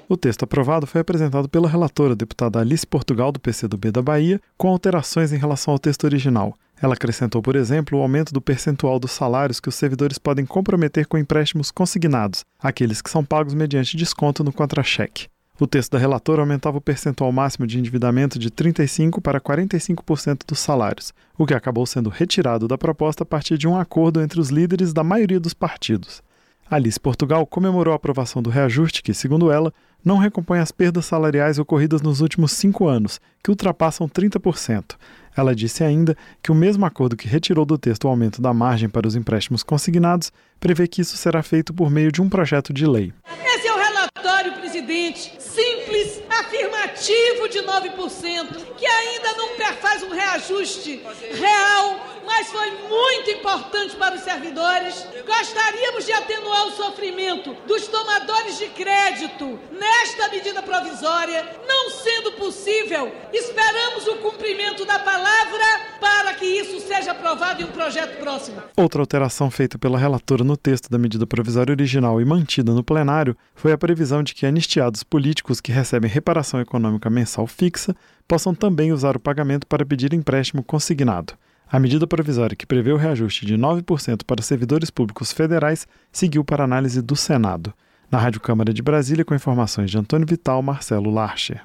O 0.08 0.16
texto 0.16 0.42
aprovado 0.42 0.86
foi 0.86 1.00
apresentado 1.00 1.48
pela 1.48 1.68
relatora, 1.68 2.16
deputada 2.16 2.60
Alice 2.60 2.86
Portugal, 2.86 3.30
do 3.30 3.40
PCdoB 3.40 3.90
da 3.90 4.02
Bahia, 4.02 4.40
com 4.56 4.68
alterações 4.68 5.32
em 5.32 5.38
relação 5.38 5.72
ao 5.72 5.78
texto 5.78 6.04
original. 6.04 6.54
Ela 6.80 6.94
acrescentou, 6.94 7.40
por 7.40 7.56
exemplo, 7.56 7.98
o 7.98 8.02
aumento 8.02 8.32
do 8.32 8.40
percentual 8.40 8.98
dos 8.98 9.12
salários 9.12 9.60
que 9.60 9.68
os 9.68 9.74
servidores 9.74 10.18
podem 10.18 10.44
comprometer 10.44 11.06
com 11.06 11.16
empréstimos 11.16 11.70
consignados, 11.70 12.44
aqueles 12.60 13.00
que 13.00 13.08
são 13.08 13.24
pagos 13.24 13.54
mediante 13.54 13.96
desconto 13.96 14.44
no 14.44 14.52
contra-cheque. 14.52 15.28
O 15.58 15.66
texto 15.66 15.92
da 15.92 15.98
relatora 15.98 16.42
aumentava 16.42 16.76
o 16.76 16.82
percentual 16.82 17.32
máximo 17.32 17.66
de 17.66 17.78
endividamento 17.78 18.38
de 18.38 18.50
35% 18.50 19.22
para 19.22 19.40
45% 19.40 20.40
dos 20.46 20.58
salários, 20.58 21.14
o 21.38 21.46
que 21.46 21.54
acabou 21.54 21.86
sendo 21.86 22.10
retirado 22.10 22.68
da 22.68 22.76
proposta 22.76 23.22
a 23.22 23.26
partir 23.26 23.56
de 23.56 23.66
um 23.66 23.78
acordo 23.78 24.20
entre 24.20 24.38
os 24.38 24.50
líderes 24.50 24.92
da 24.92 25.02
maioria 25.02 25.40
dos 25.40 25.54
partidos. 25.54 26.22
Alice 26.68 26.98
Portugal 26.98 27.46
comemorou 27.46 27.92
a 27.92 27.96
aprovação 27.96 28.42
do 28.42 28.50
reajuste, 28.50 29.00
que, 29.00 29.14
segundo 29.14 29.52
ela, 29.52 29.72
não 30.04 30.18
recompõe 30.18 30.58
as 30.58 30.72
perdas 30.72 31.06
salariais 31.06 31.60
ocorridas 31.60 32.02
nos 32.02 32.20
últimos 32.20 32.52
cinco 32.52 32.88
anos, 32.88 33.20
que 33.42 33.50
ultrapassam 33.50 34.08
30%. 34.08 34.96
Ela 35.36 35.54
disse 35.54 35.84
ainda 35.84 36.16
que 36.42 36.50
o 36.50 36.54
mesmo 36.54 36.84
acordo 36.84 37.16
que 37.16 37.28
retirou 37.28 37.64
do 37.64 37.78
texto 37.78 38.04
o 38.04 38.08
aumento 38.08 38.42
da 38.42 38.52
margem 38.52 38.88
para 38.88 39.06
os 39.06 39.14
empréstimos 39.14 39.62
consignados 39.62 40.32
prevê 40.58 40.88
que 40.88 41.02
isso 41.02 41.16
será 41.16 41.40
feito 41.42 41.72
por 41.72 41.88
meio 41.88 42.10
de 42.10 42.20
um 42.20 42.28
projeto 42.28 42.72
de 42.72 42.84
lei. 42.86 43.12
Esse 43.44 43.68
é 43.68 43.72
o 43.72 43.78
relatório, 43.78 44.52
presidente, 44.76 45.32
simples, 45.38 46.22
afirmativo 46.28 47.48
de 47.48 47.60
9%, 47.60 48.74
que 48.76 48.86
ainda 48.86 49.32
não 49.32 49.46
faz 49.80 50.02
um 50.02 50.10
reajuste 50.10 51.02
real 51.34 52.16
mas 52.26 52.48
foi 52.48 52.70
muito 52.88 53.30
importante 53.30 53.96
para 53.96 54.16
os 54.16 54.20
servidores. 54.22 55.06
Gostaríamos 55.24 56.04
de 56.04 56.12
atenuar 56.12 56.66
o 56.66 56.72
sofrimento 56.72 57.56
dos 57.66 57.86
tomadores 57.86 58.58
de 58.58 58.66
crédito 58.66 59.58
nesta 59.70 60.28
medida 60.28 60.62
provisória. 60.62 61.46
Não 61.66 61.90
sendo 61.90 62.32
possível, 62.32 63.12
esperamos 63.32 64.06
o 64.08 64.16
cumprimento 64.16 64.84
da 64.84 64.98
palavra 64.98 65.64
para 66.00 66.34
que 66.34 66.44
isso 66.44 66.80
seja 66.80 67.12
aprovado 67.12 67.62
em 67.62 67.64
um 67.64 67.70
projeto 67.70 68.18
próximo. 68.18 68.62
Outra 68.76 69.00
alteração 69.00 69.50
feita 69.50 69.78
pela 69.78 69.98
relatora 69.98 70.42
no 70.42 70.56
texto 70.56 70.90
da 70.90 70.98
medida 70.98 71.26
provisória 71.26 71.72
original 71.72 72.20
e 72.20 72.24
mantida 72.24 72.72
no 72.72 72.82
plenário 72.82 73.36
foi 73.54 73.72
a 73.72 73.78
previsão 73.78 74.22
de 74.22 74.34
que 74.34 74.44
anistiados 74.66 75.04
políticos 75.04 75.60
que 75.60 75.70
recebem 75.70 76.10
reparação 76.10 76.60
econômica 76.60 77.08
mensal 77.08 77.46
fixa 77.46 77.94
possam 78.26 78.52
também 78.52 78.92
usar 78.92 79.16
o 79.16 79.20
pagamento 79.20 79.66
para 79.66 79.86
pedir 79.86 80.12
empréstimo 80.12 80.62
consignado. 80.62 81.34
A 81.70 81.78
medida 81.78 82.06
provisória 82.06 82.56
que 82.56 82.66
prevê 82.66 82.92
o 82.92 82.96
reajuste 82.96 83.46
de 83.46 83.56
9% 83.56 84.22
para 84.26 84.42
servidores 84.42 84.90
públicos 84.90 85.32
federais 85.32 85.86
seguiu 86.12 86.44
para 86.44 86.64
análise 86.64 87.00
do 87.00 87.14
Senado. 87.14 87.72
Na 88.10 88.18
Rádio 88.18 88.40
Câmara 88.40 88.72
de 88.72 88.82
Brasília, 88.82 89.24
com 89.24 89.34
informações 89.34 89.90
de 89.90 89.98
Antônio 89.98 90.26
Vital, 90.26 90.62
Marcelo 90.62 91.10
Larcher. 91.10 91.62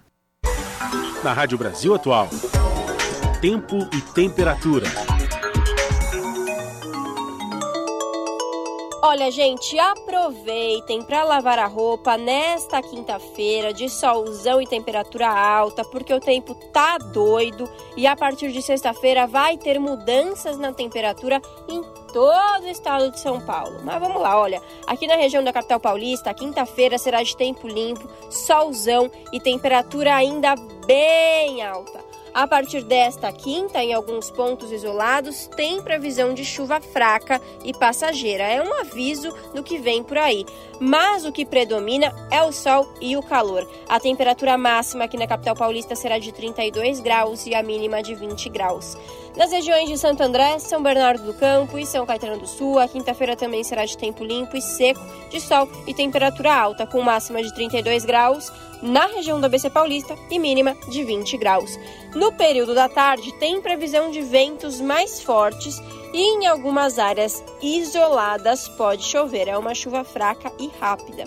Na 1.23 1.33
Rádio 1.33 1.57
Brasil 1.57 1.93
Atual, 1.93 2.29
tempo 3.41 3.87
e 3.93 4.01
temperatura. 4.13 5.10
Olha, 9.03 9.31
gente, 9.31 9.79
aproveitem 9.79 11.01
para 11.01 11.23
lavar 11.23 11.57
a 11.57 11.65
roupa 11.65 12.17
nesta 12.17 12.83
quinta-feira 12.83 13.73
de 13.73 13.89
solzão 13.89 14.61
e 14.61 14.67
temperatura 14.67 15.27
alta, 15.27 15.83
porque 15.83 16.13
o 16.13 16.19
tempo 16.19 16.53
tá 16.71 16.99
doido 16.99 17.67
e 17.97 18.05
a 18.05 18.15
partir 18.15 18.51
de 18.51 18.61
sexta-feira 18.61 19.25
vai 19.25 19.57
ter 19.57 19.79
mudanças 19.79 20.55
na 20.59 20.71
temperatura 20.71 21.41
em 21.67 21.81
todo 22.13 22.63
o 22.63 22.69
estado 22.69 23.09
de 23.09 23.19
São 23.19 23.41
Paulo. 23.41 23.79
Mas 23.83 23.99
vamos 23.99 24.21
lá, 24.21 24.39
olha, 24.39 24.61
aqui 24.85 25.07
na 25.07 25.15
região 25.15 25.43
da 25.43 25.51
capital 25.51 25.79
paulista, 25.79 26.31
quinta-feira 26.31 26.99
será 26.99 27.23
de 27.23 27.35
tempo 27.35 27.67
limpo, 27.67 28.07
solzão 28.29 29.09
e 29.33 29.39
temperatura 29.39 30.13
ainda 30.13 30.53
bem 30.85 31.63
alta. 31.63 32.10
A 32.33 32.47
partir 32.47 32.83
desta 32.83 33.29
quinta, 33.29 33.83
em 33.83 33.93
alguns 33.93 34.31
pontos 34.31 34.71
isolados, 34.71 35.47
tem 35.47 35.81
previsão 35.81 36.33
de 36.33 36.45
chuva 36.45 36.79
fraca 36.79 37.41
e 37.61 37.73
passageira. 37.73 38.43
É 38.43 38.63
um 38.63 38.79
aviso 38.79 39.33
do 39.53 39.61
que 39.61 39.77
vem 39.77 40.01
por 40.01 40.17
aí. 40.17 40.45
Mas 40.79 41.25
o 41.25 41.31
que 41.31 41.45
predomina 41.45 42.15
é 42.31 42.41
o 42.41 42.53
sol 42.53 42.87
e 43.01 43.17
o 43.17 43.21
calor. 43.21 43.69
A 43.87 43.99
temperatura 43.99 44.57
máxima 44.57 45.03
aqui 45.03 45.17
na 45.17 45.27
capital 45.27 45.57
paulista 45.57 45.93
será 45.93 46.19
de 46.19 46.31
32 46.31 47.01
graus 47.01 47.45
e 47.45 47.53
a 47.53 47.61
mínima 47.61 48.01
de 48.01 48.15
20 48.15 48.47
graus. 48.47 48.97
Nas 49.35 49.49
regiões 49.49 49.87
de 49.87 49.97
Santo 49.97 50.21
André, 50.21 50.59
São 50.59 50.83
Bernardo 50.83 51.23
do 51.23 51.33
Campo 51.33 51.79
e 51.79 51.85
São 51.85 52.05
Caetano 52.05 52.37
do 52.37 52.45
Sul, 52.45 52.77
a 52.77 52.87
quinta-feira 52.87 53.33
também 53.33 53.63
será 53.63 53.85
de 53.85 53.97
tempo 53.97 54.25
limpo 54.25 54.57
e 54.57 54.61
seco, 54.61 54.99
de 55.29 55.39
sol 55.39 55.69
e 55.87 55.93
temperatura 55.93 56.53
alta, 56.53 56.85
com 56.85 57.01
máxima 57.01 57.41
de 57.41 57.53
32 57.53 58.03
graus 58.03 58.51
na 58.81 59.05
região 59.05 59.39
do 59.39 59.45
ABC 59.45 59.69
Paulista 59.69 60.15
e 60.29 60.37
mínima 60.37 60.75
de 60.89 61.03
20 61.03 61.37
graus. 61.37 61.79
No 62.13 62.33
período 62.33 62.75
da 62.75 62.89
tarde, 62.89 63.31
tem 63.39 63.61
previsão 63.61 64.11
de 64.11 64.21
ventos 64.21 64.81
mais 64.81 65.21
fortes 65.21 65.81
e 66.13 66.19
em 66.19 66.47
algumas 66.47 66.99
áreas 66.99 67.41
isoladas 67.61 68.67
pode 68.67 69.03
chover. 69.03 69.47
É 69.47 69.57
uma 69.57 69.73
chuva 69.73 70.03
fraca 70.03 70.51
e 70.59 70.69
rápida. 70.77 71.23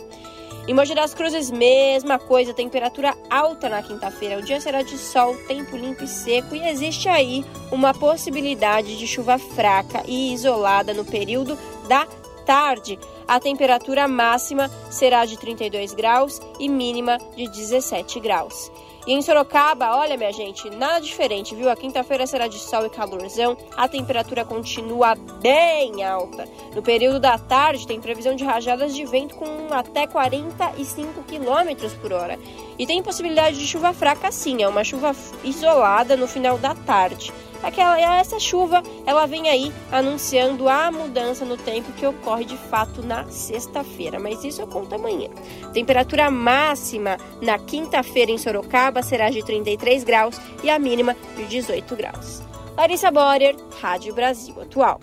Em 0.66 0.72
Mogi 0.72 0.94
das 0.94 1.12
Cruzes, 1.12 1.50
mesma 1.50 2.18
coisa, 2.18 2.54
temperatura 2.54 3.14
alta 3.28 3.68
na 3.68 3.82
quinta-feira. 3.82 4.38
O 4.38 4.42
dia 4.42 4.58
será 4.62 4.80
de 4.80 4.96
sol, 4.96 5.36
tempo 5.46 5.76
limpo 5.76 6.04
e 6.04 6.08
seco 6.08 6.56
e 6.56 6.66
existe 6.66 7.06
aí 7.06 7.44
uma 7.70 7.92
possibilidade 7.92 8.96
de 8.96 9.06
chuva 9.06 9.36
fraca 9.36 10.02
e 10.06 10.32
isolada 10.32 10.94
no 10.94 11.04
período 11.04 11.58
da 11.86 12.06
tarde. 12.46 12.98
A 13.28 13.38
temperatura 13.38 14.08
máxima 14.08 14.70
será 14.90 15.26
de 15.26 15.36
32 15.36 15.92
graus 15.92 16.40
e 16.58 16.66
mínima 16.66 17.18
de 17.36 17.46
17 17.46 18.18
graus. 18.18 18.72
E 19.06 19.12
em 19.12 19.20
Sorocaba, 19.20 19.96
olha 19.96 20.16
minha 20.16 20.32
gente, 20.32 20.70
nada 20.70 20.98
diferente, 20.98 21.54
viu? 21.54 21.68
A 21.68 21.76
quinta-feira 21.76 22.26
será 22.26 22.48
de 22.48 22.58
sol 22.58 22.86
e 22.86 22.90
calorzão, 22.90 23.54
a 23.76 23.86
temperatura 23.86 24.46
continua 24.46 25.14
bem 25.42 26.02
alta. 26.02 26.48
No 26.74 26.82
período 26.82 27.20
da 27.20 27.36
tarde 27.36 27.86
tem 27.86 28.00
previsão 28.00 28.34
de 28.34 28.44
rajadas 28.44 28.94
de 28.94 29.04
vento 29.04 29.34
com 29.34 29.46
até 29.74 30.06
45 30.06 31.22
km 31.24 31.90
por 32.00 32.14
hora. 32.14 32.38
E 32.78 32.86
tem 32.86 33.02
possibilidade 33.02 33.58
de 33.58 33.66
chuva 33.66 33.92
fraca 33.92 34.32
sim, 34.32 34.62
é 34.62 34.68
uma 34.68 34.82
chuva 34.82 35.14
isolada 35.42 36.16
no 36.16 36.26
final 36.26 36.56
da 36.56 36.74
tarde. 36.74 37.30
Aquela, 37.64 37.98
essa 38.20 38.38
chuva, 38.38 38.82
ela 39.06 39.24
vem 39.24 39.48
aí 39.48 39.72
anunciando 39.90 40.68
a 40.68 40.90
mudança 40.90 41.46
no 41.46 41.56
tempo 41.56 41.92
que 41.92 42.06
ocorre 42.06 42.44
de 42.44 42.58
fato 42.58 43.02
na 43.02 43.24
sexta-feira, 43.30 44.20
mas 44.20 44.44
isso 44.44 44.60
eu 44.60 44.66
conto 44.66 44.94
amanhã. 44.94 45.30
Temperatura 45.72 46.30
máxima 46.30 47.16
na 47.40 47.58
quinta-feira 47.58 48.30
em 48.30 48.36
Sorocaba 48.36 49.02
será 49.02 49.30
de 49.30 49.42
33 49.42 50.04
graus 50.04 50.38
e 50.62 50.68
a 50.68 50.78
mínima 50.78 51.16
de 51.36 51.46
18 51.46 51.96
graus. 51.96 52.42
Larissa 52.76 53.10
Borer, 53.10 53.56
Rádio 53.80 54.14
Brasil 54.14 54.60
Atual. 54.60 55.00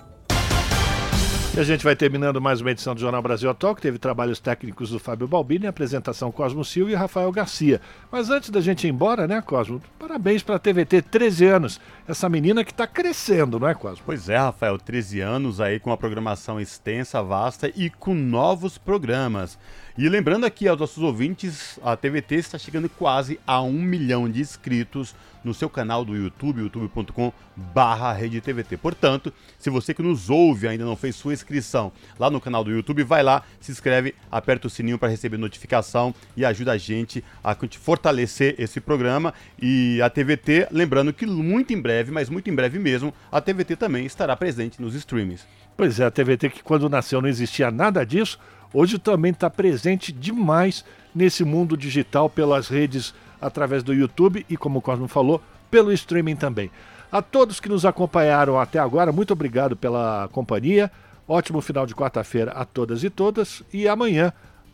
E 1.54 1.60
a 1.60 1.64
gente 1.66 1.84
vai 1.84 1.98
terminando 1.98 2.40
mais 2.40 2.62
uma 2.62 2.72
edição 2.72 2.96
do 2.96 3.02
Jornal 3.02 3.22
Brasil 3.22 3.50
Atual, 3.50 3.76
que 3.76 3.82
teve 3.82 4.00
trabalhos 4.00 4.40
técnicos 4.40 4.90
do 4.90 4.98
Fábio 4.98 5.28
Balbini, 5.28 5.68
apresentação 5.68 6.32
Cosmo 6.32 6.64
Silva 6.64 6.92
e 6.92 6.96
Rafael 6.96 7.30
Garcia. 7.30 7.82
Mas 8.10 8.30
antes 8.30 8.50
da 8.50 8.62
gente 8.62 8.88
ir 8.88 8.90
embora, 8.90 9.28
né, 9.28 9.42
Cosmo? 9.42 9.82
Parabéns 10.00 10.42
para 10.42 10.56
a 10.56 10.60
TVT, 10.60 11.02
13 11.02 11.46
anos. 11.48 11.82
Essa 12.12 12.28
menina 12.28 12.66
que 12.66 12.72
está 12.72 12.86
crescendo, 12.86 13.58
não 13.58 13.70
é, 13.70 13.74
Cosmo? 13.74 14.04
Pois 14.06 14.28
é, 14.28 14.36
Rafael, 14.36 14.78
13 14.78 15.22
anos 15.22 15.62
aí 15.62 15.80
com 15.80 15.92
uma 15.92 15.96
programação 15.96 16.60
extensa, 16.60 17.24
vasta 17.24 17.72
e 17.74 17.90
com 17.90 18.14
novos 18.14 18.78
programas. 18.78 19.58
E 19.98 20.10
lembrando 20.10 20.46
aqui 20.46 20.68
aos 20.68 20.78
nossos 20.78 21.02
ouvintes, 21.02 21.80
a 21.82 21.96
TVT 21.96 22.36
está 22.36 22.58
chegando 22.58 22.90
quase 22.90 23.40
a 23.48 23.62
um 23.62 23.72
milhão 23.72 24.30
de 24.30 24.42
inscritos 24.42 25.16
no 25.44 25.54
seu 25.54 25.70
canal 25.70 26.06
do 26.06 26.16
YouTube, 26.16 26.62
youtube.com 26.62 27.34
barra 27.56 28.16
TVT. 28.16 28.78
Portanto, 28.78 29.34
se 29.58 29.70
você 29.70 29.94
que 29.94 30.02
nos 30.02 30.30
ouve 30.30 30.68
ainda 30.68 30.86
não 30.86 30.96
fez 30.96 31.16
sua 31.16 31.34
inscrição 31.34 31.92
lá 32.18 32.30
no 32.30 32.40
canal 32.40 32.64
do 32.64 32.72
YouTube, 32.72 33.04
vai 33.04 33.24
lá, 33.24 33.44
se 33.60 33.72
inscreve, 33.72 34.16
aperta 34.32 34.68
o 34.68 34.70
sininho 34.70 34.98
para 34.98 35.10
receber 35.10 35.38
notificação 35.38 36.14
e 36.38 36.46
ajuda 36.46 36.74
a 36.74 36.78
gente 36.78 37.24
a 37.44 37.56
fortalecer 37.78 38.56
esse 38.58 38.80
programa. 38.80 39.34
E 39.62 40.02
a 40.02 40.10
TVT, 40.10 40.68
lembrando 40.72 41.12
que 41.12 41.26
muito 41.26 41.74
em 41.74 41.82
breve, 42.02 42.12
mas 42.12 42.30
muito 42.30 42.50
em 42.50 42.56
breve 42.56 42.80
mesmo, 42.80 43.14
a 43.32 43.40
TVT 43.40 43.76
também 43.76 44.06
estará 44.06 44.36
presente 44.36 44.82
nos 44.82 44.96
streams. 44.96 45.44
Pois 45.78 46.00
é, 46.00 46.06
a 46.06 46.12
TVT 46.12 46.50
que 46.50 46.64
quando 46.64 46.90
nasceu 46.90 47.22
não 47.22 47.30
existia 47.30 47.70
nada 47.70 48.04
disso, 48.06 48.40
hoje 48.74 48.98
também 48.98 49.32
está 49.32 49.50
presente 49.50 50.12
demais 50.12 50.84
nesse 51.14 51.44
mundo 51.44 51.78
digital 51.78 52.30
pelas 52.30 52.68
redes 52.68 53.14
através 53.40 53.84
do 53.84 53.94
YouTube 53.94 54.46
e, 54.50 54.58
como 54.58 54.80
o 54.80 54.82
Cosmo 54.82 55.08
falou, 55.08 55.42
pelo 55.70 55.92
streaming 55.92 56.36
também. 56.36 56.72
A 57.12 57.22
todos 57.22 57.60
que 57.60 57.70
nos 57.70 57.86
acompanharam 57.86 58.60
até 58.60 58.80
agora, 58.80 59.12
muito 59.12 59.34
obrigado 59.34 59.76
pela 59.76 60.30
companhia. 60.32 60.92
Ótimo 61.28 61.62
final 61.62 61.86
de 61.86 61.96
quarta-feira 61.96 62.52
a 62.52 62.66
todas 62.66 63.04
e 63.04 63.10
todas. 63.10 63.64
E 63.72 63.88
amanhã, 63.88 64.34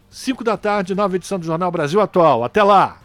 5 0.09 0.43
da 0.43 0.55
tarde, 0.55 0.95
nova 0.95 1.15
edição 1.15 1.39
do 1.39 1.45
Jornal 1.45 1.71
Brasil 1.71 1.99
Atual. 1.99 2.43
Até 2.43 2.63
lá! 2.63 2.95